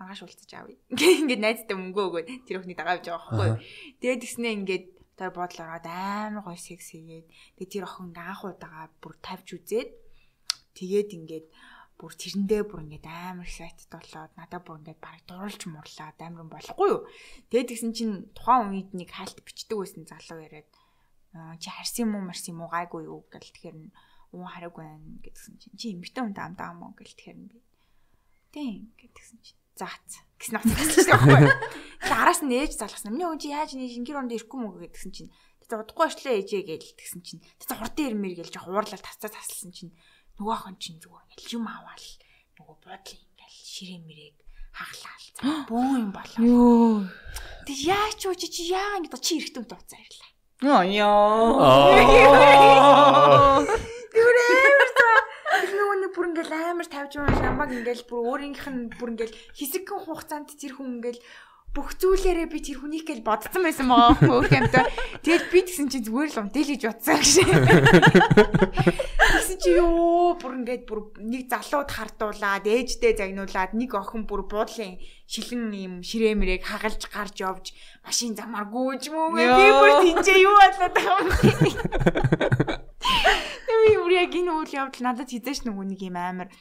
маргааш 0.00 0.20
уулзаж 0.24 0.50
аавь. 0.56 0.72
Ингээд 1.22 1.42
найздаа 1.44 1.76
мөнгө 1.78 2.00
өгөөд 2.08 2.28
тэр 2.48 2.58
өхний 2.58 2.76
дагаа 2.76 2.98
явж 2.98 3.06
байгаа 3.06 3.20
байхгүй. 3.36 3.50
Тэгээд 4.00 4.22
тэгснээ 4.24 4.52
ингээд 4.58 4.84
тэр 5.16 5.30
бодол 5.30 5.60
ороод 5.62 5.86
амар 5.86 6.42
гоё 6.42 6.58
секс 6.58 6.90
хийгээд 6.92 7.26
тэгээд 7.60 7.72
тэр 7.72 7.84
охин 7.86 8.10
анх 8.16 8.42
удаага 8.42 8.90
бүр 8.98 9.14
тавьж 9.20 9.48
үзээд 9.54 9.90
тэгээд 10.74 11.10
ингээд 11.16 11.46
бүр 11.98 12.12
тэрэндээ 12.16 12.62
бүр 12.66 12.82
ингээд 12.84 13.06
амар 13.06 13.46
excited 13.46 13.88
болоод 13.92 14.32
надад 14.36 14.62
бүр 14.66 14.78
ингээд 14.82 15.00
бараг 15.02 15.22
дурлж 15.28 15.62
мурлаад 15.70 16.18
амар 16.20 16.46
болохгүй 16.50 16.88
юу. 16.90 17.00
Тэгээд 17.52 17.70
тэгсэн 17.70 17.92
чинь 17.94 18.14
тухайн 18.36 18.72
үед 18.74 18.90
нэг 18.96 19.10
хальт 19.12 19.38
бичдэг 19.44 19.76
байсан 19.78 20.04
залуу 20.08 20.40
яриад 20.42 20.70
чи 21.62 21.68
харсан 21.70 22.10
юм 22.10 22.12
уу 22.18 22.24
марсан 22.28 22.52
юм 22.52 22.64
уу 22.66 22.70
гайгүй 22.72 23.02
юу 23.08 23.24
гэл 23.32 23.48
тэгэхээр 23.54 23.76
уу 24.36 24.44
хараагүй 24.48 24.84
байна 24.84 25.20
гэдгсэн 25.24 25.54
чинь 25.60 25.76
чи 25.78 25.86
эмгтэн 25.96 26.32
хүн 26.32 26.36
амдаа 26.36 26.72
юм 26.72 26.82
уу 26.84 26.92
гэл 26.96 27.16
тэгэхээр 27.16 27.38
би 27.52 27.58
тийм 28.52 28.92
гэдгсэн 29.00 29.38
чинь 29.40 29.60
заац 29.76 30.10
гэсэн 30.36 30.60
утгаас 30.60 30.92
шүү 30.92 31.04
дээ. 31.08 31.16
Тэгэхээр 32.04 32.20
араас 32.20 32.40
нь 32.44 32.52
ээж 32.52 32.72
залгасан. 32.76 33.12
Миний 33.16 33.24
хүн 33.24 33.40
чи 33.40 33.48
яаж 33.48 33.72
нэг 33.72 33.88
шингэр 33.92 34.20
онд 34.20 34.36
ирэхгүй 34.36 34.58
мүү 34.60 34.92
гэдгсэн 34.92 35.12
чинь 35.16 35.30
тэгээ 35.64 35.80
удахгүй 35.88 36.06
ашлаа 36.08 36.34
ээжээ 36.36 36.62
гээл 36.68 36.98
тэгсэн 37.00 37.20
чинь 37.24 37.40
тэгээ 37.64 37.80
хурдан 37.80 38.06
ирмээр 38.12 38.34
гээл 38.44 38.52
жоо 38.52 38.64
уурлал 38.68 39.00
тасцаа 39.00 39.32
таслсан 39.32 39.72
чинь 39.72 39.92
нөгөө 40.38 40.56
хон 40.62 40.76
чинь 40.80 41.00
зүгээр 41.02 41.26
ингээл 41.32 41.56
юм 41.58 41.66
аваал 41.68 42.06
нөгөө 42.56 42.76
бодлын 42.84 43.22
ингээл 43.32 43.58
ширээ 43.72 44.00
мэрээг 44.06 44.36
хаглаал. 44.72 45.26
Бөө 45.68 45.92
юм 46.00 46.10
болоо. 46.12 46.40
Йоо. 46.40 47.08
Тэг 47.66 47.78
яач 47.84 48.20
уу 48.26 48.34
чи 48.34 48.48
яа 48.72 48.96
ингэ 48.98 49.18
чи 49.20 49.38
эрэхтэн 49.38 49.64
дууцаа 49.68 50.00
ирлаа. 50.00 50.30
Йоо 50.62 50.82
ёо. 51.02 51.68
Юурээр 54.12 54.82
та 54.96 55.08
нөгөө 55.72 55.96
нэг 56.02 56.12
бүр 56.16 56.26
ингээл 56.32 56.54
амар 56.56 56.88
тавьж 56.88 57.12
байгаа 57.16 57.42
намайг 57.42 57.70
ингээл 57.76 58.08
бүр 58.08 58.20
өөрийнх 58.30 58.66
нь 58.70 58.90
бүр 58.96 59.08
ингээл 59.12 59.36
хэсэгхэн 59.56 60.00
хугацаанд 60.04 60.48
тэр 60.56 60.72
хүн 60.76 61.00
ингээл 61.00 61.20
бүх 61.72 61.96
зүйлээрээ 61.96 62.52
би 62.52 62.60
тэр 62.60 62.84
хүнийг 62.84 63.08
л 63.08 63.24
бодсон 63.24 63.64
байсан 63.64 63.88
байгаа 63.88 64.20
хөөх 64.20 64.52
юмтай. 64.52 64.84
Тэгэл 65.24 65.48
би 65.48 65.60
тэгсэн 65.64 65.88
чи 65.88 66.04
зүгээр 66.04 66.28
л 66.36 66.40
унтэлж 66.44 66.84
утсан 66.84 67.16
гэж. 67.16 67.48
Тэгсэн 69.32 69.56
чи 69.56 69.70
ёо 69.80 70.36
бүр 70.36 70.52
ингээд 70.60 70.84
бүр 70.84 71.16
нэг 71.24 71.48
залууд 71.48 71.88
хартуулаад 71.88 72.68
ээждээ 72.68 73.16
загнуулаад 73.16 73.72
нэг 73.72 73.88
охин 73.96 74.28
бүр 74.28 74.44
буудлын 74.52 75.00
шилэн 75.24 75.72
юм 75.72 75.94
ширээмэрэг 76.04 76.60
хагалж 76.60 77.08
гарч 77.08 77.40
явж 77.40 77.72
машин 78.04 78.36
замаар 78.36 78.68
гүйж 78.68 79.08
мүү 79.08 79.32
би 79.32 79.48
бүр 79.48 79.92
тэнцээ 80.04 80.44
юу 80.44 80.52
болоод 80.60 80.92
байгаа 80.92 81.40
юм. 81.40 81.56
Би 83.82 83.96
бүр 83.96 84.12
яг 84.12 84.28
энэ 84.36 84.52
үйл 84.52 84.76
явдал 84.76 85.08
надад 85.08 85.32
хизээш 85.32 85.64
нэг 85.64 85.72
юм 86.04 86.20
амар 86.20 86.52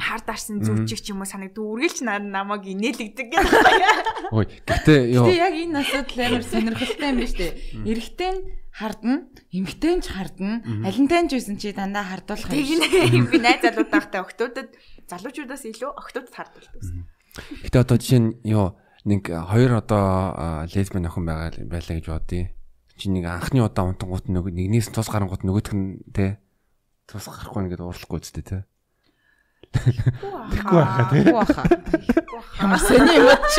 хар 0.00 0.20
дарсан 0.24 0.64
зүвчих 0.64 1.04
ч 1.04 1.12
юм 1.12 1.20
уу 1.20 1.28
санагдав. 1.28 1.60
Үргэлж 1.60 2.00
намайг 2.02 2.64
инээлгдэг 2.64 3.28
гэдэг. 3.28 4.32
Ой, 4.32 4.48
гэхдээ 4.64 5.00
ёо. 5.14 5.28
Тэгээ 5.28 5.44
яг 5.44 5.54
энэ 5.60 5.78
асуудал 5.84 6.20
амар 6.24 6.44
сонирхолтой 6.48 7.08
юм 7.12 7.18
байна 7.20 7.28
шүү 7.28 7.38
дээ. 7.38 7.52
Эрэгтэй 7.84 8.30
нь 8.32 8.40
хардна, 8.72 9.14
эмэгтэй 9.52 9.92
нь 9.94 10.02
ч 10.02 10.06
хардна. 10.10 10.64
Алинтай 10.86 11.28
ч 11.28 11.32
байсан 11.36 11.56
чи 11.60 11.70
дандаа 11.76 12.04
хардуулах 12.08 12.48
юм. 12.48 12.80
Тэг 12.80 13.28
би 13.28 13.38
найз 13.38 13.60
залуудаатай 13.60 14.20
октодод 14.24 14.68
залуучуудаас 15.10 15.64
илүү 15.68 15.90
октодод 15.92 16.32
хардуулдаг. 16.32 16.82
Гэтэ 17.66 17.78
одоо 17.78 17.96
жишээ 18.00 18.20
нь 18.24 18.30
ёо 18.48 18.78
нэг 19.04 19.28
хоёр 19.28 19.80
одоо 19.80 20.66
лесбиан 20.70 21.06
охин 21.06 21.24
байгаа 21.26 21.50
байлаа 21.66 21.94
гэж 21.98 22.06
бодъё. 22.08 22.48
Чи 22.96 23.06
нэг 23.08 23.24
анхны 23.26 23.64
удаа 23.64 23.88
унтангууд 23.88 24.28
нэг 24.28 24.44
нэгнээс 24.50 24.92
тус 24.92 25.08
гарангууд 25.08 25.42
нөгөөх 25.46 25.72
нь 25.72 26.04
те 26.12 26.38
тус 27.08 27.26
гарахгүй 27.26 27.64
нэгэд 27.64 27.80
уурлахгүй 27.80 28.20
зү 28.20 28.42
те. 28.44 28.58
Тэгэхгүй 29.70 30.78
байхаа 30.78 31.06
тий. 31.10 31.24
Ямар 32.60 32.80
сони 32.82 33.14
юм 33.16 33.42
ч. 33.50 33.56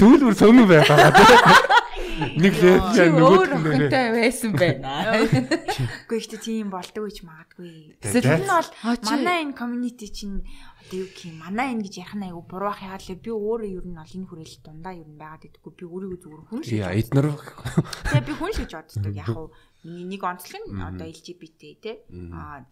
Дүүлбэр 0.00 0.34
сони 0.36 0.64
байгаа 0.64 1.12
тий. 1.12 1.74
Нэг 2.16 2.54
лээ 2.64 3.12
нөгөө 3.12 3.44
хүнтэй 3.60 4.06
байсан 4.16 4.52
байна. 4.56 5.20
Үгүй 6.08 6.16
ихтэй 6.16 6.40
тийм 6.40 6.72
болдог 6.72 7.12
гэж 7.12 7.20
магадгүй. 7.28 8.00
Эсвэл 8.00 8.40
энэ 8.40 8.48
бол 8.48 8.68
манай 9.04 9.44
энэ 9.44 9.52
community 9.52 10.08
чинь 10.08 10.40
одоо 10.80 10.96
юу 11.04 11.08
гэх 11.12 11.28
юм 11.28 11.44
манай 11.44 11.76
энэ 11.76 11.84
гэж 11.84 11.94
ярих 12.00 12.16
нь 12.16 12.24
аягүй 12.24 12.44
буруух 12.48 12.80
яагаад 12.80 13.04
л 13.04 13.20
би 13.20 13.30
өөрөө 13.36 13.68
ер 13.68 13.84
нь 13.84 13.98
бол 14.00 14.16
энэ 14.16 14.28
хүрээлэл 14.32 14.64
дундаа 14.64 14.94
ер 14.96 15.08
нь 15.12 15.20
байгаад 15.20 15.44
идэггүй 15.44 15.72
би 15.76 15.84
өөрийгөө 15.84 16.20
зүгээр 16.24 16.44
хүн 16.48 16.62
шиг. 16.64 16.80
Яа 16.80 16.96
эднэр. 16.96 17.26
Тэгээ 17.36 18.24
би 18.24 18.32
хүн 18.32 18.52
шиг 18.56 18.68
боддог 18.72 19.12
яг 19.12 19.28
хуу 19.28 19.48
нэг 19.84 20.22
онцлог 20.24 20.64
нь 20.72 20.80
одоо 20.80 21.06
LGBT 21.10 21.62
те 21.84 21.92
а 22.32 22.64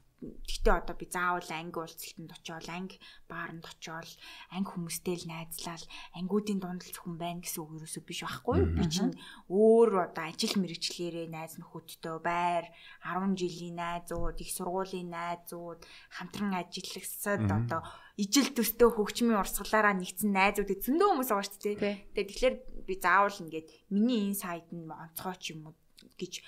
Гэхдээ 0.45 0.75
одоо 0.81 0.97
би 0.97 1.07
заавал 1.11 1.51
анги 1.53 1.79
уулзалтанд 1.79 2.31
очиод 2.33 2.67
анги 2.73 2.97
бааранд 3.29 3.65
очиод 3.69 4.09
анги 4.55 4.71
хүмүүстэй 4.73 5.17
л 5.21 5.29
найзлал 5.29 5.85
ангиудын 6.17 6.59
дундал 6.61 6.89
зөвхөн 6.89 7.17
байна 7.21 7.41
гэсэн 7.45 7.61
үг 7.61 7.71
юусоо 7.85 8.03
биш 8.05 8.21
байхгүй 8.25 8.57
юу? 8.65 8.69
Би 8.73 8.85
чинь 8.89 9.15
өөр 9.53 10.11
одоо 10.11 10.25
ажил 10.31 10.55
мэрэгчлэрээ 10.61 11.29
найз 11.29 11.61
нөхөдтэй 11.61 12.17
байр 12.25 12.65
10 13.05 13.37
жилийн 13.37 13.77
найзууд, 13.77 14.37
их 14.41 14.51
сургуулийн 14.55 15.11
найзууд, 15.13 15.81
хамтран 16.15 16.53
ажиллагсад 16.57 17.45
одоо 17.45 17.81
ижил 18.17 18.49
төстөө 18.55 18.95
хөгжмийн 18.95 19.43
урсгалаараа 19.43 19.95
нэгдсэн 19.99 20.31
найзуудад 20.31 20.81
зөндөө 20.87 21.09
хүмүүс 21.11 21.31
байгаа 21.31 21.49
шүү 21.51 21.61
дээ. 21.83 21.95
Тэгэхээр 22.15 22.55
би 22.87 22.95
заавал 23.03 23.43
ингээд 23.43 23.67
миний 23.91 24.31
энэ 24.31 24.39
сайд 24.39 24.67
нь 24.71 24.87
онцгой 24.87 25.37
ч 25.43 25.57
юм 25.57 25.67
уу 25.67 25.75
гэж 26.21 26.45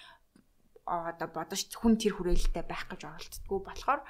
одоо 0.87 1.29
бодож 1.29 1.61
хүн 1.75 1.99
тэр 1.99 2.15
хүрээлэлтэй 2.15 2.65
байх 2.67 2.87
гэж 2.87 3.01
оролцдоггүй 3.11 3.61
болохоор 3.67 4.01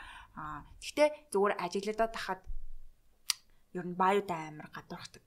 гэхдээ 0.81 1.09
зүгээр 1.32 1.55
ажиглагдаад 1.65 2.12
тахад 2.12 2.43
ер 3.73 3.86
нь 3.89 3.97
баюутай 3.97 4.40
амар 4.53 4.69
гадуурхдаг 4.69 5.24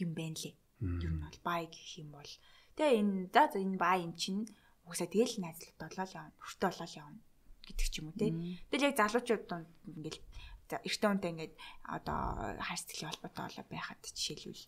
юм 0.00 0.10
байна 0.16 0.36
лээ. 0.40 0.56
Ер 1.04 1.12
нь 1.12 1.20
бол 1.20 1.38
бай 1.44 1.68
гэх 1.68 2.00
юм 2.00 2.10
бол 2.16 2.32
тэгээ 2.76 2.98
энэ 3.00 3.28
за 3.28 3.60
энэ 3.60 3.76
бай 3.76 3.96
юм 4.06 4.14
чинь 4.16 4.48
угсаа 4.88 5.08
тэгэл 5.10 5.36
найзлалт 5.44 5.76
болоо 5.76 6.06
л 6.08 6.16
явна. 6.16 6.36
Хүртэ 6.40 6.64
болоо 6.64 6.88
л 6.88 6.98
явна 7.04 7.20
гэдэг 7.68 7.88
ч 7.92 7.94
юм 8.00 8.06
уу 8.08 8.16
те. 8.16 8.32
Тэгэл 8.72 8.88
яг 8.88 8.96
залуучууд 8.96 9.44
донд 9.44 9.68
ингээл 9.84 10.20
эртөө 10.68 11.10
үнтэй 11.12 11.30
ингээд 11.32 11.54
одоо 11.84 12.20
хайрцагын 12.60 13.08
холбоотой 13.08 13.44
болоо 13.44 13.64
байхад 13.68 14.00
жишээлбэл 14.04 14.64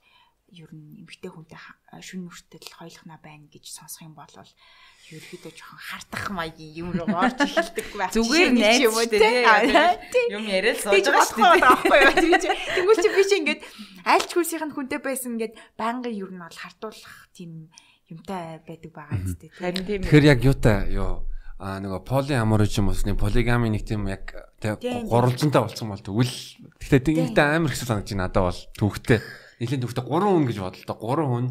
ер 0.53 0.71
нь 0.75 1.07
эмгтэй 1.07 1.31
хүнтэй 1.31 1.59
шүн 2.03 2.27
нүртэл 2.27 2.75
хойлохна 2.75 3.23
байна 3.23 3.47
гэж 3.51 3.71
сонсох 3.71 4.03
юм 4.03 4.15
бол 4.19 4.31
ерөөхдөө 5.11 5.53
жоохон 5.55 5.81
хартах 5.81 6.25
маягийн 6.35 6.75
юм 6.83 6.89
руу 6.95 7.11
орж 7.11 7.39
эхэлдэг 7.43 7.87
байх. 7.95 8.11
Зүгээр 8.15 8.51
найз 8.55 8.83
юм 8.83 8.95
уу 8.95 9.07
те. 9.07 9.21
Юм 10.31 10.45
яриад 10.47 10.79
сууж 10.83 11.07
байгаа 11.07 11.27
шүү 11.31 12.27
дээ. 12.27 12.55
Тэнгүүл 12.79 13.03
чи 13.03 13.11
би 13.11 13.23
чи 13.27 13.37
ингээд 13.43 13.61
аль 14.07 14.27
ч 14.27 14.31
хүйсийнх 14.35 14.67
нь 14.71 14.75
хүнтэй 14.75 15.01
байсан 15.03 15.35
ингээд 15.39 15.55
байнгын 15.79 16.15
ер 16.15 16.31
нь 16.31 16.43
бол 16.43 16.59
хартуулах 16.59 17.15
тийм 17.35 17.71
юмтай 18.11 18.63
байдаг 18.67 18.91
байгаа 18.95 19.19
зү 19.23 19.35
дээ. 19.39 19.51
Харин 19.55 19.85
тийм. 19.87 20.01
Тэгэхээр 20.07 20.31
яг 20.31 20.41
юутай? 20.43 20.79
Юу 20.95 21.27
а 21.61 21.77
нөгөө 21.77 22.01
поли 22.09 22.35
амор 22.41 22.65
ч 22.65 22.81
юм 22.81 22.89
уус 22.89 23.05
нэг 23.05 23.21
полигами 23.21 23.69
нэг 23.69 23.85
тийм 23.85 24.09
яг 24.09 24.33
гурвалжинтай 24.65 25.61
болцсон 25.61 25.93
бол 25.93 26.01
тэгвэл. 26.01 26.33
Тэгтээ 26.81 27.37
амар 27.37 27.69
их 27.69 27.77
санагдаж 27.77 28.17
байна. 28.17 28.33
Надад 28.33 28.45
бол 28.49 28.61
түүхтэй 28.81 29.21
нэлийн 29.61 29.83
төвхтө 29.85 30.03
3 30.09 30.25
хүн 30.25 30.47
гэж 30.49 30.59
бодлоо 30.59 30.97
3 30.97 31.29
хүн 31.29 31.47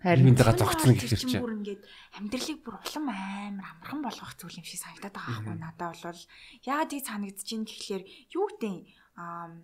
харинтэйгээ 0.00 0.56
зогцно 0.56 0.96
гэж 0.96 1.12
хэлж 1.12 1.24
чинь. 1.28 1.44
Бүр 1.44 1.56
ингээд 1.60 1.82
амьдралыг 2.16 2.58
бүр 2.64 2.76
улам 2.80 3.06
амар 3.12 3.68
амархан 3.68 4.00
болгох 4.00 4.32
зүйл 4.40 4.56
юм 4.56 4.64
шиг 4.64 4.80
санагдаад 4.80 5.12
байгаа 5.12 5.44
байхгүй 5.44 5.56
надад 5.60 5.92
бол 6.00 6.22
яагаад 6.64 6.88
тийг 6.88 7.04
санагдаж 7.04 7.44
чинь 7.44 7.68
гэхлээр 7.68 8.02
юу 8.32 8.48
гэдэг 8.48 8.76
аа 9.20 9.60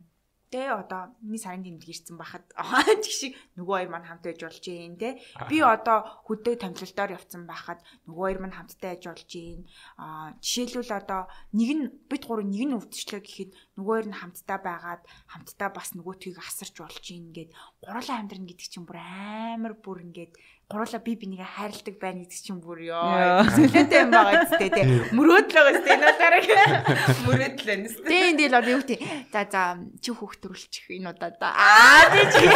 Тэ 0.46 0.70
одоо 0.70 1.10
миний 1.26 1.42
сарын 1.42 1.66
тэмдэг 1.66 1.90
ирсэн 1.90 2.14
байхад 2.14 2.46
тэг 3.02 3.10
шиг 3.10 3.34
нөгөө 3.58 3.74
хоёр 3.76 3.90
маань 3.90 4.06
хамт 4.06 4.22
байж 4.22 4.40
болж 4.46 4.64
юм 4.70 4.94
те. 4.94 5.18
Би 5.50 5.58
одоо 5.58 6.06
хөдөө 6.22 6.54
тамилалтаар 6.62 7.18
явцсан 7.18 7.50
байхад 7.50 7.82
нөгөө 8.06 8.22
хоёр 8.22 8.38
маань 8.38 8.54
хамттай 8.54 8.94
байж 8.94 9.04
болж 9.10 9.30
юм. 9.34 9.60
Аа 9.98 10.38
жишээлбэл 10.38 11.02
одоо 11.02 11.26
нэг 11.50 11.70
нь 11.74 11.84
бид 12.06 12.22
гурав 12.30 12.46
нэг 12.46 12.62
нь 12.62 12.76
өвдчлөө 12.78 13.20
гэхэд 13.26 13.50
нөгөө 13.74 13.90
хоёр 13.90 14.06
нь 14.06 14.20
хамттай 14.22 14.58
байгаад 14.62 15.02
хамттай 15.34 15.68
бас 15.74 15.88
нөгөөтгийг 15.98 16.38
асарч 16.38 16.74
болж 16.78 17.04
юм 17.10 17.34
ингээд 17.34 17.50
гурлаа 17.82 18.16
амьдрна 18.22 18.46
гэдэг 18.46 18.68
чинь 18.70 18.86
бүр 18.86 19.02
амар 19.02 19.74
бүр 19.82 20.06
ингээд 20.06 20.32
гурлаа 20.66 20.98
би 20.98 21.14
бинийгээ 21.14 21.46
хайрладаг 21.46 21.94
байна 22.02 22.26
гэдэг 22.26 22.42
чинь 22.42 22.58
бүр 22.58 22.90
ёо. 22.90 23.46
Зөвлөтэй 23.54 24.02
юм 24.02 24.10
байгаа 24.10 24.50
зү 24.50 24.66
тэ. 24.66 24.82
Мөрөөдөл 25.14 25.62
байгаа 25.62 25.78
зү 25.78 25.86
энэ 25.94 26.06
удараг. 26.10 26.42
Мөрөөдөл 27.30 27.66
байна 27.70 27.86
зү. 27.86 28.02
Тэ 28.02 28.34
энэ 28.34 28.50
л 28.50 28.58
одоо 28.58 28.72
юу 28.74 28.82
гэдэг. 28.82 28.98
За 29.30 29.46
за 29.46 29.78
чи 30.02 30.10
хүүхд 30.10 30.42
төрүүлчих 30.42 30.90
энэ 30.90 31.14
удаа 31.14 31.30
да. 31.38 31.54
Аа 31.54 32.10
тий. 32.10 32.50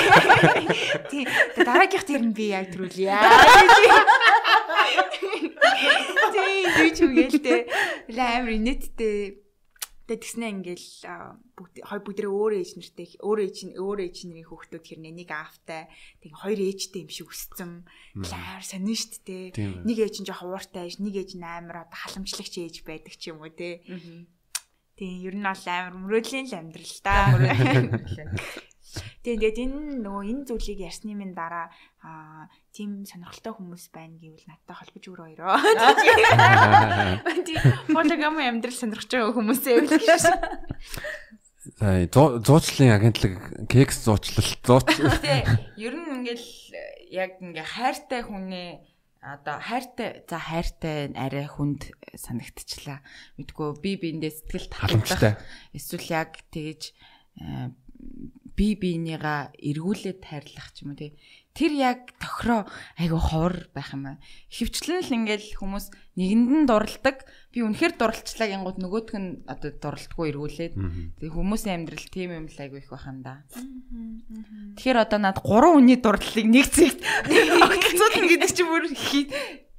Тий. 1.22 1.24
Дараагийнх 1.54 2.02
тэр 2.02 2.22
нь 2.26 2.34
би 2.34 2.50
яг 2.50 2.74
төрүүлье. 2.74 3.14
Тий. 6.34 6.66
Юу 6.66 6.90
ч 6.90 6.98
үгэлтэй. 7.06 7.70
Амар 8.10 8.58
инэттэй 8.58 9.39
Тэгээ 10.10 10.26
тэгснээ 10.26 10.50
ингээл 10.58 10.90
бүгд 11.54 11.74
хоёр 11.86 12.02
бүгдээ 12.02 12.26
өөр 12.26 12.52
ээж 12.58 12.70
нэртэй 12.82 13.06
өөр 13.22 13.38
ээж 13.46 13.58
нь 13.70 13.78
өөр 13.78 13.98
ээж 14.10 14.16
нэрийн 14.26 14.48
хүүхдүүд 14.50 14.84
хэрнээ 14.90 15.14
нэг 15.22 15.30
аавтай 15.30 15.86
тэг 16.18 16.34
хоёр 16.34 16.58
ээжтэй 16.58 17.06
юм 17.06 17.10
шиг 17.14 17.30
өссөн. 17.30 17.86
Лаар 18.18 18.64
сонин 18.66 18.98
штт 18.98 19.22
те. 19.22 19.54
Нэг 19.54 19.98
ээж 20.02 20.18
нь 20.18 20.26
жоох 20.26 20.42
ууртай 20.42 20.90
ээж, 20.90 20.98
нэг 20.98 21.14
ээж 21.14 21.38
нь 21.38 21.46
амар 21.46 21.86
одоо 21.86 21.94
халамжлагч 21.94 22.58
ээж 22.58 22.82
байдаг 22.82 23.14
ч 23.14 23.30
юм 23.30 23.38
уу 23.38 23.54
те. 23.54 23.86
Тийм 24.98 25.14
ер 25.22 25.38
нь 25.38 25.46
бол 25.46 25.66
амар 25.70 25.94
мөрөөдлийн 25.94 26.50
л 26.50 26.58
амьдрал 26.58 26.98
та. 27.06 27.38
Тэгээд 29.22 29.56
энэ 29.60 30.02
нөгөө 30.02 30.24
энэ 30.30 30.46
зүйлийг 30.48 30.80
ярьсны 30.86 31.14
минь 31.14 31.36
дараа 31.36 31.70
аа 32.00 32.48
тийм 32.72 33.04
сонирхолтой 33.04 33.52
хүмүүс 33.54 33.90
байна 33.92 34.16
гэвэл 34.16 34.48
надтай 34.48 34.76
холбож 34.76 35.04
өгөр 35.04 35.22
хоёроо. 35.26 35.56
Тийм 37.46 37.60
полигами 37.92 38.48
амьдрал 38.48 38.76
сонирхож 38.76 39.10
байгаа 39.10 39.34
хүмүүсээ 39.36 39.72
явуулах 39.76 40.00
шээ. 40.00 41.30
За 41.76 42.08
зуучлалын 42.08 42.96
агентлаг 42.96 43.68
кекс 43.68 44.08
зуучлал 44.08 44.48
зууч. 44.64 44.88
Тий. 45.20 45.44
Ер 45.76 45.94
нь 45.94 46.24
ингээл 46.24 46.48
яг 47.12 47.36
ингээ 47.44 47.68
хайртай 47.68 48.24
хүнээ 48.24 48.80
одоо 49.20 49.60
хайртай 49.60 50.24
за 50.24 50.38
хайртай 50.40 51.12
арай 51.12 51.44
хүнд 51.44 51.92
санагдчихлаа. 52.16 53.04
Мэдгүй 53.36 53.68
би 53.84 54.00
биэндээ 54.00 54.32
сэтгэл 54.32 54.72
халамжтай. 54.72 55.36
Эсвэл 55.76 56.08
яг 56.08 56.40
тэгэж 56.48 56.96
би 58.60 58.76
биенийгаа 58.76 59.56
эргүүлээд 59.56 60.20
хайрлах 60.20 60.68
ч 60.76 60.84
юм 60.84 60.92
уу 60.92 61.00
тий 61.00 61.16
тэр 61.54 61.72
яг 61.74 61.98
тохироо 62.20 62.68
айгу 62.96 63.18
ховор 63.18 63.68
байх 63.74 63.92
юм 63.92 64.06
байна. 64.06 64.20
Хөвчлэн 64.52 65.02
л 65.02 65.16
ингээл 65.16 65.58
хүмүүс 65.58 65.90
нэгэнд 66.14 66.48
нь 66.62 66.66
дурладаг. 66.68 67.26
Би 67.50 67.66
үнэхээр 67.66 67.98
дурлцлаа 67.98 68.48
гингууд 68.48 68.78
нөгөөх 68.78 69.10
нь 69.18 69.42
одоо 69.50 69.74
дурлдаггүй 69.74 70.30
эргүүлээд. 70.30 70.74
Тэгээ 71.18 71.34
хүмүүсийн 71.34 71.74
амьдрал 71.82 72.06
тийм 72.06 72.30
юм 72.30 72.46
л 72.46 72.58
айгу 72.62 72.78
их 72.78 72.88
байх 72.88 73.06
юм 73.10 73.18
да. 73.26 73.42
Тэгэхээр 74.78 74.98
одоо 75.02 75.18
над 75.18 75.38
гурван 75.42 75.82
үний 75.82 75.98
дурдлыг 75.98 76.46
нэг 76.46 76.66
зэгт 76.70 77.02
огцсон 77.66 78.24
гэдэг 78.30 78.50
чинь 78.54 78.70
бүр 78.70 78.86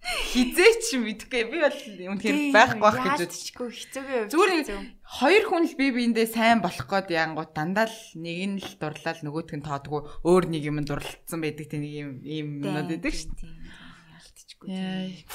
хизээч 0.01 0.97
мэдгүй 0.97 1.43
би 1.51 1.57
бол 1.61 1.79
үнэхээр 2.17 2.37
байхгүй 2.55 2.81
байх 2.81 2.97
гэж 3.05 3.19
бодчихгүй 3.21 3.69
хэцүүгээ 3.69 4.21
зүгээр 4.33 4.61
хоёр 5.05 5.43
хүн 5.45 5.63
л 5.69 5.77
бие 5.77 5.91
биендээ 5.93 6.27
сайн 6.27 6.59
болох 6.65 6.89
гээд 6.89 7.13
янгууд 7.13 7.51
дандаа 7.53 7.85
л 7.85 7.99
нэг 8.17 8.39
нь 8.49 8.57
л 8.57 8.73
дурлал 8.81 9.21
нөгөөтг 9.21 9.55
нь 9.61 9.67
тоодгүй 9.69 10.01
өөр 10.25 10.43
нэг 10.49 10.63
юм 10.65 10.81
дурлалцсан 10.81 11.37
байдаг 11.37 11.69
тийм 11.69 11.81
нэг 11.85 11.93
юм 11.93 12.09
ийм 12.25 12.47
юмнууд 12.65 12.89
байдаг 12.97 13.13
шүү 13.13 13.29
дээ 13.37 13.91
ялтчихгүй 14.21 14.69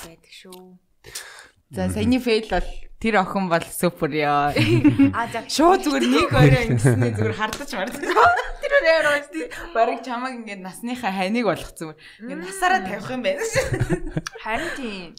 байдаг 0.03 0.33
шүү. 0.33 0.79
За 1.71 1.89
саяны 1.91 2.19
фейл 2.23 2.49
бол 2.51 2.69
тэр 3.01 3.21
охин 3.21 3.49
бол 3.49 3.65
супер 3.67 4.11
ёо. 4.13 4.53
А 5.13 5.29
за 5.29 5.45
шууд 5.49 5.85
зүгээр 5.85 6.05
нэг 6.09 6.31
өрөө 6.33 6.63
ингэснээ 6.73 7.13
зүгээр 7.17 7.37
хардаж 7.37 7.71
мардаж. 7.77 8.03
Тэр 8.63 8.73
өөр 8.73 8.87
яваад 8.89 9.27
тий. 9.31 9.47
Бараг 9.77 10.01
чамаг 10.01 10.33
ингээд 10.41 10.65
насныхаа 10.65 11.13
хайныг 11.13 11.45
болгоцсон. 11.45 11.95
Ингээд 12.25 12.41
насаараа 12.41 12.81
тавих 12.89 13.11
юм 13.13 13.23
байна. 13.23 13.45
Харин 14.41 14.71
тийм. 14.75 15.11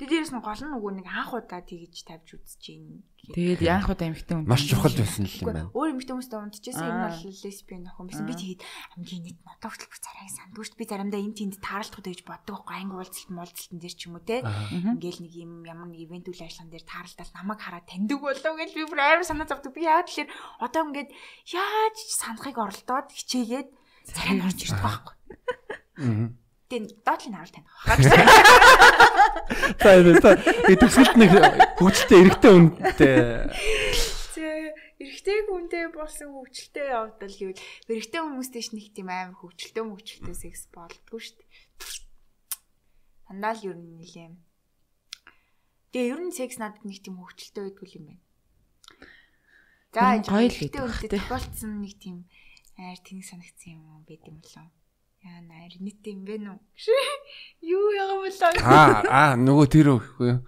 Тэр 0.00 0.08
дээрээс 0.08 0.32
нь 0.32 0.40
гол 0.40 0.62
нь 0.64 0.72
нөгөө 0.72 0.92
нэг 0.98 1.06
анх 1.06 1.32
удаа 1.36 1.60
тэгж 1.60 1.94
тавьж 2.08 2.28
үзэж 2.40 2.60
гин. 2.64 3.04
Тэгээд 3.22 3.62
яах 3.62 3.86
вэ 3.86 4.02
эмхтэн 4.02 4.42
хүн 4.42 4.50
маш 4.50 4.66
чухал 4.66 4.90
байсан 4.98 5.30
л 5.30 5.38
юм 5.38 5.46
байна. 5.46 5.70
Өөр 5.70 5.94
эмхтэн 5.94 6.18
хүмүүстэй 6.18 6.42
унтчихсан 6.42 6.90
энэ 6.90 7.06
бол 7.06 7.22
лесбиан 7.22 7.86
охин 7.86 8.06
байсан. 8.10 8.26
Би 8.26 8.34
тэгээд 8.34 8.62
хамгийн 8.66 9.22
нийт 9.22 9.38
надад 9.46 9.78
бүх 9.78 9.98
царайг 10.02 10.30
дээ. 10.34 10.74
Би 10.74 10.84
заримдаа 10.90 11.20
энэ 11.22 11.38
тэнд 11.38 11.54
таарлахгүй 11.62 12.02
гэж 12.02 12.20
боддог 12.26 12.66
байхгүй 12.66 12.76
анги 12.82 12.98
уулзалт 12.98 13.30
муулзалтын 13.30 13.78
дээр 13.78 13.94
ч 13.94 14.00
юм 14.10 14.18
уу 14.18 14.26
те. 14.26 14.42
Ингээл 14.42 15.22
нэг 15.22 15.32
юм 15.38 15.52
ямар 15.62 15.86
нэг 15.86 16.02
ивент 16.02 16.26
үйл 16.26 16.42
ажиллагаан 16.42 16.74
дээр 16.74 16.82
таарлтал 16.82 17.30
намайг 17.30 17.60
хараад 17.62 17.86
таньдаг 17.86 18.18
болов 18.18 18.54
гэж 18.58 18.70
би 18.74 18.82
бүр 18.90 18.98
амар 18.98 19.22
санаа 19.22 19.46
зовдөг. 19.46 19.70
Би 19.70 19.86
яагаад 19.86 20.10
тэлэр 20.10 20.30
одоо 20.58 20.82
ингээд 20.90 21.10
яаж 21.54 21.96
санахыг 22.10 22.58
оролдоод 22.58 23.06
хичээгээд 23.14 23.68
царай 24.10 24.42
орж 24.42 24.58
ирдэг 24.66 24.82
байхгүй. 24.82 25.14
Аа 26.02 26.41
Тэгээд 26.72 27.04
доотлын 27.04 27.36
таних 27.36 27.52
байна. 27.52 27.68
За 29.76 30.00
за 30.00 30.40
төгсгөлт 30.80 31.20
нэг 31.20 31.36
хөгжилтэй 31.76 32.18
эрэгтэй 32.24 32.52
үнтэй. 32.56 33.12
Зэ 34.32 34.72
эрэгтэй 34.96 35.38
хүнтэй 35.52 35.92
болсон 35.92 36.32
хөгжилтэй 36.32 36.96
явдал 36.96 37.28
гэвэл 37.28 37.60
эрэгтэй 37.92 38.20
хүмүүстэй 38.24 38.62
ч 38.64 38.72
нэг 38.72 38.88
тийм 38.96 39.12
амар 39.12 39.36
хөгжилтэй 39.36 39.84
мөгжилтэй 39.84 40.32
секс 40.32 40.72
болдгоо 40.72 41.20
шүү 41.20 41.44
дээ. 41.44 41.52
Дандаа 43.28 43.52
л 43.52 43.68
ер 43.68 43.76
нь 43.76 43.92
нэлээ. 44.00 44.32
Тэгээ 45.92 46.08
ер 46.08 46.20
нь 46.24 46.32
секс 46.32 46.56
надад 46.56 46.88
нэг 46.88 47.04
тийм 47.04 47.20
хөгжилтэй 47.20 47.68
байдгүй 47.68 48.00
юм 48.00 48.16
байна. 48.16 48.24
За 49.92 50.24
гоё 50.24 50.48
л 50.48 50.56
гэдэг. 50.56 51.20
Тохиолдсон 51.20 51.84
нэг 51.84 52.00
тийм 52.00 52.24
аяр 52.80 52.96
тэнэг 52.96 53.28
санагдсан 53.28 53.76
юм 53.76 54.08
байт 54.08 54.24
юм 54.24 54.40
болов 54.40 54.72
Яа 55.22 55.40
наар 55.46 55.74
нийт 55.78 56.02
юм 56.10 56.26
бэ 56.26 56.34
нү? 56.42 56.58
Юу 57.74 57.94
яга 57.94 58.18
болоо. 58.18 58.50
Аа 58.66 59.06
аа 59.06 59.32
нөгөө 59.38 59.66
тэр 59.70 59.94
өгөхгүй 59.94 60.28
юу? 60.34 60.40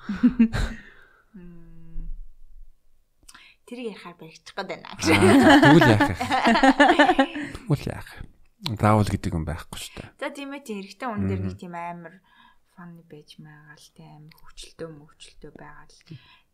Тэр 3.65 3.79
ярихаар 3.81 4.17
баригчих 4.19 4.55
гээд 4.55 4.69
байна. 4.71 4.93
Тэгвэл 4.99 5.89
яах 5.89 6.11
вэ? 6.11 6.17
Тэгвэл 7.55 7.87
яах 7.87 8.09
вэ? 8.13 8.21
Заавал 8.77 9.09
гэдэг 9.09 9.33
юм 9.33 9.45
байхгүй 9.49 9.79
шүү 9.79 9.95
дээ. 9.95 10.09
За 10.21 10.29
тийм 10.35 10.53
ээ 10.53 10.67
тийм 10.67 10.79
эрэгтэй 10.85 11.09
хүн 11.09 11.25
дээр 11.29 11.43
нэг 11.49 11.57
тийм 11.57 11.75
амар 11.79 12.15
фаны 12.75 13.07
байж 13.07 13.39
байгаа 13.39 13.79
л 13.79 13.89
тийм 13.95 14.11
амар 14.11 14.35
хөвчлөлтөө 14.37 14.89
мөвчлөлтөө 14.91 15.53
байгаа 15.55 15.87
л 15.87 15.97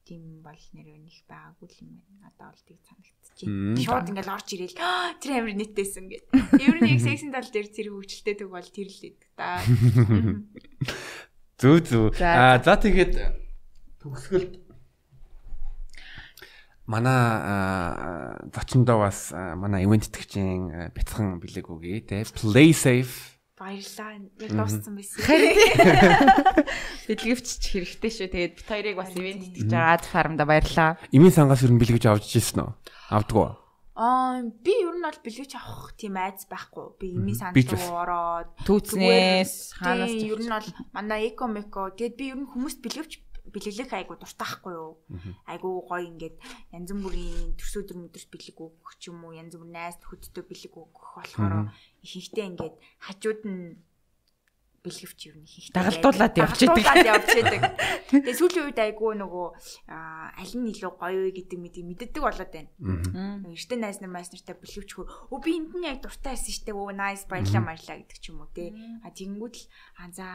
тийм 0.04 0.42
бол 0.42 0.62
нэр 0.74 0.88
өнөх 0.96 1.18
байгаагүй 1.28 1.68
л 1.70 1.80
юм 1.84 1.90
байна. 2.00 2.30
Надад 2.30 2.52
бол 2.52 2.64
тийг 2.66 2.80
санагдчихээн. 2.84 3.76
Шууд 3.80 4.10
ингээл 4.10 4.34
орж 4.34 4.48
ирээл 4.54 4.78
тэр 5.20 5.32
амир 5.38 5.54
нийтээсэн 5.56 6.06
гэд. 6.10 6.24
Ер 6.64 6.76
нь 6.80 6.90
яг 6.90 7.00
сексийн 7.00 7.32
тал 7.32 7.48
дээр 7.48 7.68
зэрэг 7.70 7.94
хөвчлөлтэй 7.94 8.34
төг 8.36 8.50
бол 8.50 8.68
тэр 8.68 8.88
л 8.88 8.98
байдаг 9.04 9.30
та. 9.36 9.48
Зүг 11.60 11.78
зүг. 11.84 12.16
Аа 12.20 12.58
за 12.64 12.74
тэгээд 12.80 13.14
төгсгөлд 14.00 14.54
манай 16.90 17.20
зочиндоо 18.50 18.98
бас 19.06 19.30
манай 19.30 19.86
ивент 19.86 20.10
тэтгэгчийн 20.10 20.90
бяцхан 20.90 21.38
бэлэг 21.38 21.70
үгүй 21.70 22.02
те 22.02 22.26
play 22.34 22.74
safe 22.74 23.38
Баярлаа. 23.60 24.16
Яг 24.40 24.52
дууссан 24.56 24.96
байсан. 24.96 25.20
Бэлгэвч 27.12 27.48
хэрэгтэй 27.60 28.08
шүү. 28.08 28.28
Тэгээд 28.32 28.54
бит 28.56 28.64
хоёрыг 28.64 28.96
бас 28.96 29.12
ивент 29.12 29.44
итгэж 29.52 29.68
байгаа 29.68 30.00
фармда 30.00 30.48
баярлаа. 30.48 30.96
Имийн 31.12 31.36
сангаас 31.36 31.60
ер 31.60 31.68
нь 31.68 31.76
бэлгэж 31.76 32.08
авч 32.08 32.40
ирсэн 32.40 32.64
үү? 32.64 32.72
Авдггүй. 33.12 33.60
Аа 34.00 34.40
би 34.64 34.72
ер 34.80 34.96
нь 34.96 35.04
бол 35.04 35.20
бэлгэж 35.20 35.60
авах 35.60 35.92
тийм 36.00 36.16
айц 36.16 36.48
байхгүй. 36.48 36.96
Би 36.96 37.12
имийн 37.20 37.36
руу 37.52 38.00
ороод 38.00 38.48
түүцнээс 38.64 39.76
хаанаас 39.76 40.16
ер 40.16 40.40
нь 40.40 40.48
бол 40.48 40.68
манай 40.96 41.28
эко 41.28 41.44
меко 41.44 41.92
тэгээд 41.92 42.16
би 42.16 42.32
ер 42.32 42.40
нь 42.40 42.48
хүмүүст 42.48 42.80
бэлгэвч 42.80 43.12
бэлгэлэх 43.52 43.90
айгу 43.92 44.14
дуртайхгүй 44.16 44.74
юу. 44.74 44.98
Айгу 45.46 45.82
гоё 45.86 46.06
ингээд 46.06 46.36
янз 46.72 46.90
бүрийн 46.94 47.54
төрс 47.58 47.74
өдөр 47.82 48.08
өдөрт 48.08 48.30
бэлэг 48.30 48.58
өгөх 48.58 48.92
ч 48.98 49.10
юм 49.10 49.26
уу 49.26 49.36
янз 49.36 49.54
бүр 49.58 49.70
найз 49.70 49.98
хөдөлтөө 50.00 50.44
бэлэг 50.46 50.74
өгөх 50.74 51.06
болохоор 51.18 51.74
ихэнхдээ 52.02 52.46
ингээд 52.50 52.76
хажууд 53.04 53.42
нь 53.46 53.78
бэлгэвч 54.80 55.20
юу 55.28 55.36
нэг 55.36 55.52
их 55.52 55.68
дагалдуулаад 55.76 56.34
явж 56.40 56.64
идэг. 56.64 56.80
Дагалдуулаад 56.80 57.08
явж 57.12 57.28
идэг. 57.40 57.60
Тэгээ 58.16 58.38
сүүлийн 58.40 58.66
үед 58.72 58.80
айгүй 58.80 59.12
нөгөө 59.20 59.46
аль 60.40 60.54
нь 60.56 60.70
илүү 60.72 60.92
гоё 60.96 61.20
вэ 61.28 61.32
гэдэг 61.36 61.58
мэдээ 61.60 61.84
мэддэг 61.84 62.22
болоод 62.24 62.48
байна. 62.48 62.72
Эртний 63.44 63.76
найз 63.80 64.00
нар 64.00 64.12
майс 64.12 64.32
нартай 64.32 64.56
бэлгэвч 64.56 64.90
хөр 64.96 65.08
өө 65.36 65.40
би 65.44 65.50
энд 65.60 65.72
нь 65.76 65.84
яг 65.84 66.00
дуртай 66.00 66.32
байсан 66.32 66.54
штэ 66.56 66.72
өө 66.72 66.96
найс 66.96 67.28
баярлаа 67.28 67.60
баярлаа 67.60 67.96
гэдэг 68.00 68.18
ч 68.18 68.24
юм 68.32 68.40
уу 68.40 68.48
те. 68.56 68.72
А 69.04 69.12
тэгэнгүүт 69.12 69.54
л 69.60 69.64
а 70.00 70.04
за 70.16 70.28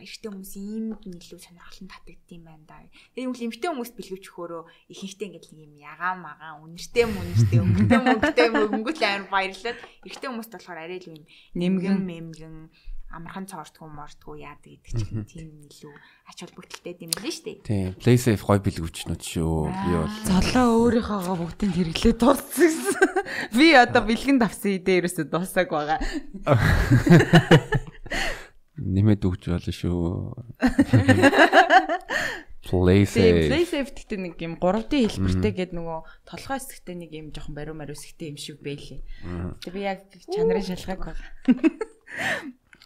эрэгтэй 0.00 0.30
хүмүүс 0.30 0.54
иймд 0.56 1.02
нь 1.08 1.18
илүү 1.20 1.40
сонирхолтой 1.40 1.88
татагдсан 1.88 2.40
байна 2.44 2.64
да. 2.68 2.80
Тэгээ 3.16 3.26
юм 3.28 3.34
л 3.36 3.44
эмэгтэй 3.48 3.70
хүмүүст 3.70 3.96
бэлгэвч 3.96 4.26
хөрөө 4.32 4.62
ихэнхдээ 4.92 5.26
ингээд 5.28 5.46
нэг 5.52 5.60
юм 5.64 5.74
ягаа 5.80 6.14
магаа 6.16 6.52
үнэртэй 6.64 7.04
мүнэртэй 7.08 7.60
өнгөтэй 7.60 8.00
мөнгөтэй 8.00 8.48
мөнгөт 8.52 8.98
амар 9.00 9.26
баярлаад 9.28 9.78
эрэгтэй 10.04 10.28
хүмүүст 10.28 10.52
болохоор 10.52 10.80
арай 10.80 10.98
л 11.00 11.10
юм 11.12 11.20
нэмгэн 11.56 11.98
мэмгэн 12.00 12.56
амархан 13.10 13.46
цоортгүй 13.50 13.90
мортгүй 13.90 14.46
яадаг 14.46 14.70
гэдэг 14.70 14.94
чинь 14.94 15.26
тийм 15.26 15.48
илүү 15.66 15.94
ач 16.30 16.38
холбогдолтой 16.46 16.94
юм 16.94 17.10
шүү 17.10 17.42
дээ. 17.42 17.66
Тийм. 17.66 17.98
Play 17.98 18.14
safe 18.14 18.46
гой 18.46 18.62
бэлгүүчнүүд 18.62 19.18
шүү. 19.18 19.66
Би 19.66 19.90
бол 19.98 20.14
золоо 20.30 20.66
өөрийнхөөгоо 20.86 21.36
бүгдийг 21.42 21.74
хэрэглээ 21.74 22.14
дууссан. 22.14 22.70
Би 23.58 23.74
одоо 23.74 24.06
бэлгэн 24.06 24.38
давсан 24.38 24.78
идэ 24.78 25.02
ерөөсө 25.02 25.26
дуусааг 25.26 25.68
байгаа 25.74 25.98
нэмээд 28.80 29.22
өгч 29.28 29.52
болно 29.52 29.72
шүү. 29.72 30.00
Play 32.70 33.02
safe. 33.08 33.48
Play 33.48 33.64
safe 33.64 33.90
гэдэг 33.90 34.18
нэг 34.20 34.34
юм 34.44 34.54
3D 34.60 35.08
хэлбэртэй 35.08 35.52
гэдэг 35.52 35.74
нөгөө 35.74 35.98
толгой 36.28 36.58
хэсэгтэй 36.60 36.96
нэг 36.96 37.10
юм 37.16 37.26
жоохон 37.34 37.54
бариу 37.56 37.74
мариу 37.74 37.96
хэсэгтэй 37.98 38.30
юм 38.30 38.38
шиг 38.38 38.60
байлээ. 38.62 39.00
Тэгээ 39.64 39.74
би 39.74 39.80
яг 39.80 40.06
чанарын 40.30 40.62
шалгааг 40.62 41.00
байгаа. 41.02 41.18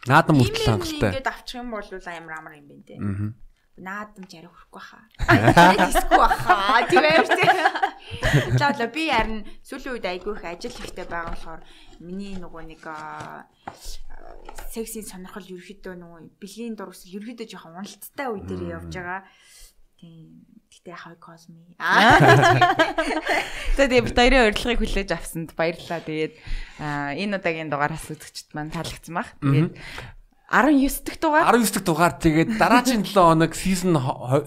Наадам 0.08 0.40
мөртөл 0.40 0.78
хангалттай. 0.78 1.10
Ингээд 1.10 1.28
авчих 1.28 1.58
юм 1.60 1.74
бол 1.74 1.84
амар 1.84 2.34
амар 2.38 2.54
юм 2.56 2.66
байна 2.70 2.84
те. 2.86 2.96
Наадам 3.74 4.26
жари 4.30 4.46
хөрөхгүй 4.46 4.82
хаа. 4.86 5.02
Диску 5.82 6.14
баха. 6.14 6.86
Тийм 6.86 7.02
үү. 7.02 8.55
Лаа 8.55 8.86
би 8.86 9.10
харин 9.10 9.42
сүүлийн 9.66 9.98
үед 9.98 10.06
айгүй 10.06 10.38
их 10.38 10.44
ажил 10.46 10.78
ихтэй 10.78 11.06
байгаа 11.10 11.34
болохоор 11.34 11.62
миний 11.98 12.38
нөгөө 12.38 12.62
нэг 12.70 12.82
сексийн 14.70 15.06
сонирхол 15.10 15.42
ерөөхдөө 15.42 15.94
нөгөө 15.98 16.20
бэлгийн 16.38 16.78
дурс 16.78 17.02
ерөөхдөө 17.10 17.51
жоохон 17.51 17.82
уналттай 17.82 18.30
үе 18.30 18.46
дээр 18.46 18.78
явж 18.78 18.94
байгаа. 18.94 19.26
Тийм. 19.98 20.46
Гэтэ 20.74 20.90
хай 20.94 21.14
косми. 21.22 21.74
Аа. 21.78 22.18
За 23.78 23.86
тэгээ 23.86 24.06
бид 24.10 24.18
хоёрын 24.18 24.46
урилгыг 24.51 24.82
хүлээж 24.82 25.10
авсанд 25.14 25.55
баярлалаа. 25.55 26.02
Тэгээд 26.02 26.34
энэ 26.82 27.38
удаагийн 27.38 27.70
дугаараас 27.70 28.10
үзэгчд 28.10 28.51
маань 28.59 28.74
таалагдсан 28.74 29.14
баг. 29.14 29.30
Тэгээд 29.38 29.70
19 30.50 31.04
дахь 31.04 31.18
дугаар 31.20 31.56
19 31.56 31.72
дахь 31.72 31.84
дугаар 31.84 32.12
тэгээд 32.20 32.58
дараагийн 32.60 33.04
7 33.04 33.16
хоног 33.16 33.52
season 33.56 33.96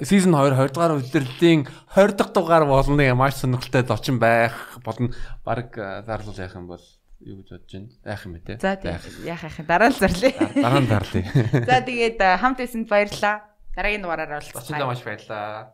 season 0.05 0.31
2 0.37 0.53
20 0.53 0.73
дугаар 0.73 0.93
удирлын 1.01 1.65
20 1.95 2.15
дахь 2.15 2.31
дугаар 2.33 2.65
болно 2.65 3.01
гэх 3.01 3.17
маш 3.17 3.35
сонирхолтой 3.41 3.83
зочин 3.83 4.19
байх 4.19 4.77
болно. 4.85 5.09
Бараг 5.43 5.73
зарлуул 6.05 6.37
яах 6.37 6.55
юм 6.55 6.67
бол 6.69 6.85
юу 7.19 7.41
гэж 7.41 7.49
бодож 7.49 7.73
байна? 7.73 7.89
Яах 8.05 8.25
юм 8.25 8.33
бэ 8.37 8.39
те? 8.45 8.57
За 8.61 8.77
тийм 8.77 8.93
яах 9.25 9.43
яах 9.43 9.57
дараа 9.65 9.89
нь 9.89 9.97
зарлээ. 9.97 10.33
Дараа 10.61 10.81
нь 10.85 10.87
зарлая. 10.87 11.25
За 11.65 11.81
тэгээд 11.81 12.21
хамт 12.21 12.57
байсанд 12.61 12.87
баярлалаа. 12.87 13.41
Дараагийн 13.73 14.01
дугаараар 14.05 14.37
уулзцгаая. 14.37 14.61
Зочиндоо 14.61 14.87
маш 14.93 15.01
баярлалаа. 15.01 15.73